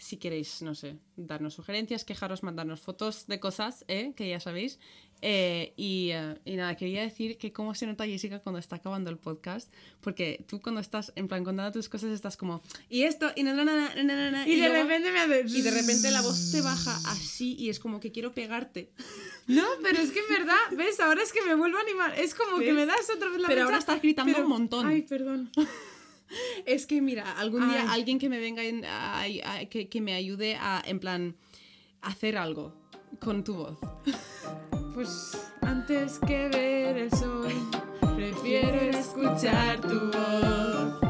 si 0.00 0.16
queréis, 0.16 0.62
no 0.62 0.74
sé, 0.74 0.96
darnos 1.16 1.54
sugerencias, 1.54 2.06
quejaros, 2.06 2.42
mandarnos 2.42 2.80
fotos 2.80 3.26
de 3.26 3.38
cosas, 3.38 3.84
¿eh? 3.86 4.14
que 4.16 4.30
ya 4.30 4.40
sabéis. 4.40 4.78
Eh, 5.22 5.74
y, 5.76 6.10
eh, 6.12 6.38
y 6.46 6.56
nada, 6.56 6.76
quería 6.76 7.02
decir 7.02 7.36
que 7.36 7.52
cómo 7.52 7.74
se 7.74 7.86
nota 7.86 8.06
Jessica 8.06 8.38
cuando 8.40 8.58
está 8.58 8.76
acabando 8.76 9.10
el 9.10 9.18
podcast, 9.18 9.70
porque 10.00 10.44
tú 10.48 10.62
cuando 10.62 10.80
estás, 10.80 11.12
en 11.14 11.28
plan, 11.28 11.44
contando 11.44 11.72
tus 11.72 11.88
cosas, 11.90 12.10
estás 12.10 12.38
como, 12.38 12.62
y 12.88 13.02
esto, 13.02 13.30
y 13.36 13.42
na, 13.42 13.52
na, 13.52 13.64
na, 13.64 14.30
na", 14.30 14.48
Y, 14.48 14.56
de 14.58 14.68
luego- 14.68 14.84
repente 14.88 15.12
me 15.12 15.18
hace... 15.20 15.44
Y 15.46 15.60
de 15.62 15.70
repente 15.72 16.10
la 16.10 16.22
voz 16.22 16.50
te 16.52 16.62
baja 16.62 16.96
así 17.06 17.54
y 17.58 17.68
es 17.68 17.78
como 17.78 18.00
que 18.00 18.12
quiero 18.12 18.32
pegarte. 18.32 18.90
No, 19.46 19.64
pero 19.82 19.98
es 20.00 20.12
que 20.12 20.20
en 20.20 20.28
verdad, 20.28 20.54
¿ves? 20.76 21.00
Ahora 21.00 21.24
es 21.24 21.32
que 21.32 21.42
me 21.42 21.56
vuelvo 21.56 21.76
a 21.76 21.80
animar. 21.80 22.16
Es 22.16 22.36
como 22.36 22.58
que 22.60 22.66
¿Ves? 22.66 22.74
me 22.74 22.86
das 22.86 23.10
otra 23.12 23.30
vez 23.30 23.40
la 23.40 23.48
Pero 23.48 23.62
fecha, 23.62 23.64
ahora 23.64 23.78
estás 23.78 24.00
gritando 24.00 24.32
pero- 24.32 24.44
un 24.44 24.50
montón. 24.52 24.86
Ay, 24.86 25.02
perdón. 25.02 25.50
Es 26.66 26.86
que 26.86 27.00
mira, 27.02 27.32
algún 27.32 27.68
día 27.68 27.82
Ay. 27.82 27.88
alguien 28.00 28.20
que 28.20 28.28
me 28.28 28.38
venga 28.38 28.62
en- 28.62 28.84
a- 28.84 29.22
a- 29.22 29.64
que, 29.68 29.88
que 29.88 30.00
me 30.00 30.14
ayude 30.14 30.54
a, 30.54 30.80
en 30.86 31.00
plan, 31.00 31.34
hacer 32.00 32.36
algo 32.38 32.72
con 33.18 33.42
tu 33.42 33.54
voz. 33.54 33.78
Pues 34.94 35.40
antes 35.60 36.18
que 36.18 36.48
ver 36.48 36.98
el 36.98 37.10
sol, 37.12 37.52
prefiero 38.16 38.80
escuchar 38.98 39.80
tu 39.80 40.10
voz. 40.10 41.09